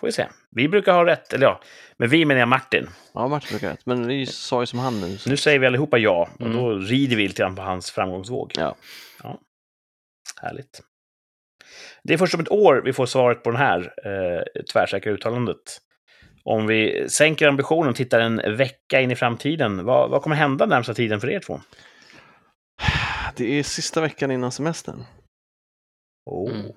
Får 0.00 0.06
vi 0.06 0.12
se. 0.12 0.28
Vi 0.50 0.68
brukar 0.68 0.92
ha 0.92 1.06
rätt, 1.06 1.32
eller 1.32 1.46
ja, 1.46 1.60
men 1.96 2.08
vi 2.08 2.24
menar 2.24 2.38
jag 2.40 2.48
Martin. 2.48 2.88
Ja, 3.14 3.28
Martin 3.28 3.48
brukar 3.50 3.70
rätt. 3.70 3.86
Men 3.86 4.06
vi 4.06 4.26
sa 4.26 4.62
ju 4.62 4.66
som 4.66 4.78
han 4.78 5.00
nu. 5.00 5.18
Så. 5.18 5.30
Nu 5.30 5.36
säger 5.36 5.58
vi 5.58 5.66
allihopa 5.66 5.98
ja, 5.98 6.28
och 6.34 6.46
Mm. 6.46 6.56
då 6.56 6.70
rider 6.74 7.16
vi 7.16 7.28
lite 7.28 7.42
grann 7.42 7.56
på 7.56 7.62
hans 7.62 7.90
framgångsvåg. 7.90 8.52
Ja. 8.56 8.76
ja. 9.22 9.40
Härligt. 10.42 10.80
Det 12.02 12.14
är 12.14 12.18
först 12.18 12.34
om 12.34 12.40
ett 12.40 12.50
år 12.50 12.82
vi 12.84 12.92
får 12.92 13.06
svaret 13.06 13.42
på 13.42 13.50
det 13.50 13.58
här 13.58 13.92
eh, 14.04 14.62
tvärsäkra 14.72 15.12
uttalandet. 15.12 15.78
Om 16.48 16.66
vi 16.66 17.08
sänker 17.08 17.48
ambitionen 17.48 17.90
och 17.90 17.96
tittar 17.96 18.20
en 18.20 18.56
vecka 18.56 19.00
in 19.00 19.10
i 19.10 19.16
framtiden, 19.16 19.84
vad, 19.84 20.10
vad 20.10 20.22
kommer 20.22 20.36
hända 20.36 20.66
närmsta 20.66 20.94
tiden 20.94 21.20
för 21.20 21.30
er 21.30 21.40
två? 21.40 21.60
Det 23.36 23.58
är 23.58 23.62
sista 23.62 24.00
veckan 24.00 24.30
innan 24.30 24.52
semestern. 24.52 25.04
Oh. 26.30 26.50
Mm. 26.50 26.72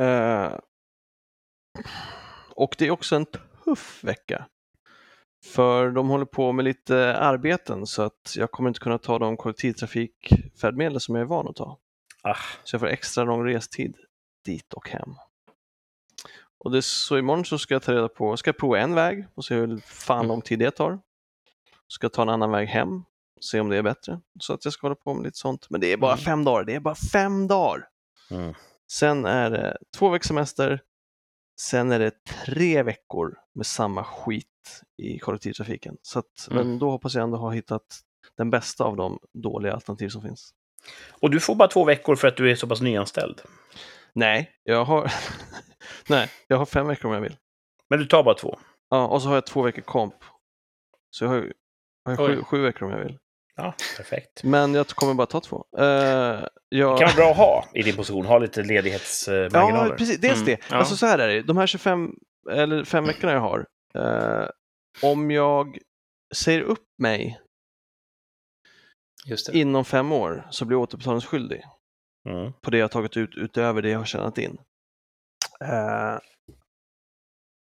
Eh, 0.00 0.58
och 2.54 2.74
det 2.78 2.86
är 2.86 2.90
också 2.90 3.16
en 3.16 3.26
tuff 3.64 4.04
vecka. 4.04 4.46
För 5.46 5.90
de 5.90 6.08
håller 6.08 6.24
på 6.24 6.52
med 6.52 6.64
lite 6.64 7.16
arbeten 7.16 7.86
så 7.86 8.02
att 8.02 8.34
jag 8.36 8.50
kommer 8.50 8.68
inte 8.70 8.80
kunna 8.80 8.98
ta 8.98 9.18
de 9.18 9.36
kollektivtrafikfärdmedel 9.36 11.00
som 11.00 11.14
jag 11.14 11.22
är 11.22 11.28
van 11.28 11.48
att 11.48 11.56
ta. 11.56 11.78
Ah, 12.22 12.36
Så 12.64 12.74
jag 12.74 12.80
får 12.80 12.88
extra 12.88 13.24
lång 13.24 13.44
restid 13.44 13.96
dit 14.44 14.72
och 14.72 14.88
hem. 14.88 15.14
Och 16.64 16.70
det, 16.70 16.82
så 16.82 17.18
imorgon 17.18 17.44
så 17.44 17.58
ska 17.58 17.74
jag 17.74 17.82
ta 17.82 17.92
reda 17.92 18.08
på, 18.08 18.36
ska 18.36 18.48
jag 18.48 18.56
prova 18.58 18.78
en 18.78 18.94
väg 18.94 19.26
och 19.34 19.44
se 19.44 19.54
hur 19.54 19.80
fan 19.86 20.28
lång 20.28 20.42
tid 20.42 20.58
det 20.58 20.70
tar. 20.70 21.00
Ska 21.88 22.04
jag 22.04 22.12
ta 22.12 22.22
en 22.22 22.28
annan 22.28 22.50
väg 22.50 22.68
hem 22.68 22.96
och 23.36 23.44
se 23.44 23.60
om 23.60 23.68
det 23.68 23.76
är 23.76 23.82
bättre. 23.82 24.20
Så 24.40 24.52
att 24.52 24.64
jag 24.64 24.72
ska 24.74 24.86
hålla 24.86 24.94
på 24.94 25.14
med 25.14 25.24
lite 25.24 25.38
sånt. 25.38 25.66
Men 25.70 25.80
det 25.80 25.92
är 25.92 25.96
bara 25.96 26.12
Mm. 26.12 26.24
fem 26.24 26.44
dagar, 26.44 26.64
det 26.64 26.74
är 26.74 26.80
bara 26.80 26.94
fem 27.12 27.46
dagar! 27.48 27.88
mm. 28.30 28.54
Sen 28.92 29.24
är 29.26 29.50
det 29.50 29.76
två 29.96 30.08
veckors 30.08 30.26
semester. 30.28 30.80
Sen 31.60 31.92
är 31.92 31.98
det 31.98 32.24
tre 32.44 32.82
veckor 32.82 33.34
med 33.54 33.66
samma 33.66 34.04
skit 34.04 34.46
i 34.96 35.18
kollektivtrafiken. 35.18 35.96
Så 36.02 36.18
att, 36.18 36.48
Mm. 36.50 36.66
Men 36.68 36.78
då 36.78 36.90
hoppas 36.90 37.14
jag 37.14 37.22
ändå 37.22 37.38
ha 37.38 37.50
hittat 37.50 37.82
den 38.36 38.50
bästa 38.50 38.84
av 38.84 38.96
de 38.96 39.18
dåliga 39.32 39.72
alternativ 39.74 40.08
som 40.08 40.22
finns. 40.22 40.54
Och 41.10 41.30
du 41.30 41.40
får 41.40 41.54
bara 41.54 41.68
två 41.68 41.84
veckor 41.84 42.16
för 42.16 42.28
att 42.28 42.36
du 42.36 42.50
är 42.50 42.54
så 42.54 42.66
pass 42.66 42.80
nyanställd. 42.80 43.40
Nej, 44.14 44.50
jag 44.62 44.84
har, 44.84 45.12
Nej, 46.08 46.30
jag 46.46 46.56
har 46.56 46.66
fem 46.66 46.86
veckor 46.88 47.08
om 47.08 47.14
jag 47.14 47.20
vill. 47.20 47.36
Men 47.90 47.98
du 47.98 48.06
tar 48.06 48.22
bara 48.24 48.34
två. 48.34 48.58
Ja, 48.90 49.06
och 49.06 49.22
så 49.22 49.28
har 49.28 49.34
jag 49.34 49.46
två 49.46 49.62
veckor 49.62 49.82
komp. 49.82 50.14
Så 51.10 51.24
jag 51.24 51.28
har, 51.28 51.36
ju- 51.36 51.52
jag 52.04 52.16
har 52.16 52.28
Oj. 52.28 52.36
sju, 52.36 52.42
sju 52.44 52.62
veckor 52.62 52.86
om 52.86 52.90
jag 52.98 53.04
vill. 53.04 53.18
Ja, 53.56 53.74
perfekt. 53.96 54.44
Men 54.44 54.74
jag 54.74 54.86
kommer 54.88 55.14
bara 55.14 55.26
ta 55.26 55.40
två. 55.40 55.56
Uh, 55.78 55.82
Det 55.84 56.48
jag... 56.68 56.98
kan 56.98 57.06
vara 57.06 57.16
bra 57.16 57.30
att 57.30 57.36
ha 57.36 57.64
i 57.74 57.82
din 57.82 57.96
position, 57.96 58.26
ha 58.26 58.38
lite 58.38 58.62
ledighetsmarginaler. 58.62 59.90
Ja, 59.90 59.96
precis. 59.96 60.20
Dels 60.20 60.34
Mm, 60.34 60.46
det. 60.46 60.58
ja. 60.70 60.76
Alltså 60.76 60.96
så 60.96 61.06
här 61.06 61.18
är 61.18 61.28
det. 61.28 61.42
De 61.42 61.56
här 61.56 61.66
25 61.66 62.14
eller 62.50 62.84
fem 62.84 63.04
veckorna 63.04 63.32
jag 63.32 63.40
har. 63.40 63.66
eh, 63.94 64.48
om 65.02 65.30
jag 65.30 65.78
säger 66.34 66.60
upp 66.60 66.84
mig 66.98 67.40
Just 69.26 69.46
det. 69.52 69.58
inom 69.58 69.84
fem 69.84 70.12
år 70.12 70.46
så 70.50 70.64
blir 70.64 70.74
jag 70.76 70.82
återbetalningsskyldig 70.82 71.64
Mm. 72.28 72.52
på 72.62 72.70
det 72.70 72.78
jag 72.78 72.84
har 72.84 72.88
tagit 72.88 73.16
ut 73.16 73.36
utöver 73.36 73.82
det 73.82 73.90
jag 73.90 73.98
har 73.98 74.04
tjänat 74.06 74.38
in. 74.38 74.58
Eh, 75.64 76.18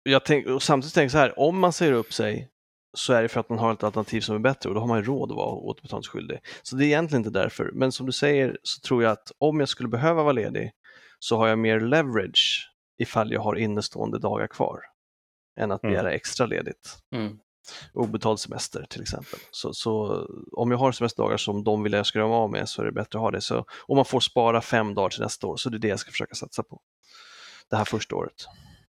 jag 0.03 0.25
tänk, 0.25 0.47
och 0.47 0.63
samtidigt 0.63 0.93
tänker 0.93 1.03
jag 1.05 1.11
så 1.11 1.17
här, 1.17 1.39
om 1.39 1.59
man 1.59 1.73
säger 1.73 1.93
upp 1.93 2.13
sig 2.13 2.49
så 2.97 3.13
är 3.13 3.21
det 3.21 3.29
för 3.29 3.39
att 3.39 3.49
man 3.49 3.59
har 3.59 3.73
ett 3.73 3.83
alternativ 3.83 4.21
som 4.21 4.35
är 4.35 4.39
bättre 4.39 4.69
och 4.69 4.75
då 4.75 4.81
har 4.81 4.87
man 4.87 4.97
ju 4.97 5.03
råd 5.03 5.31
att 5.31 5.37
vara 5.37 5.49
återbetalningsskyldig. 5.55 6.39
Så 6.63 6.75
det 6.75 6.85
är 6.85 6.87
egentligen 6.87 7.19
inte 7.25 7.39
därför, 7.39 7.71
men 7.73 7.91
som 7.91 8.05
du 8.05 8.11
säger 8.11 8.57
så 8.63 8.81
tror 8.87 9.03
jag 9.03 9.11
att 9.11 9.31
om 9.37 9.59
jag 9.59 9.69
skulle 9.69 9.89
behöva 9.89 10.23
vara 10.23 10.33
ledig 10.33 10.71
så 11.19 11.37
har 11.37 11.47
jag 11.47 11.59
mer 11.59 11.79
leverage 11.79 12.71
ifall 12.97 13.31
jag 13.31 13.41
har 13.41 13.55
innestående 13.55 14.19
dagar 14.19 14.47
kvar 14.47 14.79
än 15.59 15.71
att 15.71 15.83
Mm. 15.83 15.93
begära 15.93 16.11
extra 16.11 16.45
ledigt. 16.45 16.97
Mm. 17.15 17.39
Obetald 17.93 18.39
semester 18.39 18.85
till 18.89 19.01
exempel. 19.01 19.39
Så, 19.51 19.73
så 19.73 20.25
om 20.51 20.71
jag 20.71 20.77
har 20.77 20.91
semesterdagar 20.91 21.37
som 21.37 21.63
de 21.63 21.83
vill 21.83 21.93
jag 21.93 22.05
ska 22.05 22.19
göra 22.19 22.29
av 22.33 22.51
med 22.51 22.69
så 22.69 22.81
är 22.81 22.85
det 22.85 22.91
bättre 22.91 23.19
att 23.19 23.21
ha 23.23 23.31
det. 23.31 23.41
Så, 23.41 23.65
och 23.87 23.95
man 23.95 24.05
får 24.05 24.19
spara 24.19 24.61
fem 24.61 24.93
dagar 24.95 25.09
till 25.09 25.21
nästa 25.21 25.47
år, 25.47 25.57
så 25.57 25.69
det 25.69 25.77
är 25.77 25.79
det 25.79 25.87
jag 25.87 25.99
ska 25.99 26.11
försöka 26.11 26.35
satsa 26.35 26.63
på. 26.63 26.81
Det 27.69 27.75
här 27.77 27.85
första 27.85 28.15
året. 28.15 28.33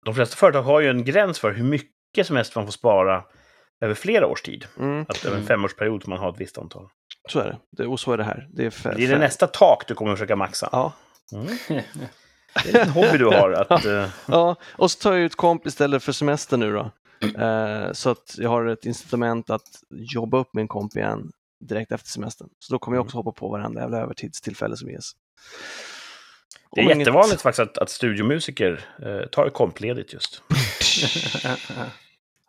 De 0.05 0.15
flesta 0.15 0.37
företag 0.37 0.63
har 0.63 0.81
ju 0.81 0.89
en 0.91 1.05
gräns 1.05 1.39
för 1.39 1.53
hur 1.53 1.65
mycket 1.65 2.27
semester 2.27 2.59
man 2.61 2.67
får 2.67 2.73
spara 2.73 3.25
över 3.81 3.95
flera 3.95 4.27
års 4.27 4.43
tid. 4.43 4.67
Mm, 4.79 5.03
Att 5.09 5.25
över 5.25 5.37
en 5.37 5.43
Mm. 5.43 5.47
femårsperiod 5.49 6.03
får 6.03 6.11
man 6.11 6.19
ha 6.19 6.29
ett 6.31 6.41
visst 6.41 6.59
antal. 6.59 6.89
så 7.31 7.39
är 7.41 7.59
det. 7.77 7.87
Och 7.87 8.01
så 8.01 8.13
är 8.13 8.17
det 8.17 8.25
här. 8.25 8.49
Det 8.53 8.67
är, 8.67 8.71
fe- 8.71 8.95
Det 8.97 9.05
är 9.05 9.09
det 9.09 9.19
nästa 9.19 9.47
tak 9.47 9.85
du 9.89 9.95
kommer 9.95 10.13
försöka 10.17 10.37
maxa. 10.37 10.69
Ja. 10.73 10.93
Mm. 11.33 11.47
Det 12.65 12.75
är 12.75 12.83
en 12.83 12.89
hobby 12.91 13.19
du 13.19 13.27
har. 13.27 13.51
Att, 13.51 13.85
eh, 13.87 14.09
ja, 14.27 14.57
och 14.63 14.91
så 14.91 14.99
tar 15.03 15.13
jag 15.13 15.21
ut 15.23 15.35
komp 15.37 15.67
istället 15.67 16.03
för 16.03 16.13
semester 16.13 16.57
nu 16.57 16.73
då. 16.73 16.91
Eh, 17.37 17.93
så 17.93 18.11
att 18.11 18.35
jag 18.39 18.51
har 18.51 18.67
ett 18.67 18.87
incitament 18.87 19.51
att 19.51 19.83
jobba 19.91 20.39
upp 20.39 20.49
min 20.55 20.69
komp 20.69 20.97
igen 20.97 21.33
direkt 21.61 21.93
efter 21.93 22.09
semestern. 22.09 22.49
Så 22.59 22.73
då 22.73 22.79
kommer 22.79 22.97
jag 22.97 23.05
också 23.05 23.17
hoppa 23.17 23.33
på 23.33 23.49
varenda 23.49 23.81
jävla 23.81 23.99
övertidstillfälle 24.01 24.77
som 24.77 24.91
ges. 24.91 25.13
det 26.73 26.81
är 26.81 26.85
Om 26.85 26.91
inget- 26.91 26.99
jättevanligt 26.99 27.43
faktiskt 27.43 27.61
att, 27.69 27.79
att 27.79 27.91
studiomusiker 27.91 28.85
eh, 29.03 29.27
tar 29.29 29.49
kompledigt 29.51 30.13
just. 30.13 30.43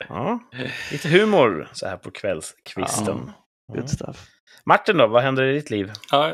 Ja. 0.10 0.40
Lite 0.92 1.10
humor 1.10 1.70
så 1.74 1.88
här 1.88 1.98
på 1.98 2.12
kvällskvisten. 2.12 3.32
Good 3.68 3.78
Mm. 3.78 3.88
stuff. 3.88 4.28
Martin 4.66 4.98
då, 4.98 5.08
vad 5.08 5.24
händer 5.24 5.44
i 5.44 5.54
ditt 5.54 5.70
liv? 5.70 5.92
Ja, 6.12 6.34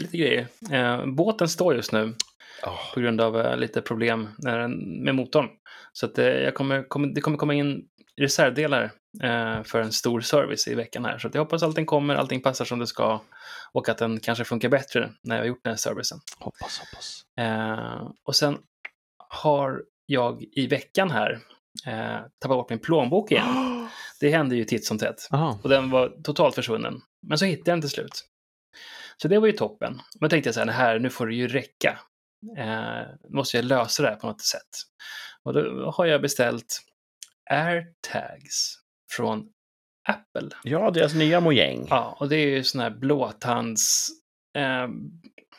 lite 0.00 0.16
grejer. 0.18 0.46
Eh, 0.72 1.06
båten 1.06 1.48
står 1.48 1.74
just 1.74 1.92
nu 1.92 2.14
Oh, 2.62 2.94
på 2.94 3.00
grund 3.00 3.20
av 3.20 3.40
eh, 3.40 3.56
lite 3.56 3.82
problem 3.82 4.28
med 5.04 5.14
motorn. 5.14 5.48
Så 5.92 6.06
att, 6.06 6.18
eh, 6.18 6.26
jag 6.26 6.54
kommer, 6.54 6.88
kommer, 6.88 7.08
det 7.08 7.20
kommer 7.20 7.36
komma 7.36 7.54
in 7.54 7.88
reservdelar 8.20 8.82
eh, 9.22 9.62
för 9.62 9.80
en 9.80 9.92
stor 9.92 10.20
service 10.20 10.68
i 10.68 10.74
veckan 10.74 11.04
här. 11.04 11.18
Så 11.18 11.30
jag 11.32 11.40
hoppas 11.40 11.62
allting 11.62 11.86
kommer, 11.86 12.14
allting 12.14 12.42
passar 12.42 12.64
som 12.64 12.78
det 12.78 12.86
ska 12.86 13.20
och 13.72 13.88
att 13.88 13.98
den 13.98 14.20
kanske 14.20 14.44
funkar 14.44 14.68
bättre 14.68 15.10
när 15.22 15.36
jag 15.36 15.42
har 15.42 15.46
gjort 15.46 15.64
den 15.64 15.70
här 15.70 15.76
servicen. 15.76 16.18
Hoppas, 16.38 16.78
hoppas. 16.78 17.22
Eh, 17.40 18.10
och 18.24 18.36
sen 18.36 18.58
har 19.28 19.82
jag 20.06 20.44
i 20.52 20.66
veckan 20.66 21.10
här 21.10 21.40
eh, 21.86 22.20
tappat 22.40 22.56
bort 22.56 22.70
min 22.70 22.78
plånbok 22.78 23.32
igen. 23.32 23.46
Det 24.20 24.30
hände 24.30 24.56
ju 24.56 24.64
titt 24.64 24.86
som 24.86 24.98
tätt. 24.98 25.28
Aha. 25.32 25.58
Och 25.62 25.68
den 25.68 25.90
var 25.90 26.22
totalt 26.22 26.54
försvunnen. 26.54 27.00
Men 27.28 27.38
så 27.38 27.44
hittade 27.44 27.70
jag 27.70 27.76
den 27.76 27.80
till 27.80 27.90
slut. 27.90 28.24
Så 29.16 29.28
det 29.28 29.38
var 29.38 29.46
ju 29.46 29.52
toppen. 29.52 29.92
Men 29.92 30.02
då 30.20 30.28
tänkte 30.28 30.48
jag 30.48 30.54
så 30.54 30.60
här, 30.60 30.66
"Det 30.66 30.72
här 30.72 30.98
nu 30.98 31.10
får 31.10 31.26
det 31.26 31.34
ju 31.34 31.48
räcka. 31.48 31.98
Eh, 32.58 33.02
måste 33.30 33.56
jag 33.56 33.64
lösa 33.64 34.02
det 34.02 34.08
här 34.08 34.16
på 34.16 34.26
något 34.26 34.40
sätt. 34.40 34.68
Och 35.42 35.52
då 35.52 35.90
har 35.90 36.06
jag 36.06 36.22
beställt 36.22 36.80
AirTags 37.50 38.78
från 39.10 39.46
Apple. 40.08 40.50
Ja, 40.64 40.90
deras 40.90 41.14
nya 41.14 41.40
mojäng. 41.40 41.86
Ja, 41.90 42.16
och 42.20 42.28
det 42.28 42.36
är 42.36 42.46
ju 42.46 42.64
sån 42.64 42.80
här 42.80 42.90
blåtands... 42.90 44.08
Eh, 44.56 44.88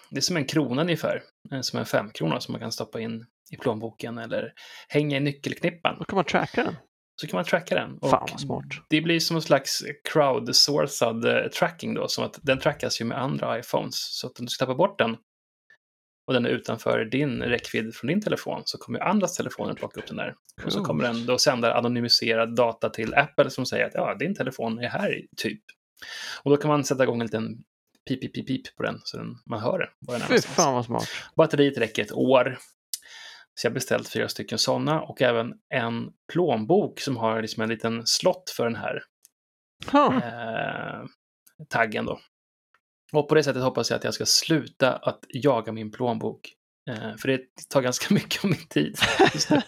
det 0.10 0.18
är 0.18 0.22
som 0.22 0.38
en 0.38 0.46
krona 0.46 0.82
ungefär. 0.82 1.24
Eh, 1.52 1.62
Som 1.62 1.80
en 1.80 1.86
femkrona 1.86 2.40
som 2.40 2.52
man 2.52 2.62
kan 2.62 2.72
stoppa 2.72 3.00
in 3.00 3.26
i 3.52 3.58
plånboken 3.58 4.18
eller 4.18 4.54
hänga 4.88 5.18
i 5.18 5.20
nyckelknippan. 5.20 5.96
Då 6.00 6.06
kan 6.06 6.16
man 6.16 6.26
tracka 6.26 6.64
den. 6.64 6.76
Så 7.22 7.28
kan 7.28 7.38
man 7.38 7.46
tracka 7.46 7.76
den. 7.76 7.98
Och 7.98 8.10
Fan 8.10 8.28
vad 8.32 8.40
smart. 8.40 8.66
Det 8.90 9.02
blir 9.02 9.20
som 9.20 9.36
en 9.36 9.42
slags 9.42 9.84
crowdsourcad 10.04 11.26
eh, 11.26 11.48
tracking 11.48 11.94
då, 11.94 12.08
som 12.08 12.26
att 12.26 12.40
den 12.42 12.60
trackas 12.60 13.02
ju 13.02 13.06
med 13.06 13.22
andra 13.22 13.60
iPhones. 13.60 13.96
Så 14.20 14.28
att 14.28 14.40
om 14.40 14.46
du 14.46 14.50
ska 14.50 14.66
tappa 14.66 14.76
bort 14.78 15.00
den 15.00 15.18
och 16.28 16.34
den 16.34 16.46
är 16.46 16.50
utanför 16.50 17.06
din 17.06 17.42
räckvidd 17.44 17.96
från 17.96 18.08
din 18.08 18.22
telefon 18.22 18.62
så 18.66 18.78
kommer 18.78 19.00
andras 19.00 19.36
telefoner 19.38 19.74
plocka 19.74 20.00
upp 20.00 20.08
den 20.08 20.18
där. 20.18 20.36
Och 20.66 20.74
så 20.74 20.84
kommer 20.84 21.04
den 21.04 21.26
då 21.26 21.38
sända 21.38 21.74
anonymiserad 21.74 22.56
data 22.56 22.90
till 22.90 23.14
Apple 23.16 23.50
som 23.50 23.66
säger 23.66 23.86
att 23.86 23.94
ja, 23.94 24.16
din 24.16 24.36
telefon 24.36 24.80
är 24.80 24.90
här, 24.90 25.22
typ. 25.38 25.62
Och 26.44 26.52
då 26.52 26.58
kan 26.58 26.70
man 26.70 26.84
sätta 26.84 27.04
igång 27.04 27.22
en 27.22 27.26
liten 27.26 27.58
pip, 28.08 28.22
pip, 28.22 28.34
pip, 28.34 28.48
pip 28.48 28.76
på 28.76 28.84
den 28.84 29.00
så 29.04 29.18
den, 29.18 29.28
man 29.46 29.60
hör 29.60 29.80
den. 29.80 29.88
Var 30.00 30.14
den 30.14 30.22
är 30.22 30.28
Fy 30.28 30.42
fan 30.42 30.74
vad 30.74 30.86
smart. 30.86 31.08
Batteriet 31.38 31.78
räcker 31.78 32.02
ett 32.04 32.12
år. 32.12 32.58
Så 33.56 33.66
jag 33.68 33.72
har 33.72 33.74
beställt 33.74 34.10
fyra 34.10 34.28
stycken 34.30 34.58
sådana 34.58 35.02
och 35.02 35.22
även 35.22 35.54
en 35.74 36.10
plånbok 36.34 37.00
som 37.00 37.18
har 37.18 37.42
liksom 37.42 37.64
en 37.64 37.70
liten 37.70 38.06
slott 38.06 38.50
för 38.50 38.64
den 38.64 38.76
här 38.76 39.04
Huh. 39.92 40.18
eh, 40.18 41.06
taggen 41.70 42.06
då. 42.06 42.20
Och 43.16 43.30
på 43.30 43.36
det 43.36 43.44
sättet 43.44 43.64
hoppas 43.64 43.90
jag 43.90 43.98
att 43.98 44.04
jag 44.04 44.14
ska 44.14 44.26
sluta 44.26 44.94
att 44.96 45.20
jaga 45.30 45.72
min 45.72 45.92
plånbok. 45.92 46.40
Eh, 46.90 47.16
för 47.22 47.28
det 47.28 47.40
tar 47.70 47.82
ganska 47.82 48.14
mycket 48.14 48.44
av 48.44 48.50
min 48.50 48.68
tid. 48.70 48.98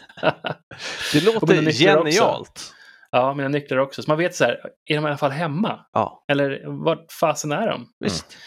Det. 1.14 1.26
Låter 1.26 1.62
nycklar 1.62 1.98
också. 1.98 2.12
genialt. 2.12 2.74
ja, 3.12 3.34
mina 3.34 3.50
nycklar 3.50 3.78
också. 3.78 4.04
Så 4.04 4.12
man 4.12 4.18
vet 4.18 4.36
så 4.36 4.44
här, 4.44 4.60
är 4.86 4.96
de 4.96 5.04
i 5.06 5.08
alla 5.08 5.18
fall 5.18 5.32
hemma? 5.32 5.80
Ja, 5.94 6.26
Eller 6.28 6.64
vart 6.86 7.12
fasen 7.20 7.52
är 7.52 7.68
de? 7.68 7.88
visst. 8.00 8.38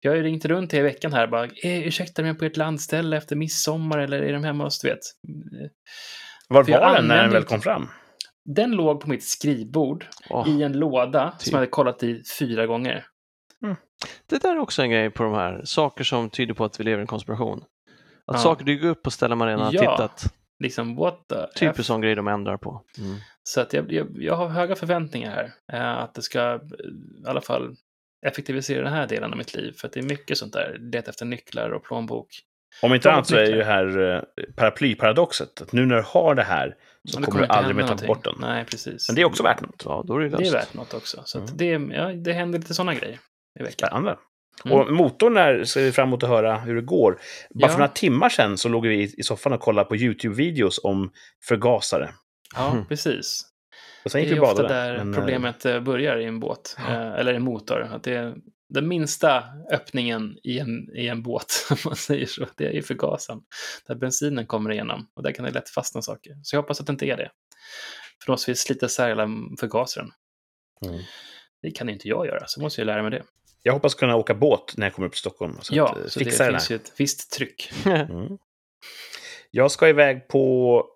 Jag 0.00 0.10
har 0.12 0.16
ju 0.16 0.22
ringt 0.22 0.44
runt 0.44 0.74
i 0.74 0.80
veckan 0.80 1.12
här 1.12 1.26
bara, 1.26 1.44
eh, 1.44 1.86
ursäkta 1.86 2.22
mig 2.22 2.34
på 2.34 2.44
ert 2.44 2.56
landställe 2.56 3.16
efter 3.16 3.36
midsommar 3.36 3.98
eller 3.98 4.22
är 4.22 4.32
de 4.32 4.44
hemma 4.44 4.64
hos, 4.64 4.80
du 4.80 4.88
vet. 4.88 4.98
Var 6.48 6.64
För 6.64 6.72
var 6.72 6.94
den 6.94 7.06
när 7.08 7.22
den 7.22 7.30
väl 7.32 7.44
kom 7.44 7.60
fram? 7.60 7.88
Den 8.44 8.70
låg 8.70 9.00
på 9.00 9.08
mitt 9.08 9.24
skrivbord 9.24 10.06
Åh, 10.30 10.48
i 10.48 10.62
en 10.62 10.72
låda 10.72 11.30
typ. 11.30 11.40
som 11.42 11.50
jag 11.50 11.58
hade 11.58 11.70
kollat 11.70 12.02
i 12.02 12.22
fyra 12.38 12.66
gånger. 12.66 13.04
Det 14.26 14.42
där 14.42 14.52
är 14.56 14.58
också 14.58 14.82
en 14.82 14.90
grej 14.90 15.10
på 15.10 15.22
de 15.22 15.34
här 15.34 15.60
saker 15.64 16.04
som 16.04 16.30
tyder 16.30 16.54
på 16.54 16.64
att 16.64 16.80
vi 16.80 16.84
lever 16.84 16.98
i 16.98 17.00
en 17.00 17.06
konspiration. 17.06 17.58
Att 18.26 18.36
Ja. 18.36 18.38
saker 18.38 18.64
dyker 18.64 18.86
upp 18.86 19.02
på 19.02 19.10
ställen 19.10 19.38
man 19.38 19.48
redan 19.48 19.64
har 19.64 19.72
Ja. 19.72 19.80
tittat. 19.80 20.24
Liksom, 20.62 20.96
what 20.96 21.28
the 21.28 21.46
Typ 21.58 21.70
F? 21.70 21.78
en 21.78 21.84
sån 21.84 22.00
grej 22.00 22.14
de 22.14 22.28
ändrar 22.28 22.56
på. 22.56 22.82
Mm. 22.98 23.16
Så 23.42 23.60
att 23.60 23.72
jag, 23.72 23.92
jag, 23.92 24.06
jag 24.14 24.34
har 24.36 24.48
höga 24.48 24.74
förväntningar 24.76 25.30
här. 25.30 25.52
Eh, 25.80 25.98
att 26.02 26.14
det 26.14 26.22
ska 26.22 26.40
eh, 26.40 26.60
i 27.24 27.26
alla 27.26 27.40
fall 27.40 27.74
effektivisera 28.26 28.84
den 28.84 28.92
här 28.92 29.06
delen 29.06 29.30
av 29.32 29.38
mitt 29.38 29.54
liv. 29.54 29.72
För 29.76 29.86
att 29.88 29.92
det 29.92 30.00
är 30.00 30.04
mycket 30.04 30.38
sånt 30.38 30.52
där. 30.52 30.76
Leta 30.80 31.10
efter 31.10 31.24
nycklar 31.24 31.70
och 31.70 31.84
plånbok. 31.84 32.28
Om 32.82 32.94
inte 32.94 33.12
annat 33.12 33.26
så 33.26 33.36
är 33.36 33.46
ju 33.54 33.62
här 33.62 34.14
eh, 34.16 34.22
paraplyparadoxet. 34.56 35.62
Att 35.62 35.72
nu 35.72 35.86
när 35.86 35.96
du 35.96 36.02
har 36.06 36.34
det 36.34 36.42
här 36.42 36.76
så 37.08 37.20
det 37.20 37.26
kommer 37.26 37.40
du 37.40 37.46
aldrig 37.46 37.76
mer 37.76 37.86
ta 37.86 38.06
bort 38.06 38.24
den. 38.24 38.34
Nej, 38.40 38.64
precis. 38.64 39.08
Men 39.08 39.16
det 39.16 39.22
är 39.22 39.24
också 39.26 39.42
värt 39.42 39.60
något. 39.60 39.82
Ja, 39.84 40.04
då 40.06 40.16
är 40.16 40.20
det 40.20 40.28
Det 40.28 40.36
är 40.36 40.38
löst. 40.40 40.54
värt 40.54 40.74
något 40.74 40.94
också. 40.94 41.22
Så 41.24 41.38
att 41.38 41.60
Mm. 41.62 41.88
det, 41.88 41.94
ja, 41.96 42.06
det 42.12 42.32
händer 42.32 42.58
lite 42.58 42.74
sådana 42.74 42.94
grejer 42.94 43.18
i 43.60 43.62
veckan. 43.62 43.88
Spännande. 43.88 44.18
Mm. 44.64 44.78
Och 44.78 44.92
motorn 44.92 45.34
där 45.34 45.64
ser 45.64 45.82
vi 45.82 45.92
fram 45.92 46.08
emot 46.08 46.22
att 46.22 46.28
höra 46.28 46.56
hur 46.58 46.74
det 46.74 46.82
går. 46.82 47.12
Bara 47.12 47.20
Ja. 47.50 47.68
för 47.68 47.78
några 47.78 47.88
timmar 47.92 48.28
sedan 48.28 48.58
så 48.58 48.68
låg 48.68 48.86
vi 48.86 49.02
i- 49.18 49.22
soffan 49.22 49.52
och 49.52 49.60
kollade 49.60 49.88
på 49.88 49.96
YouTube-videos 49.96 50.78
om 50.82 51.12
förgasare. 51.48 52.10
Ja, 52.54 52.72
Mm. 52.72 52.86
precis. 52.86 53.42
Och 54.04 54.10
sen 54.10 54.18
Det 54.20 54.22
gick 54.28 54.36
är 54.36 54.40
vi 54.40 54.46
ofta 54.46 54.68
där 54.68 54.98
men, 54.98 55.14
eh, 55.14 55.18
problemet 55.18 55.64
eh, 55.66 55.80
börjar 55.80 56.18
i 56.18 56.24
en 56.24 56.40
båt. 56.40 56.76
Ja. 56.78 56.92
eh, 56.92 57.12
Eller 57.20 57.34
en 57.34 57.42
motor. 57.42 57.80
Att 57.82 58.02
det 58.02 58.14
är 58.14 58.34
den 58.68 58.88
minsta 58.88 59.44
öppningen 59.72 60.36
i 60.44 60.58
en, 60.58 60.96
i 60.96 61.08
en 61.08 61.22
båt, 61.22 61.66
om 61.70 61.76
man 61.84 61.96
säger 61.96 62.26
så. 62.26 62.46
Det 62.56 62.76
är 62.78 62.82
förgasaren. 62.82 63.40
Där 63.86 63.94
bensinen 63.94 64.46
kommer 64.46 64.72
igenom. 64.72 65.06
Och 65.16 65.22
där 65.22 65.32
kan 65.32 65.44
det 65.44 65.50
lätt 65.50 65.68
fastna 65.70 66.02
saker. 66.02 66.32
Så 66.42 66.56
jag 66.56 66.62
hoppas 66.62 66.80
att 66.80 66.86
det 66.86 66.92
inte 66.92 67.06
är 67.06 67.16
det. 67.16 67.30
För 68.22 68.26
då 68.26 68.32
måste 68.32 68.50
vi 68.50 68.54
slita 68.54 68.86
isär 68.86 69.08
hela 69.08 69.28
förgasaren. 69.60 70.10
Mm. 70.86 71.00
Det 71.62 71.70
kan 71.70 71.88
inte 71.88 72.08
jag 72.08 72.26
göra, 72.26 72.42
så 72.46 72.60
måste 72.62 72.80
jag 72.80 72.86
lära 72.86 73.02
mig 73.02 73.10
det. 73.10 73.22
Jag 73.62 73.72
hoppas 73.72 73.94
kunna 73.94 74.16
åka 74.16 74.34
båt 74.34 74.74
när 74.76 74.86
jag 74.86 74.94
kommer 74.94 75.06
upp 75.08 75.12
till 75.12 75.18
Stockholm. 75.20 75.58
Så 75.60 75.74
ja, 75.76 75.88
att, 75.88 75.98
eh, 75.98 76.06
så 76.06 76.18
det 76.18 76.24
det 76.24 76.30
finns 76.50 76.70
ju 76.70 76.76
ett 76.76 76.92
visst 76.96 77.32
tryck. 77.32 77.72
Mm. 77.86 78.28
Jag 79.50 79.70
ska 79.70 79.88
iväg 79.88 80.28
på 80.28 80.86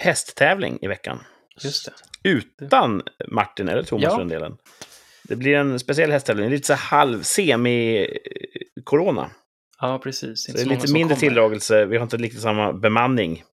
hästtävling 0.00 0.78
i 0.82 0.86
veckan. 0.86 1.18
Just 1.62 1.86
det. 1.86 1.92
Utan 2.28 3.02
Martin 3.28 3.68
eller 3.68 3.82
Thomas 3.82 4.04
Ja. 4.04 4.10
för 4.10 4.18
den 4.18 4.28
delen. 4.28 4.56
Det 5.28 5.36
blir 5.36 5.56
en 5.56 5.78
speciell 5.78 6.10
hästtävling, 6.10 6.50
lite 6.50 6.66
så 6.66 6.74
halv 6.74 7.22
semi-corona. 7.22 9.30
Ja, 9.80 9.98
precis. 9.98 10.46
Det 10.46 10.60
är 10.60 10.64
lite 10.64 10.92
mindre 10.92 11.14
kommer. 11.14 11.20
tilldragelse. 11.20 11.84
Vi 11.84 11.96
har 11.96 12.02
inte 12.02 12.16
riktigt 12.16 12.42
samma 12.42 12.72
bemanning 12.72 13.44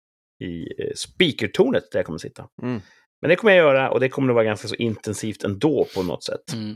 i 0.43 0.83
eh, 0.83 0.91
speakertornet 0.95 1.91
där 1.91 1.99
jag 1.99 2.05
kommer 2.05 2.19
sitta. 2.19 2.47
Mm. 2.61 2.81
Men 3.21 3.29
det 3.29 3.35
kommer 3.35 3.53
jag 3.53 3.65
göra 3.65 3.91
och 3.91 3.99
det 3.99 4.09
kommer 4.09 4.29
att 4.29 4.35
vara 4.35 4.45
ganska 4.45 4.67
så 4.67 4.75
intensivt 4.75 5.43
ändå 5.43 5.87
på 5.95 6.03
något 6.03 6.23
sätt. 6.23 6.53
Mm. 6.53 6.75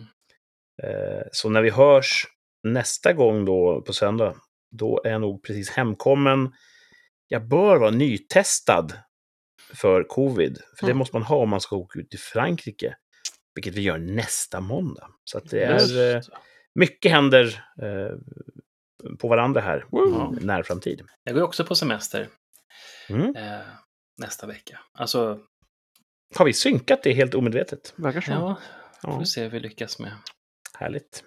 Eh, 0.83 1.21
Så 1.31 1.49
när 1.49 1.61
vi 1.61 1.69
hörs 1.69 2.27
nästa 2.63 3.13
gång 3.13 3.45
då 3.45 3.81
på 3.81 3.93
söndag, 3.93 4.35
då 4.71 5.01
är 5.05 5.11
jag 5.11 5.21
nog 5.21 5.43
precis 5.43 5.69
hemkommen. 5.69 6.51
Jag 7.27 7.47
bör 7.47 7.77
vara 7.77 7.91
nytestad 7.91 8.93
för 9.73 10.03
covid, 10.03 10.57
för 10.79 10.85
det 10.85 10.91
Mm. 10.91 10.97
måste 10.97 11.15
man 11.15 11.23
ha 11.23 11.37
om 11.37 11.49
man 11.49 11.61
ska 11.61 11.75
åka 11.75 11.99
ut 11.99 12.09
till 12.09 12.19
Frankrike, 12.19 12.95
vilket 13.55 13.73
vi 13.73 13.81
gör 13.81 13.97
nästa 13.97 14.59
måndag. 14.61 15.07
Så 15.23 15.37
att 15.37 15.49
det 15.49 15.63
är, 15.63 16.15
eh, 16.15 16.21
mycket 16.79 17.11
händer 17.11 17.45
eh, 17.81 18.17
på 19.19 19.27
varandra 19.27 19.61
här 19.61 19.85
Woo! 19.91 20.37
i 20.41 20.45
närframtid. 20.45 21.01
Jag 21.23 21.35
går 21.35 21.41
också 21.41 21.65
på 21.65 21.75
semester 21.75 22.29
Mm. 23.09 23.33
nästa 24.21 24.47
vecka. 24.47 24.79
Alltså, 24.93 25.39
Har 26.35 26.45
vi 26.45 26.53
synkat 26.53 27.03
det 27.03 27.13
helt 27.13 27.35
omedvetet? 27.35 27.93
Verkar 27.95 28.21
så. 28.21 28.31
ja, 28.31 28.57
Ja. 29.03 29.11
får 29.17 29.23
se 29.23 29.43
hur 29.43 29.49
vi 29.49 29.59
lyckas 29.59 29.99
med. 29.99 30.11
Härligt. 30.77 31.23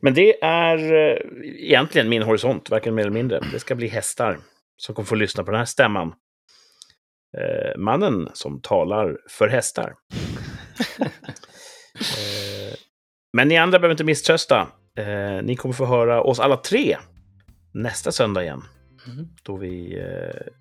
Men 0.00 0.14
det 0.14 0.44
är 0.44 0.92
eh, 0.92 1.18
egentligen 1.44 2.08
min 2.08 2.22
horisont, 2.22 2.70
varken 2.70 2.94
mer 2.94 3.02
eller 3.02 3.12
mindre. 3.12 3.40
Det 3.52 3.60
ska 3.60 3.74
bli 3.74 3.88
hästar 3.88 4.38
som 4.76 4.94
kommer 4.94 5.06
få 5.06 5.14
lyssna 5.14 5.44
på 5.44 5.50
den 5.50 5.58
här 5.58 5.64
stämman. 5.64 6.14
Eh, 7.38 7.78
mannen 7.78 8.28
som 8.32 8.60
talar 8.60 9.18
för 9.30 9.48
hästar. 9.48 9.86
eh, 10.98 12.74
men 13.32 13.48
ni 13.48 13.56
andra 13.56 13.78
behöver 13.78 13.94
inte 13.94 14.04
misströsta. 14.04 14.68
Eh, 14.98 15.42
ni 15.42 15.56
kommer 15.56 15.72
få 15.72 15.86
höra 15.86 16.22
oss 16.22 16.40
alla 16.40 16.56
tre 16.56 16.96
nästa 17.74 18.12
söndag 18.12 18.42
igen. 18.42 18.62
Mm. 19.06 19.28
Då 19.42 19.56
vi 19.56 19.98
eh, 19.98 20.52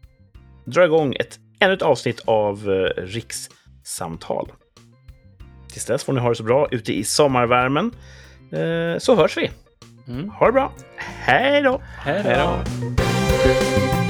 drar 0.66 0.86
igång 0.86 1.16
ett, 1.20 1.40
ännu 1.60 1.74
ett 1.74 1.82
avsnitt 1.82 2.22
av 2.26 2.70
eh, 2.70 3.02
Rikssamtal. 3.02 4.52
Tills 5.74 5.86
dess 5.86 6.04
får 6.04 6.14
ni 6.14 6.20
ha 6.20 6.30
det 6.30 6.36
så 6.36 6.44
bra 6.44 6.68
ute 6.72 6.94
i 6.94 7.04
sommarvärmen. 7.04 7.92
Eh, 8.52 9.00
så 9.00 9.16
hörs 9.16 9.38
vi. 9.38 9.52
Mm. 10.08 10.30
Ha 10.30 10.46
det 10.46 10.52
bra. 10.52 10.72
Hej 10.98 11.62
då! 11.62 11.82
Hej 11.98 12.24
då! 12.24 14.03